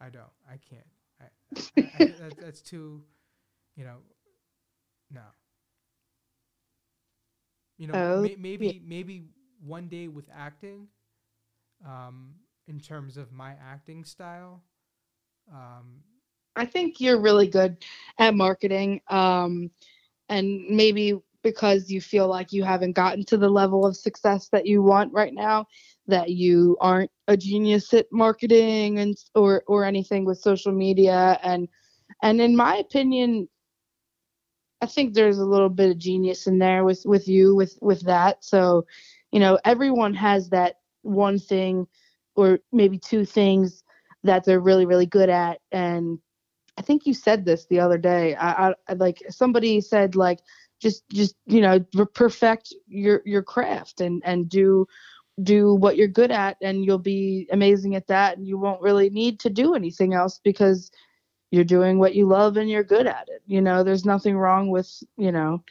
I 0.00 0.10
don't. 0.10 0.24
I 0.48 0.58
can't. 0.58 0.86
I, 1.20 1.24
I, 1.80 2.04
I, 2.04 2.04
that, 2.20 2.36
that's 2.40 2.60
too, 2.60 3.02
you 3.76 3.84
know, 3.84 3.98
no. 5.10 5.22
You 7.76 7.86
know, 7.88 7.94
Oh, 7.94 8.14
may, 8.14 8.36
maybe 8.36 8.80
maybe 8.82 9.24
one 9.60 9.88
day 9.88 10.08
with 10.08 10.28
acting, 10.32 10.88
um, 11.84 12.34
in 12.66 12.80
terms 12.80 13.16
of 13.16 13.32
my 13.32 13.52
acting 13.54 14.04
style, 14.04 14.62
um, 15.52 16.02
I 16.56 16.66
think 16.66 17.00
you're 17.00 17.20
really 17.20 17.46
good 17.48 17.84
at 18.18 18.34
marketing. 18.34 19.00
Um, 19.08 19.70
and 20.28 20.62
maybe 20.68 21.14
because 21.42 21.90
you 21.90 22.00
feel 22.00 22.28
like 22.28 22.52
you 22.52 22.64
haven't 22.64 22.92
gotten 22.92 23.24
to 23.26 23.36
the 23.36 23.48
level 23.48 23.86
of 23.86 23.96
success 23.96 24.48
that 24.50 24.66
you 24.66 24.82
want 24.82 25.12
right 25.12 25.32
now, 25.34 25.66
that 26.06 26.30
you 26.30 26.76
aren't 26.80 27.10
a 27.28 27.36
genius 27.36 27.92
at 27.94 28.06
marketing 28.12 28.98
and 28.98 29.16
or 29.34 29.62
or 29.66 29.84
anything 29.84 30.24
with 30.24 30.38
social 30.38 30.72
media. 30.72 31.38
And 31.42 31.68
and 32.22 32.40
in 32.40 32.56
my 32.56 32.76
opinion, 32.76 33.48
I 34.84 34.86
think 34.86 35.14
there's 35.14 35.38
a 35.38 35.46
little 35.46 35.70
bit 35.70 35.90
of 35.90 35.96
genius 35.98 36.46
in 36.46 36.58
there 36.58 36.84
with 36.84 37.02
with 37.06 37.26
you 37.26 37.56
with 37.56 37.78
with 37.80 38.02
that. 38.02 38.44
So, 38.44 38.84
you 39.32 39.40
know, 39.40 39.58
everyone 39.64 40.12
has 40.12 40.50
that 40.50 40.76
one 41.00 41.38
thing 41.38 41.86
or 42.36 42.58
maybe 42.70 42.98
two 42.98 43.24
things 43.24 43.82
that 44.24 44.44
they're 44.44 44.60
really 44.60 44.84
really 44.84 45.06
good 45.06 45.30
at 45.30 45.60
and 45.72 46.18
I 46.76 46.82
think 46.82 47.06
you 47.06 47.14
said 47.14 47.44
this 47.44 47.66
the 47.66 47.80
other 47.80 47.98
day. 47.98 48.34
I, 48.34 48.74
I, 48.88 48.92
like 48.94 49.22
somebody 49.30 49.80
said 49.80 50.16
like 50.16 50.40
just 50.82 51.08
just 51.08 51.34
you 51.46 51.62
know 51.62 51.80
perfect 52.14 52.74
your 52.86 53.22
your 53.24 53.42
craft 53.42 54.02
and 54.02 54.20
and 54.24 54.50
do 54.50 54.86
do 55.42 55.74
what 55.74 55.96
you're 55.96 56.08
good 56.08 56.30
at 56.30 56.58
and 56.60 56.84
you'll 56.84 56.98
be 56.98 57.48
amazing 57.50 57.94
at 57.94 58.08
that 58.08 58.36
and 58.36 58.46
you 58.46 58.58
won't 58.58 58.82
really 58.82 59.08
need 59.08 59.40
to 59.40 59.50
do 59.50 59.74
anything 59.74 60.12
else 60.12 60.40
because 60.44 60.90
you're 61.54 61.64
doing 61.64 61.98
what 61.98 62.14
you 62.14 62.26
love 62.26 62.56
and 62.56 62.68
you're 62.68 62.84
good 62.84 63.06
at 63.06 63.28
it. 63.28 63.42
You 63.46 63.60
know, 63.60 63.82
there's 63.82 64.04
nothing 64.04 64.36
wrong 64.36 64.70
with 64.70 65.02
you 65.16 65.32
know 65.32 65.62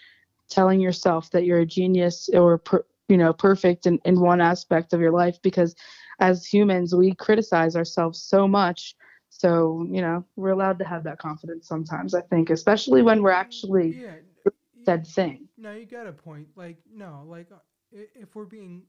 telling 0.50 0.80
yourself 0.80 1.32
that 1.32 1.46
you're 1.46 1.60
a 1.60 1.66
genius 1.66 2.30
or 2.34 2.58
per, 2.58 2.86
you 3.10 3.18
know 3.18 3.34
perfect 3.34 3.86
in, 3.86 4.00
in 4.06 4.20
one 4.20 4.42
aspect 4.42 4.94
of 4.94 5.02
your 5.02 5.12
life 5.12 5.42
because 5.42 5.76
as 6.20 6.46
humans 6.46 6.96
we 6.96 7.16
criticize 7.16 7.76
ourselves 7.76 8.22
so 8.22 8.48
much 8.48 8.96
so, 9.36 9.86
you 9.90 10.02
know, 10.02 10.24
we're 10.36 10.52
allowed 10.52 10.78
to 10.80 10.86
have 10.86 11.04
that 11.06 11.18
confidence 11.18 11.68
sometimes, 11.68 12.14
I 12.14 12.22
think, 12.22 12.52
especially 12.52 13.02
when 13.02 13.24
we're 13.24 13.32
actually 13.32 14.00
yeah, 14.00 14.52
said 14.86 15.08
thing. 15.08 15.48
No, 15.58 15.74
you 15.74 15.86
got 15.86 16.06
a 16.08 16.14
point. 16.14 16.50
Like, 16.56 16.78
no, 16.94 17.24
like 17.28 17.52
uh, 17.52 17.58
if 17.92 18.36
we're 18.36 18.46
being 18.46 18.84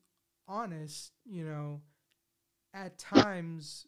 honest, 0.46 1.12
you 1.24 1.44
know, 1.44 1.80
at 2.74 2.98
times 2.98 3.86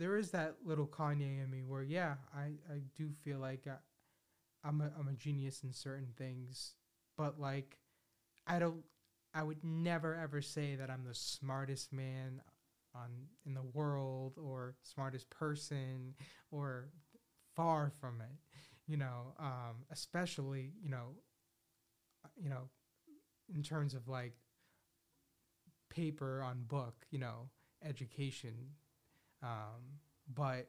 there 0.00 0.16
is 0.16 0.30
that 0.30 0.56
little 0.64 0.86
Kanye 0.86 1.44
in 1.44 1.50
me 1.50 1.62
where, 1.62 1.82
yeah, 1.82 2.14
I, 2.34 2.54
I 2.72 2.80
do 2.96 3.10
feel 3.22 3.38
like 3.38 3.66
I, 3.68 3.76
I'm 4.66 4.80
a 4.80 4.90
I'm 4.98 5.08
a 5.08 5.12
genius 5.12 5.62
in 5.62 5.72
certain 5.72 6.08
things, 6.16 6.74
but 7.16 7.38
like 7.38 7.78
I 8.46 8.58
don't 8.58 8.82
I 9.34 9.42
would 9.42 9.62
never 9.62 10.14
ever 10.14 10.40
say 10.42 10.74
that 10.74 10.90
I'm 10.90 11.04
the 11.04 11.14
smartest 11.14 11.92
man 11.92 12.40
on 12.94 13.10
in 13.46 13.54
the 13.54 13.62
world 13.62 14.38
or 14.42 14.74
smartest 14.82 15.30
person 15.30 16.14
or 16.50 16.88
far 17.54 17.90
from 18.00 18.20
it. 18.20 18.38
You 18.86 18.96
know, 18.96 19.34
um, 19.38 19.84
especially 19.90 20.72
you 20.82 20.90
know, 20.90 21.14
you 22.42 22.48
know, 22.48 22.68
in 23.54 23.62
terms 23.62 23.94
of 23.94 24.08
like 24.08 24.34
paper 25.90 26.42
on 26.42 26.64
book, 26.66 27.06
you 27.10 27.18
know, 27.18 27.50
education. 27.84 28.54
Um, 29.42 29.98
but 30.34 30.68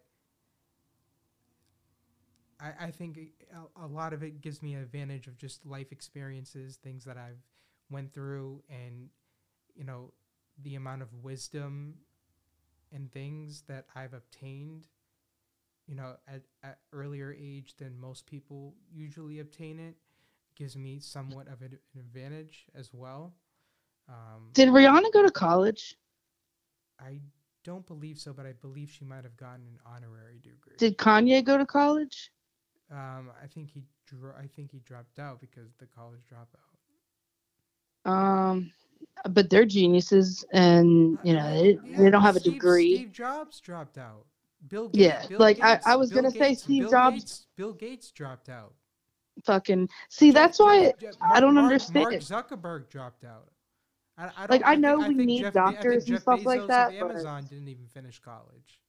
I, 2.59 2.85
I 2.85 2.91
think 2.91 3.19
a, 3.53 3.85
a 3.85 3.87
lot 3.87 4.13
of 4.13 4.23
it 4.23 4.41
gives 4.41 4.61
me 4.61 4.73
an 4.73 4.81
advantage 4.81 5.27
of 5.27 5.37
just 5.37 5.65
life 5.65 5.91
experiences, 5.91 6.77
things 6.77 7.03
that 7.05 7.17
I've 7.17 7.41
went 7.89 8.13
through, 8.13 8.63
and 8.69 9.09
you 9.75 9.83
know, 9.83 10.13
the 10.63 10.75
amount 10.75 11.01
of 11.01 11.13
wisdom 11.23 11.95
and 12.93 13.11
things 13.11 13.63
that 13.67 13.85
I've 13.95 14.13
obtained, 14.13 14.87
you 15.87 15.95
know, 15.95 16.15
at, 16.27 16.41
at 16.63 16.79
earlier 16.93 17.35
age 17.37 17.75
than 17.77 17.99
most 17.99 18.25
people 18.25 18.75
usually 18.93 19.39
obtain 19.39 19.79
it, 19.79 19.95
gives 20.55 20.75
me 20.75 20.99
somewhat 20.99 21.47
of 21.47 21.61
an 21.61 21.77
advantage 21.97 22.65
as 22.75 22.89
well. 22.93 23.33
Um, 24.09 24.49
Did 24.53 24.69
Rihanna 24.69 25.11
go 25.13 25.23
to 25.23 25.31
college? 25.31 25.97
I 26.99 27.19
don't 27.63 27.85
believe 27.85 28.17
so, 28.17 28.33
but 28.33 28.45
I 28.45 28.53
believe 28.53 28.89
she 28.89 29.05
might 29.05 29.23
have 29.23 29.37
gotten 29.37 29.65
an 29.65 29.79
honorary 29.85 30.39
degree. 30.41 30.75
Did 30.77 30.97
Kanye 30.97 31.43
go 31.43 31.57
to 31.57 31.65
college? 31.65 32.31
Um, 32.91 33.31
I 33.41 33.47
think 33.47 33.69
he 33.69 33.83
dro- 34.05 34.33
I 34.37 34.47
think 34.47 34.71
he 34.71 34.79
dropped 34.79 35.19
out 35.19 35.39
because 35.39 35.71
the 35.79 35.85
college 35.85 36.21
dropout. 36.31 38.09
Um, 38.09 38.71
but 39.29 39.49
they're 39.49 39.65
geniuses, 39.65 40.43
and 40.51 41.17
you 41.23 41.33
know 41.33 41.61
they, 41.61 41.79
yeah, 41.85 41.97
they 41.97 42.09
don't 42.09 42.21
have 42.21 42.35
Steve, 42.35 42.53
a 42.53 42.55
degree. 42.55 42.95
Steve 42.95 43.11
Jobs 43.11 43.59
dropped 43.59 43.97
out. 43.97 44.25
Bill 44.67 44.89
Gates, 44.89 44.97
yeah, 44.97 45.27
Bill 45.27 45.39
like 45.39 45.57
Gates, 45.57 45.87
I, 45.87 45.93
I 45.93 45.95
was 45.95 46.09
Bill 46.09 46.21
gonna 46.23 46.33
Gates, 46.33 46.45
say 46.45 46.55
Steve 46.55 46.83
Bill 46.83 46.91
Jobs. 46.91 47.15
Gates, 47.15 47.47
Bill 47.55 47.73
Gates 47.73 48.11
dropped 48.11 48.49
out. 48.49 48.73
Fucking 49.45 49.87
see, 50.09 50.31
that's 50.31 50.59
why 50.59 50.93
I 51.21 51.39
don't 51.39 51.53
Mark, 51.55 51.63
understand. 51.65 52.03
Mark 52.03 52.15
Zuckerberg 52.15 52.89
dropped 52.89 53.23
out. 53.23 53.50
I, 54.21 54.43
I 54.43 54.45
like 54.49 54.61
I 54.65 54.75
know 54.75 55.01
think, 55.01 55.17
we 55.17 55.25
need 55.25 55.43
Jeff, 55.43 55.53
doctors 55.53 56.07
and 56.07 56.19
stuff 56.19 56.41
Bezos 56.41 56.45
like 56.45 56.67
that. 56.67 56.93
But 56.99 57.11
Amazon 57.11 57.43
didn't 57.49 57.67
even 57.67 57.87
finish 57.87 58.19
college. 58.19 58.79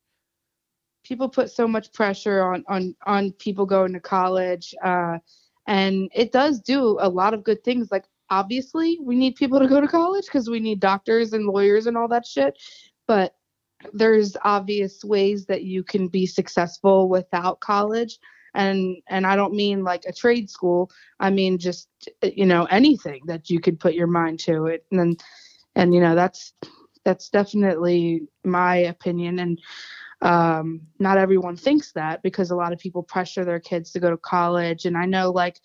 People 1.05 1.29
put 1.29 1.51
so 1.51 1.67
much 1.67 1.93
pressure 1.93 2.43
on 2.43 2.65
on 2.69 2.95
on 3.07 3.33
people 3.33 3.65
going 3.65 3.93
to 3.95 4.01
college, 4.01 4.75
uh, 4.85 5.19
and 5.67 6.11
it 6.15 6.33
does 6.33 6.61
do 6.61 6.99
a 7.01 7.09
lot 7.09 7.33
of 7.33 7.45
good 7.45 7.65
things. 7.65 7.91
Like 7.91 8.05
obviously, 8.31 8.99
we 9.03 9.17
need 9.17 9.37
people 9.37 9.59
to 9.59 9.69
go 9.69 9.81
to 9.81 9.89
college 9.89 10.27
because 10.27 10.51
we 10.51 10.61
need 10.61 10.81
doctors 10.81 11.33
and 11.33 11.47
lawyers 11.47 11.87
and 11.87 11.97
all 11.97 12.09
that 12.09 12.27
shit. 12.27 12.59
But 13.07 13.35
there's 13.93 14.37
obvious 14.45 15.03
ways 15.03 15.47
that 15.47 15.65
you 15.65 15.83
can 15.83 16.09
be 16.09 16.27
successful 16.27 17.09
without 17.09 17.61
college 17.61 18.19
and 18.55 18.97
and 19.09 19.27
I 19.27 19.37
don't 19.37 19.55
mean 19.55 19.85
like 19.85 20.05
a 20.07 20.13
trade 20.13 20.51
school. 20.51 20.91
I 21.21 21.31
mean 21.31 21.59
just 21.59 21.89
you 22.23 22.47
know 22.47 22.65
anything 22.65 23.23
that 23.27 23.51
you 23.51 23.61
could 23.61 23.81
put 23.81 23.95
your 23.95 24.07
mind 24.07 24.41
to 24.41 24.67
it, 24.67 24.85
and 24.91 25.01
then 25.01 25.17
and 25.75 25.95
you 25.95 26.01
know 26.01 26.15
that's 26.15 26.53
that's 27.05 27.29
definitely 27.29 28.23
my 28.45 28.77
opinion 28.77 29.39
and 29.39 29.61
um, 30.21 30.83
not 31.01 31.19
everyone 31.19 31.57
thinks 31.57 31.91
that 31.93 32.23
because 32.23 32.53
a 32.53 32.57
lot 32.57 32.73
of 32.73 32.79
people 32.79 33.03
pressure 33.03 33.45
their 33.45 33.59
kids 33.59 33.91
to 33.91 34.01
go 34.01 34.11
to 34.11 34.17
college 34.17 34.85
and 34.85 34.97
i 34.97 35.05
know 35.05 35.31
like 35.31 35.59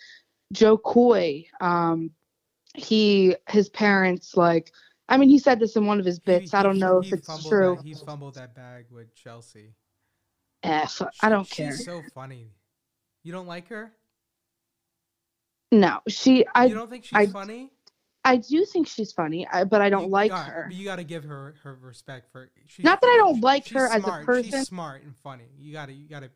jo 0.52 0.78
koy 0.78 1.46
um, 1.62 2.10
he 2.74 3.36
his 3.50 3.70
parents 3.70 4.36
like 4.36 4.72
i 5.10 5.18
mean 5.18 5.30
he 5.30 5.40
said 5.40 5.60
this 5.60 5.76
in 5.76 5.86
one 5.86 6.00
of 6.00 6.06
his 6.06 6.20
bits 6.20 6.52
he, 6.52 6.58
i 6.58 6.64
don't 6.64 6.80
know 6.80 7.00
if 7.00 7.14
it's 7.14 7.48
true 7.48 7.76
that, 7.76 7.86
he 7.86 7.94
fumbled 7.94 8.34
that 8.36 8.56
bag 8.56 8.86
with 8.90 9.14
chelsea 9.16 9.74
i 11.22 11.30
don't 11.30 11.50
care. 11.50 11.72
She's 11.72 11.86
so 11.86 12.04
funny. 12.14 12.52
You 13.24 13.32
don't 13.32 13.48
like 13.48 13.68
her? 13.70 13.92
No, 15.72 16.00
she. 16.08 16.46
I. 16.56 16.66
You 16.66 16.76
don't 16.76 16.90
think 16.90 17.04
she's 17.04 17.18
I, 17.18 17.26
funny? 17.28 17.72
I 18.24 18.38
do 18.38 18.66
think 18.66 18.88
she's 18.88 19.12
funny, 19.12 19.48
but 19.70 19.82
I 19.82 19.90
don't 19.90 20.06
you, 20.06 20.10
like 20.10 20.32
uh, 20.32 20.44
her. 20.44 20.70
You 20.72 20.86
got 20.86 20.98
to 20.98 21.04
give 21.04 21.24
her 21.26 21.56
her 21.64 21.78
respect 21.82 22.32
for. 22.32 22.50
She's, 22.66 22.84
Not 22.84 23.02
that 23.02 23.08
I 23.08 23.18
don't 23.18 23.42
like 23.42 23.68
her 23.70 23.88
smart. 23.88 24.06
as 24.06 24.08
a 24.08 24.26
person. 24.26 24.52
She's 24.52 24.68
smart 24.68 25.04
and 25.04 25.16
funny. 25.18 25.46
You 25.58 25.74
got 25.74 25.88
to. 25.88 25.94
You 25.94 26.08
got 26.08 26.22
to. 26.22 26.30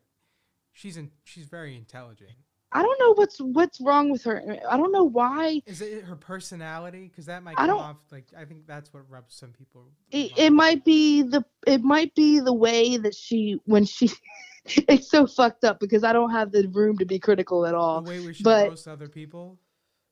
She's 0.72 0.96
in. 0.96 1.10
She's 1.24 1.46
very 1.46 1.76
intelligent. 1.76 2.30
I 2.74 2.82
don't 2.82 2.98
know 2.98 3.12
what's 3.14 3.38
what's 3.38 3.80
wrong 3.80 4.10
with 4.10 4.24
her. 4.24 4.58
I 4.68 4.76
don't 4.76 4.92
know 4.92 5.04
why. 5.04 5.60
Is 5.66 5.82
it 5.82 6.04
her 6.04 6.16
personality? 6.16 7.08
Because 7.08 7.26
that 7.26 7.42
might 7.42 7.56
come 7.56 7.70
off 7.70 7.96
like 8.10 8.26
I 8.36 8.44
think 8.44 8.66
that's 8.66 8.92
what 8.92 9.02
rubs 9.10 9.34
some 9.34 9.50
people. 9.50 9.88
It, 10.10 10.32
it 10.38 10.50
might 10.50 10.84
be 10.84 11.22
the 11.22 11.44
it 11.66 11.82
might 11.82 12.14
be 12.14 12.40
the 12.40 12.52
way 12.52 12.96
that 12.96 13.14
she 13.14 13.60
when 13.66 13.84
she 13.84 14.10
it's 14.88 15.10
so 15.10 15.26
fucked 15.26 15.64
up 15.64 15.80
because 15.80 16.04
I 16.04 16.12
don't 16.12 16.30
have 16.30 16.52
the 16.52 16.68
room 16.68 16.98
to 16.98 17.04
be 17.04 17.18
critical 17.18 17.66
at 17.66 17.74
all. 17.74 18.02
The 18.02 18.10
way 18.10 18.20
we 18.20 18.34
should 18.34 18.44
but, 18.44 18.70
roast 18.70 18.88
other 18.88 19.08
people. 19.08 19.58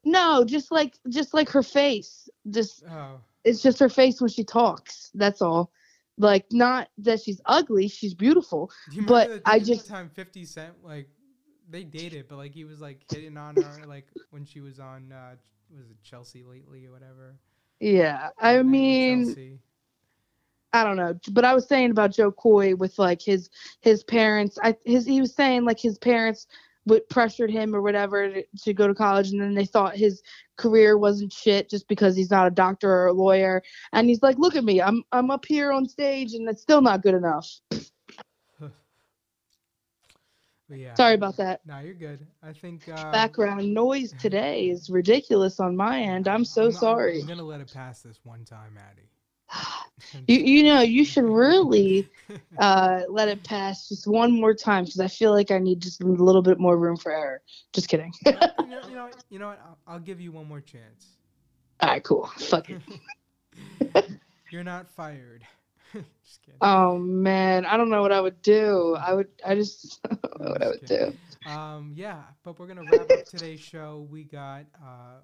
No, 0.05 0.44
just 0.44 0.72
like 0.72 0.94
just 1.09 1.35
like 1.35 1.48
her 1.51 1.62
face. 1.62 2.28
Just 2.48 2.82
oh. 2.90 3.20
it's 3.44 3.62
just 3.62 3.78
her 3.78 3.89
face 3.89 4.20
when 4.20 4.31
she 4.31 4.44
talks. 4.44 5.10
That's 5.14 5.43
all. 5.43 5.70
Like 6.16 6.47
not 6.51 6.89
that 6.98 7.20
she's 7.20 7.40
ugly, 7.47 7.89
she's 7.89 8.14
beautiful. 8.14 8.70
but 9.06 9.43
I 9.44 9.59
just 9.59 9.86
time 9.86 10.10
Fifty 10.10 10.44
Cent 10.44 10.74
like 10.82 11.09
they 11.68 11.85
dated, 11.85 12.27
but 12.28 12.36
like 12.36 12.52
he 12.52 12.64
was 12.64 12.81
like 12.81 13.02
hitting 13.10 13.36
on 13.36 13.56
her 13.56 13.86
like 13.86 14.06
when 14.31 14.44
she 14.44 14.60
was 14.60 14.81
on 14.81 15.12
uh 15.12 15.36
was 15.77 15.90
it 15.90 16.02
Chelsea 16.02 16.43
lately 16.43 16.86
or 16.86 16.93
whatever. 16.93 17.36
Yeah, 17.78 18.31
I 18.39 18.62
mean. 18.62 19.60
I 20.73 20.85
don't 20.85 20.97
know, 20.97 21.19
but 21.33 21.45
I 21.45 21.55
was 21.55 21.67
saying 21.67 21.91
about 21.91 22.13
Jo 22.13 22.31
Koy 22.31 22.77
with 22.77 22.99
like 22.99 23.21
his 23.21 23.51
his 23.81 24.05
parents. 24.05 24.59
I 24.63 24.77
his 24.85 25.05
he 25.05 25.21
was 25.21 25.35
saying 25.35 25.65
like 25.65 25.81
his 25.81 25.99
parents 25.99 26.47
would 26.87 27.09
pressured 27.09 27.51
him 27.51 27.75
or 27.75 27.83
whatever 27.83 28.29
to, 28.33 28.45
to, 28.63 28.73
go 28.73 28.87
to 28.87 28.95
college, 28.95 29.31
and 29.31 29.41
then 29.41 29.55
they 29.55 29.65
thought 29.65 29.97
his 29.97 30.23
career 30.57 30.97
wasn't 30.97 31.33
shit 31.33 31.69
just 31.69 31.89
because 31.89 32.17
he's 32.17 32.31
not 32.31 32.47
a 32.47 32.51
doctor 32.51 32.91
or 32.91 33.07
a 33.07 33.13
lawyer. 33.13 33.63
And 33.93 34.09
he's 34.09 34.23
like, 34.23 34.39
"Look 34.39 34.55
at 34.57 34.65
me, 34.65 34.81
I'm 34.81 35.03
I'm 35.13 35.31
up 35.31 35.45
here 35.45 35.73
on 35.73 35.89
stage, 35.89 36.35
and 36.35 36.49
it's 36.49 36.63
still 36.63 36.83
not 36.83 37.03
good 37.03 37.15
enough." 37.15 37.49
yeah. 40.69 40.95
Sorry 40.95 41.15
about 41.15 41.37
that. 41.39 41.61
No, 41.67 41.81
you're 41.81 41.95
good. 41.95 42.27
I 42.43 42.53
think 42.53 42.89
uh, 42.89 43.11
background 43.11 43.75
noise 43.75 44.15
today 44.19 44.69
is 44.69 44.89
ridiculous 44.89 45.59
on 45.59 45.77
my 45.77 46.01
end. 46.01 46.29
I'm 46.29 46.45
so 46.45 46.67
I'm, 46.67 46.73
sorry. 46.73 47.21
I'm 47.23 47.27
gonna 47.27 47.43
let 47.43 47.61
it 47.61 47.73
pass 47.73 48.03
this 48.03 48.21
one 48.25 48.45
time, 48.45 48.79
Addie. 48.79 49.09
you 50.27 50.39
you 50.39 50.62
know 50.64 50.81
you 50.81 51.05
should 51.05 51.24
really 51.24 52.09
uh, 52.59 53.02
let 53.09 53.28
it 53.28 53.43
pass 53.44 53.89
just 53.89 54.06
one 54.06 54.32
more 54.32 54.55
time 54.55 54.85
because 54.85 55.01
I 55.01 55.09
feel 55.09 55.32
like 55.32 55.51
I 55.51 55.59
need 55.59 55.81
just 55.81 56.02
a 56.02 56.06
little 56.06 56.43
bit 56.43 56.59
more 56.59 56.77
room 56.77 56.97
for 56.97 57.12
error. 57.12 57.43
Just 57.72 57.89
kidding. 57.89 58.12
you, 58.27 58.32
know, 58.32 58.48
you, 58.59 58.94
know, 58.94 59.10
you 59.31 59.39
know 59.39 59.48
what? 59.48 59.60
I'll, 59.64 59.78
I'll, 59.94 60.01
give 60.01 60.20
you 60.20 60.32
one 60.32 60.47
more 60.47 60.60
chance. 60.60 61.16
All 61.81 61.89
right, 61.89 62.02
cool. 62.02 62.31
Fuck 62.39 62.68
it. 62.70 64.10
You're 64.51 64.64
not 64.64 64.89
fired. 64.89 65.44
just. 65.93 66.56
Oh 66.60 66.98
man, 66.98 67.64
I 67.64 67.77
don't 67.77 67.90
know 67.90 68.02
what 68.02 68.12
I 68.12 68.20
would 68.20 68.43
do. 68.43 68.97
I 69.01 69.14
would. 69.14 69.28
I 69.44 69.55
just 69.55 70.02
don't 70.02 70.40
know 70.40 70.51
what 70.51 70.62
I 70.62 70.68
would 70.68 70.81
kidding. 70.86 71.16
do. 71.44 71.51
Um, 71.51 71.93
yeah, 71.94 72.22
but 72.44 72.59
we're 72.59 72.66
gonna 72.66 72.85
wrap 72.85 73.10
up 73.10 73.24
today's 73.24 73.60
show. 73.60 74.06
We 74.10 74.24
got. 74.24 74.66
Uh, 74.74 75.20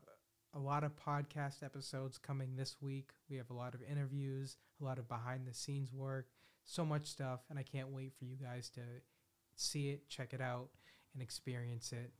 a 0.57 0.59
lot 0.59 0.85
of 0.85 0.93
podcast 0.97 1.63
episodes 1.63 2.17
coming 2.17 2.57
this 2.57 2.77
week. 2.81 3.11
We 3.29 3.37
have 3.37 3.51
a 3.51 3.55
lot 3.55 3.75
of 3.75 3.83
interviews, 3.83 4.57
a 4.81 4.85
lot 4.85 4.99
of 4.99 5.07
behind 5.07 5.47
the 5.47 5.53
scenes 5.53 5.93
work, 5.93 6.29
so 6.65 6.83
much 6.85 7.07
stuff, 7.07 7.41
and 7.51 7.59
I 7.59 7.63
can't 7.63 7.91
wait 7.91 8.15
for 8.19 8.25
you 8.25 8.37
guys 8.37 8.71
to 8.71 8.81
see 9.55 9.91
it, 9.91 10.09
check 10.09 10.33
it 10.33 10.41
out, 10.41 10.69
and 11.13 11.23
experience 11.23 11.93
it. 11.93 12.11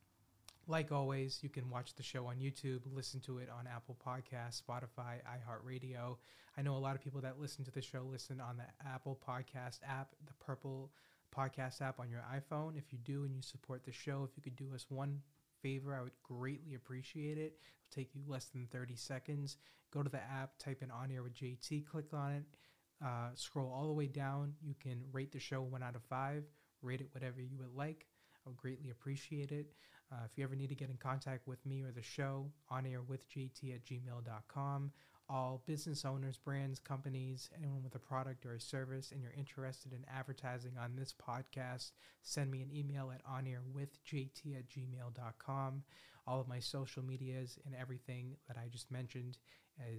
Like 0.69 0.93
always, 0.93 1.39
you 1.43 1.49
can 1.49 1.71
watch 1.71 1.95
the 1.95 2.03
show 2.03 2.27
on 2.27 2.37
YouTube, 2.37 2.81
listen 2.93 3.21
to 3.21 3.39
it 3.39 3.49
on 3.49 3.67
Apple 3.67 3.97
Podcasts, 4.07 4.61
Spotify, 4.63 5.21
iHeartRadio. 5.25 6.17
I 6.59 6.63
know 6.63 6.77
a 6.77 6.79
lot 6.79 6.95
of 6.95 7.03
people 7.03 7.23
that 7.23 7.41
listen 7.41 7.65
to 7.65 7.71
the 7.71 7.83
show 7.83 8.03
listen 8.03 8.41
on 8.41 8.59
the 8.59 8.87
Apple 8.87 9.19
Podcast 9.27 9.79
app, 9.89 10.11
the 10.27 10.35
purple 10.45 10.91
podcast 11.35 11.81
app 11.81 12.01
on 12.01 12.11
your 12.11 12.25
iPhone. 12.35 12.77
If 12.77 12.93
you 12.93 12.99
do 12.99 13.25
and 13.25 13.35
you 13.35 13.43
support 13.43 13.85
the 13.85 13.93
show, 13.93 14.29
if 14.29 14.37
you 14.37 14.43
could 14.43 14.57
do 14.57 14.75
us 14.75 14.87
one 14.91 15.21
favor, 15.67 15.97
I 15.97 16.03
would 16.03 16.13
greatly 16.23 16.75
appreciate 16.75 17.39
it. 17.39 17.55
It'll 17.59 18.03
take 18.03 18.15
you 18.15 18.23
less 18.27 18.47
than 18.47 18.69
30 18.71 18.95
seconds. 18.95 19.57
Go 19.93 20.03
to 20.03 20.09
the 20.09 20.23
app, 20.23 20.59
type 20.59 20.83
in 20.83 20.93
On 20.93 21.11
Air 21.11 21.25
with 21.25 21.35
JT, 21.35 21.87
click 21.87 22.13
on 22.13 22.33
it, 22.33 22.45
uh, 23.05 23.31
scroll 23.35 23.73
all 23.73 23.89
the 23.89 23.93
way 23.93 24.07
down. 24.07 24.55
You 24.63 24.75
can 24.81 25.03
rate 25.13 25.33
the 25.33 25.41
show 25.41 25.63
one 25.63 25.83
out 25.83 25.97
of 25.97 26.03
five, 26.03 26.45
rate 26.83 27.01
it 27.01 27.09
whatever 27.13 27.41
you 27.41 27.57
would 27.59 27.75
like. 27.75 28.07
I 28.45 28.51
would 28.51 28.59
greatly 28.59 28.91
appreciate 28.91 29.51
it. 29.51 29.67
Uh, 30.13 30.19
if 30.25 30.39
you 30.39 30.45
ever 30.45 30.55
need 30.55 30.69
to 30.69 30.77
get 30.77 30.89
in 30.89 30.97
contact 30.99 31.49
with 31.49 31.65
me 31.67 31.83
or 31.83 31.91
the 31.91 32.03
show, 32.03 32.47
on 32.71 32.87
air 32.87 33.03
with 33.03 33.29
JT 33.29 33.75
at 33.75 33.85
gmail.com. 33.85 34.93
all 35.29 35.63
business 35.67 36.05
owners, 36.05 36.37
brands, 36.37 36.79
companies, 36.79 37.51
anyone 37.57 37.83
with 37.83 37.95
a 37.95 37.99
product 37.99 38.45
or 38.47 38.55
a 38.55 38.61
service, 38.61 39.11
and 39.11 39.23
you're 39.23 39.33
interested 39.37 39.93
in 39.93 40.05
advertising 40.13 40.79
on 40.81 40.95
this 40.97 41.13
podcast, 41.13 41.91
send 42.23 42.51
me 42.51 42.63
an 42.63 42.71
email 42.75 43.13
at 43.13 43.23
onairwithjt 43.27 44.57
at 44.57 44.69
gmail.com. 44.69 45.83
All 46.27 46.41
of 46.41 46.49
my 46.49 46.61
social 46.61 47.05
medias 47.05 47.59
and 47.67 47.75
everything 47.75 48.37
that 48.49 48.57
I 48.57 48.69
just 48.69 48.91
mentioned 48.91 49.37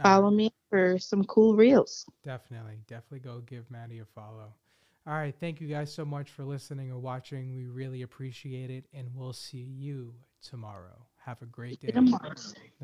Follow 0.03 0.29
me 0.29 0.51
for 0.69 0.99
some 0.99 1.23
cool 1.23 1.55
reels. 1.55 2.05
Definitely. 2.25 2.79
Definitely 2.87 3.19
go 3.19 3.39
give 3.39 3.71
Maddie 3.71 3.99
a 3.99 4.05
follow. 4.05 4.53
All 5.07 5.13
right. 5.13 5.33
Thank 5.39 5.61
you 5.61 5.69
guys 5.69 5.93
so 5.93 6.03
much 6.03 6.31
for 6.31 6.43
listening 6.43 6.91
or 6.91 6.99
watching. 6.99 7.55
We 7.55 7.67
really 7.67 8.01
appreciate 8.01 8.69
it. 8.69 8.87
And 8.93 9.07
we'll 9.15 9.31
see 9.31 9.57
you 9.57 10.15
tomorrow. 10.41 11.05
Have 11.25 11.41
a 11.41 11.45
great 11.45 11.79
day. 11.79 11.91
The 11.93 12.01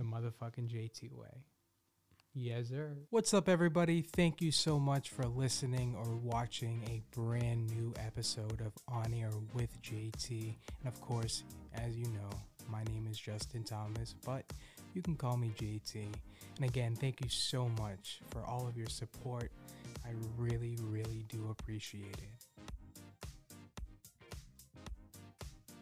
motherfucking 0.04 0.70
JT 0.70 1.12
way. 1.12 1.44
Yes, 2.34 2.70
sir. 2.70 2.96
What's 3.10 3.34
up, 3.34 3.50
everybody? 3.50 4.02
Thank 4.02 4.42
you 4.42 4.52
so 4.52 4.80
much 4.80 5.10
for 5.10 5.26
listening 5.26 5.96
or 5.98 6.16
watching 6.16 6.82
a 6.90 7.04
brand 7.14 7.70
new 7.70 7.94
episode 8.00 8.62
of 8.62 8.72
On 8.88 9.14
Air 9.14 9.30
with 9.54 9.82
JT. 9.82 10.56
And 10.80 10.88
of 10.88 11.02
course, 11.02 11.44
as 11.74 11.98
you 11.98 12.06
know, 12.06 12.30
my 12.70 12.84
name 12.86 13.06
is 13.12 13.20
Justin 13.20 13.66
Thomas, 13.66 14.16
but 14.26 14.46
you 14.94 15.02
can 15.02 15.16
call 15.18 15.36
me 15.36 15.54
JT. 15.60 16.08
And 16.58 16.66
again, 16.66 16.96
thank 16.96 17.22
you 17.22 17.30
so 17.30 17.70
much 17.80 18.20
for 18.30 18.46
all 18.46 18.68
of 18.68 18.78
your 18.78 18.88
support. 18.88 19.52
I 20.06 20.10
really, 20.38 20.78
really 20.82 21.26
do 21.30 21.48
appreciate 21.50 22.18
it. 22.18 22.30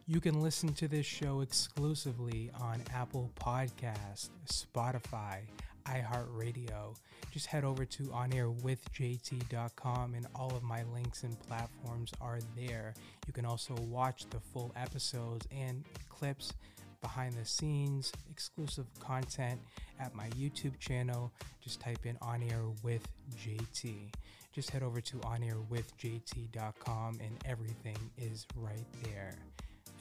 You 0.07 0.19
can 0.19 0.41
listen 0.41 0.73
to 0.73 0.87
this 0.87 1.05
show 1.05 1.41
exclusively 1.41 2.51
on 2.59 2.83
Apple 2.93 3.31
Podcast, 3.39 4.29
Spotify, 4.47 5.41
iHeartRadio. 5.85 6.95
Just 7.31 7.45
head 7.45 7.63
over 7.63 7.85
to 7.85 8.03
onairwithjt.com 8.03 10.13
and 10.13 10.27
all 10.35 10.53
of 10.55 10.63
my 10.63 10.83
links 10.93 11.23
and 11.23 11.39
platforms 11.39 12.11
are 12.19 12.39
there. 12.57 12.93
You 13.25 13.33
can 13.33 13.45
also 13.45 13.73
watch 13.75 14.25
the 14.29 14.39
full 14.39 14.73
episodes 14.75 15.47
and 15.49 15.85
clips 16.09 16.53
behind 17.01 17.33
the 17.33 17.45
scenes, 17.45 18.11
exclusive 18.29 18.85
content 18.99 19.59
at 19.99 20.15
my 20.15 20.27
YouTube 20.29 20.77
channel. 20.79 21.31
Just 21.61 21.79
type 21.79 22.05
in 22.05 22.17
On 22.21 22.41
Air 22.43 22.63
with 22.83 23.07
JT. 23.37 24.11
Just 24.53 24.69
head 24.69 24.83
over 24.83 25.01
to 25.01 25.17
onairwithjt.com 25.17 27.19
and 27.21 27.37
everything 27.45 27.97
is 28.17 28.45
right 28.55 28.85
there. 29.03 29.35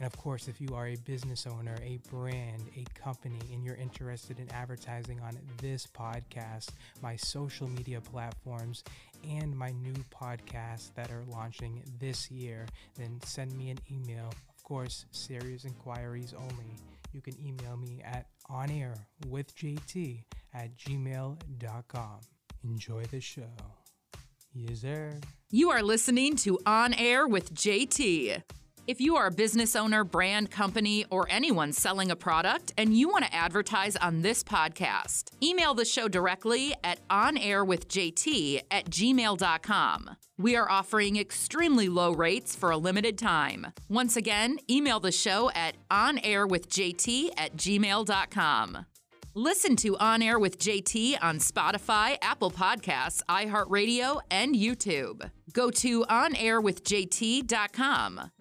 And 0.01 0.07
of 0.07 0.17
course, 0.17 0.47
if 0.47 0.59
you 0.59 0.69
are 0.73 0.87
a 0.87 0.95
business 1.05 1.45
owner, 1.45 1.77
a 1.83 1.99
brand, 2.09 2.63
a 2.75 2.83
company, 2.99 3.39
and 3.53 3.63
you're 3.63 3.75
interested 3.75 4.39
in 4.39 4.51
advertising 4.51 5.19
on 5.19 5.37
this 5.61 5.85
podcast, 5.85 6.69
my 7.03 7.15
social 7.15 7.67
media 7.67 8.01
platforms, 8.01 8.83
and 9.29 9.55
my 9.55 9.69
new 9.69 9.93
podcast 10.09 10.95
that 10.95 11.11
are 11.11 11.23
launching 11.27 11.83
this 11.99 12.31
year, 12.31 12.65
then 12.95 13.19
send 13.23 13.55
me 13.55 13.69
an 13.69 13.77
email. 13.91 14.33
Of 14.57 14.63
course, 14.63 15.05
serious 15.11 15.65
inquiries 15.65 16.33
only. 16.35 16.79
You 17.13 17.21
can 17.21 17.35
email 17.45 17.77
me 17.77 18.01
at 18.03 18.27
onairwithjt 18.49 20.23
at 20.53 20.77
gmail.com. 20.77 22.19
Enjoy 22.63 23.03
the 23.05 23.19
show. 23.19 23.49
Yes, 24.53 24.81
sir. 24.81 25.19
You 25.49 25.71
are 25.71 25.81
listening 25.81 26.35
to 26.37 26.59
On 26.65 26.93
Air 26.93 27.27
with 27.27 27.53
JT. 27.53 28.41
If 28.87 28.99
you 28.99 29.15
are 29.15 29.27
a 29.27 29.31
business 29.31 29.75
owner, 29.75 30.03
brand, 30.03 30.49
company, 30.49 31.05
or 31.11 31.27
anyone 31.29 31.71
selling 31.71 32.09
a 32.09 32.15
product 32.15 32.73
and 32.77 32.97
you 32.97 33.09
want 33.09 33.25
to 33.25 33.33
advertise 33.33 33.95
on 33.95 34.21
this 34.21 34.43
podcast, 34.43 35.31
email 35.41 35.73
the 35.73 35.85
show 35.85 36.07
directly 36.07 36.73
at 36.83 37.07
onairwithjt 37.09 38.61
at 38.71 38.89
gmail.com. 38.89 40.09
We 40.37 40.55
are 40.55 40.69
offering 40.69 41.17
extremely 41.17 41.89
low 41.89 42.13
rates 42.13 42.55
for 42.55 42.71
a 42.71 42.77
limited 42.77 43.19
time. 43.19 43.67
Once 43.87 44.17
again, 44.17 44.57
email 44.69 44.99
the 44.99 45.11
show 45.11 45.51
at 45.51 45.75
onairwithjt 45.91 47.29
at 47.37 47.55
gmail.com. 47.55 48.85
Listen 49.33 49.77
to 49.77 49.95
On 49.97 50.21
Air 50.21 50.37
with 50.37 50.59
JT 50.59 51.17
on 51.21 51.39
Spotify, 51.39 52.17
Apple 52.21 52.51
Podcasts, 52.51 53.21
iHeartRadio, 53.29 54.19
and 54.29 54.53
YouTube. 54.53 55.31
Go 55.53 55.71
to 55.71 56.03
onairwithjt.com. 56.03 58.31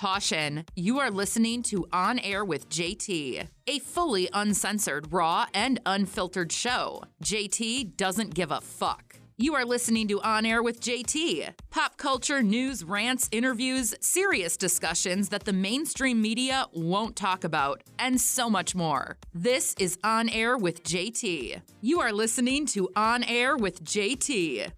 Caution, 0.00 0.64
you 0.76 0.98
are 0.98 1.10
listening 1.10 1.62
to 1.64 1.86
On 1.92 2.18
Air 2.20 2.42
with 2.42 2.70
JT, 2.70 3.46
a 3.66 3.78
fully 3.80 4.30
uncensored, 4.32 5.12
raw, 5.12 5.44
and 5.52 5.78
unfiltered 5.84 6.50
show. 6.50 7.02
JT 7.22 7.98
doesn't 7.98 8.34
give 8.34 8.50
a 8.50 8.62
fuck. 8.62 9.16
You 9.36 9.56
are 9.56 9.64
listening 9.66 10.08
to 10.08 10.18
On 10.22 10.46
Air 10.46 10.62
with 10.62 10.80
JT. 10.80 11.52
Pop 11.68 11.98
culture, 11.98 12.42
news, 12.42 12.82
rants, 12.82 13.28
interviews, 13.30 13.94
serious 14.00 14.56
discussions 14.56 15.28
that 15.28 15.44
the 15.44 15.52
mainstream 15.52 16.22
media 16.22 16.64
won't 16.72 17.14
talk 17.14 17.44
about, 17.44 17.82
and 17.98 18.18
so 18.18 18.48
much 18.48 18.74
more. 18.74 19.18
This 19.34 19.74
is 19.78 19.98
On 20.02 20.30
Air 20.30 20.56
with 20.56 20.82
JT. 20.82 21.60
You 21.82 22.00
are 22.00 22.12
listening 22.12 22.64
to 22.68 22.88
On 22.96 23.22
Air 23.24 23.54
with 23.54 23.84
JT. 23.84 24.72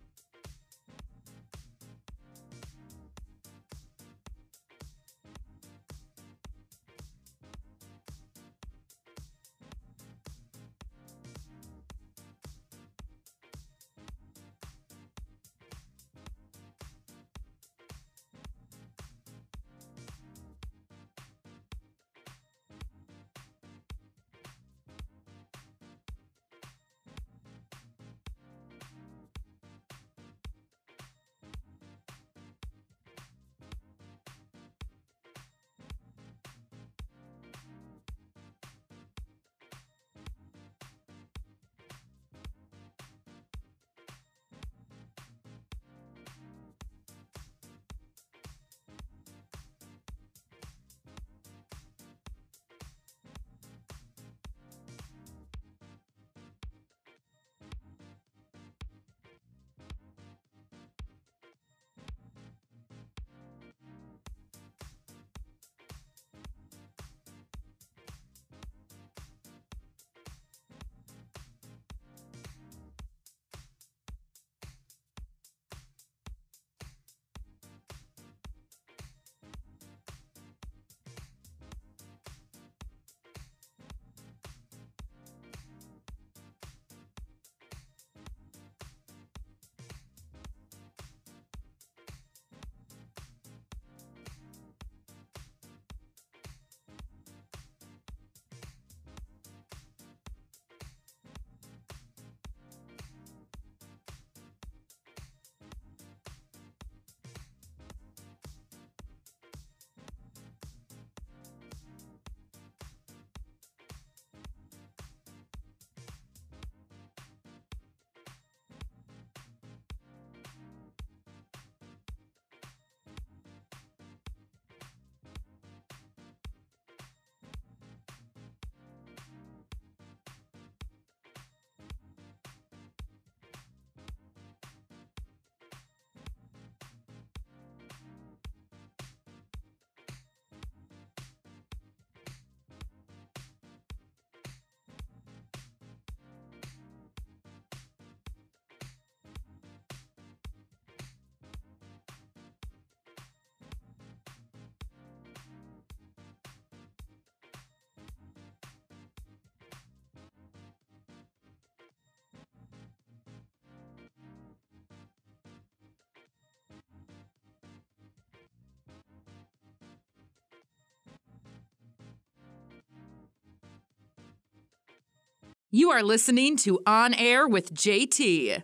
You 175.74 175.90
are 175.90 176.02
listening 176.02 176.58
to 176.58 176.80
On 176.86 177.14
Air 177.14 177.48
with 177.48 177.72
JT. 177.72 178.62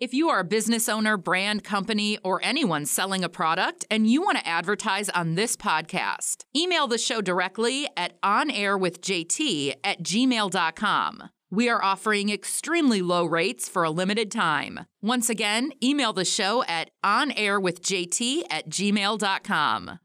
If 0.00 0.12
you 0.12 0.28
are 0.28 0.40
a 0.40 0.44
business 0.44 0.88
owner, 0.88 1.16
brand, 1.16 1.62
company, 1.62 2.18
or 2.24 2.40
anyone 2.42 2.84
selling 2.84 3.22
a 3.22 3.28
product 3.28 3.84
and 3.88 4.10
you 4.10 4.22
want 4.22 4.38
to 4.38 4.48
advertise 4.48 5.08
on 5.10 5.36
this 5.36 5.54
podcast, 5.56 6.38
email 6.56 6.88
the 6.88 6.98
show 6.98 7.20
directly 7.20 7.86
at 7.96 8.20
onairwithjt 8.22 9.74
at 9.84 10.02
gmail.com. 10.02 11.30
We 11.52 11.68
are 11.68 11.84
offering 11.84 12.30
extremely 12.30 13.02
low 13.02 13.24
rates 13.24 13.68
for 13.68 13.84
a 13.84 13.90
limited 13.90 14.32
time. 14.32 14.80
Once 15.00 15.30
again, 15.30 15.70
email 15.80 16.12
the 16.12 16.24
show 16.24 16.64
at 16.64 16.90
onairwithjt 17.04 18.42
at 18.50 18.68
gmail.com. 18.68 20.00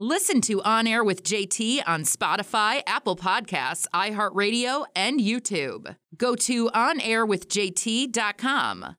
Listen 0.00 0.40
to 0.42 0.62
On 0.62 0.86
Air 0.86 1.02
with 1.02 1.24
JT 1.24 1.82
on 1.84 2.04
Spotify, 2.04 2.82
Apple 2.86 3.16
Podcasts, 3.16 3.84
iHeartRadio, 3.92 4.86
and 4.94 5.18
YouTube. 5.18 5.96
Go 6.16 6.36
to 6.36 6.68
onairwithjt.com. 6.68 8.94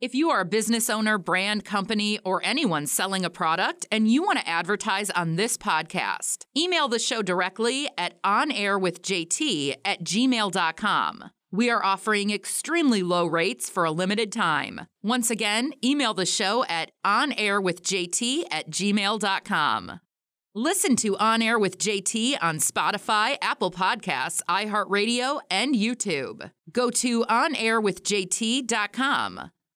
If 0.00 0.14
you 0.14 0.30
are 0.30 0.40
a 0.40 0.46
business 0.46 0.88
owner, 0.88 1.18
brand, 1.18 1.66
company, 1.66 2.18
or 2.24 2.40
anyone 2.42 2.86
selling 2.86 3.26
a 3.26 3.30
product 3.30 3.84
and 3.92 4.10
you 4.10 4.22
want 4.22 4.38
to 4.38 4.48
advertise 4.48 5.10
on 5.10 5.36
this 5.36 5.58
podcast, 5.58 6.46
email 6.56 6.88
the 6.88 6.98
show 6.98 7.20
directly 7.20 7.90
at 7.98 8.22
onairwithjt 8.22 9.74
at 9.84 10.02
gmail.com. 10.02 11.24
We 11.50 11.68
are 11.68 11.84
offering 11.84 12.30
extremely 12.30 13.02
low 13.02 13.26
rates 13.26 13.68
for 13.68 13.84
a 13.84 13.92
limited 13.92 14.32
time. 14.32 14.86
Once 15.02 15.28
again, 15.28 15.74
email 15.84 16.14
the 16.14 16.24
show 16.24 16.64
at 16.70 16.90
onairwithjt 17.04 18.44
at 18.50 18.70
gmail.com. 18.70 20.00
Listen 20.54 20.96
to 20.96 21.16
On 21.16 21.40
Air 21.40 21.58
with 21.58 21.78
JT 21.78 22.36
on 22.42 22.58
Spotify, 22.58 23.38
Apple 23.40 23.70
Podcasts, 23.70 24.42
iHeartRadio, 24.50 25.40
and 25.50 25.74
YouTube. 25.74 26.50
Go 26.70 26.90
to 26.90 27.24
onairwithjt.com. 27.24 29.50